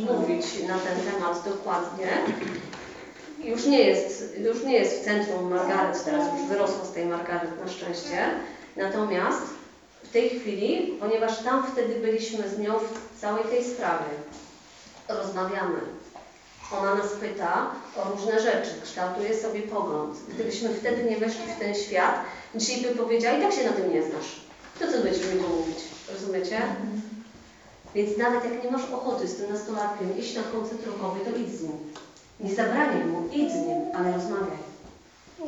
mówić 0.00 0.44
na 0.68 0.78
ten 0.78 1.12
temat 1.12 1.44
dokładnie. 1.44 2.08
Już 3.44 3.66
nie 3.66 3.80
jest, 3.80 4.38
już 4.38 4.64
nie 4.64 4.74
jest 4.74 5.00
w 5.00 5.04
centrum 5.04 5.50
Margaret, 5.50 6.04
teraz 6.04 6.26
już 6.38 6.48
wyrosła 6.48 6.84
z 6.84 6.92
tej 6.92 7.06
Margaret 7.06 7.64
na 7.64 7.68
szczęście. 7.68 8.30
Natomiast 8.76 9.42
w 10.02 10.12
tej 10.12 10.30
chwili, 10.30 10.96
ponieważ 11.00 11.38
tam 11.38 11.66
wtedy 11.72 11.94
byliśmy 11.94 12.48
z 12.48 12.58
nią 12.58 12.78
w 12.78 13.20
całej 13.20 13.44
tej 13.44 13.64
sprawie, 13.64 14.10
rozmawiamy. 15.08 15.80
Ona 16.78 16.94
nas 16.94 17.12
pyta 17.20 17.70
o 17.96 18.10
różne 18.10 18.40
rzeczy, 18.40 18.70
kształtuje 18.82 19.36
sobie 19.36 19.62
pogląd. 19.62 20.16
Gdybyśmy 20.28 20.68
wtedy 20.68 21.04
nie 21.04 21.16
weszli 21.16 21.42
w 21.56 21.58
ten 21.58 21.74
świat, 21.74 22.14
dzisiaj 22.54 22.82
by 22.82 22.88
powiedziała, 22.88 23.38
i 23.38 23.42
tak 23.42 23.52
się 23.52 23.64
na 23.64 23.72
tym 23.72 23.92
nie 23.92 24.02
znasz. 24.02 24.40
To 24.78 24.92
co 24.92 24.98
będziesz 25.02 25.26
mi 25.26 25.40
mówić? 25.40 25.78
Rozumiecie? 26.12 26.62
Więc 27.94 28.18
nawet 28.18 28.44
jak 28.44 28.64
nie 28.64 28.70
masz 28.70 28.90
ochoty 28.92 29.28
z 29.28 29.36
tym 29.36 29.52
nastolatkiem 29.52 30.18
iść 30.18 30.36
na 30.36 30.42
koncert 30.42 30.86
rockowy, 30.86 31.20
to 31.20 31.38
idź 31.38 31.48
z 31.48 31.62
nim. 31.62 31.78
Nie 32.40 32.54
zabraniaj 32.54 33.04
mu, 33.04 33.28
idź 33.32 33.52
z 33.52 33.56
nim, 33.56 33.80
ale 33.94 34.12
rozmawiaj. 34.12 34.70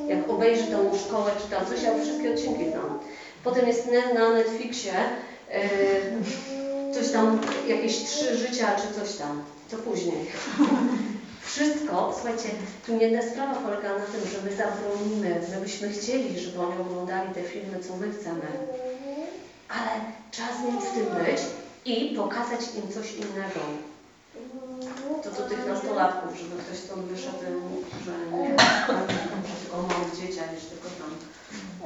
Jak 0.08 0.30
obejrzy 0.30 0.66
tą 0.66 0.98
szkołę 0.98 1.30
czy 1.42 1.50
tam 1.50 1.66
coś, 1.66 1.82
ja 1.82 1.98
wszystkie 2.02 2.32
odcinki 2.32 2.70
znam. 2.70 2.98
Potem 3.44 3.68
jest 3.68 3.88
na 4.14 4.30
Netflixie 4.30 4.94
yy, 5.50 6.94
coś 6.94 7.12
tam, 7.12 7.40
jakieś 7.66 8.04
trzy 8.04 8.36
życia 8.36 8.76
czy 8.76 9.00
coś 9.00 9.16
tam. 9.16 9.42
To 9.70 9.76
później. 9.76 10.26
Wszystko, 11.44 12.12
słuchajcie, 12.14 12.48
tu 12.86 12.92
nie 12.92 13.06
jedna 13.06 13.30
sprawa 13.30 13.54
polega 13.54 13.88
na 13.98 14.04
tym, 14.04 14.20
że 14.32 14.42
my 14.44 14.56
zabronimy, 14.56 15.40
my 15.50 15.60
byśmy 15.60 15.88
chcieli, 15.88 16.40
żeby 16.40 16.60
oni 16.60 16.80
oglądali 16.80 17.34
te 17.34 17.42
filmy, 17.42 17.80
co 17.80 17.96
my 17.96 18.12
chcemy. 18.12 18.46
Ale 19.68 19.90
trzeba 20.30 20.48
z 20.48 20.60
nim 20.60 20.80
w 20.80 20.94
tym 20.94 21.06
być 21.24 21.40
i 21.84 22.16
pokazać 22.16 22.60
im 22.76 22.92
coś 22.92 23.14
innego. 23.14 23.60
To 25.22 25.30
do 25.30 25.48
tych 25.48 25.66
nastolatków, 25.66 26.38
żeby 26.38 26.62
ktoś 26.62 26.78
stąd 26.78 27.02
wyszedł, 27.02 27.38
że 28.04 28.38
nie, 28.38 28.48
tylko 28.48 29.78
o 29.78 29.82
małych 29.82 30.16
dzieciach, 30.16 30.48
tylko 30.48 30.88
tam. 30.98 31.10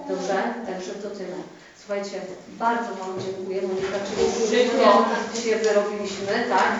Dobrze? 0.09 0.55
Także 0.67 0.93
to 0.93 1.11
tyle. 1.11 1.37
Słuchajcie, 1.87 2.21
bardzo 2.65 2.91
Wam 3.01 3.13
dziękuję, 3.25 3.63
Monika, 3.63 3.99
czyli 4.07 4.23
szybko 4.51 4.89
się 5.43 5.57
wyrobiliśmy, 5.57 6.33
tak? 6.55 6.73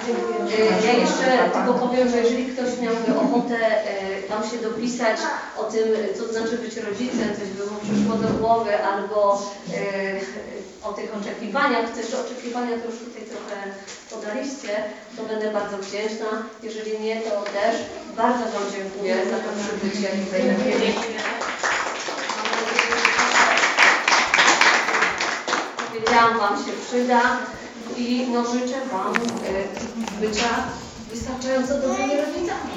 E, 0.59 0.87
Ja 0.87 0.93
jeszcze 0.93 1.27
tylko 1.55 1.73
powiem, 1.75 2.09
że 2.11 2.17
jeżeli 2.17 2.45
ktoś 2.47 2.71
miałby 2.85 3.21
ochotę 3.25 3.59
e, 3.67 4.23
tam 4.23 4.41
się 4.51 4.57
dopisać 4.69 5.19
o 5.59 5.65
tym, 5.65 5.85
co 6.19 6.33
znaczy 6.33 6.59
być 6.59 6.77
rodzicem, 6.77 7.29
coś 7.39 7.49
by 7.57 7.65
mu 7.71 7.77
przyszło 7.87 8.15
do 8.25 8.29
głowy, 8.39 8.73
albo 8.85 9.19
e, 9.75 10.89
o 10.89 10.93
tych 10.93 11.11
oczekiwaniach, 11.21 11.91
też 11.97 12.09
oczekiwania 12.15 12.73
to 12.79 12.87
już 12.91 12.99
tutaj 12.99 13.23
trochę 13.33 13.57
podaliście, 14.11 14.73
to 15.17 15.23
będę 15.23 15.51
bardzo 15.53 15.77
wdzięczna. 15.79 16.31
Jeżeli 16.63 17.01
nie, 17.01 17.17
to 17.21 17.31
też 17.59 17.75
bardzo 18.17 18.45
Wam 18.53 18.67
dziękuję 18.77 19.15
za 19.31 19.39
to 19.45 19.49
przybycie 19.61 20.09
tutaj 20.09 20.43
na. 20.49 22.26
Powiedziałam 25.97 26.39
Wam 26.39 26.65
się 26.65 26.73
przyda 26.89 27.39
i 27.97 28.27
no 28.33 28.53
życzę 28.53 28.87
Wam 28.93 29.17
e, 29.17 29.21
bycia 30.21 30.49
wystarczająco 31.11 31.81
dobrymi 31.81 32.17
rodzicami. 32.17 32.73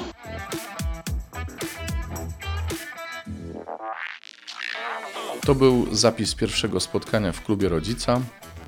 To 5.46 5.54
był 5.54 5.86
zapis 5.92 6.34
pierwszego 6.34 6.80
spotkania 6.80 7.32
w 7.32 7.44
klubie 7.44 7.68
rodzica. 7.68 8.20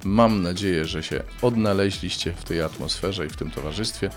Mam 0.05 0.43
nadzieję, 0.43 0.85
że 0.85 1.03
się 1.03 1.23
odnaleźliście 1.43 2.33
w 2.33 2.45
tej 2.45 2.62
atmosferze 2.62 3.27
i 3.27 3.29
w 3.29 3.37
tym 3.37 3.51
towarzystwie. 3.51 4.11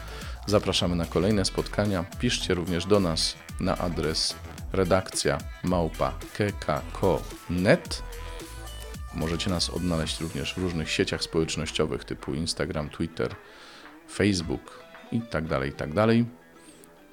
Zapraszamy 0.47 0.95
na 0.95 1.05
kolejne 1.05 1.45
spotkania. 1.45 2.05
Piszcie 2.19 2.53
również 2.53 2.85
do 2.85 2.99
nas 2.99 3.35
na 3.59 3.77
adres 3.77 4.35
redakcja 4.73 5.37
małpa 5.63 6.13
kk.net. 6.37 8.03
Możecie 9.15 9.49
nas 9.49 9.69
odnaleźć 9.69 10.21
również 10.21 10.53
w 10.53 10.57
różnych 10.57 10.91
sieciach 10.91 11.23
społecznościowych 11.23 12.03
typu 12.03 12.33
Instagram, 12.33 12.89
Twitter, 12.89 13.35
Facebook 14.11 14.83
i 15.11 15.21
tak 15.21 15.47
dalej, 15.47 15.69
i 15.69 15.73
tak. 15.73 15.89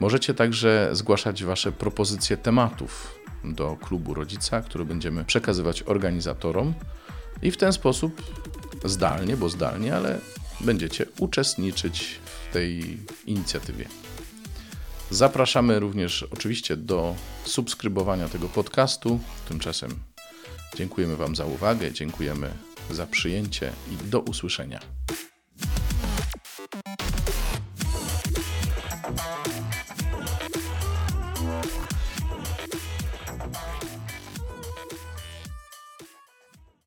Możecie 0.01 0.35
także 0.35 0.89
zgłaszać 0.93 1.45
Wasze 1.45 1.73
propozycje 1.73 2.37
tematów 2.37 3.19
do 3.45 3.77
klubu 3.77 4.15
rodzica, 4.15 4.61
które 4.61 4.85
będziemy 4.85 5.25
przekazywać 5.25 5.83
organizatorom 5.83 6.75
i 7.43 7.51
w 7.51 7.57
ten 7.57 7.73
sposób 7.73 8.23
zdalnie, 8.85 9.37
bo 9.37 9.49
zdalnie, 9.49 9.97
ale 9.97 10.19
będziecie 10.61 11.07
uczestniczyć 11.19 12.19
w 12.25 12.53
tej 12.53 12.99
inicjatywie. 13.27 13.89
Zapraszamy 15.11 15.81
również 15.81 16.23
oczywiście 16.23 16.77
do 16.77 17.15
subskrybowania 17.45 18.29
tego 18.29 18.49
podcastu. 18.49 19.21
Tymczasem 19.49 20.12
dziękujemy 20.77 21.17
Wam 21.17 21.37
za 21.37 21.45
uwagę, 21.45 21.93
dziękujemy 21.93 22.51
za 22.91 23.07
przyjęcie 23.07 23.73
i 23.93 24.11
do 24.11 24.21
usłyszenia. 24.21 24.81